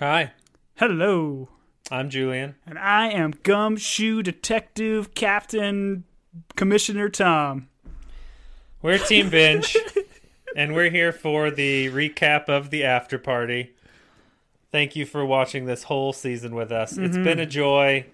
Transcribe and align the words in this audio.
Hi, 0.00 0.32
Hello. 0.76 1.48
I'm 1.90 2.08
Julian. 2.10 2.54
And 2.66 2.78
I 2.78 3.08
am 3.08 3.32
Gumshoe 3.42 4.22
Detective 4.22 5.14
Captain 5.14 6.04
Commissioner 6.54 7.08
Tom. 7.08 7.68
We're 8.82 8.98
Team 8.98 9.28
Binge, 9.30 9.76
and 10.54 10.74
we're 10.74 10.90
here 10.90 11.12
for 11.12 11.50
the 11.50 11.88
recap 11.88 12.48
of 12.48 12.70
the 12.70 12.84
after 12.84 13.18
party. 13.18 13.72
Thank 14.70 14.94
you 14.94 15.04
for 15.06 15.24
watching 15.24 15.64
this 15.64 15.84
whole 15.84 16.12
season 16.12 16.54
with 16.54 16.70
us. 16.70 16.92
It's 16.92 17.14
Mm-hmm. 17.16 17.24
been 17.24 17.38
a 17.40 17.46
joy. 17.46 18.06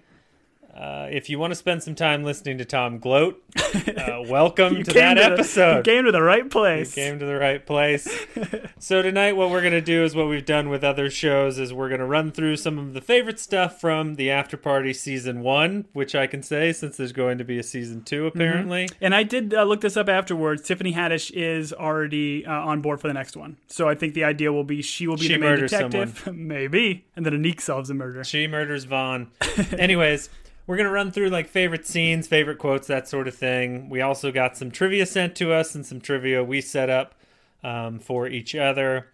Uh, 0.75 1.07
if 1.09 1.29
you 1.29 1.39
want 1.39 1.51
to 1.51 1.55
spend 1.55 1.81
some 1.81 1.95
time 1.95 2.21
listening 2.23 2.57
to 2.57 2.65
Tom 2.65 2.99
gloat, 2.99 3.41
uh, 3.97 4.21
welcome 4.27 4.83
to 4.83 4.91
that 4.91 5.13
the- 5.15 5.23
episode. 5.23 5.77
you 5.77 5.83
came 5.83 6.03
to 6.03 6.11
the 6.11 6.21
right 6.21 6.49
place. 6.49 6.97
You 6.97 7.03
came 7.03 7.19
to 7.19 7.25
the 7.25 7.37
right 7.37 7.65
place. 7.65 8.05
so 8.79 9.01
tonight 9.01 9.37
what 9.37 9.49
we're 9.49 9.61
going 9.61 9.71
to 9.71 9.79
do 9.79 10.03
is 10.03 10.15
what 10.15 10.27
we've 10.27 10.45
done 10.45 10.67
with 10.67 10.83
other 10.83 11.09
shows 11.09 11.59
is 11.59 11.71
we're 11.73 11.87
going 11.87 12.01
to 12.01 12.05
run 12.05 12.29
through 12.29 12.57
some 12.57 12.77
of 12.77 12.93
the 12.93 12.99
favorite 12.99 13.39
stuff 13.39 13.79
from 13.79 14.15
the 14.15 14.29
After 14.29 14.57
Party 14.57 14.91
season 14.91 15.41
1, 15.43 15.85
which 15.93 16.13
I 16.13 16.27
can 16.27 16.43
say 16.43 16.73
since 16.73 16.97
there's 16.97 17.13
going 17.13 17.37
to 17.37 17.45
be 17.45 17.57
a 17.57 17.63
season 17.63 18.03
2 18.03 18.25
apparently. 18.27 18.89
and 18.99 19.15
I 19.15 19.23
did 19.23 19.53
uh, 19.53 19.63
look 19.63 19.79
this 19.79 19.95
up 19.95 20.09
afterwards. 20.09 20.61
Tiffany 20.61 20.91
Haddish 20.91 21.31
is 21.31 21.71
already 21.71 22.45
uh, 22.45 22.51
on 22.51 22.81
board 22.81 22.99
for 22.99 23.07
the 23.07 23.13
next 23.13 23.37
one. 23.37 23.55
So 23.67 23.87
I 23.87 23.95
think 23.95 24.13
the 24.13 24.25
idea 24.25 24.51
will 24.51 24.65
be 24.65 24.81
she 24.81 25.07
will 25.07 25.15
be 25.15 25.27
She 25.27 25.33
the 25.35 25.39
main 25.39 25.57
detective. 25.57 26.27
Maybe. 26.35 27.05
And 27.15 27.25
then 27.25 27.31
Anik 27.31 27.61
solves 27.61 27.89
a 27.89 27.93
murder. 27.93 28.25
She 28.25 28.45
murders 28.45 28.83
Vaughn. 28.83 29.31
Anyways, 29.77 30.29
we're 30.67 30.77
gonna 30.77 30.91
run 30.91 31.11
through 31.11 31.29
like 31.29 31.47
favorite 31.47 31.85
scenes, 31.85 32.27
favorite 32.27 32.57
quotes, 32.57 32.87
that 32.87 33.07
sort 33.07 33.27
of 33.27 33.35
thing. 33.35 33.89
We 33.89 34.01
also 34.01 34.31
got 34.31 34.57
some 34.57 34.71
trivia 34.71 35.05
sent 35.05 35.35
to 35.37 35.53
us 35.53 35.75
and 35.75 35.85
some 35.85 36.01
trivia 36.01 36.43
we 36.43 36.61
set 36.61 36.89
up 36.89 37.15
um, 37.63 37.99
for 37.99 38.27
each 38.27 38.55
other. 38.55 39.07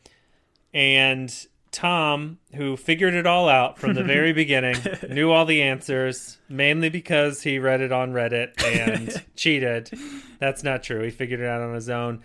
And 0.74 1.34
Tom, 1.72 2.40
who 2.54 2.76
figured 2.76 3.14
it 3.14 3.26
all 3.26 3.48
out 3.48 3.79
from 3.79 3.94
the 3.94 4.04
very 4.04 4.34
beginning, 4.44 4.76
knew 5.10 5.32
all 5.32 5.46
the 5.46 5.62
answers, 5.62 6.38
mainly 6.49 6.90
because 6.90 7.41
he 7.44 7.60
read 7.60 7.82
it 7.82 7.91
on 7.91 8.12
Reddit 8.12 8.62
and 8.63 9.24
cheated. 9.35 9.90
That's 10.40 10.63
not 10.63 10.84
true. 10.84 11.02
He 11.02 11.12
figured 11.12 11.40
it 11.40 11.48
out 11.48 11.62
on 11.62 11.74
his 11.74 11.90
own. 11.90 12.22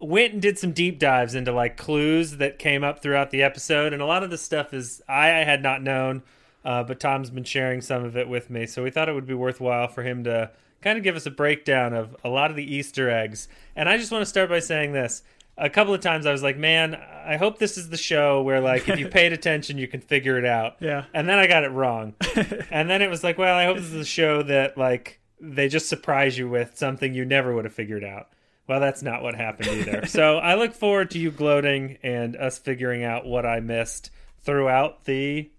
Went 0.00 0.32
and 0.32 0.42
did 0.42 0.58
some 0.58 0.72
deep 0.72 0.98
dives 0.98 1.34
into 1.34 1.52
like 1.52 1.76
clues 1.76 2.38
that 2.38 2.58
came 2.58 2.82
up 2.82 3.02
throughout 3.02 3.30
the 3.30 3.42
episode, 3.42 3.92
and 3.92 4.00
a 4.02 4.06
lot 4.06 4.22
of 4.22 4.30
the 4.30 4.38
stuff 4.38 4.72
is 4.72 5.02
I, 5.08 5.40
I 5.40 5.44
had 5.44 5.62
not 5.62 5.82
known, 5.82 6.22
uh, 6.64 6.82
but 6.82 7.00
Tom's 7.00 7.30
been 7.30 7.44
sharing 7.44 7.80
some 7.80 8.04
of 8.04 8.16
it 8.16 8.28
with 8.28 8.50
me, 8.50 8.66
so 8.66 8.82
we 8.82 8.90
thought 8.90 9.08
it 9.08 9.14
would 9.14 9.26
be 9.26 9.34
worthwhile 9.34 9.88
for 9.88 10.02
him 10.02 10.24
to 10.24 10.50
kind 10.82 10.98
of 10.98 11.04
give 11.04 11.16
us 11.16 11.26
a 11.26 11.30
breakdown 11.30 11.92
of 11.92 12.16
a 12.24 12.28
lot 12.28 12.50
of 12.50 12.56
the 12.56 12.74
Easter 12.74 13.10
eggs. 13.10 13.48
And 13.76 13.88
I 13.88 13.96
just 13.96 14.10
want 14.12 14.22
to 14.22 14.26
start 14.26 14.48
by 14.48 14.60
saying 14.60 14.92
this: 14.92 15.22
a 15.56 15.70
couple 15.70 15.94
of 15.94 16.00
times 16.00 16.26
I 16.26 16.32
was 16.32 16.42
like, 16.42 16.56
"Man, 16.56 16.94
I 16.94 17.36
hope 17.36 17.58
this 17.58 17.76
is 17.76 17.90
the 17.90 17.96
show 17.96 18.42
where 18.42 18.60
like 18.60 18.88
if 18.88 18.98
you 18.98 19.08
paid 19.10 19.32
attention, 19.32 19.78
you 19.78 19.88
can 19.88 20.00
figure 20.00 20.38
it 20.38 20.44
out." 20.44 20.76
Yeah. 20.80 21.04
And 21.12 21.28
then 21.28 21.38
I 21.38 21.46
got 21.46 21.64
it 21.64 21.70
wrong, 21.70 22.14
and 22.70 22.88
then 22.88 23.02
it 23.02 23.10
was 23.10 23.22
like, 23.22 23.38
"Well, 23.38 23.56
I 23.56 23.66
hope 23.66 23.76
this 23.76 23.86
is 23.86 23.92
the 23.92 24.04
show 24.04 24.42
that 24.44 24.76
like 24.76 25.20
they 25.40 25.68
just 25.68 25.88
surprise 25.88 26.36
you 26.36 26.48
with 26.48 26.76
something 26.76 27.14
you 27.14 27.24
never 27.24 27.54
would 27.54 27.64
have 27.64 27.74
figured 27.74 28.04
out." 28.04 28.28
Well, 28.66 28.78
that's 28.78 29.02
not 29.02 29.22
what 29.22 29.34
happened 29.34 29.68
either. 29.68 30.06
so 30.06 30.38
I 30.38 30.54
look 30.54 30.74
forward 30.74 31.10
to 31.10 31.18
you 31.18 31.32
gloating 31.32 31.98
and 32.04 32.36
us 32.36 32.56
figuring 32.56 33.02
out 33.02 33.26
what 33.26 33.44
I 33.44 33.58
missed 33.58 34.10
throughout 34.42 35.06
the 35.06 35.50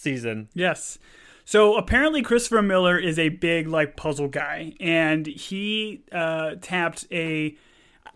season. 0.00 0.48
Yes. 0.54 0.98
So 1.44 1.76
apparently 1.76 2.22
Christopher 2.22 2.62
Miller 2.62 2.96
is 2.96 3.18
a 3.18 3.28
big 3.28 3.66
like 3.66 3.96
puzzle 3.96 4.28
guy, 4.28 4.74
and 4.80 5.26
he 5.26 6.04
uh, 6.12 6.54
tapped 6.60 7.06
a. 7.10 7.56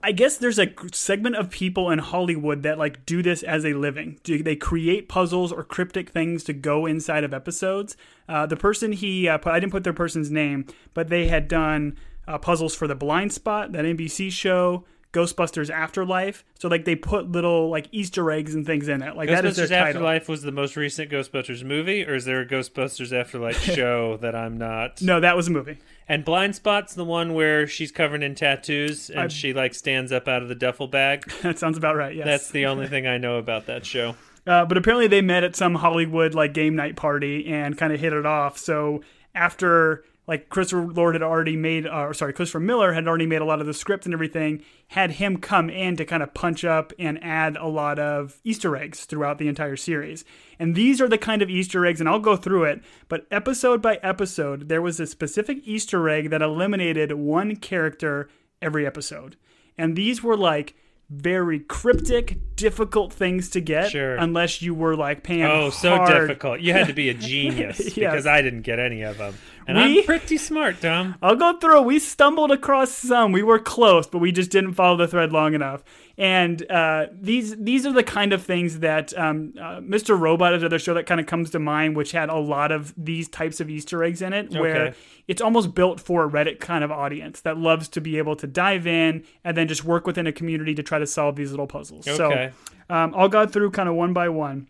I 0.03 0.13
guess 0.13 0.37
there's 0.37 0.59
a 0.59 0.69
segment 0.93 1.37
of 1.37 1.51
people 1.51 1.91
in 1.91 1.99
Hollywood 1.99 2.63
that 2.63 2.79
like 2.79 3.07
do 3.07 3.23
this 3.23 3.43
as 3.43 3.65
a 3.65 3.73
living. 3.73 4.21
Do 4.23 4.43
they 4.43 4.55
create 4.55 5.09
puzzles 5.09 5.51
or 5.51 5.65
cryptic 5.65 6.11
things 6.11 6.45
to 6.45 6.53
go 6.53 6.85
inside 6.85 7.25
of 7.25 7.33
episodes? 7.33 7.97
Uh, 8.29 8.45
the 8.45 8.57
person 8.57 8.93
he 8.93 9.27
uh, 9.27 9.39
put, 9.39 9.53
I 9.53 9.61
didn't 9.61 9.73
put 9.73 9.83
their 9.83 9.95
person's 9.95 10.31
name, 10.31 10.67
but 10.93 11.09
they 11.09 11.29
had 11.29 11.49
done 11.49 11.97
uh, 12.29 12.39
puzzles 12.39 12.75
for 12.75 12.87
the 12.87 12.95
Blind 12.95 13.33
Spot, 13.33 13.73
that 13.73 13.85
NBC 13.85 14.31
show, 14.31 14.85
Ghostbusters 15.15 15.71
Afterlife. 15.71 16.45
So 16.59 16.69
like 16.69 16.85
they 16.85 16.97
put 16.97 17.31
little 17.31 17.71
like 17.71 17.87
Easter 17.93 18.31
eggs 18.31 18.55
and 18.55 18.67
things 18.67 18.89
in 18.89 19.01
it. 19.03 19.17
Like 19.17 19.29
that 19.31 19.45
is 19.47 19.57
their 19.57 19.67
Ghostbusters 19.67 19.69
title. 19.71 19.87
Afterlife 19.89 20.29
was 20.29 20.43
the 20.43 20.53
most 20.53 20.77
recent 20.77 21.11
Ghostbusters 21.11 21.65
movie, 21.65 22.05
or 22.07 22.15
is 22.15 22.25
there 22.27 22.41
a 22.41 22.47
Ghostbusters 22.47 23.13
Afterlife 23.19 23.61
show 23.75 24.17
that 24.19 24.35
I'm 24.35 24.59
not? 24.59 25.01
No, 25.01 25.21
that 25.21 25.37
was 25.37 25.49
a 25.49 25.51
movie. 25.51 25.79
And 26.07 26.23
Blind 26.25 26.55
Spot's 26.55 26.95
the 26.95 27.05
one 27.05 27.33
where 27.33 27.67
she's 27.67 27.91
covered 27.91 28.23
in 28.23 28.35
tattoos 28.35 29.09
and 29.09 29.21
I- 29.21 29.29
she 29.29 29.55
like 29.55 29.75
stands 29.75 30.13
up 30.13 30.29
out 30.29 30.43
of 30.43 30.49
the 30.49 30.55
duffel 30.55 30.89
bag. 30.89 31.31
That 31.43 31.59
sounds 31.59 31.79
about 31.79 31.97
right. 31.97 32.15
Yes. 32.15 32.27
That's 32.27 32.51
the 32.51 32.67
only 32.67 32.89
thing 32.89 33.07
I 33.07 33.17
know 33.19 33.39
about 33.39 33.67
that 33.67 33.87
show. 33.87 34.17
Uh, 34.47 34.63
but 34.67 34.77
apparently 34.77 35.07
they 35.07 35.23
met 35.23 35.43
at 35.43 35.57
some 35.57 35.75
Hollywood 35.75 36.35
like 36.35 36.53
game 36.53 36.77
night 36.77 36.97
party 36.97 37.47
and 37.47 37.79
kind 37.79 37.95
of 37.95 37.99
hit 37.99 38.13
it 38.13 38.27
off. 38.27 38.59
So 38.59 39.01
after 39.35 40.05
like 40.27 40.49
Christopher 40.49 40.87
Lord 40.87 41.15
had 41.15 41.23
already 41.23 41.57
made, 41.57 41.87
uh, 41.87 42.13
sorry, 42.15 42.33
Christopher 42.33 42.61
Miller 42.61 42.93
had 42.95 43.07
already 43.07 43.27
made 43.27 43.43
a 43.43 43.45
lot 43.45 43.61
of 43.61 43.67
the 43.67 43.75
script 43.75 44.07
and 44.07 44.15
everything, 44.15 44.63
had 44.89 45.13
him 45.13 45.37
come 45.37 45.69
in 45.69 45.97
to 45.97 46.05
kind 46.07 46.23
of 46.23 46.33
punch 46.33 46.65
up 46.65 46.93
and 46.99 47.23
add 47.23 47.57
a 47.57 47.67
lot 47.67 47.99
of 47.99 48.41
Easter 48.43 48.75
eggs 48.77 49.05
throughout 49.05 49.39
the 49.39 49.49
entire 49.49 49.77
series. 49.77 50.25
And 50.59 50.75
these 50.75 51.01
are 51.01 51.09
the 51.09 51.19
kind 51.19 51.43
of 51.43 51.51
Easter 51.51 51.85
eggs, 51.85 52.01
and 52.01 52.09
I'll 52.09 52.21
go 52.21 52.37
through 52.37 52.65
it, 52.65 52.83
but 53.09 53.27
episode 53.31 53.83
by 53.83 53.97
episode, 54.03 54.69
there 54.71 54.81
was 54.83 54.99
a 54.99 55.07
specific 55.07 55.59
Easter 55.65 56.09
egg 56.09 56.31
that 56.31 56.41
eliminated 56.43 57.13
one 57.13 57.57
character 57.57 58.29
every 58.63 58.87
episode. 58.87 59.37
And 59.77 59.95
these 59.95 60.23
were 60.23 60.37
like 60.39 60.75
very 61.11 61.61
cryptic, 61.61 62.39
difficult 62.57 63.13
things 63.13 63.51
to 63.51 63.61
get 63.61 63.91
Sure. 63.91 64.17
unless 64.17 64.63
you 64.63 64.75
were 64.75 64.97
like 64.97 65.23
paying 65.23 65.45
Oh, 65.45 65.69
so 65.69 65.97
hard- 65.97 66.29
difficult. 66.29 66.61
You 66.61 66.73
had 66.73 66.87
to 66.87 66.95
be 66.95 67.11
a 67.11 67.15
genius 67.31 67.79
Yes. 67.79 67.95
because 67.95 68.27
I 68.27 68.41
didn't 68.41 68.63
get 68.63 68.79
any 68.79 69.03
of 69.03 69.19
them. 69.19 69.35
And 69.67 69.77
We- 69.79 69.99
I'm 70.01 70.05
pretty 70.05 70.37
smart, 70.37 70.81
Tom. 70.81 71.15
I'll 71.23 71.37
go 71.37 71.57
through. 71.59 71.83
We 71.83 71.99
stumbled 71.99 72.51
across 72.53 72.91
some. 72.91 73.33
We 73.33 73.43
were 73.43 73.59
close, 73.59 74.07
but 74.07 74.19
we 74.19 74.33
just 74.33 74.51
didn't 74.51 74.75
follow 74.75 74.97
the 74.97 75.09
thread 75.09 75.33
long 75.33 75.55
enough. 75.55 75.83
And 76.17 76.71
uh, 76.71 77.07
these 77.13 77.57
these 77.57 77.85
are 77.85 77.93
the 77.93 78.05
kind 78.05 78.33
of 78.33 78.43
things 78.43 78.79
that 78.81 79.17
um, 79.19 79.55
uh, 79.61 79.81
Mr. 79.81 80.19
Robot 80.19 80.55
is 80.55 80.63
another 80.63 80.79
show 80.79 80.95
that 80.95 81.07
kind 81.07 81.21
of 81.21 81.27
comes 81.27 81.51
to 81.51 81.59
mind, 81.59 81.97
which 81.97 82.13
had 82.13 82.29
a 82.29 82.37
lot 82.37 82.71
of 82.71 82.95
these 82.97 83.29
types 83.29 83.59
of 83.61 83.69
Easter 83.69 84.05
eggs 84.05 84.23
in 84.23 84.33
it, 84.33 84.53
where 84.61 84.95
it's 85.27 85.43
almost 85.43 85.75
built 85.75 85.99
for 86.01 86.25
a 86.25 86.31
Reddit 86.31 86.61
kind 86.61 86.85
of 86.85 86.93
audience 86.93 87.41
that 87.41 87.59
loves 87.59 87.89
to 87.89 88.01
be 88.01 88.19
able 88.19 88.37
to 88.37 88.47
dive 88.47 88.87
in 88.87 89.25
and 89.43 89.57
then 89.57 89.67
just 89.67 89.85
work 89.85 90.07
within 90.07 90.27
a 90.29 90.33
community 90.33 90.75
to 90.77 90.83
try 90.85 90.99
to 91.01 91.07
solve 91.07 91.35
these 91.35 91.51
little 91.51 91.67
puzzles. 91.67 92.07
Okay. 92.07 92.53
So 92.89 92.95
um, 92.95 93.13
I'll 93.17 93.29
go 93.29 93.45
through 93.47 93.71
kind 93.73 93.89
of 93.89 93.97
one 93.97 94.13
by 94.13 94.29
one. 94.29 94.69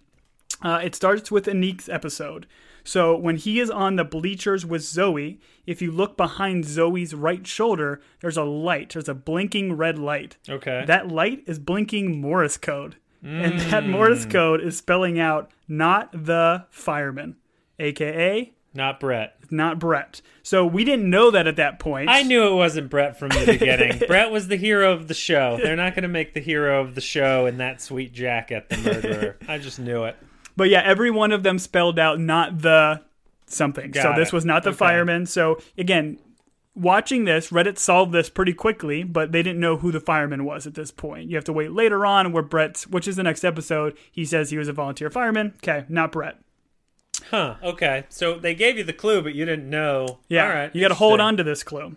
Uh, 0.63 0.81
it 0.83 0.95
starts 0.95 1.31
with 1.31 1.45
Anik's 1.47 1.89
episode. 1.91 2.47
So 2.85 3.17
when 3.17 3.37
he 3.37 3.59
is 3.61 3.71
on 3.71 3.97
the 3.97 4.05
bleachers 4.05 4.65
with 4.67 4.83
Zoe, 4.83 5.41
if 5.67 5.81
you 5.81 5.91
look 5.91 6.17
behind 6.17 6.65
Zoe's 6.67 7.15
right 7.15 7.47
shoulder, 7.47 8.01
there's 8.21 8.37
a 8.37 8.45
light. 8.45 8.91
There's 8.93 9.09
a 9.09 9.15
blinking 9.15 9.73
red 9.77 9.99
light. 9.99 10.37
Okay. 10.49 10.85
That 10.87 11.09
light 11.09 11.43
is 11.47 11.59
blinking 11.59 12.21
Morse 12.21 12.57
code. 12.59 12.97
And 13.23 13.55
Mm. 13.55 13.71
that 13.71 13.87
Morse 13.89 14.27
code 14.27 14.61
is 14.61 14.77
spelling 14.77 15.19
out 15.19 15.51
not 15.67 16.13
the 16.13 16.67
fireman, 16.71 17.37
aka 17.79 18.53
Not 18.75 19.01
Brett. 19.01 19.37
not 19.51 19.79
Brett. 19.79 20.21
So 20.43 20.67
we 20.67 20.85
didn't 20.85 21.09
know 21.09 21.31
that 21.31 21.47
at 21.47 21.57
that 21.57 21.79
point. 21.79 22.11
I 22.11 22.23
knew 22.23 22.47
it 22.49 22.55
wasn't 22.55 22.91
Brett 22.91 23.19
from 23.19 23.31
the 23.31 23.47
beginning. 23.47 23.99
Brett 24.07 24.31
was 24.31 24.49
the 24.49 24.57
hero 24.57 24.93
of 24.93 25.09
the 25.09 25.15
show. 25.15 25.59
They're 25.63 25.75
not 25.77 25.95
going 25.95 26.03
to 26.03 26.09
make 26.09 26.35
the 26.35 26.41
hero 26.41 26.83
of 26.83 26.95
the 26.95 27.01
show 27.01 27.47
in 27.47 27.57
that 27.59 27.81
sweet 27.81 28.13
jacket, 28.13 28.69
the 28.69 28.77
murderer. 28.77 29.37
I 29.49 29.57
just 29.57 29.79
knew 29.79 30.05
it. 30.05 30.17
But 30.57 30.69
yeah, 30.71 30.83
every 30.85 31.11
one 31.11 31.33
of 31.33 31.43
them 31.43 31.59
spelled 31.59 31.99
out 31.99 32.21
not 32.21 32.61
the 32.63 33.03
something. 33.47 33.93
so 33.93 34.03
Got 34.03 34.17
this 34.17 34.29
it. 34.29 34.33
was 34.35 34.45
not 34.45 34.63
the 34.63 34.71
Okay. 34.71 34.77
fireman. 34.79 35.27
So 35.27 35.59
again, 35.77 36.19
watching 36.75 37.25
this, 37.25 37.51
Reddit 37.51 37.79
solved 37.79 38.13
this 38.13 38.29
pretty 38.31 38.53
quickly, 38.55 39.03
but 39.03 39.33
they 39.33 39.43
didn't 39.43 39.61
know 39.61 39.77
who 39.77 39.93
the 39.93 40.01
fireman 40.01 40.45
was 40.45 40.67
at 40.67 40.75
this 40.75 40.91
point. 40.91 41.29
You 41.31 41.37
have 41.37 41.45
to 41.45 41.53
wait 41.53 41.73
later 41.73 42.07
on 42.07 42.33
where 42.33 42.43
Brett's, 42.43 42.87
which 42.87 43.07
is 43.09 43.17
the 43.17 43.23
next 43.23 43.45
episode, 43.45 43.97
he 44.11 44.25
says 44.25 44.51
he 44.51 44.59
was 44.59 44.69
a 44.69 44.73
volunteer 44.73 45.11
fireman. 45.11 45.55
Okay, 45.57 45.85
not 45.89 46.13
Brett. 46.13 46.39
Huh. 47.31 47.57
Okay. 47.63 48.05
So 48.09 48.39
they 48.39 48.55
gave 48.55 48.77
you 48.77 48.85
the 48.85 48.93
clue, 48.93 49.23
but 49.23 49.35
you 49.35 49.45
didn't 49.45 49.69
know. 49.71 50.19
Yeah, 50.29 50.45
All 50.49 50.55
right. 50.55 50.75
you 50.75 50.81
got 50.81 50.89
to 50.89 50.95
hold 50.95 51.21
on 51.21 51.37
to 51.37 51.43
this 51.45 51.63
clue. 51.63 51.97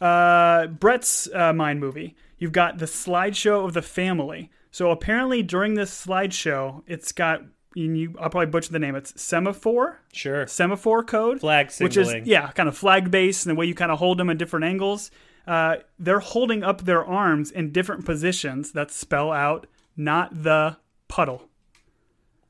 Uh, 0.00 0.66
Brett's 0.66 1.28
uh, 1.34 1.52
mind 1.52 1.80
movie. 1.80 2.14
You've 2.38 2.52
got 2.52 2.78
the 2.78 2.86
slideshow 2.86 3.64
of 3.64 3.72
the 3.74 3.82
family. 3.82 4.50
So 4.70 4.90
apparently 4.90 5.42
during 5.42 5.74
this 5.74 6.06
slideshow, 6.06 6.82
it's 6.86 7.12
got 7.12 7.42
and 7.76 7.96
you. 7.98 8.14
I'll 8.20 8.30
probably 8.30 8.46
butcher 8.46 8.72
the 8.72 8.78
name. 8.78 8.94
It's 8.94 9.20
semaphore. 9.20 10.00
Sure. 10.12 10.46
semaphore 10.46 11.02
code, 11.04 11.40
Flag 11.40 11.72
which 11.78 11.96
is 11.96 12.08
signaling. 12.08 12.26
yeah, 12.26 12.50
kind 12.52 12.68
of 12.68 12.76
flag 12.76 13.10
base 13.10 13.44
and 13.44 13.50
the 13.50 13.58
way 13.58 13.66
you 13.66 13.74
kind 13.74 13.92
of 13.92 13.98
hold 13.98 14.18
them 14.18 14.30
at 14.30 14.38
different 14.38 14.64
angles. 14.64 15.10
Uh, 15.46 15.76
they're 15.98 16.20
holding 16.20 16.62
up 16.62 16.82
their 16.82 17.04
arms 17.04 17.50
in 17.50 17.70
different 17.70 18.04
positions 18.04 18.72
that 18.72 18.90
spell 18.90 19.30
out 19.32 19.66
not 19.96 20.42
the 20.42 20.76
puddle. 21.08 21.48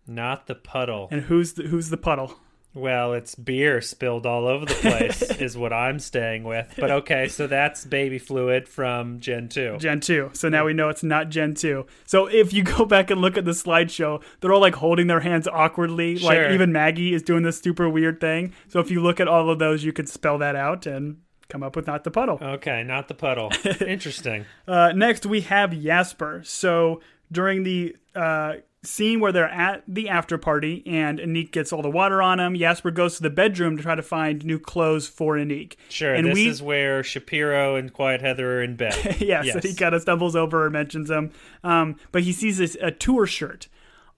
Not 0.07 0.47
the 0.47 0.55
puddle. 0.55 1.09
And 1.11 1.23
who's 1.23 1.55
the, 1.55 1.65
who's 1.65 1.89
the 1.91 1.97
puddle? 1.97 2.39
Well, 2.75 3.13
it's 3.13 3.37
beer 3.37 3.81
spilled 3.81 4.27
all 4.27 4.49
over 4.49 4.67
the 4.67 4.75
place, 4.75 5.23
is 5.41 5.57
what 5.57 5.73
I'm 5.73 6.01
staying 6.01 6.43
with. 6.43 6.75
But 6.77 6.91
okay, 6.91 7.29
so 7.29 7.47
that's 7.47 7.85
baby 7.85 8.19
fluid 8.19 8.69
from 8.69 9.21
Jen 9.21 9.49
2. 9.49 9.79
Jen 9.79 10.01
2. 10.01 10.31
So 10.33 10.49
now 10.49 10.67
we 10.67 10.73
know 10.73 10.89
it's 10.89 11.05
not 11.05 11.29
Jen 11.29 11.55
2. 11.55 11.87
So 12.05 12.27
if 12.27 12.53
you 12.53 12.65
go 12.65 12.85
back 12.85 13.11
and 13.11 13.21
look 13.21 13.39
at 13.39 13.45
the 13.45 13.53
slideshow, 13.53 14.23
they're 14.41 14.53
all 14.53 14.61
like 14.61 14.75
holding 14.75 15.07
their 15.07 15.21
hands 15.21 15.47
awkwardly. 15.47 16.17
Sure. 16.17 16.35
Like 16.35 16.53
even 16.53 16.73
Maggie 16.73 17.15
is 17.15 17.23
doing 17.23 17.45
this 17.45 17.61
super 17.61 17.89
weird 17.89 18.21
thing. 18.21 18.53
So 18.69 18.81
if 18.81 18.91
you 18.91 19.01
look 19.01 19.21
at 19.21 19.29
all 19.29 19.51
of 19.51 19.61
those, 19.61 19.85
you 19.85 19.93
could 19.93 20.09
spell 20.09 20.39
that 20.39 20.57
out 20.57 20.87
and 20.87 21.19
come 21.49 21.63
up 21.63 21.77
with 21.77 21.87
not 21.87 22.03
the 22.03 22.11
puddle. 22.11 22.39
Okay, 22.43 22.83
not 22.83 23.07
the 23.07 23.15
puddle. 23.15 23.53
Interesting. 23.87 24.47
Uh, 24.67 24.93
next, 24.93 25.27
we 25.27 25.43
have 25.43 25.71
Jasper. 25.81 26.43
So 26.45 27.01
during 27.31 27.63
the 27.63 27.97
uh, 28.17 28.55
scene 28.85 29.21
where 29.21 29.33
they're 29.33 29.49
at 29.49 29.83
the 29.89 30.09
after 30.09 30.37
party 30.39 30.83
and 30.87 31.19
Anik 31.19 31.51
gets 31.53 31.73
all 31.73 31.83
the 31.83 31.91
water 31.91 32.21
on 32.23 32.39
him, 32.41 32.55
Jasper 32.57 32.91
goes 32.91 33.17
to 33.17 33.23
the 33.23 33.31
bedroom 33.31 33.77
to 33.77 33.83
try 33.83 33.95
to 33.95 34.03
find 34.03 34.45
new 34.45 34.59
clothes 34.59 35.07
for 35.09 35.35
Anik. 35.37 35.75
Sure, 35.89 36.15
and 36.15 36.27
this 36.27 36.35
we, 36.35 36.49
is 36.49 36.63
where 36.63 37.03
Shapiro 37.03 37.77
and 37.77 37.93
Quiet 37.93 38.21
Heather 38.21 38.59
are 38.59 38.63
in 38.63 38.77
bed. 38.77 38.95
yes, 39.21 39.47
Yes. 39.47 39.55
and 39.55 39.65
he 39.65 39.75
kind 39.75 39.95
of 39.95 40.03
stumbles 40.03 40.37
over 40.37 40.65
and 40.65 40.73
mentions 40.73 41.09
them. 41.09 41.31
Um, 41.63 41.97
but 42.13 42.23
he 42.23 42.33
sees 42.33 42.59
this, 42.59 42.77
a 42.81 42.91
tour 42.91 43.27
shirt. 43.27 43.69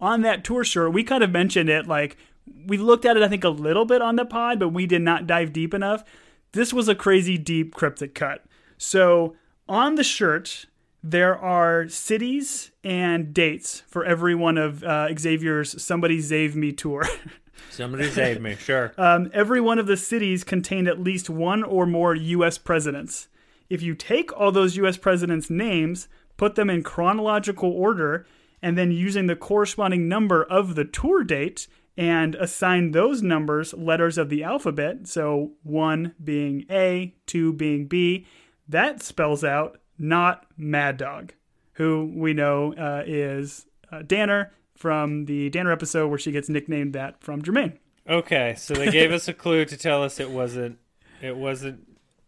On 0.01 0.21
that 0.23 0.45
tour 0.45 0.63
shirt, 0.65 0.93
we 0.93 1.03
kind 1.05 1.25
of 1.25 1.31
mentioned 1.31 1.69
it 1.71 1.87
like 1.87 2.17
we 2.67 2.77
looked 2.77 3.05
at 3.05 3.17
it, 3.17 3.23
I 3.23 3.29
think, 3.29 3.45
a 3.45 3.49
little 3.49 3.85
bit 3.87 4.03
on 4.03 4.17
the 4.17 4.25
pod, 4.25 4.59
but 4.59 4.69
we 4.69 4.87
did 4.87 5.03
not 5.03 5.27
dive 5.27 5.53
deep 5.53 5.73
enough. 5.73 6.05
This 6.53 6.73
was 6.73 6.89
a 6.89 6.95
crazy 6.95 7.39
deep 7.39 7.75
cryptic 7.75 8.15
cut. 8.15 8.45
So 8.79 9.37
on 9.69 9.95
the 9.95 10.05
shirt, 10.05 10.67
there 11.11 11.39
are 11.39 11.89
cities 11.89 12.73
and 12.83 13.33
dates 13.33 13.83
for 13.87 14.05
every 14.05 14.35
one 14.35 14.59
of 14.59 14.83
uh, 14.83 15.09
Xavier's 15.17 15.81
Somebody 15.81 16.21
Save 16.21 16.57
Me 16.57 16.73
tour. 16.73 17.05
Somebody 17.71 18.11
save 18.11 18.41
me. 18.41 18.57
Sure. 18.57 18.93
Um, 18.99 19.31
every 19.33 19.61
one 19.61 19.79
of 19.79 19.87
the 19.87 19.97
cities 19.97 20.43
contained 20.43 20.89
at 20.89 21.01
least 21.01 21.31
one 21.31 21.63
or 21.63 21.87
more 21.87 22.15
U.S. 22.15 22.59
presidents. 22.59 23.29
If 23.69 23.83
you 23.83 23.95
take 23.95 24.33
all 24.33 24.51
those 24.51 24.77
U.S. 24.77 24.97
presidents' 24.97 25.51
names, 25.51 26.09
put 26.37 26.55
them 26.55 26.71
in 26.71 26.83
chronological 26.83 27.71
order, 27.71 28.27
and 28.61 28.77
then 28.77 28.91
using 28.91 29.27
the 29.27 29.37
corresponding 29.37 30.09
number 30.09 30.43
of 30.45 30.75
the 30.75 30.85
tour 30.85 31.23
date 31.23 31.69
and 31.97 32.35
assign 32.35 32.91
those 32.91 33.23
numbers 33.23 33.75
letters 33.75 34.19
of 34.19 34.29
the 34.29 34.43
alphabet, 34.43 35.07
so 35.07 35.53
one 35.63 36.15
being 36.23 36.65
A, 36.71 37.15
two 37.27 37.53
being 37.53 37.87
B, 37.87 38.27
that 38.69 39.03
spells 39.03 39.45
out 39.45 39.79
not 39.99 40.47
Mad 40.57 40.97
Dog, 40.97 41.33
who 41.75 42.13
we 42.15 42.33
know 42.33 42.73
uh, 42.75 43.03
is 43.07 43.67
uh, 43.93 44.03
Danner 44.03 44.53
from 44.77 45.25
the 45.27 45.49
Danner 45.51 45.73
episode 45.73 46.09
where 46.09 46.19
she 46.19 46.33
gets 46.33 46.49
nicknamed 46.49 46.93
that 46.95 47.21
from 47.23 47.43
Jermaine. 47.43 47.79
Okay, 48.09 48.55
so 48.57 48.75
they 48.75 48.91
gave 48.91 49.11
us 49.13 49.27
a 49.29 49.33
clue 49.35 49.65
to 49.65 49.77
tell 49.77 50.03
us 50.03 50.21
it 50.21 50.31
wasn't 50.31 50.79
it 51.23 51.37
wasn't 51.37 51.81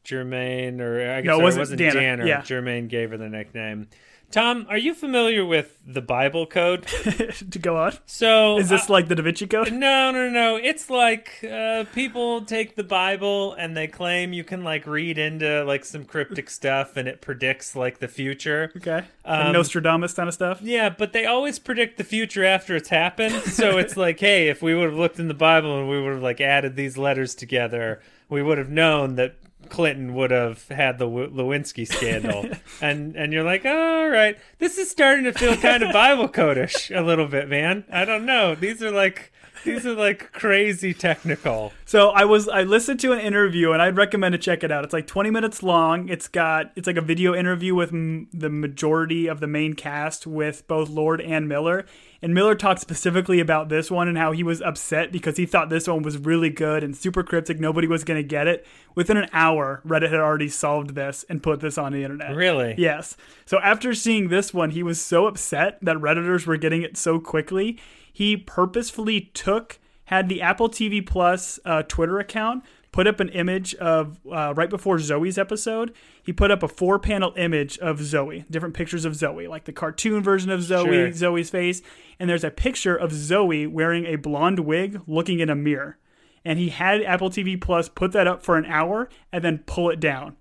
Jermaine 0.04 0.80
or 0.80 1.00
I 1.10 1.20
guess 1.20 1.26
No, 1.28 1.40
it 1.40 1.42
wasn't 1.42 1.58
it 1.58 1.60
wasn't 1.60 1.78
Danner, 1.80 2.00
Danner. 2.00 2.26
yeah. 2.26 2.40
Jermaine 2.40 2.88
gave 2.88 3.10
her 3.10 3.16
the 3.16 3.28
nickname. 3.28 3.88
Tom, 4.30 4.66
are 4.68 4.76
you 4.76 4.92
familiar 4.92 5.42
with 5.42 5.78
the 5.86 6.02
Bible 6.02 6.44
code? 6.46 6.86
to 7.50 7.58
go 7.58 7.78
on. 7.78 7.94
So 8.04 8.58
Is 8.58 8.68
this 8.68 8.90
uh, 8.90 8.92
like 8.92 9.08
the 9.08 9.14
Da 9.14 9.22
Vinci 9.22 9.46
Code? 9.46 9.72
no, 9.72 10.10
no, 10.10 10.28
no. 10.28 10.56
It's 10.56 10.90
like 10.90 11.42
uh, 11.50 11.84
people 11.94 12.42
take 12.42 12.76
the 12.76 12.84
Bible 12.84 13.54
and 13.54 13.74
they 13.74 13.86
claim 13.86 14.34
you 14.34 14.44
can 14.44 14.62
like 14.62 14.86
read 14.86 15.16
into 15.16 15.64
like 15.64 15.82
some 15.86 16.04
cryptic 16.04 16.50
stuff 16.50 16.98
and 16.98 17.08
it 17.08 17.22
predicts 17.22 17.74
like 17.74 18.00
the 18.00 18.08
future. 18.08 18.70
Okay. 18.76 19.04
Um, 19.24 19.54
Nostradamus 19.54 20.12
kind 20.12 20.28
of 20.28 20.34
stuff. 20.34 20.60
Yeah, 20.60 20.90
but 20.90 21.14
they 21.14 21.24
always 21.24 21.58
predict 21.58 21.96
the 21.96 22.04
future 22.04 22.44
after 22.44 22.76
it's 22.76 22.90
happened. 22.90 23.34
So 23.58 23.76
it's 23.78 23.96
like, 23.96 24.20
hey, 24.20 24.48
if 24.48 24.62
we 24.62 24.72
would 24.74 24.84
have 24.90 24.98
looked 24.98 25.18
in 25.18 25.26
the 25.26 25.34
Bible 25.34 25.80
and 25.80 25.88
we 25.88 26.00
would 26.00 26.12
have 26.12 26.22
like 26.22 26.40
added 26.40 26.76
these 26.76 26.96
letters 26.96 27.34
together, 27.34 28.00
we 28.28 28.40
would 28.40 28.56
have 28.58 28.68
known 28.68 29.16
that 29.16 29.34
Clinton 29.70 30.14
would 30.14 30.30
have 30.30 30.66
had 30.68 30.98
the 30.98 31.06
Lewinsky 31.06 31.86
scandal. 31.86 32.48
and 32.80 33.16
and 33.16 33.32
you're 33.32 33.44
like, 33.44 33.64
all 33.64 34.08
right, 34.08 34.38
this 34.58 34.78
is 34.78 34.90
starting 34.90 35.24
to 35.24 35.32
feel 35.32 35.56
kind 35.56 35.82
of 35.82 35.92
Bible 35.92 36.28
codish 36.28 36.96
a 36.96 37.02
little 37.02 37.26
bit, 37.26 37.48
man. 37.48 37.84
I 37.90 38.04
don't 38.04 38.26
know. 38.26 38.54
These 38.54 38.82
are 38.82 38.90
like 38.90 39.32
these 39.64 39.86
are 39.86 39.94
like 39.94 40.32
crazy 40.32 40.94
technical. 40.94 41.72
So 41.84 42.10
I 42.10 42.24
was 42.24 42.48
I 42.48 42.62
listened 42.62 43.00
to 43.00 43.12
an 43.12 43.20
interview 43.20 43.72
and 43.72 43.80
I'd 43.82 43.96
recommend 43.96 44.32
to 44.32 44.38
check 44.38 44.62
it 44.62 44.70
out. 44.70 44.84
It's 44.84 44.92
like 44.92 45.06
20 45.06 45.30
minutes 45.30 45.62
long. 45.62 46.08
It's 46.08 46.28
got 46.28 46.72
it's 46.76 46.86
like 46.86 46.96
a 46.96 47.02
video 47.02 47.34
interview 47.34 47.74
with 47.74 47.92
m- 47.92 48.28
the 48.32 48.50
majority 48.50 49.26
of 49.26 49.40
the 49.40 49.46
main 49.46 49.74
cast 49.74 50.26
with 50.26 50.66
both 50.68 50.88
Lord 50.88 51.20
and 51.20 51.48
Miller. 51.48 51.86
And 52.20 52.34
Miller 52.34 52.56
talked 52.56 52.80
specifically 52.80 53.38
about 53.38 53.68
this 53.68 53.90
one 53.92 54.08
and 54.08 54.18
how 54.18 54.32
he 54.32 54.42
was 54.42 54.60
upset 54.60 55.12
because 55.12 55.36
he 55.36 55.46
thought 55.46 55.70
this 55.70 55.86
one 55.86 56.02
was 56.02 56.18
really 56.18 56.50
good 56.50 56.82
and 56.82 56.96
super 56.96 57.22
cryptic. 57.22 57.60
Nobody 57.60 57.86
was 57.86 58.02
going 58.02 58.20
to 58.20 58.26
get 58.26 58.48
it. 58.48 58.66
Within 58.96 59.16
an 59.16 59.28
hour, 59.32 59.80
Reddit 59.86 60.10
had 60.10 60.18
already 60.18 60.48
solved 60.48 60.96
this 60.96 61.24
and 61.28 61.40
put 61.40 61.60
this 61.60 61.78
on 61.78 61.92
the 61.92 62.02
internet. 62.02 62.34
Really? 62.34 62.74
Yes. 62.76 63.16
So 63.46 63.60
after 63.60 63.94
seeing 63.94 64.28
this 64.28 64.52
one, 64.52 64.70
he 64.70 64.82
was 64.82 65.00
so 65.00 65.26
upset 65.26 65.78
that 65.80 65.96
Redditors 65.98 66.44
were 66.44 66.56
getting 66.56 66.82
it 66.82 66.96
so 66.96 67.20
quickly. 67.20 67.78
He 68.18 68.36
purposefully 68.36 69.30
took, 69.32 69.78
had 70.06 70.28
the 70.28 70.42
Apple 70.42 70.68
TV 70.68 71.06
Plus 71.06 71.60
uh, 71.64 71.84
Twitter 71.84 72.18
account, 72.18 72.64
put 72.90 73.06
up 73.06 73.20
an 73.20 73.28
image 73.28 73.76
of, 73.76 74.18
uh, 74.28 74.52
right 74.56 74.68
before 74.68 74.98
Zoe's 74.98 75.38
episode, 75.38 75.94
he 76.20 76.32
put 76.32 76.50
up 76.50 76.64
a 76.64 76.66
four 76.66 76.98
panel 76.98 77.32
image 77.36 77.78
of 77.78 78.00
Zoe, 78.02 78.44
different 78.50 78.74
pictures 78.74 79.04
of 79.04 79.14
Zoe, 79.14 79.46
like 79.46 79.66
the 79.66 79.72
cartoon 79.72 80.20
version 80.20 80.50
of 80.50 80.64
Zoe, 80.64 80.84
Sure. 80.84 81.12
Zoe's 81.12 81.50
face. 81.50 81.80
And 82.18 82.28
there's 82.28 82.42
a 82.42 82.50
picture 82.50 82.96
of 82.96 83.12
Zoe 83.12 83.68
wearing 83.68 84.04
a 84.04 84.16
blonde 84.16 84.58
wig 84.58 85.00
looking 85.06 85.38
in 85.38 85.48
a 85.48 85.54
mirror. 85.54 85.96
And 86.44 86.58
he 86.58 86.70
had 86.70 87.02
Apple 87.02 87.30
TV 87.30 87.60
Plus 87.60 87.88
put 87.88 88.10
that 88.10 88.26
up 88.26 88.42
for 88.42 88.56
an 88.56 88.66
hour 88.66 89.08
and 89.32 89.44
then 89.44 89.58
pull 89.58 89.90
it 89.90 90.00
down 90.00 90.36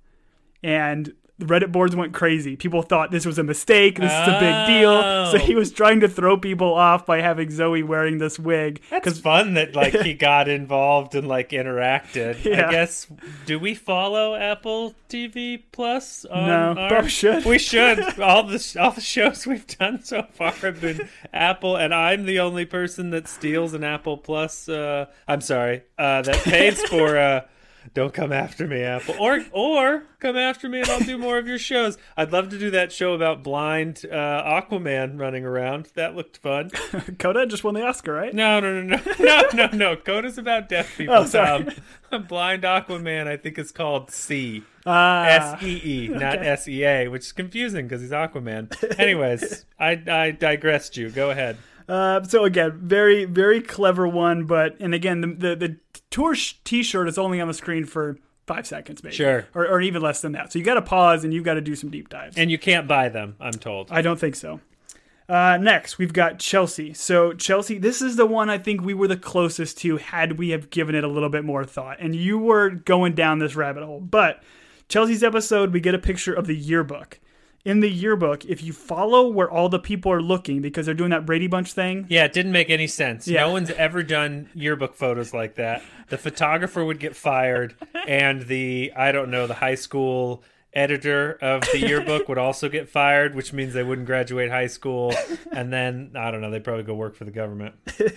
and 0.64 1.14
the 1.40 1.46
Reddit 1.46 1.72
boards 1.72 1.96
went 1.96 2.14
crazy. 2.14 2.56
People 2.56 2.82
thought 2.82 3.12
this 3.12 3.26
was 3.26 3.38
a 3.38 3.44
mistake. 3.44 4.00
This 4.00 4.12
is 4.12 4.28
a 4.28 4.40
big 4.40 4.68
deal. 4.68 4.90
Oh. 4.90 5.30
So 5.32 5.38
he 5.38 5.54
was 5.54 5.72
trying 5.72 6.00
to 6.00 6.08
throw 6.08 6.36
people 6.38 6.74
off 6.74 7.06
by 7.06 7.22
having 7.22 7.52
Zoe 7.52 7.84
wearing 7.84 8.18
this 8.18 8.40
wig. 8.40 8.82
It's 8.92 9.20
fun 9.20 9.54
that 9.54 9.76
like 9.76 9.94
he 9.94 10.14
got 10.16 10.48
involved 10.48 11.14
and 11.14 11.28
like 11.28 11.50
interacted. 11.50 12.44
Yeah. 12.44 12.68
I 12.68 12.72
guess 12.72 13.08
do 13.46 13.60
we 13.60 13.76
follow 13.76 14.36
Apple 14.36 14.96
TV 15.10 15.62
Plus? 15.72 16.26
No, 16.30 16.74
our- 16.78 17.08
should. 17.08 17.46
We 17.46 17.60
should. 17.60 18.00
all 18.20 18.44
the 18.44 18.76
all 18.80 18.92
the 18.92 19.02
shows 19.02 19.46
we've 19.46 19.68
done 19.68 20.04
so 20.04 20.24
far 20.34 20.52
have 20.52 20.82
been 20.82 21.08
Apple, 21.34 21.76
and 21.76 21.94
I'm 21.94 22.26
the 22.26 22.40
only 22.40 22.66
person 22.66 23.12
that 23.12 23.28
steals 23.28 23.74
an 23.74 23.84
Apple 23.84 24.18
Plus. 24.18 24.68
Uh, 24.68 25.06
I'm 25.28 25.42
sorry, 25.42 25.84
uh, 26.00 26.24
that 26.24 26.36
pays 26.44 26.82
for. 26.84 27.18
Uh, 27.18 27.42
don't 27.94 28.14
come 28.14 28.32
after 28.32 28.68
me, 28.68 28.82
Apple, 28.82 29.16
or 29.20 29.46
or 29.52 30.04
come 30.20 30.38
after 30.38 30.68
me, 30.70 30.82
and 30.82 30.90
I'll 30.90 31.00
do 31.00 31.18
more 31.18 31.38
of 31.38 31.48
your 31.48 31.58
shows. 31.58 31.98
I'd 32.16 32.32
love 32.32 32.50
to 32.50 32.60
do 32.60 32.70
that 32.72 32.92
show 32.92 33.14
about 33.14 33.44
blind 33.44 34.06
uh, 34.10 34.16
Aquaman 34.16 35.20
running 35.20 35.46
around. 35.46 35.90
That 35.96 36.16
looked 36.16 36.38
fun. 36.38 36.70
Coda 37.20 37.46
just 37.46 37.64
won 37.64 37.74
the 37.74 37.86
Oscar, 37.86 38.14
right? 38.14 38.34
No, 38.34 38.60
no, 38.60 38.82
no, 38.82 38.96
no, 38.96 39.14
no, 39.20 39.44
no, 39.54 39.68
no. 39.74 39.96
Coda's 39.96 40.38
about 40.38 40.70
deaf 40.70 40.98
people. 40.98 41.16
Oh, 41.16 41.26
sorry. 41.26 41.68
Um, 42.12 42.24
Blind 42.28 42.64
Aquaman, 42.64 43.28
I 43.28 43.38
think, 43.38 43.58
is 43.58 43.72
called 43.72 44.12
See. 44.12 44.64
Ah, 44.86 45.26
S 45.26 45.64
E 45.64 45.82
E, 45.84 46.08
not 46.08 46.46
S 46.46 46.68
E 46.68 46.84
A, 46.86 47.08
which 47.10 47.26
is 47.26 47.32
confusing 47.32 47.88
because 47.88 48.02
he's 48.02 48.12
Aquaman. 48.12 49.00
Anyways, 49.00 49.66
I, 49.80 50.02
I 50.08 50.32
digressed 50.32 50.96
you. 50.96 51.10
Go 51.10 51.30
ahead. 51.30 51.58
Uh, 51.90 52.22
so 52.24 52.44
again, 52.44 52.80
very 52.84 53.24
very 53.24 53.62
clever 53.62 54.08
one, 54.08 54.44
but 54.46 54.76
and 54.80 54.94
again 54.94 55.22
the 55.22 55.28
the, 55.28 55.56
the 55.56 55.78
tour 56.10 56.36
sh- 56.36 56.54
T-shirt 56.64 57.08
is 57.08 57.18
only 57.18 57.40
on 57.42 57.48
the 57.48 57.54
screen 57.54 57.86
for 57.86 58.18
five 58.46 58.66
seconds, 58.66 59.04
maybe, 59.04 59.16
Sure. 59.16 59.46
or, 59.54 59.68
or 59.68 59.82
even 59.82 60.02
less 60.02 60.22
than 60.22 60.32
that. 60.34 60.52
So 60.54 60.60
you 60.60 60.66
got 60.66 60.76
to 60.76 60.82
pause 60.82 61.24
and 61.24 61.34
you've 61.34 61.44
got 61.44 61.56
to 61.56 61.62
do 61.62 61.76
some 61.76 61.90
deep 61.90 62.10
dives. 62.10 62.38
And 62.38 62.50
you 62.50 62.58
can't 62.58 62.88
buy 62.88 63.10
them, 63.10 63.36
I'm 63.40 63.52
told. 63.54 63.92
I 63.92 64.02
don't 64.02 64.20
think 64.20 64.36
so. 64.36 64.62
Uh, 65.28 65.58
next, 65.58 65.98
we've 65.98 66.14
got 66.14 66.40
Chelsea. 66.40 66.94
So 66.94 67.34
Chelsea, 67.34 67.78
this 67.78 68.02
is 68.02 68.16
the 68.16 68.26
one 68.26 68.50
I 68.50 68.58
think 68.58 68.82
we 68.82 68.94
were 68.94 69.10
the 69.10 69.18
closest 69.18 69.78
to 69.80 69.98
had 69.98 70.38
we 70.38 70.50
have 70.52 70.70
given 70.70 70.96
it 70.96 71.04
a 71.04 71.08
little 71.10 71.28
bit 71.28 71.44
more 71.44 71.66
thought. 71.66 71.98
And 72.00 72.16
you 72.16 72.38
were 72.38 72.70
going 72.70 73.14
down 73.14 73.40
this 73.40 73.54
rabbit 73.58 73.84
hole. 73.84 74.00
But 74.00 74.42
Chelsea's 74.88 75.24
episode, 75.24 75.74
we 75.74 75.82
get 75.82 75.94
a 75.94 76.00
picture 76.00 76.34
of 76.34 76.48
the 76.48 76.56
yearbook. 76.56 77.20
In 77.68 77.82
the 77.82 77.90
yearbook, 77.90 78.46
if 78.46 78.64
you 78.64 78.72
follow 78.72 79.28
where 79.28 79.52
all 79.52 79.68
the 79.68 79.78
people 79.78 80.10
are 80.10 80.22
looking 80.22 80.62
because 80.62 80.86
they're 80.86 80.96
doing 80.96 81.10
that 81.10 81.26
Brady 81.26 81.48
Bunch 81.48 81.74
thing, 81.74 82.06
Yeah, 82.08 82.24
it 82.24 82.32
didn't 82.32 82.54
make 82.54 82.70
any 82.70 82.88
sense. 82.88 83.28
Yeah. 83.28 83.42
No 83.42 83.52
one's 83.52 83.72
ever 83.72 84.04
done 84.04 84.50
yearbook 84.54 84.96
photos 84.96 85.34
like 85.34 85.56
that. 85.56 85.84
The 86.08 86.18
photographer 86.18 86.86
would 86.86 86.98
get 86.98 87.14
fired, 87.14 87.76
and 88.08 88.44
the, 88.44 88.94
I 88.96 89.12
don't 89.12 89.30
know, 89.30 89.48
the 89.48 89.54
high 89.54 89.76
school 89.76 90.46
editor 90.72 91.38
of 91.42 91.64
the 91.74 91.80
yearbook 91.80 92.30
would 92.30 92.38
also 92.38 92.70
get 92.70 92.88
fired, 92.88 93.36
which 93.36 93.52
means 93.52 93.74
they 93.74 93.84
wouldn't 93.84 94.08
graduate 94.08 94.50
high 94.50 94.68
school. 94.68 95.14
And 95.52 95.74
then, 95.74 96.12
I 96.16 96.32
don't 96.32 96.40
know, 96.40 96.50
they'd 96.50 96.64
probably 96.64 96.84
go 96.84 96.94
work 96.96 97.16
for 97.16 97.26
the 97.26 97.32
government. 97.32 97.76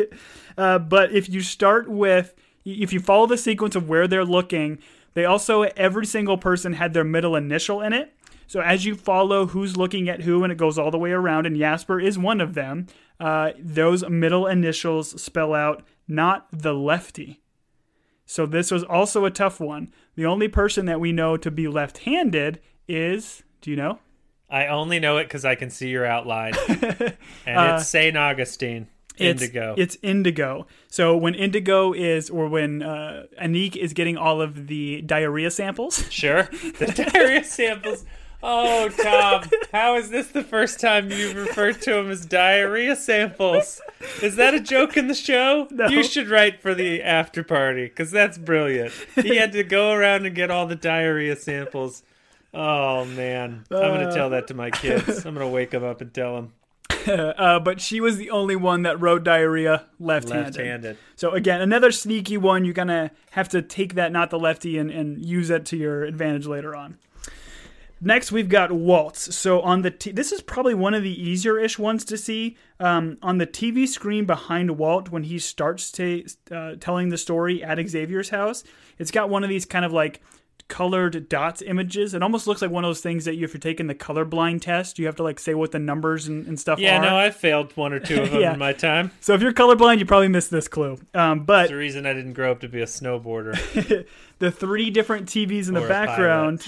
Uh, 0.59 0.79
but 0.79 1.11
if 1.13 1.29
you 1.29 1.41
start 1.41 1.89
with, 1.89 2.35
if 2.65 2.93
you 2.93 3.01
follow 3.01 3.27
the 3.27 3.39
sequence 3.39 3.75
of 3.75 3.89
where 3.89 4.07
they're 4.07 4.25
looking, 4.25 4.79
they 5.15 5.25
also, 5.25 5.63
every 5.63 6.05
single 6.05 6.37
person 6.37 6.75
had 6.75 6.93
their 6.93 7.05
middle 7.05 7.35
initial 7.35 7.81
in 7.81 7.93
it. 7.93 8.15
So 8.51 8.59
as 8.59 8.85
you 8.85 8.97
follow 8.97 9.47
who's 9.47 9.77
looking 9.77 10.09
at 10.09 10.23
who, 10.23 10.43
and 10.43 10.53
it 10.53 10.57
goes 10.57 10.77
all 10.77 10.91
the 10.91 10.99
way 10.99 11.13
around, 11.13 11.47
and 11.47 11.57
Jasper 11.57 12.01
is 12.01 12.19
one 12.19 12.41
of 12.41 12.55
them, 12.55 12.89
uh, 13.21 13.53
those 13.57 14.03
middle 14.09 14.49
initials 14.49 15.23
spell 15.23 15.55
out 15.55 15.85
not 16.09 16.49
the 16.51 16.75
lefty, 16.75 17.43
So 18.27 18.47
this 18.47 18.73
was 18.73 18.83
also 18.83 19.25
a 19.25 19.31
tough 19.31 19.61
one. 19.61 19.93
The 20.17 20.27
only 20.27 20.49
person 20.49 20.87
that 20.87 20.99
we 20.99 21.13
know 21.13 21.37
to 21.37 21.49
be 21.49 21.69
left-handed 21.69 22.59
is, 22.89 23.45
do 23.61 23.71
you 23.71 23.77
know? 23.77 24.01
I 24.49 24.67
only 24.67 24.99
know 24.99 25.19
it 25.19 25.27
because 25.27 25.45
I 25.45 25.55
can 25.55 25.71
see 25.71 25.91
your 25.91 26.05
outline, 26.05 26.55
and 26.69 27.17
it's 27.47 27.87
Saint 27.87 28.17
Augustine. 28.17 28.89
It's, 29.17 29.43
Indigo. 29.43 29.75
It's 29.77 29.97
indigo. 30.03 30.67
So 30.89 31.17
when 31.17 31.35
indigo 31.35 31.93
is, 31.93 32.31
or 32.31 32.49
when 32.49 32.83
uh, 32.83 33.27
Anik 33.41 33.77
is 33.77 33.93
getting 33.93 34.17
all 34.17 34.41
of 34.41 34.67
the 34.67 35.03
diarrhea 35.03 35.53
samples, 35.53 36.05
Sure. 36.11 36.45
The 36.79 37.11
diarrhea 37.13 37.45
samples. 37.45 38.05
Oh, 38.43 38.89
Tom, 38.89 39.45
how 39.73 39.97
is 39.97 40.11
this 40.11 40.29
the 40.29 40.43
first 40.43 40.81
time 40.81 41.11
you've 41.11 41.37
referred 41.37 41.83
to 41.83 41.93
them 41.93 42.11
as 42.11 42.25
diarrhea 42.25 42.97
samples? 42.97 43.81
Is 44.23 44.37
that 44.37 44.55
a 44.55 44.61
joke 44.61 44.97
in 44.97 45.09
the 45.09 45.15
show? 45.15 45.69
No. 45.71 45.89
You 45.89 46.03
should 46.03 46.29
write 46.29 46.63
for 46.63 46.75
the 46.75 47.03
after 47.03 47.45
party 47.45 47.85
because 47.85 48.11
that's 48.11 48.39
brilliant. 48.39 48.93
He 49.15 49.37
had 49.37 49.53
to 49.53 49.63
go 49.63 49.93
around 49.93 50.25
and 50.25 50.35
get 50.35 50.51
all 50.51 50.67
the 50.67 50.77
diarrhea 50.77 51.37
samples. 51.37 52.03
Oh, 52.55 53.05
man. 53.05 53.65
I'm 53.71 53.77
going 53.77 54.09
to 54.09 54.15
tell 54.15 54.31
that 54.31 54.49
to 54.49 54.55
my 54.55 54.71
kids. 54.71 55.27
I'm 55.27 55.35
going 55.35 55.47
to 55.47 55.53
wake 55.53 55.71
them 55.71 55.85
up 55.85 56.01
and 56.01 56.13
tell 56.13 56.37
them 56.37 56.53
uh, 57.07 57.59
but 57.61 57.81
she 57.81 58.01
was 58.01 58.17
the 58.17 58.31
only 58.31 58.57
one 58.57 58.83
that 58.83 59.01
wrote 59.01 59.25
diarrhea 59.25 59.87
left-handed. 59.99 60.45
left 60.45 60.57
handed. 60.57 60.99
So 61.17 61.31
again, 61.33 61.61
another 61.61 61.93
sneaky 61.93 62.37
one. 62.37 62.65
You're 62.65 62.75
gonna 62.75 63.11
have 63.31 63.49
to 63.51 63.63
take 63.63 63.95
that, 63.95 64.13
not 64.13 64.31
the 64.31 64.39
lefty, 64.39 64.79
and, 64.79 64.91
and 64.91 65.25
use 65.25 65.51
it 65.51 65.65
to 65.67 65.77
your 65.77 66.03
advantage 66.05 66.47
later 66.47 66.75
on. 66.75 66.99
Next, 68.03 68.33
we've 68.33 68.49
got 68.49 68.73
Walt's. 68.73 69.35
So 69.37 69.61
on 69.61 69.83
the 69.83 69.91
t- 69.91 70.13
this 70.13 70.33
is 70.33 70.41
probably 70.41 70.75
one 70.75 70.95
of 70.95 71.03
the 71.03 71.23
easier-ish 71.23 71.79
ones 71.79 72.05
to 72.07 72.17
see. 72.17 72.57
Um, 72.79 73.19
on 73.21 73.37
the 73.37 73.47
TV 73.47 73.87
screen 73.87 74.25
behind 74.25 74.79
Walt, 74.79 75.11
when 75.11 75.25
he 75.25 75.39
starts 75.39 75.99
uh, 76.01 76.77
telling 76.81 77.11
the 77.11 77.19
story 77.19 77.63
at 77.63 77.79
Xavier's 77.87 78.31
house, 78.31 78.65
it's 78.99 79.11
got 79.11 79.29
one 79.29 79.45
of 79.45 79.51
these 79.51 79.67
kind 79.67 79.85
of 79.85 79.93
like 79.93 80.23
colored 80.71 81.29
dots 81.29 81.61
images. 81.61 82.15
It 82.15 82.23
almost 82.23 82.47
looks 82.47 82.63
like 82.63 82.71
one 82.71 82.85
of 82.85 82.89
those 82.89 83.03
things 83.03 83.27
that 83.27 83.35
you, 83.35 83.45
if 83.45 83.53
you're 83.53 83.61
taking 83.61 83.87
the 83.89 83.95
colorblind 83.95 84.63
test, 84.63 84.99
you 84.99 85.05
have 85.05 85.17
to 85.17 85.23
like 85.23 85.39
say 85.39 85.53
what 85.53 85.73
the 85.73 85.79
numbers 85.79 86.29
and, 86.29 86.47
and 86.47 86.59
stuff 86.59 86.79
are. 86.79 86.83
Yeah, 86.83 86.99
are. 86.99 87.03
no, 87.03 87.19
I 87.19 87.31
failed 87.31 87.77
one 87.77 87.93
or 87.93 87.99
two 88.01 88.23
of 88.23 88.31
them 88.33 88.41
Yeah. 88.41 88.53
in 88.55 88.59
my 88.59 88.73
time. 88.73 89.11
so 89.21 89.35
if 89.35 89.43
you're 89.43 89.53
colorblind, 89.53 89.99
you 89.99 90.07
probably 90.07 90.29
missed 90.29 90.51
this 90.51 90.69
clue. 90.69 90.99
Um, 91.13 91.45
but 91.45 91.65
It's 91.65 91.71
the 91.73 91.77
reason 91.77 92.07
I 92.07 92.15
didn't 92.15 92.33
grow 92.33 92.53
up 92.53 92.61
to 92.61 92.69
be 92.69 92.81
a 92.81 92.87
snowboarder. 92.87 94.07
the 94.39 94.51
three 94.51 94.89
different 94.91 95.27
TVs 95.29 95.69
in 95.69 95.75
the 95.75 95.83
Or 95.83 95.87
a 95.87 95.89
background 95.89 96.65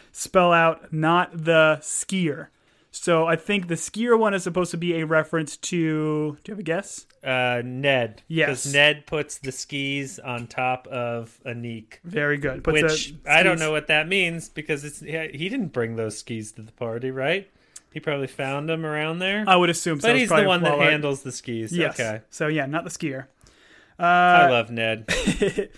spell 0.12 0.52
out 0.52 0.92
not 0.92 1.30
the 1.32 1.78
skier. 1.80 2.48
So 2.90 3.26
I 3.26 3.36
think 3.36 3.68
the 3.68 3.74
skier 3.74 4.18
one 4.18 4.34
is 4.34 4.42
supposed 4.42 4.70
to 4.72 4.76
be 4.76 5.00
a 5.00 5.06
reference 5.06 5.56
to. 5.58 6.38
Do 6.42 6.50
you 6.50 6.52
have 6.52 6.58
a 6.58 6.62
guess? 6.62 7.06
Uh, 7.22 7.62
Ned. 7.64 8.22
Yes. 8.28 8.48
Because 8.48 8.72
Ned 8.72 9.06
puts 9.06 9.38
the 9.38 9.52
skis 9.52 10.18
on 10.18 10.46
top 10.46 10.86
of 10.88 11.38
Anik. 11.44 11.98
Very 12.04 12.38
good. 12.38 12.64
Puts 12.64 12.82
Which 12.82 13.14
I 13.28 13.42
don't 13.42 13.58
know 13.58 13.70
what 13.70 13.88
that 13.88 14.08
means 14.08 14.48
because 14.48 14.84
it's 14.84 15.00
he 15.00 15.48
didn't 15.48 15.68
bring 15.72 15.96
those 15.96 16.18
skis 16.18 16.52
to 16.52 16.62
the 16.62 16.72
party, 16.72 17.10
right? 17.10 17.48
He 17.92 18.00
probably 18.00 18.26
found 18.26 18.68
them 18.68 18.84
around 18.84 19.18
there. 19.18 19.44
I 19.46 19.56
would 19.56 19.70
assume 19.70 19.98
but 19.98 20.10
It's 20.10 20.20
he's 20.20 20.28
the 20.28 20.44
one 20.44 20.62
that 20.62 20.78
handles 20.78 21.22
the 21.22 21.32
skis. 21.32 21.72
Yes. 21.72 21.98
Okay. 21.98 22.22
So 22.30 22.48
yeah, 22.48 22.66
not 22.66 22.84
the 22.84 22.90
skier. 22.90 23.26
I 23.98 24.48
love 24.48 24.70
Ned. 24.70 25.06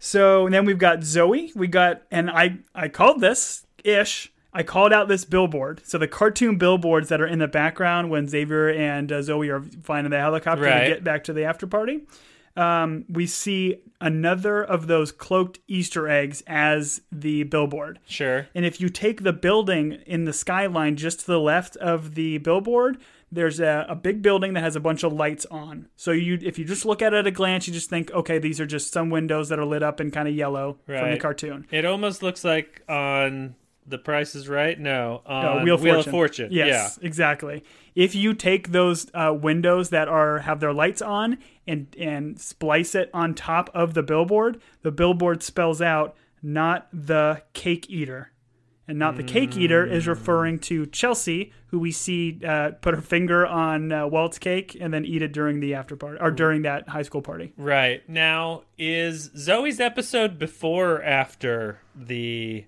So 0.00 0.48
then 0.48 0.64
we've 0.64 0.78
got 0.78 1.04
Zoe. 1.04 1.52
We 1.54 1.68
got, 1.68 2.02
and 2.10 2.30
I 2.30 2.58
I 2.74 2.88
called 2.88 3.20
this 3.20 3.66
ish. 3.84 4.32
I 4.52 4.62
called 4.62 4.92
out 4.92 5.06
this 5.08 5.24
billboard. 5.24 5.80
So 5.84 5.96
the 5.98 6.08
cartoon 6.08 6.56
billboards 6.58 7.08
that 7.08 7.20
are 7.20 7.26
in 7.26 7.38
the 7.38 7.48
background 7.48 8.10
when 8.10 8.26
Xavier 8.26 8.68
and 8.70 9.10
uh, 9.12 9.22
Zoe 9.22 9.48
are 9.48 9.62
flying 9.82 10.04
in 10.04 10.10
the 10.10 10.18
helicopter 10.18 10.64
Right. 10.64 10.84
to 10.88 10.94
get 10.94 11.04
back 11.04 11.24
to 11.24 11.32
the 11.32 11.44
after 11.44 11.66
party. 11.66 12.00
Um, 12.56 13.04
we 13.08 13.26
see 13.26 13.76
another 14.00 14.62
of 14.62 14.88
those 14.88 15.12
cloaked 15.12 15.60
Easter 15.68 16.08
eggs 16.08 16.42
as 16.48 17.00
the 17.12 17.44
billboard. 17.44 18.00
Sure. 18.06 18.48
And 18.54 18.64
if 18.64 18.80
you 18.80 18.88
take 18.88 19.22
the 19.22 19.32
building 19.32 19.92
in 20.04 20.24
the 20.24 20.32
skyline 20.32 20.96
just 20.96 21.20
to 21.20 21.26
the 21.28 21.40
left 21.40 21.76
of 21.76 22.16
the 22.16 22.38
billboard, 22.38 22.98
there's 23.30 23.60
a, 23.60 23.86
a 23.88 23.94
big 23.94 24.20
building 24.20 24.54
that 24.54 24.62
has 24.64 24.74
a 24.74 24.80
bunch 24.80 25.04
of 25.04 25.12
lights 25.12 25.46
on. 25.48 25.86
So 25.94 26.10
you, 26.10 26.38
if 26.42 26.58
you 26.58 26.64
just 26.64 26.84
look 26.84 27.00
at 27.00 27.14
it 27.14 27.18
at 27.18 27.26
a 27.28 27.30
glance, 27.30 27.68
you 27.68 27.72
just 27.72 27.88
think, 27.88 28.10
okay, 28.10 28.38
these 28.40 28.60
are 28.60 28.66
just 28.66 28.92
some 28.92 29.10
windows 29.10 29.48
that 29.50 29.60
are 29.60 29.64
lit 29.64 29.84
up 29.84 30.00
in 30.00 30.10
kind 30.10 30.26
of 30.26 30.34
yellow 30.34 30.78
from 30.86 31.12
the 31.12 31.18
cartoon. 31.18 31.68
It 31.70 31.84
almost 31.84 32.20
looks 32.20 32.42
like 32.42 32.82
on 32.88 33.54
The 33.86 33.98
Price 33.98 34.34
is 34.34 34.48
Right. 34.48 34.78
No, 34.78 35.22
Uh, 35.26 35.60
Wheel, 35.64 35.78
Wheel 35.78 36.00
of 36.00 36.06
of 36.06 36.10
Fortune. 36.10 36.48
Yes, 36.52 36.98
exactly. 37.02 37.64
If 37.94 38.14
you 38.14 38.34
take 38.34 38.70
those 38.72 39.10
uh, 39.14 39.34
windows 39.38 39.90
that 39.90 40.06
are 40.08 40.38
have 40.40 40.60
their 40.60 40.72
lights 40.72 41.02
on 41.02 41.38
and 41.66 41.88
and 41.98 42.40
splice 42.40 42.94
it 42.94 43.10
on 43.12 43.34
top 43.34 43.68
of 43.74 43.94
the 43.94 44.02
billboard, 44.02 44.60
the 44.82 44.92
billboard 44.92 45.42
spells 45.42 45.82
out 45.82 46.16
not 46.42 46.88
the 46.92 47.42
cake 47.52 47.90
eater. 47.90 48.30
And 48.88 48.98
not 48.98 49.16
the 49.16 49.22
cake 49.22 49.56
eater 49.56 49.86
is 49.86 50.08
referring 50.08 50.58
to 50.60 50.84
Chelsea, 50.86 51.52
who 51.68 51.78
we 51.78 51.92
see 51.92 52.40
uh, 52.44 52.72
put 52.80 52.92
her 52.92 53.00
finger 53.00 53.46
on 53.46 53.92
uh, 53.92 54.08
Walt's 54.08 54.36
cake 54.40 54.76
and 54.80 54.92
then 54.92 55.04
eat 55.04 55.22
it 55.22 55.32
during 55.32 55.60
the 55.60 55.74
after 55.74 55.94
party 55.94 56.18
or 56.20 56.32
during 56.32 56.62
that 56.62 56.88
high 56.88 57.02
school 57.02 57.22
party. 57.22 57.52
Right. 57.56 58.02
Now, 58.08 58.62
is 58.76 59.30
Zoe's 59.36 59.78
episode 59.78 60.40
before 60.40 60.94
or 60.96 61.02
after 61.04 61.78
the. 61.94 62.64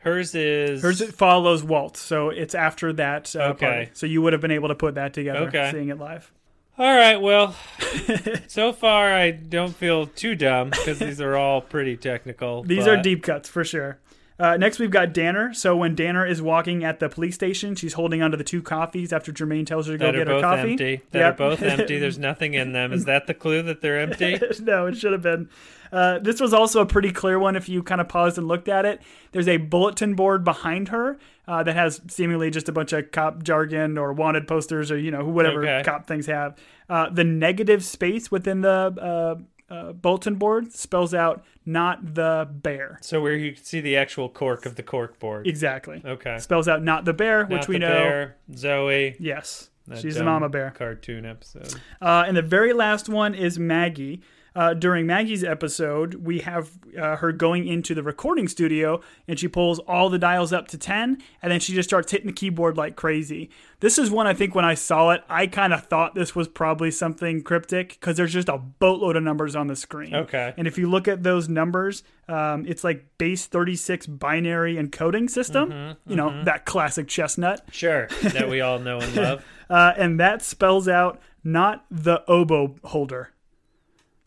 Hers 0.00 0.34
is. 0.34 0.82
Hers 0.82 1.00
it 1.00 1.14
follows 1.14 1.62
Walt, 1.62 1.96
so 1.96 2.30
it's 2.30 2.54
after 2.54 2.92
that 2.94 3.34
uh, 3.36 3.40
Okay. 3.50 3.66
party. 3.66 3.90
So 3.94 4.06
you 4.06 4.22
would 4.22 4.32
have 4.32 4.40
been 4.42 4.50
able 4.50 4.68
to 4.68 4.74
put 4.74 4.94
that 4.96 5.12
together, 5.14 5.40
Okay. 5.48 5.70
seeing 5.72 5.88
it 5.88 5.98
live. 5.98 6.32
All 6.78 6.96
right, 6.96 7.20
well, 7.20 7.54
so 8.48 8.72
far 8.72 9.12
I 9.12 9.32
don't 9.32 9.76
feel 9.76 10.06
too 10.06 10.34
dumb 10.34 10.70
because 10.70 10.98
these 10.98 11.20
are 11.20 11.36
all 11.36 11.60
pretty 11.60 11.96
technical. 11.98 12.62
These 12.62 12.86
are 12.86 12.96
deep 12.96 13.22
cuts 13.22 13.48
for 13.50 13.64
sure. 13.64 13.98
Uh, 14.40 14.56
next, 14.56 14.78
we've 14.78 14.90
got 14.90 15.12
Danner. 15.12 15.52
So 15.52 15.76
when 15.76 15.94
Danner 15.94 16.24
is 16.26 16.40
walking 16.40 16.82
at 16.82 16.98
the 16.98 17.10
police 17.10 17.34
station, 17.34 17.74
she's 17.74 17.92
holding 17.92 18.22
onto 18.22 18.38
the 18.38 18.44
two 18.44 18.62
coffees 18.62 19.12
after 19.12 19.32
Jermaine 19.32 19.66
tells 19.66 19.86
her 19.86 19.92
to 19.92 19.98
go 19.98 20.06
that 20.06 20.14
are 20.14 20.18
get 20.18 20.28
her 20.28 20.40
coffee. 20.40 20.70
empty. 20.72 21.02
That 21.10 21.18
Yep. 21.18 21.34
are 21.34 21.36
both 21.36 21.62
empty. 21.62 21.98
There's 22.00 22.18
nothing 22.18 22.54
in 22.54 22.72
them. 22.72 22.92
Is 22.94 23.04
that 23.04 23.26
the 23.26 23.34
clue 23.34 23.62
that 23.64 23.82
they're 23.82 24.00
empty? 24.00 24.40
no, 24.62 24.86
it 24.86 24.96
should 24.96 25.12
have 25.12 25.20
been. 25.22 25.50
Uh, 25.92 26.18
this 26.20 26.40
was 26.40 26.54
also 26.54 26.80
a 26.80 26.86
pretty 26.86 27.10
clear 27.12 27.38
one 27.38 27.54
if 27.54 27.68
you 27.68 27.82
kind 27.82 28.00
of 28.00 28.08
paused 28.08 28.38
and 28.38 28.48
looked 28.48 28.68
at 28.68 28.86
it. 28.86 29.02
There's 29.32 29.48
a 29.48 29.58
bulletin 29.58 30.14
board 30.14 30.42
behind 30.42 30.88
her 30.88 31.18
uh, 31.46 31.62
that 31.64 31.74
has 31.76 32.00
seemingly 32.08 32.50
just 32.50 32.68
a 32.68 32.72
bunch 32.72 32.92
of 32.94 33.10
cop 33.12 33.42
jargon 33.42 33.98
or 33.98 34.12
wanted 34.14 34.48
posters 34.48 34.90
or, 34.90 34.96
you 34.96 35.10
know, 35.10 35.24
whatever 35.24 35.60
Okay. 35.62 35.82
cop 35.84 36.06
things 36.06 36.26
have. 36.26 36.56
Uh, 36.88 37.10
the 37.10 37.24
negative 37.24 37.84
space 37.84 38.30
within 38.30 38.62
the 38.62 39.36
uh, 39.70 39.92
bulletin 39.92 40.34
board 40.34 40.72
spells 40.72 41.14
out 41.14 41.44
not 41.64 42.14
the 42.14 42.48
bear. 42.50 42.98
So 43.02 43.20
where 43.20 43.34
you 43.34 43.52
can 43.52 43.62
see 43.62 43.80
the 43.80 43.96
actual 43.96 44.28
cork 44.28 44.66
of 44.66 44.74
the 44.76 44.82
cork 44.82 45.18
board. 45.18 45.46
Exactly. 45.46 46.02
Okay. 46.04 46.38
Spells 46.38 46.66
out 46.68 46.82
not 46.82 47.04
the 47.04 47.12
bear, 47.12 47.44
which 47.44 47.60
Not 47.62 47.68
we 47.68 47.74
the 47.76 47.78
know. 47.80 47.88
bear, 47.88 48.36
Zoe. 48.56 49.16
Yes. 49.18 49.70
She's 50.00 50.16
a 50.16 50.24
mama 50.24 50.48
bear. 50.48 50.70
Cartoon 50.70 51.26
episode. 51.26 51.74
Uh, 52.00 52.24
and 52.26 52.36
the 52.36 52.42
very 52.42 52.72
last 52.72 53.08
one 53.08 53.34
is 53.34 53.58
Maggie. 53.58 54.22
Uh, 54.54 54.74
during 54.74 55.06
Maggie's 55.06 55.44
episode, 55.44 56.14
we 56.14 56.40
have 56.40 56.70
uh, 56.98 57.16
her 57.16 57.32
going 57.32 57.66
into 57.66 57.94
the 57.94 58.02
recording 58.02 58.48
studio 58.48 59.00
and 59.28 59.38
she 59.38 59.48
pulls 59.48 59.78
all 59.80 60.08
the 60.10 60.18
dials 60.18 60.52
up 60.52 60.68
to 60.68 60.78
10 60.78 61.18
and 61.42 61.52
then 61.52 61.60
she 61.60 61.74
just 61.74 61.88
starts 61.88 62.10
hitting 62.10 62.26
the 62.26 62.32
keyboard 62.32 62.76
like 62.76 62.96
crazy. 62.96 63.50
This 63.80 63.98
is 63.98 64.10
one 64.10 64.26
I 64.26 64.34
think 64.34 64.54
when 64.54 64.64
I 64.64 64.74
saw 64.74 65.10
it, 65.10 65.22
I 65.28 65.46
kind 65.46 65.72
of 65.72 65.86
thought 65.86 66.14
this 66.14 66.34
was 66.34 66.48
probably 66.48 66.90
something 66.90 67.42
cryptic 67.42 67.90
because 67.90 68.16
there's 68.16 68.32
just 68.32 68.48
a 68.48 68.58
boatload 68.58 69.16
of 69.16 69.22
numbers 69.22 69.56
on 69.56 69.68
the 69.68 69.76
screen. 69.76 70.14
Okay. 70.14 70.52
And 70.56 70.66
if 70.66 70.76
you 70.76 70.90
look 70.90 71.08
at 71.08 71.22
those 71.22 71.48
numbers, 71.48 72.02
um, 72.28 72.64
it's 72.66 72.84
like 72.84 73.06
base 73.18 73.46
36 73.46 74.06
binary 74.06 74.76
encoding 74.76 75.30
system. 75.30 75.70
Mm-hmm, 75.70 76.10
you 76.10 76.16
know, 76.16 76.44
that 76.44 76.66
classic 76.66 77.08
chestnut. 77.08 77.62
Sure. 77.70 78.08
That 78.22 78.48
we 78.48 78.60
all 78.60 78.78
know 78.78 79.00
and 79.00 79.16
love. 79.16 79.44
Uh, 79.68 79.92
and 79.96 80.20
that 80.20 80.42
spells 80.42 80.88
out 80.88 81.20
not 81.42 81.84
the 81.90 82.22
oboe 82.28 82.76
holder. 82.84 83.30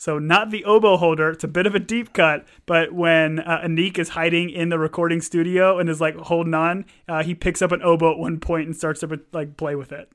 So 0.04 0.20
not 0.20 0.52
the 0.52 0.66
oboe 0.66 0.98
holder. 0.98 1.30
It's 1.30 1.46
a 1.46 1.48
bit 1.48 1.66
of 1.66 1.76
a 1.76 1.80
deep 1.80 2.12
cut, 2.12 2.46
but 2.66 2.92
when 2.92 3.40
uh, 3.40 3.62
Anik 3.64 3.98
is 3.98 4.10
hiding 4.10 4.50
in 4.50 4.68
the 4.68 4.78
recording 4.78 5.22
studio 5.22 5.80
and 5.80 5.90
is 5.90 6.02
like 6.02 6.18
holding 6.18 6.54
on, 6.54 6.84
uh, 7.08 7.24
he 7.24 7.34
picks 7.34 7.62
up 7.62 7.72
an 7.72 7.82
oboe 7.82 8.12
at 8.12 8.18
one 8.18 8.42
point 8.42 8.66
and 8.66 8.76
starts 8.76 9.00
to 9.00 9.22
like 9.32 9.56
play 9.56 9.76
with 9.76 9.94
it. 9.94 10.12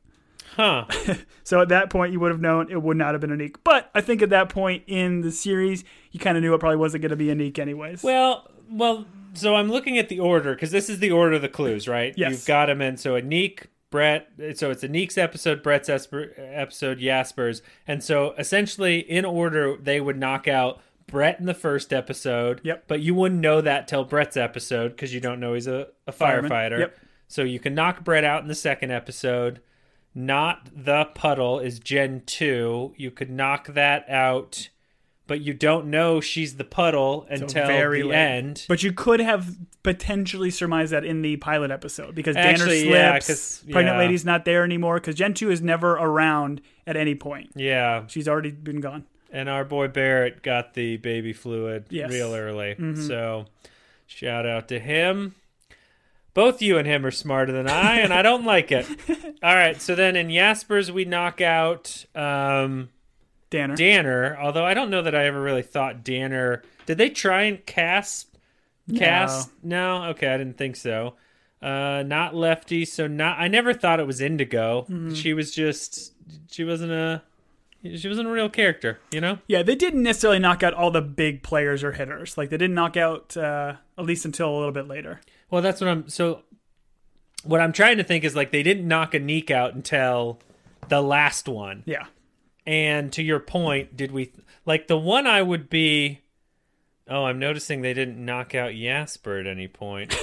Huh. 0.56 0.84
So 1.42 1.62
at 1.62 1.70
that 1.70 1.88
point, 1.88 2.12
you 2.12 2.20
would 2.20 2.30
have 2.30 2.42
known 2.42 2.70
it 2.70 2.82
would 2.82 2.98
not 2.98 3.14
have 3.14 3.22
been 3.22 3.30
Anik. 3.30 3.56
But 3.64 3.90
I 3.94 4.02
think 4.02 4.20
at 4.20 4.28
that 4.28 4.50
point 4.50 4.82
in 4.86 5.22
the 5.22 5.32
series, 5.32 5.82
you 6.12 6.20
kind 6.20 6.36
of 6.36 6.42
knew 6.42 6.52
it 6.52 6.58
probably 6.58 6.76
wasn't 6.76 7.00
going 7.00 7.08
to 7.08 7.16
be 7.16 7.28
Anik 7.28 7.58
anyways. 7.58 8.02
Well, 8.02 8.46
well. 8.70 9.06
So 9.32 9.54
I'm 9.54 9.70
looking 9.70 9.96
at 9.96 10.10
the 10.10 10.20
order 10.20 10.52
because 10.52 10.70
this 10.70 10.90
is 10.90 10.98
the 10.98 11.12
order 11.12 11.36
of 11.36 11.40
the 11.40 11.48
clues, 11.48 11.88
right? 11.88 12.12
Yes. 12.14 12.32
You've 12.32 12.44
got 12.44 12.66
them 12.66 12.82
in. 12.82 12.98
So 12.98 13.18
Anik, 13.18 13.68
Brett. 13.90 14.28
So 14.54 14.70
it's 14.70 14.84
Anik's 14.84 15.16
episode, 15.18 15.62
Brett's 15.62 15.88
esper, 15.88 16.32
episode, 16.36 16.98
Jasper's, 16.98 17.62
and 17.86 18.02
so 18.02 18.34
essentially 18.38 18.98
in 18.98 19.24
order 19.24 19.76
they 19.76 20.00
would 20.00 20.18
knock 20.18 20.46
out 20.46 20.80
Brett 21.06 21.40
in 21.40 21.46
the 21.46 21.54
first 21.54 21.92
episode. 21.92 22.60
Yep. 22.62 22.84
But 22.86 23.00
you 23.00 23.14
wouldn't 23.14 23.40
know 23.40 23.60
that 23.60 23.88
till 23.88 24.04
Brett's 24.04 24.36
episode 24.36 24.90
because 24.90 25.12
you 25.14 25.20
don't 25.20 25.40
know 25.40 25.54
he's 25.54 25.66
a, 25.66 25.88
a 26.06 26.12
Fireman. 26.12 26.50
firefighter. 26.50 26.78
Yep. 26.80 26.98
So 27.28 27.42
you 27.42 27.58
can 27.58 27.74
knock 27.74 28.04
Brett 28.04 28.24
out 28.24 28.42
in 28.42 28.48
the 28.48 28.54
second 28.54 28.90
episode. 28.90 29.60
Not 30.14 30.70
the 30.74 31.06
puddle 31.14 31.58
is 31.60 31.78
Jen 31.78 32.22
two. 32.26 32.94
You 32.96 33.10
could 33.10 33.30
knock 33.30 33.68
that 33.68 34.08
out 34.08 34.68
but 35.28 35.40
you 35.40 35.54
don't 35.54 35.86
know 35.86 36.20
she's 36.20 36.56
the 36.56 36.64
puddle 36.64 37.24
until 37.30 37.64
very 37.66 38.02
the 38.02 38.08
late. 38.08 38.16
end. 38.16 38.64
But 38.68 38.82
you 38.82 38.92
could 38.92 39.20
have 39.20 39.56
potentially 39.84 40.50
surmised 40.50 40.92
that 40.92 41.04
in 41.04 41.22
the 41.22 41.36
pilot 41.36 41.70
episode 41.70 42.16
because 42.16 42.34
Actually, 42.36 42.82
Danner 42.84 42.96
yeah, 42.96 43.20
pregnant 43.70 43.94
yeah. 43.94 43.98
lady's 43.98 44.24
not 44.24 44.44
there 44.44 44.64
anymore 44.64 44.96
because 44.96 45.14
Jen 45.14 45.32
Two 45.34 45.50
is 45.52 45.62
never 45.62 45.92
around 45.92 46.60
at 46.86 46.96
any 46.96 47.14
point. 47.14 47.52
yeah, 47.54 48.06
She's 48.08 48.26
already 48.26 48.50
been 48.50 48.80
gone. 48.80 49.04
and 49.30 49.48
our 49.48 49.64
boy 49.64 49.86
Barrett 49.88 50.42
got 50.42 50.74
the 50.74 50.96
baby 50.96 51.32
fluid 51.32 51.84
Yes. 51.90 52.10
real 52.10 52.34
early. 52.34 52.74
Mhm. 52.78 53.06
So 53.06 53.44
shout 54.06 54.44
out 54.46 54.66
to 54.68 54.78
him. 54.80 55.34
Both 56.34 56.62
you 56.62 56.78
and 56.78 56.86
him 56.86 57.04
are 57.04 57.10
smarter 57.10 57.50
than 57.52 57.68
I, 57.68 57.96
and 58.00 58.12
I 58.12 58.22
don't 58.22 58.44
like 58.44 58.70
it. 58.70 58.86
All 59.42 59.54
right, 59.54 59.80
so 59.80 59.94
then 59.94 60.14
in 60.16 60.28
Jaspers 60.30 60.90
we 60.92 61.04
knock 61.04 61.40
out 61.40 62.04
um, 62.14 62.90
Danner. 63.50 63.76
Danner. 63.76 64.36
Although 64.40 64.64
I 64.64 64.74
don't 64.74 64.90
know 64.90 65.02
that 65.02 65.14
I 65.14 65.26
ever 65.26 65.40
really 65.40 65.62
thought 65.62 66.04
Danner. 66.04 66.62
Did 66.86 66.98
they 66.98 67.10
try 67.10 67.44
and 67.44 67.64
cast 67.64 68.28
cast? 68.96 69.50
No. 69.62 70.04
Okay, 70.10 70.28
I 70.28 70.36
didn't 70.36 70.58
think 70.58 70.76
so. 70.76 71.14
Uh, 71.60 72.04
not 72.06 72.34
lefty, 72.34 72.84
so 72.84 73.06
not. 73.06 73.38
I 73.38 73.48
never 73.48 73.74
thought 73.74 74.00
it 74.00 74.06
was 74.06 74.20
Indigo. 74.20 74.82
Mm-hmm. 74.82 75.14
She 75.14 75.34
was 75.34 75.54
just. 75.54 76.12
She 76.50 76.64
wasn't 76.64 76.92
a. 76.92 77.22
She 77.82 78.08
wasn't 78.08 78.28
a 78.28 78.30
real 78.30 78.48
character, 78.48 78.98
you 79.12 79.20
know. 79.20 79.38
Yeah, 79.46 79.62
they 79.62 79.76
didn't 79.76 80.02
necessarily 80.02 80.40
knock 80.40 80.62
out 80.64 80.74
all 80.74 80.90
the 80.90 81.00
big 81.00 81.42
players 81.42 81.84
or 81.84 81.92
hitters. 81.92 82.36
Like 82.36 82.50
they 82.50 82.56
didn't 82.56 82.74
knock 82.74 82.96
out 82.96 83.36
uh, 83.36 83.74
at 83.96 84.04
least 84.04 84.24
until 84.24 84.50
a 84.50 84.56
little 84.56 84.72
bit 84.72 84.88
later. 84.88 85.20
Well, 85.50 85.62
that's 85.62 85.80
what 85.80 85.88
I'm. 85.88 86.08
So, 86.08 86.42
what 87.44 87.60
I'm 87.60 87.72
trying 87.72 87.96
to 87.98 88.04
think 88.04 88.24
is 88.24 88.36
like 88.36 88.50
they 88.52 88.62
didn't 88.62 88.86
knock 88.86 89.12
Anik 89.12 89.50
out 89.50 89.74
until 89.74 90.40
the 90.88 91.00
last 91.00 91.48
one. 91.48 91.82
Yeah. 91.86 92.06
And 92.68 93.10
to 93.14 93.22
your 93.22 93.40
point, 93.40 93.96
did 93.96 94.12
we 94.12 94.30
like 94.66 94.88
the 94.88 94.98
one 94.98 95.26
I 95.26 95.40
would 95.40 95.70
be? 95.70 96.20
Oh, 97.08 97.24
I'm 97.24 97.38
noticing 97.38 97.80
they 97.80 97.94
didn't 97.94 98.22
knock 98.22 98.54
out 98.54 98.74
Jasper 98.74 99.38
at 99.38 99.46
any 99.46 99.68
point. 99.68 100.14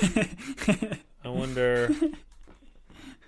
I 1.25 1.29
wonder. 1.29 1.89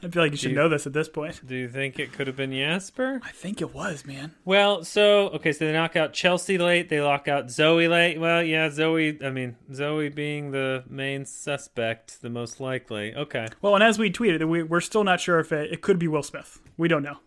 I 0.04 0.10
feel 0.10 0.22
like 0.22 0.34
you 0.34 0.38
should 0.38 0.52
you- 0.52 0.56
know 0.56 0.70
this 0.70 0.86
at 0.86 0.94
this 0.94 1.10
point. 1.10 1.42
Do 1.48 1.56
you 1.56 1.68
think 1.68 1.98
it 1.98 2.14
could 2.14 2.28
have 2.28 2.36
been 2.36 2.52
Jasper? 2.54 3.20
I 3.24 3.32
think 3.32 3.60
it 3.60 3.74
was, 3.74 4.06
man. 4.06 4.36
Well, 4.46 4.84
so 4.84 5.30
okay, 5.30 5.52
so 5.52 5.66
they 5.66 5.74
knock 5.74 5.96
out 5.96 6.14
Chelsea 6.14 6.60
late. 6.60 6.90
They 6.90 7.02
lock 7.02 7.28
out 7.28 7.50
Zoe 7.50 7.88
late. 7.88 8.20
Well, 8.20 8.44
yeah, 8.44 8.70
Zoe. 8.70 9.18
I 9.26 9.32
mean, 9.32 9.56
Zoe 9.74 10.10
being 10.10 10.52
the 10.52 10.84
main 10.88 11.26
suspect, 11.26 12.22
the 12.22 12.30
most 12.30 12.60
likely. 12.62 13.16
Okay. 13.16 13.48
Well, 13.64 13.74
and 13.74 13.84
as 13.84 13.98
we 13.98 14.12
tweeted, 14.12 14.48
we, 14.48 14.62
we're 14.62 14.80
still 14.80 15.04
not 15.04 15.20
sure 15.20 15.40
if 15.40 15.52
it, 15.52 15.74
it 15.74 15.82
could 15.82 15.98
be 15.98 16.08
Will 16.08 16.22
Smith. 16.22 16.62
We 16.78 16.88
don't 16.88 17.02
know. 17.02 17.18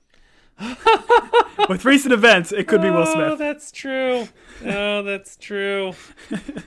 With 1.69 1.85
recent 1.85 2.12
events, 2.12 2.52
it 2.52 2.67
could 2.69 2.83
be 2.83 2.90
Will 2.90 3.07
Smith. 3.07 3.33
Oh, 3.33 3.37
that's 3.37 3.71
true. 3.73 4.29
Oh, 4.64 5.02
that's 5.02 5.37
true. 5.37 5.93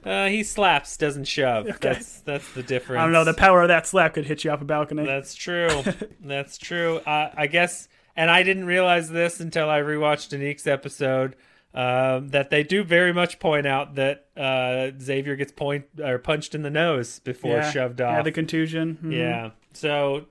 Uh, 0.05 0.27
he 0.27 0.43
slaps, 0.43 0.97
doesn't 0.97 1.23
shove. 1.23 1.65
That's 1.79 2.19
that's 2.21 2.51
the 2.51 2.61
difference. 2.61 2.99
I 2.99 3.03
don't 3.03 3.13
know. 3.13 3.23
The 3.23 3.33
power 3.33 3.61
of 3.61 3.69
that 3.69 3.87
slap 3.87 4.13
could 4.15 4.25
hit 4.25 4.43
you 4.43 4.51
off 4.51 4.61
a 4.61 4.65
balcony. 4.65 5.05
That's 5.05 5.33
true. 5.33 5.69
That's 6.21 6.57
true. 6.57 6.97
Uh, 6.97 7.31
I 7.35 7.47
guess, 7.47 7.87
and 8.15 8.29
I 8.29 8.43
didn't 8.43 8.65
realize 8.65 9.09
this 9.09 9.39
until 9.39 9.69
I 9.69 9.79
rewatched 9.79 10.37
Anik's 10.37 10.67
episode. 10.67 11.37
Um, 11.73 12.29
that 12.29 12.49
they 12.49 12.63
do 12.63 12.83
very 12.83 13.13
much 13.13 13.39
point 13.39 13.65
out 13.65 13.95
that 13.95 14.25
uh, 14.37 14.91
Xavier 15.01 15.35
gets 15.37 15.51
point 15.53 15.85
or 16.03 16.19
punched 16.19 16.53
in 16.53 16.61
the 16.63 16.69
nose 16.69 17.19
before 17.19 17.55
yeah. 17.57 17.71
shoved 17.71 17.99
Yeah, 18.01 18.19
off. 18.19 18.25
the 18.25 18.31
contusion. 18.33 18.97
Mhm. 19.01 19.13
Yeah. 19.17 19.49
So, 19.71 20.25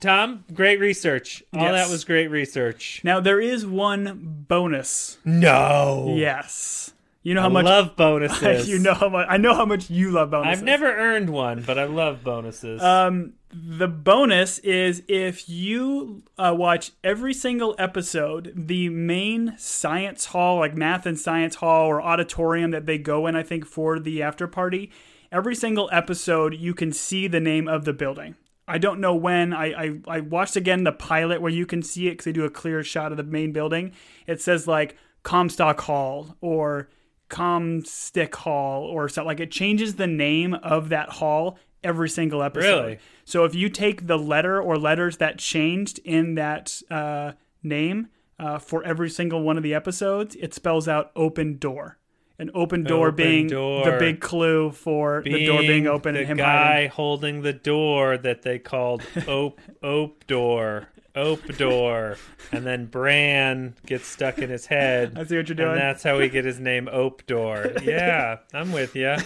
Tom, 0.00 0.44
great 0.52 0.80
research. 0.80 1.42
All 1.54 1.62
Yes. 1.62 1.72
that 1.86 1.90
was 1.92 2.04
great 2.04 2.28
research. 2.30 3.00
Now 3.04 3.20
there 3.20 3.40
is 3.40 3.66
one 3.66 4.44
bonus. 4.48 5.18
No. 5.24 6.14
Yes. 6.16 6.92
You 7.22 7.34
know 7.34 7.40
I 7.40 7.44
how 7.44 7.48
much 7.48 7.64
love 7.64 7.96
bonuses. 7.96 8.68
you 8.68 8.78
know 8.78 8.94
how 8.94 9.08
much 9.08 9.26
I 9.28 9.36
know 9.36 9.54
how 9.54 9.64
much 9.64 9.90
you 9.90 10.10
love 10.12 10.30
bonuses. 10.30 10.58
I've 10.60 10.64
never 10.64 10.86
earned 10.94 11.30
one, 11.30 11.62
but 11.66 11.78
I 11.78 11.84
love 11.84 12.22
bonuses. 12.22 12.82
Um, 12.82 13.32
the 13.52 13.88
bonus 13.88 14.58
is 14.60 15.02
if 15.08 15.48
you 15.48 16.22
uh, 16.38 16.54
watch 16.56 16.92
every 17.02 17.32
single 17.34 17.74
episode, 17.78 18.52
the 18.54 18.90
main 18.90 19.54
science 19.56 20.26
hall, 20.26 20.58
like 20.58 20.76
math 20.76 21.06
and 21.06 21.18
science 21.18 21.56
hall 21.56 21.86
or 21.86 22.00
auditorium 22.02 22.70
that 22.72 22.86
they 22.86 22.98
go 22.98 23.26
in, 23.26 23.34
I 23.34 23.42
think, 23.42 23.64
for 23.66 23.98
the 23.98 24.22
after 24.22 24.46
party, 24.46 24.92
every 25.32 25.54
single 25.54 25.88
episode, 25.90 26.54
you 26.54 26.74
can 26.74 26.92
see 26.92 27.26
the 27.26 27.40
name 27.40 27.66
of 27.66 27.84
the 27.86 27.92
building. 27.94 28.36
I 28.68 28.78
don't 28.78 29.00
know 29.00 29.14
when. 29.14 29.52
I, 29.52 29.66
I, 29.66 30.00
I 30.08 30.20
watched 30.20 30.56
again 30.56 30.84
the 30.84 30.92
pilot 30.92 31.40
where 31.40 31.52
you 31.52 31.66
can 31.66 31.82
see 31.82 32.08
it 32.08 32.12
because 32.12 32.24
they 32.24 32.32
do 32.32 32.44
a 32.44 32.50
clear 32.50 32.82
shot 32.82 33.12
of 33.12 33.16
the 33.16 33.24
main 33.24 33.52
building. 33.52 33.92
It 34.26 34.40
says 34.40 34.66
like 34.66 34.96
Comstock 35.22 35.80
Hall 35.82 36.36
or 36.40 36.88
Comstick 37.28 38.34
Hall 38.34 38.82
or 38.82 39.08
something. 39.08 39.26
Like 39.26 39.40
it 39.40 39.50
changes 39.50 39.94
the 39.94 40.06
name 40.06 40.54
of 40.54 40.88
that 40.88 41.10
hall 41.10 41.58
every 41.84 42.08
single 42.08 42.42
episode. 42.42 42.80
Really? 42.80 42.98
So 43.24 43.44
if 43.44 43.54
you 43.54 43.68
take 43.68 44.06
the 44.06 44.18
letter 44.18 44.60
or 44.60 44.76
letters 44.76 45.18
that 45.18 45.38
changed 45.38 46.00
in 46.04 46.34
that 46.34 46.80
uh, 46.90 47.32
name 47.62 48.08
uh, 48.38 48.58
for 48.58 48.84
every 48.84 49.10
single 49.10 49.42
one 49.42 49.56
of 49.56 49.62
the 49.62 49.74
episodes, 49.74 50.36
it 50.36 50.54
spells 50.54 50.88
out 50.88 51.10
open 51.14 51.58
door. 51.58 51.98
An 52.38 52.50
open 52.54 52.82
door 52.84 53.08
Open 53.08 53.16
being 53.16 53.46
the 53.48 53.96
big 53.98 54.20
clue 54.20 54.70
for 54.70 55.22
the 55.24 55.46
door 55.46 55.60
being 55.60 55.86
open 55.86 56.14
the 56.14 56.20
and 56.20 56.28
him 56.28 56.36
guy 56.36 56.72
hiding. 56.74 56.90
holding 56.90 57.42
the 57.42 57.54
door 57.54 58.18
that 58.18 58.42
they 58.42 58.58
called 58.58 59.02
op 59.26 59.58
op 59.82 60.26
door. 60.26 60.88
Op 61.14 61.40
door. 61.56 62.18
And 62.52 62.66
then 62.66 62.86
bran 62.86 63.74
gets 63.86 64.06
stuck 64.06 64.36
in 64.38 64.50
his 64.50 64.66
head. 64.66 65.12
I 65.18 65.24
see 65.24 65.36
what 65.38 65.48
you're 65.48 65.56
doing. 65.56 65.70
and 65.70 65.80
that's 65.80 66.02
how 66.02 66.18
we 66.18 66.28
get 66.28 66.44
his 66.44 66.60
name 66.60 66.88
op 66.88 67.24
door. 67.26 67.72
Yeah 67.82 68.38
i'm 68.52 68.70
with 68.72 68.94
you 68.94 69.16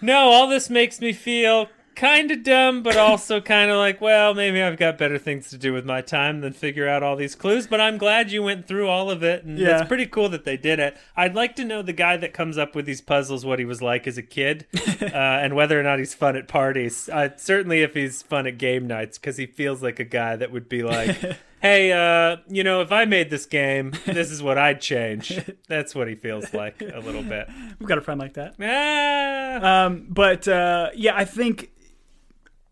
no 0.00 0.16
all 0.30 0.48
this 0.48 0.70
makes 0.70 1.00
me 1.00 1.12
feel 1.12 1.68
kind 1.98 2.30
of 2.30 2.42
dumb 2.44 2.82
but 2.82 2.96
also 2.96 3.40
kind 3.40 3.70
of 3.70 3.76
like 3.76 4.00
well 4.00 4.32
maybe 4.32 4.62
i've 4.62 4.76
got 4.78 4.96
better 4.96 5.18
things 5.18 5.50
to 5.50 5.58
do 5.58 5.72
with 5.72 5.84
my 5.84 6.00
time 6.00 6.40
than 6.40 6.52
figure 6.52 6.88
out 6.88 7.02
all 7.02 7.16
these 7.16 7.34
clues 7.34 7.66
but 7.66 7.80
i'm 7.80 7.98
glad 7.98 8.30
you 8.30 8.40
went 8.42 8.66
through 8.68 8.86
all 8.88 9.10
of 9.10 9.22
it 9.22 9.42
and 9.44 9.58
Yeah. 9.58 9.80
it's 9.80 9.88
pretty 9.88 10.06
cool 10.06 10.28
that 10.28 10.44
they 10.44 10.56
did 10.56 10.78
it. 10.78 10.96
I'd 11.16 11.34
like 11.34 11.56
to 11.56 11.64
know 11.64 11.82
the 11.82 11.92
guy 11.92 12.16
that 12.16 12.32
comes 12.32 12.56
up 12.56 12.74
with 12.76 12.86
these 12.86 13.00
puzzles 13.00 13.44
what 13.44 13.58
he 13.58 13.64
was 13.64 13.82
like 13.82 14.06
as 14.06 14.16
a 14.16 14.22
kid 14.22 14.66
uh, 15.02 15.06
and 15.12 15.54
whether 15.56 15.78
or 15.78 15.82
not 15.82 15.98
he's 15.98 16.14
fun 16.14 16.36
at 16.36 16.46
parties. 16.46 17.08
Uh, 17.08 17.30
certainly 17.36 17.82
if 17.82 17.94
he's 17.94 18.22
fun 18.22 18.46
at 18.46 18.58
game 18.58 18.86
nights 18.86 19.18
because 19.18 19.36
he 19.36 19.46
feels 19.46 19.82
like 19.82 19.98
a 19.98 20.04
guy 20.04 20.36
that 20.36 20.52
would 20.52 20.68
be 20.68 20.82
like 20.84 21.16
hey 21.60 21.90
uh, 21.92 22.36
you 22.48 22.62
know 22.62 22.80
if 22.80 22.92
i 22.92 23.04
made 23.04 23.30
this 23.30 23.44
game 23.46 23.92
this 24.06 24.30
is 24.30 24.40
what 24.42 24.56
i'd 24.58 24.80
change. 24.80 25.40
That's 25.66 25.94
what 25.96 26.06
he 26.06 26.14
feels 26.14 26.54
like 26.54 26.80
a 26.80 27.00
little 27.00 27.24
bit. 27.24 27.48
We've 27.80 27.88
got 27.88 27.98
a 27.98 28.02
friend 28.02 28.20
like 28.20 28.34
that. 28.34 28.54
ah, 28.60 29.86
Um, 29.86 30.06
but 30.08 30.46
uh, 30.46 30.90
yeah, 30.94 31.16
I 31.16 31.24
think 31.24 31.70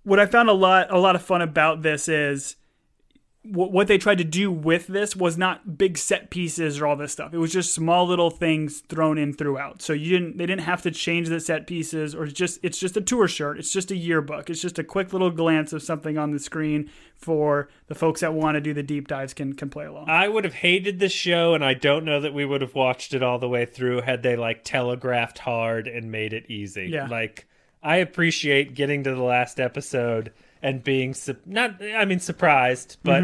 what 0.07 0.21
I 0.21 0.27
found 0.27 0.49
a 0.49 0.53
lot 0.53 0.87
a 0.91 0.99
lot 0.99 1.17
of 1.17 1.23
fun 1.23 1.43
about 1.43 1.83
this 1.83 2.09
is 2.09 2.55
wh- 3.43 3.73
what 3.73 3.89
they 3.89 3.99
tried 3.99 4.19
to 4.19 4.25
do 4.25 4.53
with 4.53 4.87
this 4.87 5.17
was 5.17 5.37
not 5.37 5.77
big 5.77 5.99
set 5.99 6.31
pieces 6.31 6.81
or 6.81 6.87
all 6.87 6.95
this 6.95 7.11
stuff. 7.11 7.35
It 7.35 7.39
was 7.39 7.53
just 7.53 7.75
small 7.75 8.07
little 8.07 8.31
things 8.31 8.83
thrown 8.89 9.19
in 9.19 9.33
throughout. 9.33 9.83
So 9.83 9.93
you 9.93 10.17
didn't 10.17 10.37
they 10.37 10.47
didn't 10.47 10.63
have 10.63 10.83
to 10.83 10.93
change 10.93 11.29
the 11.29 11.41
set 11.41 11.67
pieces 11.67 12.15
or 12.15 12.23
it's 12.23 12.35
just 12.35 12.61
it's 12.63 12.79
just 12.79 12.97
a 12.97 13.01
tour 13.01 13.27
shirt. 13.27 13.59
It's 13.59 13.73
just 13.73 13.91
a 13.91 13.97
yearbook. 13.97 14.49
It's 14.49 14.63
just 14.63 14.79
a 14.79 14.85
quick 14.85 15.13
little 15.13 15.33
glance 15.33 15.73
of 15.73 15.83
something 15.83 16.17
on 16.17 16.31
the 16.31 16.39
screen 16.39 16.89
for 17.17 17.69
the 17.89 17.97
folks 17.97 18.21
that 18.21 18.33
want 18.33 18.55
to 18.55 18.61
do 18.61 18.73
the 18.73 18.85
deep 18.85 19.09
dives 19.09 19.35
can 19.35 19.55
can 19.55 19.71
play 19.71 19.87
along. 19.87 20.09
I 20.09 20.29
would 20.29 20.45
have 20.45 20.55
hated 20.55 21.01
the 21.01 21.09
show, 21.09 21.53
and 21.55 21.65
I 21.65 21.75
don't 21.75 22.05
know 22.05 22.21
that 22.21 22.33
we 22.33 22.45
would 22.45 22.61
have 22.61 22.77
watched 22.77 23.13
it 23.13 23.25
all 23.25 23.41
the 23.41 23.49
way 23.49 23.67
through 23.67 24.03
had 24.03 24.23
they 24.23 24.37
like 24.37 24.63
telegraphed 24.63 25.41
hard 25.41 25.89
and 25.89 26.13
made 26.13 26.33
it 26.33 26.49
easy. 26.49 26.91
Yeah. 26.93 27.09
Like 27.09 27.49
I 27.87 27.99
appreciate 27.99 28.75
getting 28.75 29.05
to 29.05 29.15
the 29.15 29.23
last 29.23 29.61
episode 29.61 30.33
and 30.61 30.83
being 30.83 31.15
su- 31.15 31.37
not, 31.47 31.81
I 31.81 32.05
mean, 32.05 32.19
surprised, 32.19 32.97
but 33.05 33.23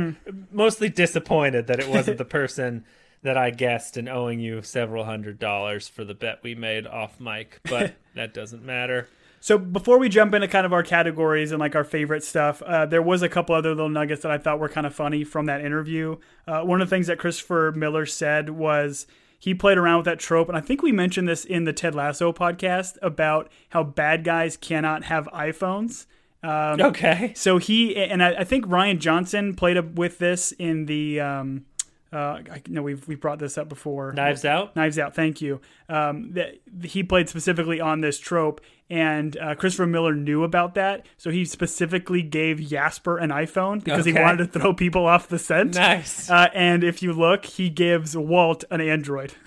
mostly 0.53 0.88
disappointed 0.88 1.66
that 1.66 1.81
it 1.81 1.88
wasn't 1.88 2.18
the 2.18 2.25
person 2.40 2.85
that 3.22 3.37
I 3.37 3.51
guessed 3.51 3.96
and 3.96 4.09
owing 4.09 4.38
you 4.38 4.62
several 4.62 5.05
hundred 5.05 5.40
dollars 5.40 5.88
for 5.88 6.05
the 6.05 6.14
bet 6.14 6.44
we 6.44 6.55
made 6.55 6.87
off 6.87 7.18
mic. 7.18 7.59
But 7.64 7.96
that 8.14 8.35
doesn't 8.35 8.64
matter. 8.64 9.09
So 9.40 9.59
before 9.59 9.98
we 9.98 10.09
jump 10.09 10.33
into 10.33 10.46
kind 10.46 10.64
of 10.64 10.72
our 10.72 10.85
categories 10.85 11.51
and 11.51 11.59
like 11.59 11.75
our 11.75 11.83
favorite 11.83 12.22
stuff, 12.22 12.62
uh, 12.62 12.87
there 12.87 13.03
was 13.03 13.22
a 13.22 13.29
couple 13.29 13.57
other 13.57 13.70
little 13.70 13.88
nuggets 13.88 14.22
that 14.22 14.31
I 14.31 14.38
thought 14.38 14.61
were 14.61 14.68
kind 14.68 14.87
of 14.87 14.94
funny 14.94 15.25
from 15.25 15.46
that 15.46 15.64
interview. 15.64 16.18
Uh, 16.46 16.61
one 16.61 16.81
of 16.81 16.88
the 16.88 16.94
things 16.94 17.09
that 17.09 17.18
Christopher 17.18 17.72
Miller 17.75 18.07
said 18.07 18.51
was 18.51 19.09
he 19.42 19.55
played 19.55 19.76
around 19.76 19.96
with 19.96 20.05
that 20.07 20.20
trope, 20.20 20.48
and 20.48 20.57
I 20.57 20.61
think 20.61 20.83
we 20.83 20.92
mentioned 20.92 21.26
this 21.28 21.44
in 21.44 21.64
the 21.64 21.72
Ted 21.72 21.94
Lasso 21.96 22.33
podcast 22.33 22.96
about 23.02 23.50
how 23.70 23.83
bad 23.83 24.22
guys 24.22 24.57
cannot 24.57 25.05
have 25.05 25.26
iPhones. 25.35 26.07
Um, 26.44 26.81
Okay. 26.81 27.33
so 27.35 27.59
he 27.59 27.96
and 27.96 28.22
I, 28.22 28.35
I 28.42 28.44
think 28.44 28.66
Rian 28.66 28.98
Johnson 29.00 29.55
played 29.55 29.76
up 29.76 29.94
with 29.94 30.18
this 30.18 30.52
in 30.52 30.87
the 30.87 31.20
um, 31.20 31.64
Uh, 32.12 32.38
I 32.52 32.61
know 32.68 32.83
we've 32.83 33.07
we 33.09 33.14
brought 33.16 33.38
this 33.38 33.57
up 33.57 33.68
before. 33.68 34.12
Knives 34.12 34.44
Out. 34.44 34.76
Knives 34.76 34.98
Out. 34.98 35.14
Thank 35.14 35.40
you. 35.40 35.61
Um, 35.88 36.33
that 36.35 36.55
he 36.85 37.02
played 37.02 37.28
specifically 37.28 37.81
on 37.81 38.00
this 38.02 38.18
trope, 38.18 38.61
and 38.92 39.38
uh, 39.38 39.55
Christopher 39.55 39.87
Miller 39.87 40.14
knew 40.14 40.44
about 40.44 40.74
that, 40.74 41.07
so 41.16 41.31
he 41.31 41.46
specifically 41.46 42.20
gave 42.20 42.61
Jasper 42.61 43.16
an 43.16 43.31
iPhone 43.31 43.83
because 43.83 44.05
he 44.05 44.12
wanted 44.12 44.52
to 44.52 44.61
throw 44.61 44.74
people 44.74 45.07
off 45.07 45.28
the 45.28 45.38
scent. 45.38 45.76
Nice. 45.76 46.28
Uh, 46.28 46.48
and 46.52 46.85
if 46.85 47.02
you 47.02 47.14
look, 47.14 47.46
he 47.46 47.70
gives 47.70 48.14
Walt 48.14 48.64
an 48.70 48.83
Android. 48.83 49.33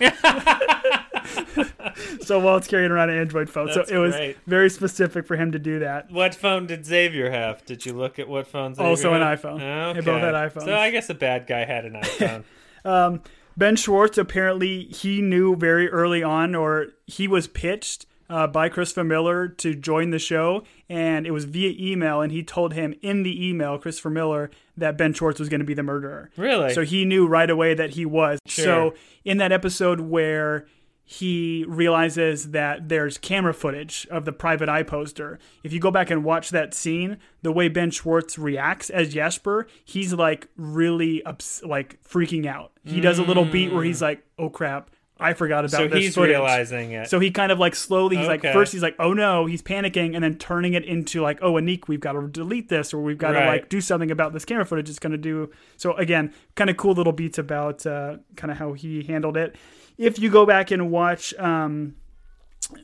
so 2.22 2.40
Walt's 2.40 2.66
carrying 2.66 2.90
around 2.90 3.10
an 3.10 3.18
Android 3.18 3.48
phone. 3.48 3.66
That's 3.66 3.88
so 3.88 3.94
it 3.94 3.98
was 3.98 4.16
great. 4.16 4.36
very 4.48 4.68
specific 4.68 5.28
for 5.28 5.36
him 5.36 5.52
to 5.52 5.60
do 5.60 5.78
that. 5.78 6.10
What 6.10 6.34
phone 6.34 6.66
did 6.66 6.84
Xavier 6.84 7.30
have? 7.30 7.64
Did 7.64 7.86
you 7.86 7.92
look 7.92 8.18
at 8.18 8.26
what 8.26 8.48
phones? 8.48 8.78
Xavier 8.78 8.90
Also 8.90 9.12
an 9.12 9.22
had? 9.22 9.40
iPhone. 9.40 9.90
Okay. 9.90 10.00
They 10.00 10.04
both 10.04 10.22
had 10.22 10.34
iPhones. 10.34 10.64
So 10.64 10.74
I 10.74 10.90
guess 10.90 11.08
a 11.08 11.14
bad 11.14 11.46
guy 11.46 11.64
had 11.64 11.84
an 11.84 11.92
iPhone. 11.92 13.20
Ben 13.56 13.76
Schwartz 13.76 14.18
apparently 14.18 14.86
he 14.86 15.22
knew 15.22 15.54
very 15.56 15.88
early 15.88 16.22
on, 16.24 16.54
or 16.56 16.88
he 17.06 17.26
was 17.28 17.46
pitched 17.46 18.04
uh, 18.28 18.46
by 18.46 18.68
Christopher 18.68 19.04
Miller 19.04 19.48
to 19.48 19.74
join 19.74 20.10
the 20.10 20.18
show, 20.18 20.64
and 20.88 21.26
it 21.26 21.30
was 21.30 21.44
via 21.44 21.74
email, 21.78 22.20
and 22.20 22.32
he 22.32 22.42
told 22.42 22.74
him 22.74 22.94
in 23.02 23.22
the 23.22 23.48
email, 23.48 23.78
Christopher 23.78 24.10
Miller, 24.10 24.50
that 24.76 24.98
Ben 24.98 25.12
Schwartz 25.12 25.38
was 25.40 25.48
going 25.48 25.60
to 25.60 25.66
be 25.66 25.74
the 25.74 25.82
murderer. 25.82 26.30
really? 26.36 26.72
So 26.74 26.82
he 26.82 27.04
knew 27.04 27.26
right 27.26 27.48
away 27.48 27.74
that 27.74 27.90
he 27.90 28.04
was. 28.04 28.38
Sure. 28.46 28.64
So 28.64 28.94
in 29.24 29.38
that 29.38 29.52
episode 29.52 30.00
where 30.00 30.66
he 31.08 31.64
realizes 31.68 32.50
that 32.50 32.88
there's 32.88 33.16
camera 33.16 33.54
footage 33.54 34.08
of 34.10 34.24
the 34.24 34.32
private 34.32 34.68
eye 34.68 34.82
poster. 34.82 35.38
If 35.62 35.72
you 35.72 35.78
go 35.78 35.92
back 35.92 36.10
and 36.10 36.24
watch 36.24 36.50
that 36.50 36.74
scene, 36.74 37.18
the 37.42 37.52
way 37.52 37.68
Ben 37.68 37.92
Schwartz 37.92 38.36
reacts 38.36 38.90
as 38.90 39.14
Jasper, 39.14 39.68
he's 39.84 40.12
like 40.12 40.48
really 40.56 41.22
ups- 41.22 41.62
like 41.62 42.02
freaking 42.02 42.44
out. 42.46 42.72
He 42.84 43.00
does 43.00 43.20
a 43.20 43.22
little 43.22 43.44
beat 43.44 43.72
where 43.72 43.84
he's 43.84 44.02
like, 44.02 44.24
"Oh 44.36 44.50
crap, 44.50 44.90
I 45.18 45.32
forgot 45.32 45.64
about 45.64 45.70
so 45.70 45.88
this 45.88 46.04
he's 46.04 46.14
footage." 46.14 46.34
realizing 46.36 46.92
it. 46.92 47.08
So 47.08 47.18
he 47.18 47.30
kind 47.30 47.50
of 47.50 47.58
like 47.58 47.74
slowly, 47.74 48.16
he's 48.16 48.26
like, 48.26 48.42
first 48.42 48.72
he's 48.72 48.82
like, 48.82 48.96
oh 48.98 49.14
no, 49.14 49.46
he's 49.46 49.62
panicking, 49.62 50.14
and 50.14 50.22
then 50.22 50.36
turning 50.36 50.74
it 50.74 50.84
into 50.84 51.22
like, 51.22 51.38
oh, 51.40 51.54
Anik, 51.54 51.88
we've 51.88 52.00
got 52.00 52.12
to 52.12 52.28
delete 52.28 52.68
this, 52.68 52.92
or 52.92 53.02
we've 53.02 53.18
got 53.18 53.32
to 53.32 53.40
like 53.46 53.68
do 53.68 53.80
something 53.80 54.10
about 54.10 54.32
this 54.32 54.44
camera 54.44 54.66
footage. 54.66 54.90
It's 54.90 54.98
going 54.98 55.12
to 55.12 55.18
do. 55.18 55.50
So 55.76 55.94
again, 55.94 56.34
kind 56.54 56.68
of 56.68 56.76
cool 56.76 56.92
little 56.92 57.12
beats 57.12 57.38
about 57.38 57.86
uh, 57.86 58.18
kind 58.36 58.50
of 58.50 58.58
how 58.58 58.74
he 58.74 59.02
handled 59.04 59.36
it. 59.36 59.56
If 59.96 60.18
you 60.18 60.28
go 60.30 60.44
back 60.44 60.70
and 60.70 60.90
watch 60.90 61.32
um, 61.38 61.96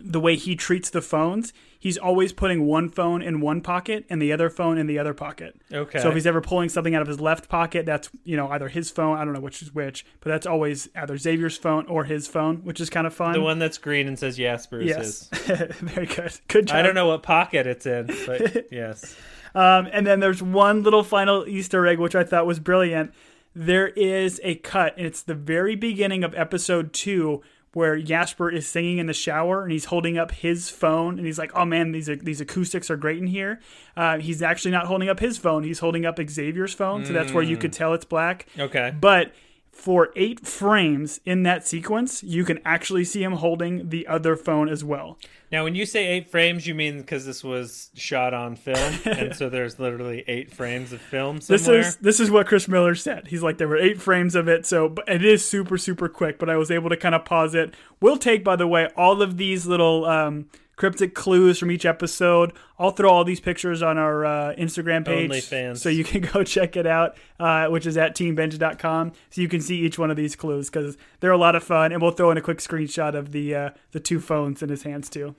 the 0.00 0.20
way 0.20 0.36
he 0.36 0.56
treats 0.56 0.88
the 0.88 1.02
phones, 1.02 1.52
he's 1.82 1.98
always 1.98 2.32
putting 2.32 2.64
one 2.64 2.88
phone 2.88 3.22
in 3.22 3.40
one 3.40 3.60
pocket 3.60 4.04
and 4.08 4.22
the 4.22 4.32
other 4.32 4.48
phone 4.48 4.78
in 4.78 4.86
the 4.86 5.00
other 5.00 5.12
pocket. 5.12 5.60
okay. 5.72 5.98
So 5.98 6.10
if 6.10 6.14
he's 6.14 6.28
ever 6.28 6.40
pulling 6.40 6.68
something 6.68 6.94
out 6.94 7.02
of 7.02 7.08
his 7.08 7.20
left 7.20 7.48
pocket, 7.48 7.84
that's 7.84 8.08
you 8.22 8.36
know 8.36 8.48
either 8.50 8.68
his 8.68 8.88
phone. 8.88 9.18
I 9.18 9.24
don't 9.24 9.34
know 9.34 9.40
which 9.40 9.62
is 9.62 9.74
which, 9.74 10.06
but 10.20 10.30
that's 10.30 10.46
always 10.46 10.88
either 10.94 11.18
Xavier's 11.18 11.56
phone 11.56 11.86
or 11.86 12.04
his 12.04 12.28
phone, 12.28 12.58
which 12.58 12.80
is 12.80 12.88
kind 12.88 13.04
of 13.04 13.12
fun. 13.12 13.32
the 13.32 13.40
one 13.40 13.58
that's 13.58 13.78
green 13.78 14.06
and 14.06 14.16
says 14.16 14.36
Jasper 14.36 14.80
is 14.80 14.86
Yes, 14.86 15.28
very 15.80 16.06
good. 16.06 16.32
Good 16.46 16.68
job. 16.68 16.76
I 16.76 16.82
don't 16.82 16.94
know 16.94 17.08
what 17.08 17.24
pocket 17.24 17.66
it's 17.66 17.84
in, 17.84 18.06
but 18.26 18.66
yes. 18.70 19.16
Um, 19.52 19.88
and 19.92 20.06
then 20.06 20.20
there's 20.20 20.40
one 20.40 20.84
little 20.84 21.02
final 21.02 21.44
Easter 21.48 21.84
egg 21.84 21.98
which 21.98 22.14
I 22.14 22.22
thought 22.22 22.46
was 22.46 22.60
brilliant. 22.60 23.12
There 23.56 23.88
is 23.88 24.40
a 24.44 24.54
cut, 24.54 24.96
and 24.96 25.04
it's 25.04 25.22
the 25.22 25.34
very 25.34 25.74
beginning 25.74 26.22
of 26.22 26.32
episode 26.36 26.92
two 26.92 27.42
where 27.74 27.98
Jasper 27.98 28.50
is 28.50 28.66
singing 28.66 28.98
in 28.98 29.06
the 29.06 29.14
shower 29.14 29.62
and 29.62 29.72
he's 29.72 29.86
holding 29.86 30.18
up 30.18 30.30
his 30.30 30.68
phone 30.68 31.16
and 31.18 31.26
he's 31.26 31.38
like, 31.38 31.52
"Oh 31.54 31.64
man, 31.64 31.92
these 31.92 32.06
these 32.22 32.40
acoustics 32.40 32.90
are 32.90 32.96
great 32.96 33.18
in 33.18 33.26
here." 33.26 33.60
Uh, 33.96 34.18
he's 34.18 34.42
actually 34.42 34.72
not 34.72 34.86
holding 34.86 35.08
up 35.08 35.20
his 35.20 35.38
phone; 35.38 35.62
he's 35.64 35.78
holding 35.78 36.04
up 36.04 36.18
Xavier's 36.18 36.74
phone, 36.74 37.04
so 37.04 37.12
that's 37.12 37.32
where 37.32 37.42
you 37.42 37.56
could 37.56 37.72
tell 37.72 37.94
it's 37.94 38.04
black. 38.04 38.46
Okay. 38.58 38.92
But 39.00 39.32
for 39.72 40.10
eight 40.14 40.46
frames 40.46 41.18
in 41.24 41.42
that 41.42 41.66
sequence, 41.66 42.22
you 42.22 42.44
can 42.44 42.60
actually 42.64 43.04
see 43.04 43.22
him 43.22 43.32
holding 43.32 43.88
the 43.88 44.06
other 44.06 44.36
phone 44.36 44.68
as 44.68 44.84
well. 44.84 45.18
Now, 45.50 45.64
when 45.64 45.74
you 45.74 45.86
say 45.86 46.06
eight 46.06 46.28
frames, 46.28 46.66
you 46.66 46.74
mean 46.74 46.98
because 46.98 47.26
this 47.26 47.42
was 47.42 47.90
shot 47.94 48.32
on 48.32 48.54
film, 48.54 48.94
and 49.04 49.34
so 49.34 49.48
there's 49.48 49.80
literally 49.80 50.24
eight 50.28 50.52
frames 50.52 50.92
of 50.92 51.00
film 51.00 51.40
This 51.46 51.66
is 51.68 51.96
this 51.96 52.20
is 52.20 52.30
what 52.30 52.46
Chris 52.46 52.68
Miller 52.68 52.94
said. 52.94 53.28
He's 53.28 53.42
like 53.42 53.58
there 53.58 53.68
were 53.68 53.76
eight 53.76 54.00
frames 54.00 54.34
of 54.34 54.46
it, 54.46 54.66
so 54.66 54.94
it 55.08 55.24
is 55.24 55.44
super 55.44 55.76
super 55.76 56.08
quick. 56.08 56.38
But 56.38 56.48
I 56.48 56.56
was 56.56 56.70
able 56.70 56.90
to 56.90 56.96
kind 56.96 57.14
of 57.14 57.24
pause 57.24 57.54
it. 57.54 57.74
We'll 58.00 58.18
take, 58.18 58.44
by 58.44 58.56
the 58.56 58.66
way, 58.66 58.88
all 58.96 59.20
of 59.20 59.36
these 59.36 59.66
little 59.66 60.04
um, 60.04 60.48
cryptic 60.82 61.14
clues 61.14 61.60
from 61.60 61.70
each 61.70 61.86
episode. 61.86 62.52
I'll 62.76 62.90
throw 62.90 63.08
all 63.08 63.22
these 63.22 63.38
pictures 63.38 63.82
on 63.82 63.98
our 63.98 64.24
uh, 64.24 64.54
Instagram 64.56 65.06
page, 65.06 65.30
OnlyFans. 65.30 65.78
so 65.78 65.88
you 65.88 66.02
can 66.02 66.22
go 66.32 66.42
check 66.42 66.76
it 66.76 66.88
out, 66.88 67.16
uh, 67.38 67.68
which 67.68 67.86
is 67.86 67.96
at 67.96 68.16
teambinge.com, 68.16 69.12
so 69.30 69.40
you 69.40 69.46
can 69.46 69.60
see 69.60 69.76
each 69.76 69.96
one 69.96 70.10
of 70.10 70.16
these 70.16 70.34
clues 70.34 70.68
because 70.68 70.98
they're 71.20 71.30
a 71.30 71.38
lot 71.38 71.54
of 71.54 71.62
fun. 71.62 71.92
And 71.92 72.02
we'll 72.02 72.10
throw 72.10 72.32
in 72.32 72.36
a 72.36 72.40
quick 72.40 72.58
screenshot 72.58 73.14
of 73.14 73.30
the 73.30 73.54
uh, 73.54 73.70
the 73.92 74.00
two 74.00 74.18
phones 74.18 74.60
in 74.60 74.70
his 74.70 74.82
hands 74.82 75.08
too. 75.08 75.36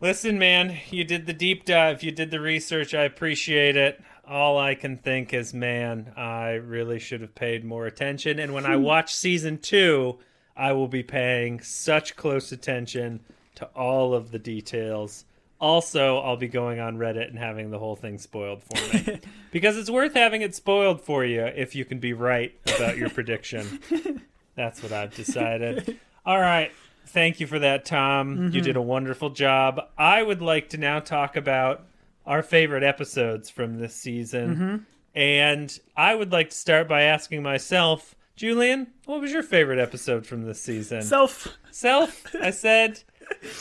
Listen, 0.00 0.38
man, 0.38 0.78
you 0.88 1.04
did 1.04 1.26
the 1.26 1.34
deep 1.34 1.66
dive, 1.66 2.02
you 2.02 2.10
did 2.10 2.30
the 2.30 2.40
research. 2.40 2.94
I 2.94 3.02
appreciate 3.02 3.76
it. 3.76 4.02
All 4.26 4.58
I 4.58 4.74
can 4.74 4.96
think 4.96 5.34
is, 5.34 5.52
man, 5.52 6.14
I 6.16 6.52
really 6.52 6.98
should 6.98 7.20
have 7.20 7.34
paid 7.34 7.62
more 7.62 7.84
attention. 7.84 8.38
And 8.38 8.54
when 8.54 8.64
I 8.64 8.76
watch 8.76 9.14
season 9.14 9.58
two, 9.58 10.18
I 10.56 10.72
will 10.72 10.88
be 10.88 11.02
paying 11.02 11.60
such 11.60 12.16
close 12.16 12.52
attention 12.52 13.20
to 13.56 13.66
all 13.66 14.14
of 14.14 14.30
the 14.30 14.38
details. 14.38 15.24
Also, 15.60 16.18
I'll 16.18 16.36
be 16.36 16.48
going 16.48 16.80
on 16.80 16.98
Reddit 16.98 17.28
and 17.28 17.38
having 17.38 17.70
the 17.70 17.78
whole 17.78 17.94
thing 17.94 18.18
spoiled 18.18 18.62
for 18.64 18.96
me. 18.96 19.20
because 19.52 19.76
it's 19.76 19.90
worth 19.90 20.14
having 20.14 20.42
it 20.42 20.54
spoiled 20.54 21.00
for 21.00 21.24
you 21.24 21.42
if 21.42 21.74
you 21.74 21.84
can 21.84 22.00
be 22.00 22.12
right 22.12 22.52
about 22.74 22.96
your 22.96 23.10
prediction. 23.10 23.80
That's 24.56 24.82
what 24.82 24.92
I've 24.92 25.14
decided. 25.14 25.98
All 26.26 26.40
right. 26.40 26.72
Thank 27.06 27.40
you 27.40 27.46
for 27.46 27.58
that, 27.58 27.84
Tom. 27.84 28.30
You 28.30 28.42
mm-hmm. 28.50 28.60
did 28.60 28.76
a 28.76 28.82
wonderful 28.82 29.30
job. 29.30 29.80
I 29.96 30.22
would 30.22 30.42
like 30.42 30.70
to 30.70 30.78
now 30.78 31.00
talk 31.00 31.36
about 31.36 31.84
our 32.26 32.42
favorite 32.42 32.82
episodes 32.82 33.50
from 33.50 33.78
this 33.78 33.94
season. 33.94 34.54
Mm-hmm. 34.54 34.76
And 35.14 35.78
I 35.96 36.14
would 36.14 36.32
like 36.32 36.50
to 36.50 36.56
start 36.56 36.88
by 36.88 37.02
asking 37.02 37.42
myself, 37.42 38.14
Julian, 38.34 38.88
what 39.04 39.20
was 39.20 39.32
your 39.32 39.42
favorite 39.42 39.78
episode 39.78 40.26
from 40.26 40.42
this 40.42 40.60
season? 40.60 41.02
Self. 41.02 41.48
Self, 41.70 42.34
I 42.40 42.50
said. 42.50 43.02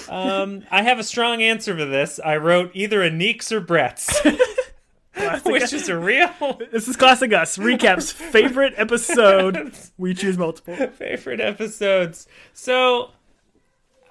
Um, 0.09 0.63
I 0.71 0.83
have 0.83 0.99
a 0.99 1.03
strong 1.03 1.41
answer 1.41 1.75
for 1.75 1.85
this. 1.85 2.19
I 2.23 2.37
wrote 2.37 2.71
either 2.73 2.99
Anik's 3.01 3.51
or 3.51 3.59
Brett's, 3.59 4.19
which 5.45 5.73
is 5.73 5.89
a 5.89 5.97
real 5.97 6.29
This 6.71 6.87
is 6.87 6.95
classic 6.95 7.33
us. 7.33 7.57
Recaps 7.57 8.13
favorite 8.13 8.73
episode. 8.77 9.73
We 9.97 10.13
choose 10.13 10.37
multiple. 10.37 10.75
favorite 10.75 11.39
episodes. 11.39 12.27
So 12.53 13.11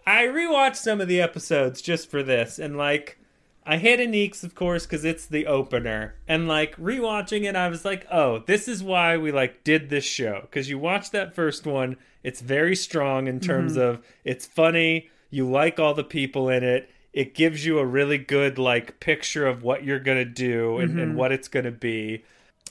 I 0.07 0.25
rewatched 0.25 0.77
some 0.77 1.01
of 1.01 1.09
the 1.09 1.21
episodes 1.21 1.81
just 1.83 2.11
for 2.11 2.23
this, 2.23 2.59
and 2.59 2.77
like 2.77 3.19
I 3.65 3.77
hit 3.77 4.01
Anik's, 4.01 4.43
of 4.43 4.55
course, 4.55 4.87
because 4.87 5.05
it's 5.05 5.27
the 5.27 5.47
opener, 5.47 6.15
and 6.27 6.49
like 6.49 6.77
rewatching 6.77 7.45
it, 7.45 7.55
I 7.55 7.69
was 7.69 7.85
like, 7.85 8.07
oh, 8.11 8.39
this 8.39 8.67
is 8.69 8.83
why 8.83 9.17
we 9.17 9.33
like 9.33 9.63
did 9.65 9.91
this 9.91 10.05
show 10.05 10.41
because 10.43 10.69
you 10.69 10.79
watch 10.79 11.11
that 11.11 11.35
first 11.35 11.67
one, 11.67 11.97
it's 12.23 12.41
very 12.41 12.75
strong 12.75 13.29
in 13.29 13.39
terms 13.41 13.77
of 13.77 14.05
it's 14.25 14.47
funny, 14.47 15.11
you 15.31 15.49
like 15.49 15.79
all 15.79 15.95
the 15.95 16.05
people 16.05 16.49
in 16.49 16.63
it. 16.63 16.91
It 17.13 17.35
gives 17.35 17.65
you 17.65 17.79
a 17.79 17.87
really 17.87 18.19
good 18.19 18.59
like 18.59 19.01
picture 19.01 19.47
of 19.47 19.63
what 19.63 19.85
you're 19.85 19.99
gonna 19.99 20.25
do 20.25 20.79
and, 20.79 20.99
and 20.99 21.09
mm-hmm. 21.11 21.19
what 21.19 21.33
it's 21.33 21.49
gonna 21.49 21.71
be. 21.71 22.25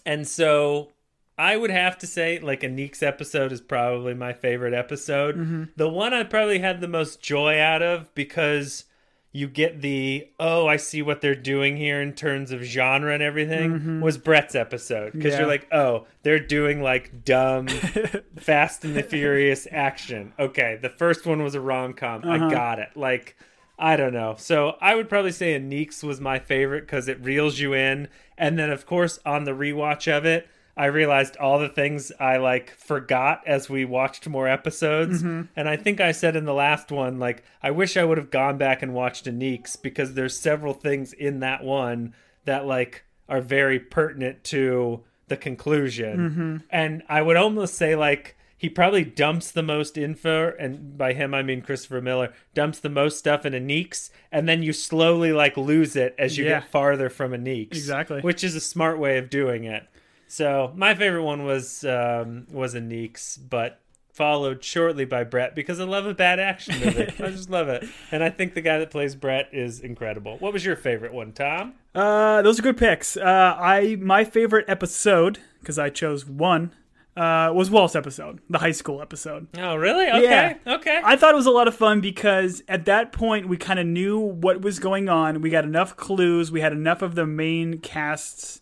And 0.06 0.28
so 0.28 0.91
I 1.39 1.56
would 1.56 1.72
have 1.72 1.98
to 2.00 2.08
say, 2.08 2.38
like, 2.39 2.62
Anik's 2.62 3.02
episode 3.02 3.54
is 3.54 3.62
probably 3.62 4.13
my 4.13 4.34
favorite 4.34 4.74
episode. 4.74 5.38
Mm-hmm. 5.38 5.63
The 5.78 5.88
one 5.88 6.13
I 6.13 6.24
probably 6.24 6.60
had 6.60 6.82
the 6.82 6.88
most 6.89 7.22
joy 7.22 7.58
out 7.58 7.82
of 7.82 8.13
because 8.13 8.84
you 9.32 9.48
get 9.48 9.82
the, 9.82 10.28
oh, 10.39 10.68
I 10.68 10.78
see 10.78 11.02
what 11.02 11.22
they're 11.22 11.36
doing 11.36 11.78
here 11.78 12.02
in 12.02 12.13
terms 12.13 12.52
of 12.52 12.62
genre 12.63 13.13
and 13.13 13.22
everything, 13.22 13.72
mm-hmm. 13.72 14.02
was 14.02 14.18
Brett's 14.18 14.56
episode. 14.56 15.13
Because 15.13 15.34
Yeah. 15.34 15.39
you're 15.39 15.48
like, 15.48 15.68
oh, 15.72 16.08
they're 16.24 16.39
doing 16.39 16.82
like 16.82 17.24
dumb, 17.26 17.68
Fast 18.38 18.84
and 18.84 18.96
the 18.96 19.04
Furious 19.04 19.68
action. 19.72 20.34
Okay, 20.39 20.80
the 20.82 20.89
first 20.89 21.28
one 21.28 21.44
was 21.44 21.54
a 21.54 21.62
rom 21.62 21.94
com. 21.94 22.24
I 22.26 22.38
uh-huh. 22.38 22.50
got 22.50 22.80
it. 22.80 22.89
Like, 22.96 23.36
I 23.78 23.96
don't 23.96 24.13
know. 24.13 24.36
So 24.38 24.78
I 24.82 24.96
would 24.96 25.08
probably 25.08 25.32
say 25.32 25.58
Anik's 25.58 26.04
was 26.04 26.20
my 26.20 26.39
favorite 26.39 26.82
because 26.82 27.08
it 27.08 27.24
reels 27.24 27.60
you 27.60 27.74
in. 27.74 28.08
And 28.38 28.58
then, 28.58 28.72
of 28.72 28.86
course, 28.86 29.20
on 29.26 29.44
the 29.44 29.52
rewatch 29.52 30.12
of 30.12 30.26
it, 30.26 30.48
I 30.80 30.86
realized 30.86 31.36
all 31.36 31.60
the 31.60 31.68
things 31.68 32.10
I 32.22 32.38
like 32.38 32.72
forgot 32.78 33.42
as 33.46 33.70
we 33.70 33.84
watched 33.84 34.28
more 34.30 34.48
episodes. 34.48 35.20
Mm-hmm. 35.22 35.42
And 35.58 35.68
I 35.68 35.76
think 35.76 36.00
I 36.00 36.13
said 36.13 36.38
in 36.38 36.46
the 36.46 36.54
last 36.54 36.89
one, 36.89 37.20
like, 37.20 37.44
I 37.62 37.72
wish 37.72 37.98
I 37.98 38.06
would 38.06 38.18
have 38.18 38.32
gone 38.32 38.58
back 38.58 38.82
and 38.82 38.94
watched 38.94 39.26
Anik's 39.26 39.76
because 39.76 40.13
there's 40.13 40.39
several 40.39 40.74
things 40.74 41.12
in 41.12 41.42
that 41.42 41.65
one 41.65 42.13
that 42.46 42.65
like 42.65 43.04
are 43.28 43.42
very 43.42 43.78
pertinent 43.78 44.46
to 44.46 45.02
the 45.28 45.36
conclusion. 45.36 46.18
Mm-hmm. 46.18 46.58
And 46.70 47.04
I 47.10 47.22
would 47.24 47.36
almost 47.36 47.76
say 47.76 47.96
like 47.98 48.38
he 48.58 48.70
probably 48.70 49.04
dumps 49.04 49.52
the 49.52 49.63
most 49.63 49.98
info, 49.98 50.54
and 50.60 50.98
by 50.98 51.13
him 51.13 51.34
I 51.34 51.44
mean 51.44 51.62
Christopher 51.62 52.02
Miller, 52.02 52.34
dumps 52.54 52.80
the 52.80 52.89
most 52.89 53.18
stuff 53.18 53.46
in 53.46 53.54
Anik's, 53.54 54.12
and 54.32 54.50
then 54.50 54.63
you 54.63 54.74
slowly 54.74 55.32
like 55.32 55.56
lose 55.58 55.96
it 55.96 56.15
as 56.18 56.38
you 56.38 56.46
Yeah. 56.46 56.60
get 56.62 56.70
farther 56.70 57.10
from 57.10 57.32
Anik's. 57.32 57.78
Exactly. 57.78 58.22
Which 58.22 58.44
is 58.44 58.56
a 58.56 58.62
smart 58.62 58.98
way 58.98 59.18
of 59.18 59.30
doing 59.30 59.65
it. 59.65 59.84
So 60.32 60.72
my 60.76 60.94
favorite 60.96 61.24
one 61.24 61.44
was 61.44 61.84
um, 61.84 62.46
was 62.52 62.76
Anik's, 62.76 63.36
but 63.38 63.80
followed 64.13 64.63
shortly 64.63 65.06
by 65.06 65.24
Brett 65.24 65.56
because 65.56 65.80
I 65.80 65.86
love 65.86 66.06
a 66.06 66.13
bad 66.13 66.39
action 66.39 66.80
movie. 66.80 67.08
I 67.24 67.32
just 67.32 67.50
love 67.50 67.68
it, 67.68 67.84
and 68.12 68.24
I 68.24 68.30
think 68.30 68.54
the 68.54 68.62
guy 68.62 68.78
that 68.80 68.92
plays 68.92 69.15
Brett 69.15 69.50
is 69.52 69.80
incredible. 69.80 70.38
What 70.38 70.54
was 70.54 70.63
your 70.63 70.76
favorite 70.76 71.13
one, 71.13 71.32
Tom? 71.34 71.74
Uh, 71.96 72.42
those 72.44 72.60
are 72.60 72.62
good 72.62 72.78
picks. 72.78 73.18
Uh, 73.18 73.56
I 73.60 73.98
my 74.00 74.24
favorite 74.24 74.65
episode 74.70 75.39
because 75.62 75.80
I 75.80 75.89
chose 75.89 76.26
one 76.28 76.74
uh, 77.18 77.52
was 77.54 77.72
Walt's 77.72 77.96
episode, 77.96 78.39
the 78.52 78.60
high 78.60 78.72
school 78.72 79.02
episode. 79.02 79.48
Oh, 79.58 79.76
really? 79.76 80.08
Okay, 80.10 80.22
Yeah. 80.24 80.76
okay. 80.76 81.02
I 81.04 81.15
thought 81.15 81.34
it 81.34 81.38
was 81.38 81.48
a 81.48 81.52
lot 81.52 81.68
of 81.68 81.74
fun 81.76 82.02
because 82.02 82.62
at 82.68 82.86
that 82.86 83.12
point 83.12 83.48
we 83.50 83.58
kind 83.58 83.80
of 83.80 83.88
knew 83.88 84.20
what 84.20 84.62
was 84.62 84.78
going 84.80 85.10
on. 85.10 85.42
We 85.42 85.50
got 85.50 85.63
enough 85.63 85.98
clues. 85.98 86.52
We 86.52 86.62
had 86.62 86.72
enough 86.72 87.02
of 87.02 87.15
the 87.15 87.26
main 87.26 87.80
cast's 87.80 88.62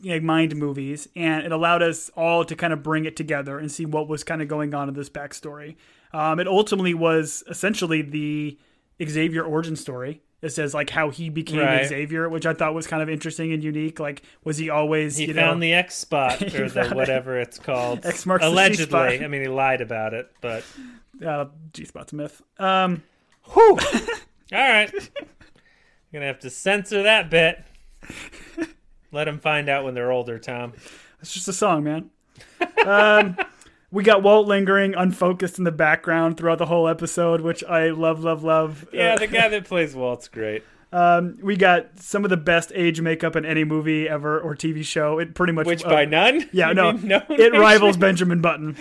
you 0.00 0.14
know, 0.14 0.20
mind 0.24 0.56
movies, 0.56 1.08
and 1.14 1.44
it 1.44 1.52
allowed 1.52 1.82
us 1.82 2.10
all 2.16 2.44
to 2.44 2.56
kind 2.56 2.72
of 2.72 2.82
bring 2.82 3.04
it 3.04 3.16
together 3.16 3.58
and 3.58 3.70
see 3.70 3.86
what 3.86 4.08
was 4.08 4.24
kind 4.24 4.42
of 4.42 4.48
going 4.48 4.74
on 4.74 4.88
in 4.88 4.94
this 4.94 5.10
backstory. 5.10 5.76
Um, 6.12 6.40
it 6.40 6.46
ultimately 6.46 6.94
was 6.94 7.42
essentially 7.48 8.02
the 8.02 8.58
Xavier 9.02 9.44
origin 9.44 9.76
story. 9.76 10.22
It 10.42 10.50
says 10.50 10.74
like 10.74 10.90
how 10.90 11.10
he 11.10 11.28
became 11.30 11.60
Right. 11.60 11.86
Xavier, 11.86 12.28
which 12.28 12.46
I 12.46 12.52
thought 12.52 12.74
was 12.74 12.86
kind 12.88 13.02
of 13.02 13.08
interesting 13.08 13.52
and 13.52 13.62
unique. 13.62 14.00
Like, 14.00 14.22
was 14.42 14.58
he 14.58 14.70
always 14.70 15.16
he 15.16 15.26
you 15.26 15.34
found 15.34 15.60
know 15.60 15.66
the 15.66 15.74
X 15.74 15.94
spot 15.94 16.42
or 16.54 16.68
the 16.68 16.88
whatever 16.90 17.38
it's 17.38 17.58
called. 17.58 18.04
X 18.04 18.26
marks 18.26 18.44
allegedly. 18.44 19.24
I 19.24 19.28
mean, 19.28 19.42
he 19.42 19.48
lied 19.48 19.80
about 19.80 20.14
it, 20.14 20.28
but 20.40 20.64
uh, 21.24 21.46
G 21.72 21.84
spot's 21.84 22.12
a 22.12 22.16
myth. 22.16 22.42
Um, 22.58 23.02
Whew. 23.52 23.78
All 24.52 24.58
right. 24.58 24.92
I'm 24.92 26.20
to 26.20 26.26
have 26.26 26.40
to 26.40 26.50
censor 26.50 27.02
that 27.04 27.30
bit. 27.30 27.64
Let 29.12 29.24
them 29.24 29.38
find 29.38 29.68
out 29.68 29.84
when 29.84 29.94
they're 29.94 30.10
older, 30.10 30.38
Tom. 30.38 30.72
It's 31.20 31.32
just 31.32 31.46
a 31.48 31.52
song, 31.52 31.84
man. 31.84 32.10
Um, 32.84 33.36
we 33.90 34.02
got 34.02 34.22
Walt 34.22 34.46
lingering, 34.48 34.94
unfocused 34.94 35.58
in 35.58 35.64
the 35.64 35.70
background 35.72 36.36
throughout 36.38 36.58
the 36.58 36.66
whole 36.66 36.88
episode, 36.88 37.42
which 37.42 37.62
I 37.64 37.90
love, 37.90 38.20
love, 38.24 38.42
love. 38.42 38.86
Yeah, 38.92 39.14
Uh, 39.14 39.18
the 39.18 39.26
guy 39.26 39.48
that 39.48 39.64
plays 39.64 39.94
Walt's 39.94 40.28
great. 40.28 40.64
um, 40.92 41.38
we 41.42 41.56
got 41.56 41.98
some 42.00 42.24
of 42.24 42.30
the 42.30 42.36
best 42.38 42.72
age 42.74 43.00
makeup 43.02 43.36
in 43.36 43.44
any 43.44 43.64
movie 43.64 44.08
ever 44.08 44.40
or 44.40 44.56
TV 44.56 44.82
show. 44.84 45.18
It 45.18 45.34
pretty 45.34 45.52
much 45.52 45.66
Which 45.66 45.84
uh, 45.84 45.90
by 45.90 46.04
none? 46.06 46.48
yeah, 46.52 46.68
You 46.68 46.74
no, 46.74 46.92
no 46.92 47.22
it 47.28 47.52
rivals 47.52 47.96
Benjamin 47.98 48.40
Button. 48.40 48.76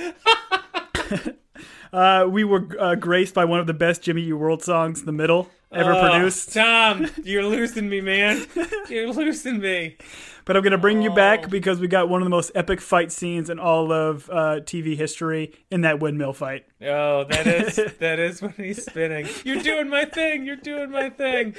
uh, 1.94 2.26
we 2.30 2.44
were 2.44 2.67
uh, 2.80 2.96
graced 2.96 3.34
by 3.34 3.46
one 3.46 3.60
of 3.60 3.67
the 3.67 3.74
best 3.74 4.02
Jimmy 4.02 4.24
Eat 4.24 4.34
World 4.34 4.63
songs 4.63 5.00
in 5.02 5.06
the 5.06 5.12
middle 5.12 5.50
ever 5.71 5.93
Oh, 5.93 6.10
produced. 6.12 6.53
Tom, 6.53 7.07
you're 7.23 7.45
losing 7.45 7.89
me, 7.89 8.01
man. 8.01 8.45
You're 8.89 9.12
losing 9.13 9.60
me. 9.60 9.97
But 10.43 10.57
I'm 10.57 10.63
going 10.63 10.71
to 10.71 10.77
bring 10.79 11.01
you 11.03 11.12
Oh. 11.12 11.15
back 11.15 11.49
because 11.49 11.79
we 11.79 11.88
got 11.88 12.10
one 12.10 12.21
of 12.21 12.25
the 12.25 12.29
most 12.31 12.51
epic 12.55 12.81
fight 12.81 13.12
scenes 13.12 13.49
in 13.49 13.60
all 13.60 13.91
of 13.91 14.27
uh, 14.29 14.60
TV 14.62 14.97
history 14.97 15.53
in 15.69 15.81
that 15.81 15.99
windmill 15.99 16.34
fight. 16.34 16.65
Oh, 16.81 17.23
that 17.25 17.45
is 17.47 17.75
that 17.99 18.17
is 18.19 18.41
when 18.41 18.53
he's 18.57 18.84
spinning. 18.84 19.27
You're 19.45 19.62
doing 19.62 19.88
my 19.88 20.05
thing. 20.05 20.45
You're 20.45 20.55
doing 20.55 20.89
my 20.91 21.10
thing. 21.12 21.55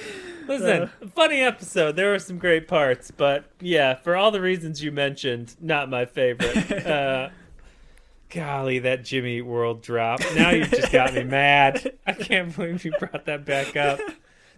Listen, 0.48 0.90
funny 1.14 1.40
episode. 1.40 1.94
There 1.96 2.10
were 2.10 2.18
some 2.18 2.38
great 2.38 2.66
parts, 2.68 3.10
but 3.12 3.44
yeah, 3.60 3.94
for 3.94 4.16
all 4.16 4.30
the 4.32 4.40
reasons 4.40 4.82
you 4.82 4.90
mentioned, 4.92 5.54
not 5.60 5.88
my 5.88 6.04
favorite. 6.04 6.72
Uh, 6.86 7.28
golly, 8.32 8.80
that 8.80 9.04
Jimmy 9.04 9.38
Eat 9.38 9.42
World 9.42 9.82
drop. 9.82 10.20
Now 10.34 10.50
you've 10.50 10.70
just 10.70 10.92
got 10.92 11.14
me 11.14 11.24
mad. 11.24 11.92
I 12.06 12.12
can't 12.12 12.54
believe 12.54 12.84
you 12.84 12.92
brought 12.98 13.26
that 13.26 13.44
back 13.44 13.76
up. 13.76 14.00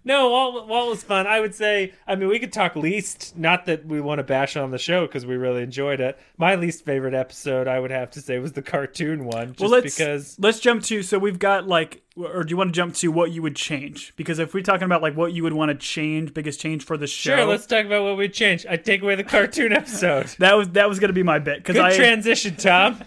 No, 0.06 0.28
Walt, 0.28 0.68
Walt 0.68 0.90
was 0.90 1.02
fun. 1.02 1.26
I 1.26 1.40
would 1.40 1.54
say, 1.54 1.94
I 2.06 2.14
mean, 2.14 2.28
we 2.28 2.38
could 2.38 2.52
talk 2.52 2.76
least, 2.76 3.38
not 3.38 3.64
that 3.64 3.87
we 3.87 4.02
want 4.02 4.18
to 4.18 4.22
bash 4.22 4.54
on 4.54 4.70
the 4.70 4.76
show 4.76 5.06
because 5.06 5.24
we 5.24 5.37
really 5.37 5.62
enjoyed 5.62 5.98
it. 5.98 6.18
My 6.37 6.56
least 6.56 6.84
favorite 6.84 7.14
episode, 7.14 7.66
I 7.66 7.80
would 7.80 7.90
have 7.90 8.10
to 8.10 8.20
say, 8.20 8.38
was 8.38 8.52
the 8.52 8.60
cartoon 8.60 9.24
one, 9.24 9.52
just 9.52 9.60
well, 9.60 9.70
let's 9.70 9.96
because. 9.96 10.37
let's 10.38 10.60
jump 10.60 10.82
to 10.84 11.02
so 11.02 11.18
we've 11.18 11.38
got 11.38 11.66
like, 11.66 12.02
or 12.16 12.44
do 12.44 12.50
you 12.50 12.56
want 12.58 12.68
to 12.68 12.76
jump 12.76 12.94
to 12.96 13.08
what 13.08 13.32
you 13.32 13.40
would 13.40 13.56
change? 13.56 14.14
Because 14.16 14.38
if 14.38 14.52
we're 14.52 14.62
talking 14.62 14.84
about 14.84 15.00
like 15.00 15.16
what 15.16 15.32
you 15.32 15.42
would 15.42 15.54
want 15.54 15.70
to 15.70 15.74
change, 15.74 16.34
biggest 16.34 16.60
change 16.60 16.84
for 16.84 16.98
the 16.98 17.06
show, 17.06 17.37
Sure, 17.37 17.46
let's 17.46 17.64
talk 17.64 17.87
about 17.87 18.04
what 18.04 18.18
we'd 18.18 18.34
change. 18.34 18.66
I'd 18.68 18.84
take 18.84 19.00
away 19.00 19.14
the 19.14 19.24
cartoon 19.24 19.72
episode. 19.72 20.26
that 20.38 20.54
was 20.54 20.68
that 20.70 20.87
was 20.87 20.98
going 20.98 21.08
to 21.08 21.14
be 21.14 21.22
my 21.22 21.38
bit 21.38 21.60
because 21.60 21.76
Good 21.76 21.84
I 21.84 21.96
transition, 21.96 22.56
Tom. 22.56 23.00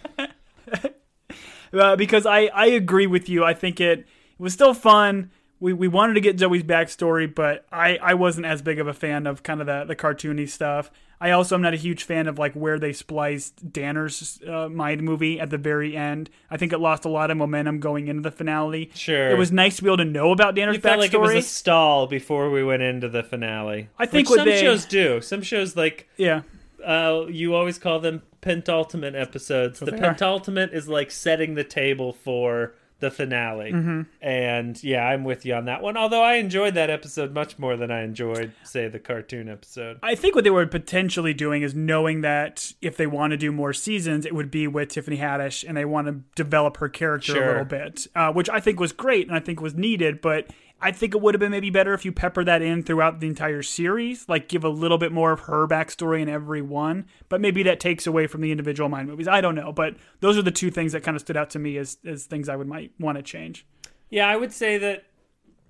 Uh, 1.74 1.96
because 1.96 2.26
I 2.26 2.48
I 2.54 2.68
agree 2.68 3.08
with 3.08 3.30
you. 3.30 3.44
I 3.44 3.54
think 3.54 3.80
it, 3.82 4.00
it 4.00 4.06
was 4.40 4.54
still 4.54 4.74
fun. 4.74 5.32
We, 5.60 5.74
we 5.74 5.88
wanted 5.88 6.14
to 6.14 6.22
get 6.22 6.38
Joey's 6.38 6.62
backstory, 6.62 7.34
but 7.34 7.66
I, 7.72 7.98
I 7.98 8.14
wasn't 8.14 8.46
as 8.46 8.62
big 8.62 8.78
of 8.80 8.88
a 8.88 8.94
fan 8.94 9.26
of 9.26 9.42
kind 9.42 9.60
of 9.60 9.66
the, 9.66 9.86
the 9.86 9.96
cartoony 9.96 10.48
stuff. 10.48 10.92
I 11.20 11.32
also 11.32 11.56
am 11.56 11.64
not 11.64 11.74
a 11.74 11.78
huge 11.78 12.04
fan 12.04 12.28
of 12.28 12.38
like 12.38 12.54
where 12.54 12.78
they 12.78 12.94
spliced 12.94 13.74
Danner's 13.74 14.40
uh, 14.48 14.70
mind 14.70 15.02
movie 15.02 15.40
at 15.40 15.50
the 15.50 15.58
very 15.58 15.98
end. 15.98 16.30
I 16.52 16.58
think 16.58 16.74
it 16.74 16.78
lost 16.78 17.06
a 17.06 17.10
lot 17.10 17.32
of 17.32 17.38
momentum 17.38 17.80
going 17.80 18.08
into 18.08 18.22
the 18.22 18.30
finale. 18.30 18.92
Sure. 18.94 19.30
It 19.32 19.38
was 19.40 19.52
nice 19.52 19.78
to 19.78 19.82
be 19.84 19.90
able 19.90 19.98
to 19.98 20.06
know 20.06 20.32
about 20.32 20.54
Danner's 20.54 20.76
You 20.76 20.82
felt 20.82 20.98
backstory. 20.98 21.02
like 21.02 21.14
it 21.16 21.20
was 21.22 21.34
a 21.34 21.42
stall 21.42 22.06
before 22.06 22.52
we 22.52 22.64
went 22.64 22.84
into 22.84 23.10
the 23.10 23.24
finale. 23.24 23.90
I 23.98 24.06
think 24.06 24.28
some 24.28 24.46
they- 24.46 24.62
shows 24.62 24.86
do. 24.86 25.22
Some 25.22 25.42
shows 25.42 25.76
like 25.76 26.08
yeah. 26.18 26.44
Uh, 26.86 27.26
you 27.30 27.54
always 27.56 27.78
call 27.78 28.00
them 28.00 28.22
pentultimate 28.42 29.16
episodes. 29.16 29.80
the 29.80 29.86
they 29.92 29.98
are. 29.98 30.00
pentultimate 30.14 30.74
is 30.74 30.88
like 30.88 31.12
setting 31.12 31.56
the 31.56 31.64
table 31.64 32.14
for 32.14 32.74
the 33.00 33.12
finale. 33.12 33.72
Mm-hmm. 33.72 34.02
And 34.22 34.84
yeah, 34.84 35.06
I'm 35.06 35.24
with 35.24 35.46
you 35.46 35.54
on 35.54 35.66
that 35.66 35.84
one. 35.84 35.96
Although 35.98 36.24
I 36.24 36.36
enjoyed 36.36 36.74
that 36.74 36.90
episode 36.90 37.32
much 37.32 37.60
more 37.60 37.78
than 37.78 37.92
I 37.92 38.02
enjoyed, 38.02 38.54
say, 38.64 38.88
the 38.88 38.98
cartoon 38.98 39.50
episode. 39.50 40.00
I 40.02 40.16
think 40.16 40.34
what 40.34 40.44
they 40.44 40.50
were 40.50 40.66
potentially 40.66 41.34
doing 41.36 41.62
is 41.62 41.76
knowing 41.76 42.22
that 42.22 42.74
if 42.82 42.98
they 42.98 43.06
want 43.06 43.32
to 43.32 43.38
do 43.38 43.52
more 43.52 43.72
seasons, 43.72 44.26
it 44.26 44.34
would 44.34 44.50
be 44.50 44.66
with 44.68 44.90
Tiffany 44.90 45.18
Haddish, 45.18 45.64
and 45.68 45.78
they 45.78 45.86
want 45.86 46.08
to 46.08 46.22
develop 46.36 46.78
her 46.78 46.90
character 46.90 47.34
Sure. 47.34 47.44
a 47.44 47.48
little 47.50 47.66
bit, 47.66 48.08
uh, 48.16 48.32
which 48.34 48.50
I 48.50 48.60
think 48.60 48.80
was 48.80 48.94
great 48.94 49.28
and 49.28 49.36
I 49.36 49.42
think 49.42 49.62
was 49.62 49.76
needed. 49.76 50.20
But 50.20 50.48
I 50.80 50.92
think 50.92 51.16
it 51.16 51.22
would 51.22 51.34
have 51.34 51.40
been 51.40 51.52
maybe 51.52 51.72
better 51.72 51.94
if 51.94 52.06
you 52.06 52.12
pepper 52.12 52.44
that 52.44 52.62
in 52.62 52.84
throughout 52.84 53.20
the 53.20 53.28
entire 53.28 53.64
series, 53.64 54.30
like 54.30 54.48
give 54.48 54.64
a 54.64 54.70
little 54.70 55.00
bit 55.00 55.12
more 55.12 55.32
of 55.32 55.42
her 55.42 55.68
backstory 55.68 56.22
in 56.22 56.30
every 56.30 56.62
one. 56.62 57.06
But 57.30 57.42
maybe 57.42 57.64
that 57.64 57.80
takes 57.80 58.06
away 58.06 58.28
from 58.28 58.42
the 58.42 58.52
individual 58.52 58.88
mind 58.88 59.08
movies. 59.08 59.28
I 59.28 59.42
don't 59.42 59.56
know, 59.56 59.72
but 59.72 59.96
those 60.20 60.38
are 60.38 60.44
the 60.44 60.52
two 60.52 60.70
things 60.70 60.92
that 60.92 61.02
kind 61.02 61.16
of 61.16 61.22
stood 61.22 61.38
out 61.38 61.50
to 61.52 61.60
me 61.60 61.78
as 61.78 61.98
as 62.06 62.26
things 62.26 62.48
I 62.48 62.56
would 62.56 62.68
might 62.68 62.92
want 63.00 63.18
to 63.18 63.24
change. 63.24 63.66
Yeah, 64.10 64.28
I 64.28 64.36
would 64.36 64.54
say 64.54 64.78
that 64.78 65.06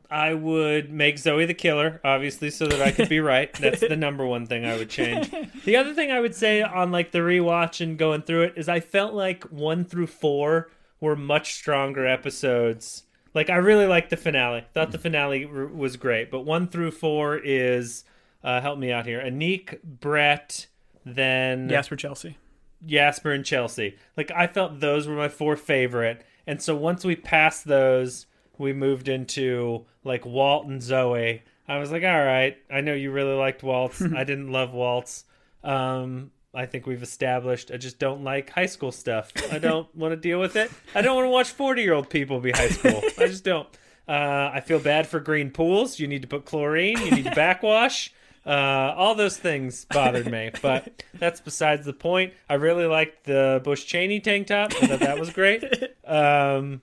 I 0.09 0.33
would 0.33 0.91
make 0.91 1.17
Zoe 1.17 1.45
the 1.45 1.53
killer, 1.53 1.99
obviously, 2.03 2.49
so 2.49 2.67
that 2.67 2.81
I 2.81 2.91
could 2.91 3.09
be 3.09 3.19
right. 3.19 3.51
That's 3.53 3.81
the 3.81 3.95
number 3.95 4.25
one 4.25 4.45
thing 4.45 4.65
I 4.65 4.77
would 4.77 4.89
change. 4.89 5.31
The 5.65 5.75
other 5.75 5.93
thing 5.93 6.11
I 6.11 6.21
would 6.21 6.33
say 6.33 6.61
on 6.61 6.93
like 6.93 7.11
the 7.11 7.19
rewatch 7.19 7.81
and 7.81 7.97
going 7.97 8.21
through 8.21 8.43
it 8.43 8.53
is 8.55 8.69
I 8.69 8.79
felt 8.79 9.13
like 9.13 9.43
one 9.45 9.83
through 9.83 10.07
four 10.07 10.69
were 11.01 11.15
much 11.15 11.55
stronger 11.55 12.07
episodes. 12.07 13.03
Like 13.37 13.51
I 13.51 13.57
really 13.57 13.85
liked 13.85 14.09
the 14.09 14.17
finale. 14.17 14.65
Thought 14.73 14.91
the 14.91 14.97
finale 14.97 15.45
r- 15.45 15.67
was 15.67 15.95
great, 15.95 16.31
but 16.31 16.39
one 16.39 16.67
through 16.67 16.89
four 16.89 17.37
is 17.37 18.03
uh, 18.43 18.61
help 18.61 18.79
me 18.79 18.91
out 18.91 19.05
here. 19.05 19.21
Anik, 19.21 19.79
Brett, 19.83 20.65
then 21.05 21.69
Jasper 21.69 21.95
Chelsea. 21.95 22.35
Jasper 22.83 23.31
and 23.31 23.45
Chelsea. 23.45 23.95
Like 24.17 24.31
I 24.31 24.47
felt 24.47 24.79
those 24.79 25.07
were 25.07 25.13
my 25.13 25.29
four 25.29 25.55
favorite. 25.55 26.25
And 26.47 26.59
so 26.59 26.75
once 26.75 27.05
we 27.05 27.15
passed 27.15 27.65
those, 27.65 28.25
we 28.57 28.73
moved 28.73 29.07
into 29.07 29.85
like 30.03 30.25
Walt 30.25 30.65
and 30.65 30.81
Zoe. 30.81 31.43
I 31.67 31.77
was 31.77 31.91
like, 31.91 32.01
all 32.01 32.25
right, 32.25 32.57
I 32.71 32.81
know 32.81 32.95
you 32.95 33.11
really 33.11 33.35
liked 33.35 33.61
Walt's. 33.61 34.01
I 34.15 34.23
didn't 34.23 34.51
love 34.51 34.73
Walt's. 34.73 35.25
Um, 35.63 36.31
I 36.57 36.65
think 36.65 36.87
we've 36.87 37.03
established 37.03 37.71
I 37.71 37.77
just 37.77 37.99
don't 37.99 38.23
like 38.23 38.49
high 38.49 38.65
school 38.65 38.91
stuff. 38.91 39.31
I 39.51 39.59
don't 39.59 39.93
want 39.95 40.11
to 40.11 40.15
deal 40.17 40.39
with 40.39 40.55
it. 40.55 40.71
I 40.95 41.01
don't 41.01 41.15
want 41.15 41.25
to 41.25 41.29
watch 41.29 41.49
40 41.51 41.81
year 41.81 41.93
old 41.93 42.09
people 42.09 42.39
be 42.39 42.51
high 42.51 42.69
school. 42.69 43.01
I 43.17 43.27
just 43.27 43.43
don't. 43.43 43.67
Uh, 44.09 44.51
I 44.53 44.61
feel 44.61 44.79
bad 44.79 45.05
for 45.05 45.19
green 45.19 45.51
pools. 45.51 45.99
You 45.99 46.07
need 46.07 46.21
to 46.21 46.29
put 46.29 46.45
chlorine. 46.45 46.97
You 46.99 47.11
need 47.11 47.25
to 47.25 47.35
backwash. 47.35 48.13
Uh, 48.45 48.93
all 48.95 49.13
those 49.13 49.35
things 49.35 49.83
bothered 49.91 50.31
me, 50.31 50.51
but 50.61 51.03
that's 51.15 51.41
besides 51.41 51.85
the 51.85 51.91
point. 51.91 52.33
I 52.49 52.53
really 52.53 52.85
liked 52.85 53.25
the 53.25 53.59
Bush 53.61 53.83
Cheney 53.83 54.21
tank 54.21 54.47
top. 54.47 54.71
I 54.81 54.87
thought 54.87 54.99
that 55.01 55.19
was 55.19 55.31
great. 55.31 55.65
Um, 56.05 56.79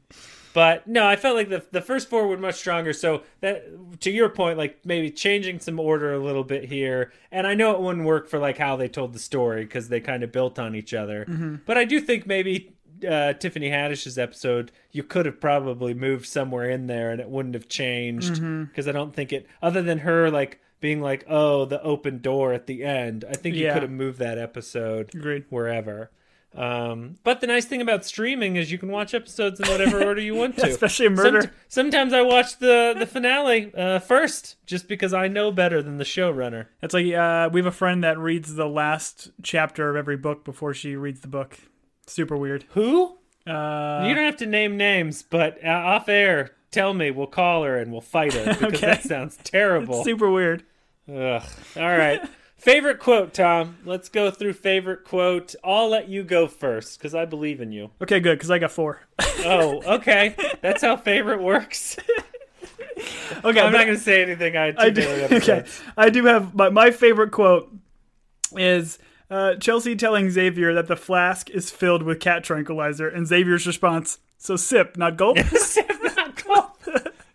but 0.55 0.87
no, 0.87 1.07
I 1.07 1.17
felt 1.17 1.37
like 1.37 1.51
the 1.51 1.62
the 1.73 1.83
first 1.83 2.09
four 2.09 2.27
were 2.27 2.38
much 2.38 2.55
stronger. 2.55 2.95
So 2.95 3.23
that 3.40 4.01
to 4.01 4.11
your 4.11 4.31
point, 4.31 4.57
like 4.57 4.79
maybe 4.87 5.11
changing 5.11 5.61
some 5.61 5.79
order 5.79 6.14
a 6.14 6.19
little 6.19 6.45
bit 6.45 6.64
here. 6.64 7.12
And 7.31 7.47
I 7.47 7.53
know 7.55 7.73
it 7.73 7.81
wouldn't 7.81 8.07
work 8.07 8.29
for 8.29 8.38
like 8.38 8.57
how 8.57 8.77
they 8.77 8.88
told 8.88 9.12
the 9.12 9.19
story 9.19 9.64
because 9.64 9.88
they 9.90 10.01
kind 10.01 10.23
of 10.23 10.33
built 10.33 10.59
on 10.59 10.75
each 10.75 10.95
other. 10.95 11.61
But 11.67 11.77
I 11.77 11.85
do 11.85 12.01
think 12.01 12.27
maybe 12.27 12.75
uh, 13.07 13.35
Tiffany 13.35 13.69
Haddish's 13.69 14.17
episode, 14.17 14.73
you 14.93 15.03
could 15.03 15.27
have 15.27 15.40
probably 15.40 15.93
moved 15.93 16.25
somewhere 16.27 16.71
in 16.71 16.87
there 16.87 17.11
and 17.11 17.21
it 17.21 17.29
wouldn't 17.29 17.55
have 17.55 17.69
changed 17.69 18.40
because 18.69 18.88
I 18.88 18.93
don't 18.93 19.14
think 19.14 19.33
it. 19.33 19.47
Other 19.61 19.83
than 19.83 19.99
her 19.99 20.31
like 20.31 20.61
being 20.81 21.01
like, 21.01 21.25
oh, 21.29 21.64
the 21.64 21.83
open 21.83 22.21
door 22.21 22.53
at 22.53 22.67
the 22.67 22.85
end, 22.85 23.25
I 23.29 23.33
think 23.35 23.57
you 23.57 23.64
Yeah. 23.64 23.73
could 23.75 23.83
have 23.83 23.90
moved 23.90 24.19
that 24.21 24.38
episode 24.38 25.12
Agreed. 25.14 25.45
wherever. 25.51 26.11
Um, 26.55 27.17
but 27.25 27.40
the 27.40 27.49
nice 27.49 27.64
thing 27.64 27.81
about 27.81 28.05
streaming 28.05 28.55
is 28.57 28.71
you 28.71 28.79
can 28.79 28.90
watch 28.90 29.12
episodes 29.12 29.59
in 29.59 29.69
whatever 29.69 30.05
order 30.05 30.21
you 30.21 30.35
want 30.37 30.57
to. 30.59 30.69
Especially 30.69 31.07
a 31.07 31.11
murder. 31.11 31.43
Somet- 31.43 31.51
sometimes 31.69 32.12
I 32.12 32.23
watch 32.23 32.59
the 32.59 32.95
the 32.99 33.07
finale 33.07 33.73
uh, 33.77 33.99
first, 33.99 34.57
just 34.67 34.87
because 34.87 35.12
I 35.12 35.27
know 35.29 35.51
better 35.51 35.83
than 35.83 35.97
the 35.99 36.05
showrunner. 36.05 36.67
It's 36.83 36.95
like 36.95 37.12
uh, 37.12 37.49
we 37.53 37.59
have 37.61 37.67
a 37.67 37.73
friend 37.73 38.05
that 38.05 38.19
reads 38.19 38.55
the 38.55 38.69
last 38.69 39.31
chapter 39.43 39.90
of 39.90 39.97
every 39.97 40.17
book 40.17 40.45
before 40.45 40.75
she 40.75 40.95
reads 40.95 41.21
the 41.23 41.29
book. 41.29 41.59
Super 42.07 42.37
weird. 42.37 42.64
Who? 42.71 43.17
Uh, 43.47 44.05
you 44.07 44.14
don't 44.14 44.25
have 44.25 44.37
to 44.38 44.47
name 44.47 44.77
names, 44.77 45.23
but 45.23 45.59
uh, 45.64 45.69
off 45.69 46.09
air, 46.09 46.53
tell 46.71 46.95
me. 46.95 47.11
We'll 47.11 47.27
call 47.27 47.64
her 47.64 47.77
and 47.79 47.90
we'll 47.90 48.01
fight 48.01 48.33
her 48.35 48.45
because 48.55 48.62
Okay. 48.75 48.87
that 48.87 49.03
sounds 49.03 49.37
terrible. 49.43 50.05
super 50.05 50.31
weird. 50.31 50.62
Ugh. 51.09 51.43
All 51.77 51.83
right. 51.83 52.23
favorite 52.64 52.98
quote, 52.98 53.35
Tom. 53.35 53.77
Let's 53.85 54.09
go 54.09 54.31
through 54.31 54.55
favorite 54.55 55.05
quote. 55.05 55.55
I'll 55.62 55.88
let 55.90 56.09
you 56.09 56.24
go 56.24 56.46
first 56.48 56.98
because 56.98 57.14
I 57.14 57.27
believe 57.27 57.61
in 57.61 57.70
you. 57.72 57.90
Okay, 58.03 58.20
good 58.20 58.38
because 58.38 58.50
I 58.50 58.59
got 58.59 58.72
four. 58.72 59.03
Oh, 59.40 59.83
okay. 59.96 60.35
That's 60.62 60.81
how 60.83 60.96
favorite 60.96 61.42
works. 61.42 61.96
Okay, 63.44 63.61
I'm 63.61 63.72
but- 63.72 63.79
not 63.79 63.85
going 63.87 63.98
to 63.98 64.03
say 64.03 64.22
anything. 64.22 64.57
I, 64.57 64.72
I 64.79 64.88
do, 64.88 65.03
okay, 65.33 65.64
I 65.96 66.09
do 66.11 66.24
have 66.27 66.55
my, 66.55 66.70
my 66.70 66.90
favorite 66.92 67.33
quote 67.33 67.70
is 68.57 68.98
uh, 69.29 69.57
Chelsea 69.57 69.96
telling 69.96 70.31
Xavier 70.31 70.72
that 70.74 70.87
the 70.87 70.96
flask 70.96 71.50
is 71.50 71.70
filled 71.70 72.03
with 72.05 72.20
cat 72.20 72.44
tranquilizer, 72.44 73.09
and 73.09 73.27
Xavier's 73.27 73.66
response: 73.66 74.18
"So 74.38 74.55
sip, 74.57 74.96
not 74.96 75.16
gulp." 75.16 75.38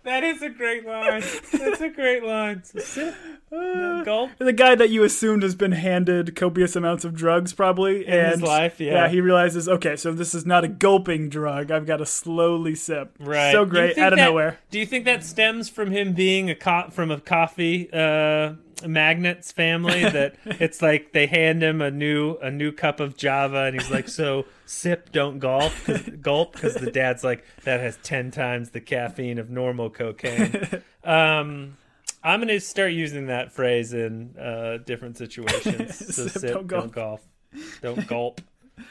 That 0.10 0.24
is 0.24 0.42
a 0.42 0.50
great 0.50 0.88
line. 0.88 1.22
That's 1.54 1.82
a 1.82 1.90
great 1.90 2.24
line. 2.24 2.64
So 2.64 2.80
sit, 2.80 3.14
no 3.52 4.04
gulp. 4.04 4.32
the 4.40 4.52
guy 4.52 4.74
that 4.74 4.90
you 4.90 5.04
assumed 5.04 5.44
has 5.44 5.54
been 5.54 5.74
handed 5.74 6.36
copious 6.36 6.76
amounts 6.76 7.06
of 7.06 7.14
drugs, 7.14 7.54
probably 7.54 8.08
in 8.08 8.26
his 8.32 8.42
life, 8.42 8.80
yeah. 8.80 9.08
he 9.08 9.22
realizes, 9.22 9.70
okay, 9.70 9.96
so 9.96 10.12
this 10.12 10.34
is 10.34 10.48
not 10.48 10.64
a 10.64 10.68
gulping 10.68 11.30
drug. 11.30 11.70
I've 11.70 11.86
got 11.86 11.98
to 11.98 12.08
slowly 12.08 12.74
sip. 12.74 13.16
Right. 13.20 13.52
So 13.52 13.66
great 13.66 14.00
out 14.00 14.14
of 14.14 14.18
that- 14.18 14.26
nowhere. 14.26 14.58
Do 14.72 14.80
you 14.80 14.88
think 14.88 15.06
that 15.06 15.24
stems 15.24 15.70
from 15.70 15.92
him 15.92 16.14
being 16.14 16.50
a 16.50 16.56
cop 16.56 16.92
from 16.92 17.12
a 17.12 17.20
coffee 17.20 17.88
uh, 17.94 18.54
magnets 18.86 19.52
family? 19.52 20.04
that 20.10 20.36
it's 20.46 20.82
like 20.82 21.14
they 21.14 21.28
hand 21.28 21.64
him 21.64 21.82
a 21.82 21.92
new 21.92 22.38
a 22.38 22.52
new 22.52 22.72
cup 22.72 23.00
of 23.00 23.18
Java, 23.18 23.64
and 23.64 23.80
he's 23.80 23.92
like, 23.92 24.08
"So 24.10 24.46
sip, 24.66 25.12
don't 25.12 25.40
gulp, 25.40 25.74
cause, 25.86 26.02
gulp," 26.22 26.54
because 26.54 26.76
the 26.76 26.92
dad's 26.92 27.24
like, 27.24 27.44
"That 27.64 27.80
has 27.80 27.98
ten 28.04 28.32
times 28.32 28.72
the 28.72 28.82
caffeine 28.82 29.40
of 29.40 29.50
normal 29.50 29.90
cocaine." 29.90 30.82
um, 31.04 31.78
I'm 32.24 32.40
gonna 32.40 32.60
start 32.60 32.92
using 32.92 33.28
that 33.28 33.52
phrase 33.52 33.94
in 33.94 34.38
uh, 34.38 34.78
different 34.86 35.18
situations. 35.18 35.98
So 36.20 36.28
Sip, 36.28 36.42
sip, 36.42 36.54
don't 36.54 36.68
don't 36.68 36.92
gulp. 36.92 37.22
don't 37.82 38.08
gulp. 38.08 38.42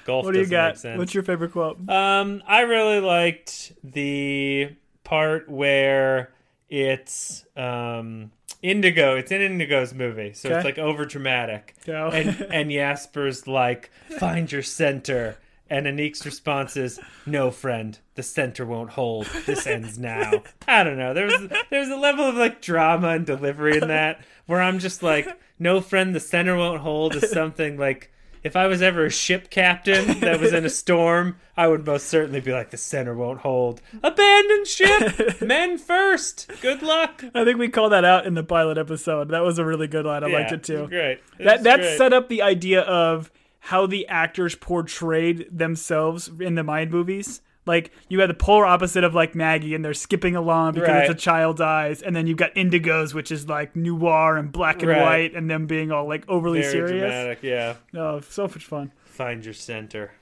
Golf 0.04 0.24
What 0.24 0.34
do 0.34 0.40
you 0.40 0.46
got? 0.46 0.78
What's 0.96 1.14
your 1.14 1.22
favorite 1.22 1.52
quote? 1.52 1.88
Um, 1.88 2.42
I 2.46 2.62
really 2.62 3.00
liked 3.00 3.72
the 3.82 4.76
part 5.04 5.48
where 5.48 6.30
it's 6.68 7.44
um 7.56 8.30
Indigo. 8.62 9.16
It's 9.16 9.30
in 9.30 9.40
Indigo's 9.40 9.94
movie, 9.94 10.32
so 10.32 10.48
it's 10.56 10.64
like 10.64 10.78
over 10.78 11.04
dramatic. 11.04 11.74
And 12.10 12.28
and 12.52 12.70
Jasper's 12.70 13.46
like, 13.46 13.90
"Find 14.18 14.50
your 14.50 14.62
center." 14.62 15.38
And 15.70 15.86
Anik's 15.86 16.24
response 16.24 16.76
is, 16.76 16.98
"No, 17.26 17.50
friend, 17.50 17.98
the 18.14 18.22
center 18.22 18.64
won't 18.64 18.90
hold. 18.90 19.26
This 19.46 19.66
ends 19.66 19.98
now." 19.98 20.42
I 20.66 20.82
don't 20.82 20.98
know. 20.98 21.14
There's 21.14 21.32
there's 21.70 21.88
a 21.88 21.96
level 21.96 22.24
of 22.24 22.36
like 22.36 22.60
drama 22.62 23.08
and 23.10 23.26
delivery 23.26 23.78
in 23.78 23.88
that 23.88 24.20
where 24.46 24.60
I'm 24.60 24.78
just 24.78 25.02
like, 25.02 25.28
"No, 25.58 25.80
friend, 25.80 26.14
the 26.14 26.20
center 26.20 26.56
won't 26.56 26.80
hold" 26.80 27.14
is 27.14 27.30
something 27.30 27.76
like 27.78 28.10
if 28.48 28.56
I 28.56 28.66
was 28.66 28.80
ever 28.80 29.04
a 29.04 29.10
ship 29.10 29.50
captain 29.50 30.20
that 30.20 30.40
was 30.40 30.54
in 30.54 30.64
a 30.64 30.70
storm, 30.82 31.36
I 31.54 31.68
would 31.68 31.86
most 31.86 32.06
certainly 32.06 32.40
be 32.40 32.50
like, 32.50 32.70
"The 32.70 32.78
center 32.78 33.14
won't 33.14 33.40
hold. 33.40 33.82
Abandon 34.02 34.64
ship. 34.64 35.40
Men 35.42 35.76
first. 35.76 36.50
Good 36.62 36.82
luck." 36.82 37.22
I 37.34 37.44
think 37.44 37.58
we 37.58 37.68
called 37.68 37.92
that 37.92 38.04
out 38.04 38.26
in 38.26 38.34
the 38.34 38.42
pilot 38.42 38.78
episode. 38.78 39.28
That 39.28 39.44
was 39.44 39.58
a 39.58 39.64
really 39.64 39.86
good 39.86 40.06
line. 40.06 40.24
I 40.24 40.28
liked 40.28 40.52
it 40.52 40.64
too. 40.64 40.88
Great. 40.88 41.20
It 41.38 41.44
that 41.44 41.62
that 41.64 41.80
great. 41.80 41.98
set 41.98 42.12
up 42.12 42.28
the 42.28 42.42
idea 42.42 42.80
of 42.80 43.30
how 43.60 43.86
the 43.86 44.08
actors 44.08 44.54
portrayed 44.54 45.46
themselves 45.50 46.30
in 46.40 46.54
the 46.54 46.64
mind 46.64 46.90
movies. 46.90 47.42
Like 47.68 47.92
you 48.08 48.20
had 48.20 48.30
the 48.30 48.34
polar 48.34 48.66
opposite 48.66 49.04
of 49.04 49.14
like 49.14 49.34
Maggie, 49.34 49.74
and 49.74 49.84
they're 49.84 49.94
skipping 49.94 50.34
along 50.34 50.72
because 50.74 50.88
Right. 50.88 51.02
it's 51.02 51.10
a 51.10 51.14
child's 51.14 51.60
eyes, 51.60 52.02
and 52.02 52.16
then 52.16 52.26
you've 52.26 52.38
got 52.38 52.54
Indigos, 52.54 53.14
which 53.14 53.30
is 53.30 53.48
like 53.48 53.76
noir 53.76 54.36
and 54.36 54.50
black 54.50 54.80
and 54.82 54.90
Right. 54.90 55.02
white, 55.02 55.34
and 55.34 55.48
them 55.48 55.66
being 55.66 55.92
all 55.92 56.08
like 56.08 56.24
overly 56.28 56.60
Very 56.62 56.72
serious. 56.72 57.00
dramatic. 57.02 57.38
Yeah. 57.42 57.74
Oh, 57.94 58.20
so 58.20 58.42
much 58.44 58.64
fun. 58.64 58.90
Find 59.04 59.44
your 59.44 59.54
center. 59.54 60.12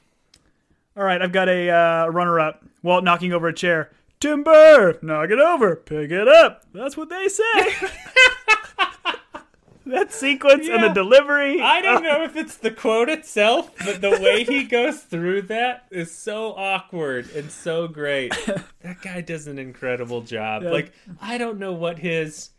All 0.96 1.04
right, 1.04 1.20
I've 1.22 1.32
got 1.32 1.48
a 1.48 1.68
uh, 1.70 2.06
runner-up. 2.08 2.64
Walt 2.82 3.04
knocking 3.04 3.32
over 3.32 3.48
a 3.48 3.54
chair. 3.54 3.90
Timber, 4.18 4.98
knock 5.02 5.28
it 5.30 5.38
over, 5.38 5.76
pick 5.76 6.10
it 6.10 6.26
up. 6.26 6.64
That's 6.72 6.96
what 6.96 7.10
they 7.10 7.28
say. 7.28 7.42
that 9.86 10.12
sequence 10.12 10.68
and 10.68 10.82
the 10.82 10.88
delivery. 10.88 11.60
I 11.60 11.80
don't 11.80 12.04
oh. 12.04 12.08
know 12.08 12.24
if 12.24 12.36
it's 12.36 12.56
the 12.56 12.70
quote 12.70 13.08
itself, 13.08 13.70
but 13.84 14.00
the 14.00 14.10
way 14.10 14.44
he 14.44 14.64
goes 14.68 15.00
through 15.00 15.42
that 15.42 15.86
is 15.90 16.12
so 16.12 16.54
awkward 16.54 17.30
and 17.30 17.50
so 17.50 17.88
great. 17.88 18.32
That 18.80 19.00
guy 19.02 19.20
does 19.20 19.46
an 19.46 19.58
incredible 19.58 20.22
job. 20.22 20.64
Yeah. 20.64 20.70
Like, 20.70 20.92
I 21.20 21.38
don't 21.38 21.58
know 21.58 21.72
what 21.72 21.98
his. 21.98 22.50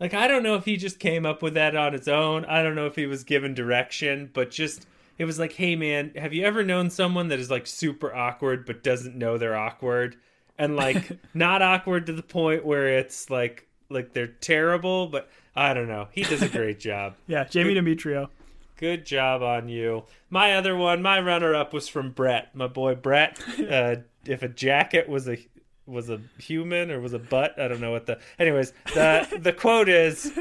Like, 0.00 0.12
I 0.12 0.28
don't 0.28 0.42
know 0.42 0.56
if 0.56 0.64
he 0.64 0.76
just 0.76 0.98
came 0.98 1.24
up 1.24 1.42
with 1.42 1.54
that 1.54 1.76
on 1.76 1.92
his 1.92 2.08
own. 2.08 2.44
I 2.44 2.62
don't 2.62 2.74
know 2.74 2.86
if 2.86 2.96
he 2.96 3.06
was 3.06 3.24
given 3.24 3.54
direction, 3.54 4.30
but 4.32 4.50
just. 4.50 4.86
It 5.16 5.26
was 5.26 5.38
like, 5.38 5.52
hey 5.52 5.76
man, 5.76 6.10
have 6.16 6.34
you 6.34 6.44
ever 6.44 6.64
known 6.64 6.90
someone 6.90 7.28
that 7.28 7.38
is 7.38 7.48
like 7.48 7.68
super 7.68 8.12
awkward 8.12 8.66
but 8.66 8.82
doesn't 8.82 9.14
know 9.14 9.38
they're 9.38 9.56
awkward? 9.56 10.16
And 10.58 10.74
like 10.74 11.08
not 11.34 11.62
awkward 11.62 12.06
to 12.06 12.12
the 12.12 12.22
point 12.22 12.64
where 12.64 12.98
it's 12.98 13.30
like 13.30 13.68
like 13.94 14.12
they're 14.12 14.26
terrible, 14.26 15.06
but 15.06 15.30
I 15.56 15.72
don't 15.72 15.88
know. 15.88 16.08
He 16.12 16.22
does 16.22 16.42
a 16.42 16.48
great 16.50 16.78
job. 16.80 17.14
Yeah, 17.26 17.44
Jamie 17.44 17.74
Demetriou. 17.74 18.28
Good 18.76 19.06
job 19.06 19.42
on 19.42 19.68
you. 19.68 20.04
My 20.30 20.54
other 20.56 20.76
one, 20.76 21.00
my 21.00 21.20
runner 21.20 21.54
up 21.54 21.72
was 21.72 21.88
from 21.88 22.10
Brett, 22.10 22.54
my 22.54 22.66
boy 22.66 22.94
Brett. 22.96 23.38
Uh, 23.70 23.96
if 24.26 24.42
a 24.42 24.48
jacket 24.48 25.08
was 25.08 25.28
a 25.28 25.38
was 25.86 26.08
a 26.10 26.18
human 26.38 26.90
or 26.90 26.98
was 27.00 27.12
a 27.12 27.18
butt, 27.18 27.58
I 27.58 27.68
don't 27.68 27.80
know 27.80 27.92
what 27.92 28.06
the. 28.06 28.18
Anyways, 28.38 28.72
the 28.94 29.38
the 29.40 29.52
quote 29.64 29.88
is, 29.88 30.32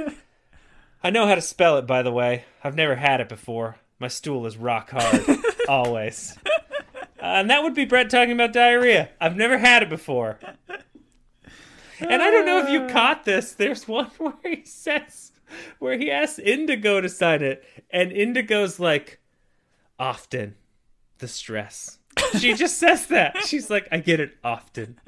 "I 1.03 1.09
know 1.09 1.27
how 1.27 1.35
to 1.35 1.41
spell 1.41 1.77
it. 1.77 1.85
By 1.85 2.01
the 2.01 2.11
way, 2.11 2.45
I've 2.63 2.75
never 2.75 2.95
had 2.95 3.21
it 3.21 3.29
before. 3.29 3.77
My 3.99 4.07
stool 4.07 4.45
is 4.45 4.57
rock 4.57 4.89
hard, 4.91 5.23
always." 5.67 6.37
Uh, 7.21 7.39
and 7.39 7.49
that 7.49 7.63
would 7.63 7.73
be 7.73 7.85
Brett 7.85 8.09
talking 8.09 8.33
about 8.33 8.51
diarrhea. 8.51 9.09
I've 9.21 9.35
never 9.37 9.57
had 9.57 9.83
it 9.83 9.89
before. 9.89 10.39
And 12.09 12.21
I 12.21 12.29
don't 12.31 12.45
know 12.45 12.59
if 12.59 12.69
you 12.69 12.87
caught 12.87 13.25
this. 13.25 13.53
There's 13.53 13.87
one 13.87 14.05
where 14.17 14.33
he 14.43 14.63
says, 14.65 15.31
where 15.79 15.97
he 15.97 16.11
asks 16.11 16.39
Indigo 16.39 17.01
to 17.01 17.09
sign 17.09 17.41
it, 17.41 17.63
and 17.89 18.11
Indigo's 18.11 18.79
like, 18.79 19.19
often, 19.99 20.55
the 21.19 21.27
stress. 21.27 21.99
She 22.39 22.53
just 22.55 22.77
says 22.77 23.07
that. 23.07 23.37
She's 23.45 23.69
like, 23.69 23.87
I 23.91 23.99
get 23.99 24.19
it 24.19 24.31
often 24.43 24.99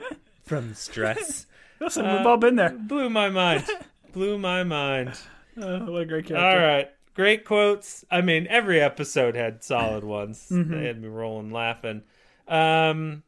from 0.43 0.69
the 0.69 0.75
stress. 0.75 1.45
Listen, 1.79 2.05
Uh, 2.05 2.17
we've 2.17 2.25
all 2.27 2.37
been 2.37 2.55
there. 2.55 2.69
Blew 2.71 3.09
my 3.09 3.29
mind. 3.29 3.65
Blew 4.13 4.37
my 4.37 4.63
mind. 4.63 5.19
Oh, 5.57 5.91
what 5.91 6.01
a 6.03 6.05
great 6.05 6.25
character. 6.25 6.37
All 6.37 6.57
right. 6.57 6.89
Great 7.15 7.45
quotes. 7.45 8.03
I 8.11 8.21
mean, 8.21 8.45
every 8.49 8.79
episode 8.81 9.35
had 9.35 9.63
solid 9.63 10.03
ones. 10.03 10.47
Mm-hmm. 10.51 10.71
They 10.73 10.85
had 10.87 11.01
me 11.01 11.07
rolling 11.07 11.51
laughing. 11.51 12.03
Um, 12.47 13.23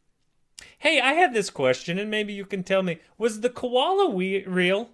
hey, 0.80 1.00
I 1.02 1.14
had 1.14 1.34
this 1.34 1.50
question, 1.50 1.98
and 2.00 2.10
maybe 2.12 2.34
you 2.34 2.46
can 2.46 2.64
tell 2.64 2.84
me: 2.84 3.00
Was 3.18 3.42
the 3.42 3.50
koala 3.50 4.10
we- 4.10 4.46
real? 4.46 4.90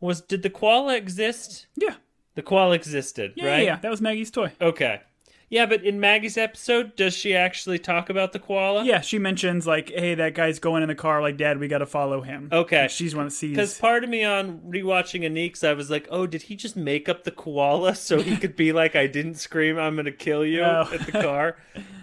Was 0.00 0.20
did 0.20 0.42
the 0.42 0.50
koala 0.50 0.94
exist? 0.96 1.66
Yeah. 1.76 1.94
The 2.34 2.42
koala 2.42 2.74
existed, 2.74 3.32
Yeah, 3.34 3.46
right? 3.48 3.58
yeah, 3.58 3.64
yeah, 3.64 3.76
that 3.76 3.90
was 3.90 4.00
Maggie's 4.02 4.30
toy. 4.30 4.52
Okay. 4.60 5.00
Yeah, 5.48 5.64
but 5.64 5.84
in 5.84 6.00
Maggie's 6.00 6.36
episode, 6.36 6.96
does 6.96 7.14
she 7.14 7.32
actually 7.36 7.78
talk 7.78 8.10
about 8.10 8.32
the 8.32 8.40
koala? 8.40 8.84
Yeah, 8.84 9.00
she 9.00 9.18
mentions 9.18 9.64
like, 9.66 9.90
"Hey, 9.90 10.14
that 10.16 10.34
guy's 10.34 10.58
going 10.58 10.82
in 10.82 10.88
the 10.88 10.94
car. 10.96 11.22
Like, 11.22 11.36
Dad, 11.36 11.58
we 11.60 11.68
got 11.68 11.78
to 11.78 11.86
follow 11.86 12.20
him." 12.20 12.48
Okay. 12.50 12.80
And 12.82 12.90
she's 12.90 13.14
one 13.14 13.28
that 13.28 13.40
Because 13.40 13.78
part 13.78 14.02
of 14.04 14.10
me 14.10 14.24
on 14.24 14.58
rewatching 14.68 15.22
Anik's, 15.22 15.62
I 15.62 15.72
was 15.72 15.88
like, 15.88 16.08
oh, 16.10 16.26
did 16.26 16.42
he 16.42 16.56
just 16.56 16.76
make 16.76 17.08
up 17.08 17.22
the 17.24 17.30
koala 17.30 17.94
so 18.08 18.20
he 18.20 18.36
could 18.36 18.56
be 18.56 18.72
like, 18.72 18.96
I 18.96 19.06
didn't 19.06 19.36
scream, 19.36 19.78
I'm 19.78 19.94
going 19.94 20.06
to 20.06 20.12
kill 20.12 20.44
you 20.44 20.60
No. 20.62 20.88
at 20.92 21.06
the 21.06 21.12
car? 21.12 21.56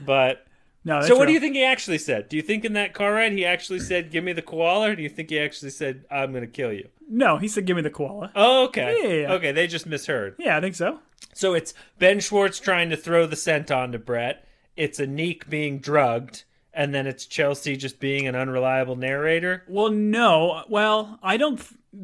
But, 0.06 0.46
No, 0.86 1.02
so 1.02 1.16
what 1.16 1.28
do 1.28 1.34
you 1.34 1.40
think 1.40 1.56
he 1.56 1.64
actually 1.64 1.98
said? 1.98 2.28
Do 2.28 2.36
you 2.36 2.42
think 2.42 2.66
in 2.66 2.74
that 2.74 2.94
car 2.94 3.14
ride 3.14 3.32
he 3.32 3.46
actually 3.46 3.80
said, 3.80 4.12
give 4.12 4.24
me 4.24 4.34
the 4.34 4.42
koala? 4.42 4.90
Or 4.90 4.96
do 4.96 5.02
you 5.02 5.10
think 5.10 5.30
he 5.30 5.40
actually 5.40 5.72
said, 5.72 6.04
I'm 6.12 6.32
going 6.32 6.42
to 6.42 6.48
kill 6.48 6.74
you? 6.74 6.90
No, 7.10 7.38
he 7.38 7.48
said, 7.48 7.66
"Give 7.66 7.76
me 7.76 7.82
the 7.82 7.90
koala." 7.90 8.32
Oh, 8.36 8.66
okay. 8.66 8.98
Yeah, 9.02 9.08
yeah, 9.08 9.22
yeah. 9.22 9.34
Okay, 9.34 9.52
they 9.52 9.68
just 9.68 9.86
misheard. 9.86 10.36
Yeah, 10.40 10.58
I 10.58 10.62
think 10.62 10.76
so. 10.76 11.00
So 11.34 11.54
it's 11.54 11.74
Ben 12.00 12.20
Schwartz 12.20 12.60
trying 12.60 12.90
to 12.90 12.98
throw 12.98 13.26
the 13.26 13.36
scent 13.36 13.72
onto 13.72 13.98
Brett. 13.98 14.48
It's 14.76 15.00
Anik 15.00 15.50
being 15.50 15.80
drugged. 15.80 16.44
And 16.74 16.94
then 16.94 17.08
it's 17.08 17.26
Chelsea 17.26 17.76
just 17.78 18.00
being 18.00 18.28
an 18.28 18.36
unreliable 18.36 18.96
narrator. 18.96 19.64
Well, 19.68 19.90
no. 19.90 20.64
Well, 20.70 21.20
I 21.22 21.38
don't. 21.38 21.62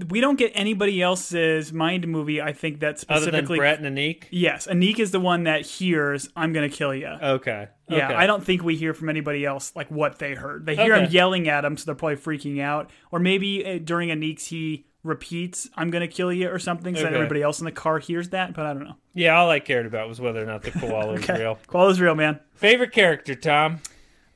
We 0.09 0.21
don't 0.21 0.35
get 0.37 0.51
anybody 0.53 1.01
else's 1.01 1.73
mind 1.73 2.07
movie. 2.07 2.39
I 2.39 2.53
think 2.53 2.81
that 2.81 3.03
Other 3.09 3.21
than 3.21 3.33
specifically. 3.33 3.57
Brett 3.57 3.79
and 3.81 3.97
Anik. 3.97 4.25
Yes, 4.29 4.67
Anik 4.67 4.99
is 4.99 5.09
the 5.09 5.19
one 5.19 5.45
that 5.45 5.61
hears, 5.65 6.29
"I'm 6.35 6.53
gonna 6.53 6.69
kill 6.69 6.93
you." 6.93 7.07
Okay. 7.07 7.67
Yeah, 7.89 8.05
okay. 8.05 8.13
I 8.13 8.27
don't 8.27 8.43
think 8.43 8.63
we 8.63 8.75
hear 8.75 8.93
from 8.93 9.09
anybody 9.09 9.43
else 9.45 9.71
like 9.75 9.89
what 9.89 10.19
they 10.19 10.35
heard. 10.35 10.67
They 10.67 10.75
hear 10.75 10.93
Okay. 10.93 11.05
him 11.05 11.11
yelling 11.11 11.49
at 11.49 11.65
him, 11.65 11.75
so 11.75 11.85
they're 11.85 11.95
probably 11.95 12.17
freaking 12.17 12.61
out. 12.61 12.91
Or 13.11 13.17
maybe 13.19 13.65
uh, 13.65 13.79
during 13.83 14.09
Anik's 14.09 14.45
he 14.45 14.85
repeats, 15.03 15.67
"I'm 15.75 15.89
gonna 15.89 16.07
kill 16.07 16.31
you" 16.31 16.49
or 16.49 16.59
something, 16.59 16.95
so 16.95 17.01
that 17.03 17.13
everybody 17.13 17.41
else 17.41 17.57
in 17.59 17.65
the 17.65 17.71
car 17.71 17.97
hears 17.97 18.29
that. 18.29 18.53
But 18.53 18.67
I 18.67 18.73
don't 18.73 18.83
know. 18.83 18.95
Yeah, 19.15 19.39
all 19.39 19.49
I 19.49 19.59
cared 19.59 19.87
about 19.87 20.07
was 20.07 20.21
whether 20.21 20.39
or 20.43 20.45
not 20.45 20.61
the 20.61 20.69
koala 20.69 21.13
was 21.13 21.27
real. 21.29 21.57
Qual 21.65 21.89
is 21.89 21.99
real, 21.99 22.13
man. 22.13 22.39
Favorite 22.53 22.91
character, 22.91 23.33
Tom? 23.33 23.79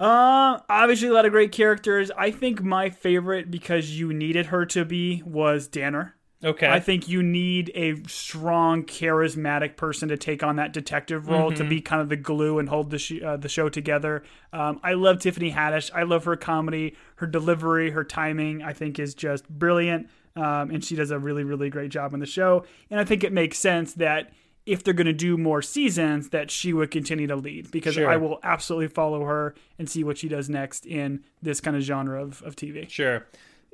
Uh, 0.03 0.59
obviously 0.67 1.07
a 1.07 1.13
lot 1.13 1.25
of 1.25 1.31
great 1.31 1.53
characters. 1.53 2.11
I 2.17 2.29
think 2.29 2.61
my 2.61 2.89
favorite 2.89 3.49
because 3.49 3.97
you 3.97 4.13
needed 4.13 4.47
her 4.47 4.65
to 4.65 4.83
be 4.83 5.23
was 5.25 5.67
Danner. 5.67 6.15
Okay. 6.43 6.67
I 6.67 6.81
think 6.81 7.07
you 7.07 7.23
need 7.23 7.71
a 7.73 7.95
strong, 8.09 8.83
charismatic 8.83 9.77
person 9.77 10.09
to 10.09 10.17
take 10.17 10.43
on 10.43 10.57
that 10.57 10.73
detective 10.73 11.29
role 11.29 11.53
to 11.53 11.63
be 11.63 11.79
kind 11.79 12.01
of 12.01 12.09
the 12.09 12.17
glue 12.17 12.59
and 12.59 12.67
hold 12.67 12.89
the 12.89 12.99
sh- 12.99 13.21
uh, 13.25 13.37
the 13.37 13.47
show 13.47 13.69
together. 13.69 14.23
Um, 14.51 14.81
I 14.83 14.93
love 14.93 15.19
Tiffany 15.19 15.53
Haddish. 15.53 15.89
I 15.93 16.03
love 16.03 16.25
her 16.25 16.35
comedy, 16.35 16.97
her 17.15 17.27
delivery, 17.27 17.91
her 17.91 18.03
timing. 18.03 18.61
I 18.61 18.73
think 18.73 18.99
is 18.99 19.15
just 19.15 19.47
brilliant, 19.47 20.09
um, 20.35 20.69
and 20.69 20.83
she 20.83 20.97
does 20.97 21.11
a 21.11 21.19
really, 21.19 21.45
really 21.45 21.69
great 21.69 21.91
job 21.91 22.13
on 22.13 22.19
the 22.19 22.25
show. 22.25 22.65
And 22.89 22.99
I 22.99 23.05
think 23.05 23.23
it 23.23 23.31
makes 23.31 23.57
sense 23.57 23.93
that 23.93 24.33
if 24.65 24.83
they're 24.83 24.93
going 24.93 25.07
to 25.07 25.13
do 25.13 25.37
more 25.37 25.61
seasons, 25.61 26.29
that 26.29 26.49
she 26.49 26.71
would 26.73 26.89
continue 26.91 27.27
to 27.27 27.35
lead 27.35 27.69
because 27.71 27.95
Sure. 27.95 28.09
I 28.09 28.17
will 28.17 28.39
absolutely 28.43 28.87
follow 28.87 29.25
her 29.25 29.55
and 29.77 29.89
see 29.89 30.03
what 30.03 30.17
she 30.17 30.27
does 30.29 30.49
next 30.49 30.85
in 30.85 31.23
this 31.41 31.59
kind 31.59 31.75
of 31.75 31.83
genre 31.83 32.21
of, 32.23 32.41
of 32.43 32.55
TV. 32.55 32.89
Sure. 32.89 33.25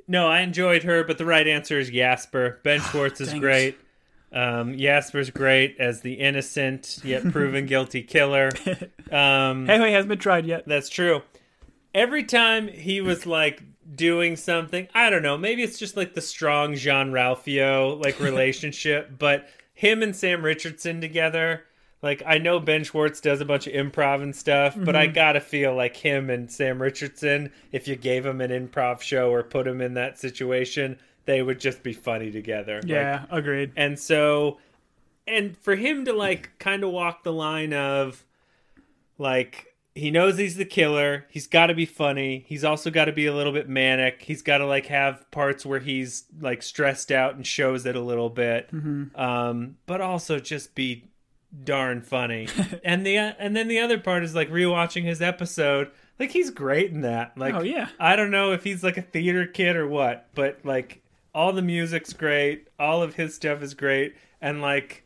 No, 0.08 0.26
I 0.26 0.40
enjoyed 0.40 0.82
her, 0.82 1.04
but 1.04 1.18
the 1.18 1.24
right 1.24 1.46
answer 1.46 1.78
is 1.78 1.90
Jasper. 1.90 2.58
Ben 2.64 2.80
Schwartz 2.90 3.20
is 3.20 3.32
great. 3.34 3.78
Um, 4.32 4.76
Jasper's 4.78 5.30
great 5.30 5.76
as 5.80 6.02
the 6.02 6.14
innocent 6.14 6.98
yet 7.04 7.30
proven 7.30 7.66
guilty 7.66 8.02
killer. 8.02 8.50
Um, 9.10 9.66
Hey, 9.66 9.90
hasn't 9.90 10.08
been 10.08 10.18
tried 10.18 10.46
yet. 10.46 10.68
That's 10.68 10.88
true. 10.88 11.22
Every 11.92 12.22
time 12.22 12.68
he 12.68 13.00
was 13.00 13.26
like 13.26 13.60
doing 13.92 14.36
something, 14.36 14.86
I 14.94 15.10
don't 15.10 15.24
know, 15.24 15.36
maybe 15.36 15.64
it's 15.64 15.80
just 15.80 15.96
like 15.96 16.14
the 16.14 16.20
strong 16.20 16.76
Jean 16.76 17.10
Ralphio 17.10 18.00
like 18.00 18.20
relationship, 18.20 19.10
but 19.18 19.48
him 19.80 20.02
and 20.02 20.14
Sam 20.14 20.44
Richardson 20.44 21.00
together, 21.00 21.64
like 22.02 22.22
I 22.26 22.36
know 22.36 22.60
Ben 22.60 22.84
Schwartz 22.84 23.18
does 23.18 23.40
a 23.40 23.46
bunch 23.46 23.66
of 23.66 23.72
improv 23.72 24.22
and 24.22 24.36
stuff, 24.36 24.76
but 24.78 24.94
I 24.94 25.08
mhm. 25.08 25.14
gotta 25.14 25.40
feel 25.40 25.74
like 25.74 25.96
him 25.96 26.28
and 26.28 26.52
Sam 26.52 26.82
Richardson, 26.82 27.50
if 27.72 27.88
you 27.88 27.96
gave 27.96 28.26
him 28.26 28.42
an 28.42 28.50
improv 28.50 29.00
show 29.00 29.30
or 29.30 29.42
put 29.42 29.66
him 29.66 29.80
in 29.80 29.94
that 29.94 30.18
situation, 30.18 30.98
they 31.24 31.40
would 31.40 31.58
just 31.58 31.82
be 31.82 31.94
funny 31.94 32.30
together. 32.30 32.74
Like, 32.82 32.90
Yeah, 32.90 33.24
agreed. 33.30 33.72
and 33.74 33.98
so, 33.98 34.58
and 35.26 35.56
for 35.56 35.74
him 35.76 36.04
to 36.04 36.12
like 36.12 36.50
kind 36.58 36.84
of 36.84 36.90
walk 36.90 37.22
the 37.22 37.32
line 37.32 37.72
of 37.72 38.22
like, 39.16 39.69
he 40.00 40.10
knows 40.10 40.38
he's 40.38 40.56
the 40.56 40.64
killer. 40.64 41.26
He's 41.30 41.46
got 41.46 41.66
to 41.66 41.74
be 41.74 41.86
funny. 41.86 42.44
He's 42.48 42.64
also 42.64 42.90
got 42.90 43.04
to 43.04 43.12
be 43.12 43.26
a 43.26 43.34
little 43.34 43.52
bit 43.52 43.68
manic. 43.68 44.22
He's 44.22 44.42
got 44.42 44.58
to 44.58 44.66
like 44.66 44.86
have 44.86 45.30
parts 45.30 45.64
where 45.66 45.80
he's 45.80 46.24
like 46.40 46.62
stressed 46.62 47.12
out 47.12 47.34
and 47.34 47.46
shows 47.46 47.86
it 47.86 47.96
a 47.96 48.00
little 48.00 48.30
bit. 48.30 48.70
Um, 49.14 49.76
but 49.86 50.00
also 50.00 50.38
just 50.38 50.74
be 50.74 51.04
darn 51.64 52.00
funny. 52.02 52.48
and 52.84 53.04
the 53.04 53.16
and 53.16 53.54
then 53.54 53.68
the 53.68 53.78
other 53.80 53.98
part 53.98 54.24
is 54.24 54.34
like 54.34 54.50
rewatching 54.50 55.04
his 55.04 55.20
episode. 55.22 55.90
Like 56.18 56.30
he's 56.30 56.50
great 56.50 56.90
in 56.90 57.02
that. 57.02 57.36
Like 57.36 57.54
Oh, 57.54 57.62
yeah. 57.62 57.88
I 57.98 58.16
don't 58.16 58.30
know 58.30 58.52
if 58.52 58.64
he's 58.64 58.82
like 58.82 58.96
a 58.96 59.02
theater 59.02 59.46
kid 59.46 59.76
or 59.76 59.86
what, 59.86 60.28
but 60.34 60.60
like 60.64 61.02
all 61.34 61.52
the 61.52 61.62
music's 61.62 62.12
great, 62.12 62.68
all 62.78 63.02
of 63.02 63.14
his 63.14 63.34
stuff 63.34 63.62
is 63.62 63.74
great, 63.74 64.16
and 64.40 64.60
like 64.60 65.04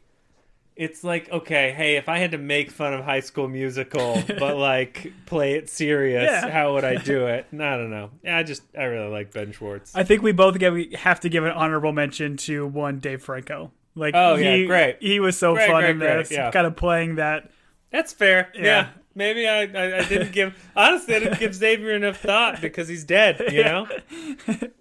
it's 0.77 1.05
like 1.05 1.31
okay, 1.31 1.73
hey, 1.77 1.97
if 1.97 2.09
I 2.09 2.19
had 2.19 2.33
to 2.33 2.39
make 2.39 2.71
fun 2.71 2.93
of 2.95 3.05
High 3.05 3.21
School 3.21 3.49
Musical, 3.49 4.21
but 4.27 4.57
like 4.59 5.13
play 5.27 5.55
it 5.55 5.69
serious, 5.71 6.25
Yeah. 6.25 6.49
how 6.51 6.75
would 6.75 6.85
I 6.85 6.97
do 6.97 7.27
it? 7.27 7.47
And 7.53 7.63
I 7.65 7.77
don't 7.77 7.91
know. 7.91 8.11
I 8.29 8.43
just 8.43 8.63
I 8.77 8.85
really 8.85 9.11
like 9.11 9.33
Ben 9.33 9.53
Schwartz. 9.53 9.95
I 9.95 10.03
think 10.05 10.23
we 10.23 10.33
both 10.33 10.59
give, 10.59 10.75
we 10.75 10.95
have 10.99 11.21
to 11.21 11.29
give 11.29 11.45
an 11.45 11.53
honorable 11.53 11.93
mention 11.93 12.37
to 12.39 12.67
one 12.67 12.99
Dave 12.99 13.23
Franco. 13.23 13.71
Like, 13.95 14.15
Oh, 14.17 14.35
he, 14.35 14.63
yeah, 14.63 14.67
great. 14.67 14.97
He 15.01 15.21
was 15.21 15.37
so 15.39 15.55
Great, 15.55 15.71
fun 15.71 15.83
great, 15.83 15.91
in 15.91 15.99
great, 15.99 16.17
this, 16.17 16.33
yeah. 16.33 16.51
kind 16.51 16.67
of 16.67 16.75
playing 16.75 17.15
that. 17.17 17.51
That's 17.93 18.13
fair. 18.13 18.51
Yeah. 18.55 18.63
Yeah. 18.65 18.89
Maybe 19.17 19.47
I, 19.47 19.61
I, 19.63 19.99
I 19.99 20.05
didn't 20.09 20.33
give 20.33 20.57
honestly 20.75 21.15
I 21.15 21.21
didn't 21.21 21.39
give 21.39 21.55
Xavier 21.55 21.93
enough 21.93 22.17
thought 22.19 22.61
because 22.61 22.89
he's 22.89 23.05
dead. 23.05 23.41
You 23.53 23.63
know, 23.65 23.87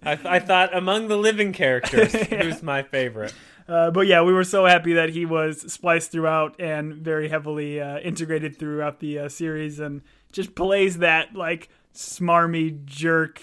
I, 0.02 0.18
I 0.24 0.38
thought 0.40 0.76
among 0.76 1.06
the 1.06 1.16
living 1.16 1.52
characters, 1.52 2.12
who's 2.12 2.60
my 2.60 2.82
favorite? 2.82 3.32
Uh, 3.66 3.90
but 3.90 4.06
yeah, 4.06 4.22
we 4.22 4.32
were 4.32 4.44
so 4.44 4.66
happy 4.66 4.92
that 4.92 5.10
he 5.10 5.24
was 5.24 5.72
spliced 5.72 6.12
throughout 6.12 6.60
and 6.60 6.94
very 6.94 7.28
heavily 7.28 7.80
uh, 7.80 7.98
integrated 8.00 8.58
throughout 8.58 9.00
the 9.00 9.18
uh, 9.20 9.28
series, 9.28 9.80
and 9.80 10.02
just 10.32 10.54
plays 10.54 10.98
that 10.98 11.34
like 11.34 11.68
smarmy 11.94 12.84
jerk 12.84 13.40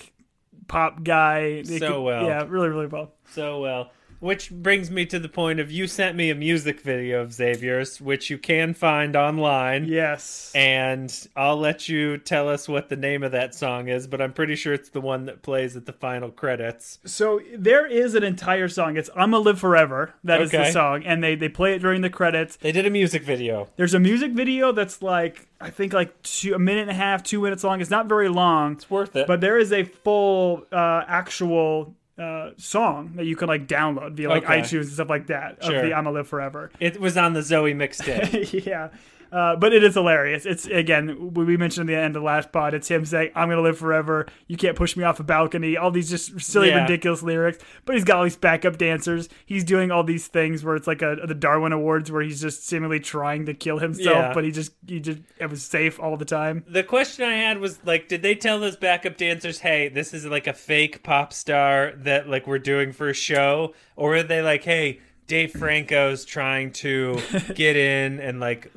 pop 0.68 1.04
guy. 1.04 1.64
So 1.64 2.04
well. 2.04 2.26
yeah, 2.26 2.46
really, 2.48 2.70
really 2.70 2.88
well. 2.88 3.14
so 3.32 3.62
well. 3.62 3.92
Which 4.22 4.52
brings 4.52 4.92
me 4.92 5.08
to 5.08 5.18
the 5.18 5.28
point 5.28 5.60
of 5.60 5.72
you 5.72 5.88
sent 5.88 6.16
me 6.16 6.30
a 6.30 6.36
music 6.36 6.80
video 6.82 7.22
of 7.22 7.34
Xavier's, 7.34 8.00
which 8.00 8.30
you 8.30 8.38
can 8.38 8.76
find 8.76 9.16
online. 9.16 9.86
Yes, 9.86 10.52
And 10.54 11.12
I'll 11.36 11.58
let 11.58 11.90
you 11.90 12.20
tell 12.20 12.48
us 12.48 12.70
what 12.70 12.90
the 12.90 12.96
name 12.96 13.24
of 13.24 13.32
that 13.32 13.56
song 13.56 13.88
is, 13.88 14.06
but 14.06 14.22
I'm 14.22 14.32
pretty 14.32 14.56
sure 14.56 14.74
it's 14.74 14.90
the 14.90 15.02
one 15.02 15.26
that 15.26 15.42
plays 15.42 15.76
at 15.76 15.88
the 15.88 15.92
final 15.94 16.30
credits. 16.30 17.00
So 17.04 17.42
there 17.58 17.88
is 17.88 18.14
an 18.14 18.24
entire 18.24 18.68
song. 18.70 18.96
It's 18.96 19.10
"I'ma 19.16 19.40
Live 19.40 19.60
Forever." 19.60 20.14
That 20.24 20.40
is 20.40 20.52
the 20.52 20.70
song, 20.72 21.04
and 21.04 21.24
they 21.24 21.34
they 21.34 21.50
play 21.50 21.74
it 21.74 21.80
during 21.80 22.02
the 22.02 22.10
credits. 22.12 22.58
They 22.58 22.72
did 22.72 22.86
a 22.86 22.92
music 22.92 23.24
video. 23.24 23.70
There's 23.76 23.96
a 23.96 24.00
music 24.00 24.34
video 24.34 24.72
that's 24.72 25.02
like 25.02 25.48
I 25.60 25.72
think 25.72 25.94
like 25.94 26.22
two, 26.22 26.54
a 26.54 26.60
minute 26.60 26.82
and 26.84 26.92
a 26.92 26.94
half, 26.96 27.24
two 27.24 27.42
minutes 27.42 27.64
long. 27.64 27.82
It's 27.82 27.90
not 27.90 28.06
very 28.08 28.30
long, 28.30 28.74
It's 28.74 28.90
worth 28.90 29.16
it. 29.16 29.26
but 29.26 29.42
there 29.42 29.58
is 29.58 29.72
a 29.74 29.84
full 29.84 30.66
uh, 30.72 31.04
actual 31.08 31.96
uh, 32.18 32.52
song 32.58 33.14
that 33.16 33.26
you 33.26 33.36
can 33.36 33.48
like 33.48 33.68
download 33.68 34.14
via 34.14 34.30
like 34.30 34.44
Okay. 34.44 34.60
iTunes 34.62 34.82
and 34.82 34.90
stuff 34.92 35.10
like 35.10 35.28
that 35.28 35.64
Sure. 35.64 35.78
of 35.78 35.86
the 35.86 35.94
"I'ma 35.94 36.12
Live 36.12 36.28
Forever." 36.28 36.72
it 36.80 37.00
was 37.00 37.18
on 37.18 37.34
the 37.34 37.42
Zoe 37.42 37.74
mixtape. 37.74 38.66
yeah. 38.66 38.90
Uh, 39.32 39.56
but 39.56 39.72
it 39.72 39.82
is 39.84 39.94
hilarious. 39.94 40.46
It's 40.46 40.66
again, 40.68 41.34
we 41.34 41.46
we 41.46 41.56
mentioned 41.58 41.90
at 41.90 41.94
the 41.94 41.98
end 42.00 42.16
of 42.18 42.22
the 42.22 42.26
last 42.26 42.52
pod. 42.52 42.74
It's 42.74 42.90
him 42.90 43.06
saying, 43.06 43.32
"I'm 43.34 43.48
gonna 43.50 43.62
live 43.62 43.78
forever. 43.78 44.26
You 44.48 44.58
can't 44.58 44.76
push 44.76 44.98
me 44.98 45.04
off 45.06 45.20
a 45.20 45.24
balcony." 45.24 45.78
All 45.78 45.90
these 45.90 46.10
just 46.10 46.40
silly, 46.42 46.68
Yeah. 46.70 46.82
ridiculous 46.82 47.24
lyrics. 47.24 47.60
But 47.86 47.96
he's 47.96 48.04
got 48.04 48.18
all 48.18 48.24
these 48.24 48.36
backup 48.36 48.78
dancers. 48.78 49.30
He's 49.46 49.64
doing 49.64 49.90
all 49.90 50.04
these 50.04 50.28
things 50.28 50.66
where 50.66 50.76
it's 50.76 50.86
like 50.88 51.02
a 51.02 51.18
the 51.26 51.34
Darwin 51.34 51.72
Awards 51.72 52.12
where 52.12 52.22
he's 52.22 52.42
just 52.42 52.68
seemingly 52.68 53.00
trying 53.00 53.46
to 53.46 53.54
kill 53.54 53.80
himself, 53.80 54.16
Yeah. 54.18 54.34
but 54.34 54.44
he 54.44 54.52
just 54.52 54.74
he 54.86 55.00
just 55.00 55.20
it 55.40 55.50
was 55.50 55.64
safe 55.64 55.98
all 56.00 56.18
the 56.18 56.26
time. 56.26 56.66
The 56.68 56.84
question 56.84 57.26
I 57.26 57.36
had 57.38 57.60
was 57.60 57.80
like, 57.86 58.10
did 58.10 58.22
they 58.24 58.36
tell 58.36 58.60
those 58.60 58.76
backup 58.76 59.16
dancers, 59.16 59.60
"Hey, 59.60 59.88
this 59.88 60.14
is 60.14 60.26
like 60.26 60.48
a 60.48 60.54
fake 60.54 61.04
pop 61.04 61.32
star 61.32 61.94
that 61.96 62.28
like 62.28 62.48
we're 62.48 62.60
doing 62.60 62.92
for 62.92 63.08
a 63.08 63.14
show," 63.14 63.74
or 63.96 64.16
are 64.18 64.24
they 64.24 64.42
like, 64.42 64.66
"Hey, 64.66 65.00
Dave 65.28 65.54
Franco's 65.54 66.26
trying 66.26 66.72
to 66.74 67.18
get 67.56 67.78
in 67.78 68.20
and 68.20 68.42
like 68.42 68.70